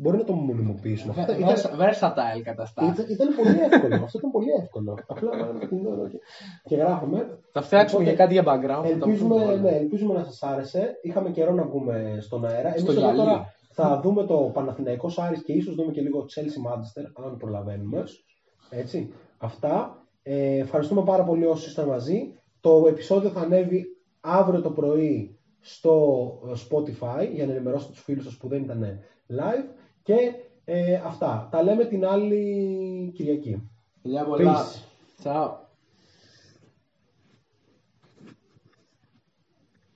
Μπορεί 0.00 0.16
να 0.16 0.24
το 0.24 0.32
μονιμοποιήσουμε. 0.32 1.14
Αυτό 1.18 1.32
ήταν, 1.32 1.54
Versatile 1.80 2.42
καταστάσεις. 2.44 2.92
ήταν, 2.92 3.06
ήταν 3.10 3.28
πολύ 3.36 3.58
εύκολο. 3.70 3.94
Αυτό 4.04 4.18
ήταν 4.18 4.30
πολύ 4.30 4.50
εύκολο. 4.62 4.98
Απλά 5.06 5.36
να 5.52 5.58
το 5.60 5.66
κινητό 5.66 6.06
και, 6.10 6.18
και 6.64 6.76
γράφουμε. 6.76 7.38
Θα 7.52 7.62
φτιάξουμε 7.62 8.00
Οπότε, 8.02 8.16
και 8.16 8.22
κάτι 8.22 8.32
για 8.32 8.42
background. 8.42 8.82
θα 8.82 8.82
τα 8.82 8.88
Ελπίζουμε, 8.88 9.34
πούμε 9.34 9.44
όλα. 9.44 9.56
ναι, 9.60 9.70
ελπίζουμε 9.76 10.14
να 10.14 10.24
σας 10.24 10.42
άρεσε. 10.42 10.98
Είχαμε 11.02 11.30
καιρό 11.30 11.52
να 11.52 11.62
βγούμε 11.64 12.18
στον 12.20 12.44
αέρα. 12.46 12.68
Εμείς 12.68 12.80
Στο 12.80 12.90
εδώ 12.90 13.00
γυαλί. 13.00 13.16
τώρα 13.16 13.54
θα 13.70 14.00
δούμε 14.02 14.24
το 14.24 14.50
Παναθηναϊκός 14.54 15.18
Άρης 15.18 15.42
και 15.42 15.52
ίσως 15.52 15.74
δούμε 15.74 15.92
και 15.92 16.00
λίγο 16.00 16.24
Chelsea 16.34 16.72
Manchester, 16.72 17.24
αν 17.24 17.36
προλαβαίνουμε. 17.36 18.04
Έτσι. 18.70 19.12
Αυτά. 19.38 20.02
Ε, 20.22 20.58
ευχαριστούμε 20.58 21.02
πάρα 21.02 21.24
πολύ 21.24 21.44
όσοι 21.46 21.68
ήσταν 21.68 21.86
μαζί. 21.88 22.34
Το 22.60 22.84
επεισόδιο 22.88 23.30
θα 23.30 23.40
ανέβει 23.40 23.84
αύριο 24.20 24.60
το 24.60 24.70
πρωί 24.70 25.38
στο 25.60 26.28
Spotify 26.48 27.28
για 27.34 27.46
να 27.46 27.52
ενημερώσετε 27.52 27.92
τους 27.92 28.02
φίλους 28.02 28.24
σας 28.24 28.36
που 28.36 28.48
δεν 28.48 28.62
ήταν 28.62 28.98
live 29.30 29.64
και 30.08 30.34
ε, 30.64 30.94
αυτά. 30.94 31.48
Τα 31.50 31.62
λέμε 31.62 31.84
την 31.84 32.06
άλλη 32.06 33.12
Κυριακή. 33.14 33.70
Φιλιά 34.02 34.24
πολλά. 34.24 34.64
Peace. 34.64 34.82
Ciao. 35.22 35.67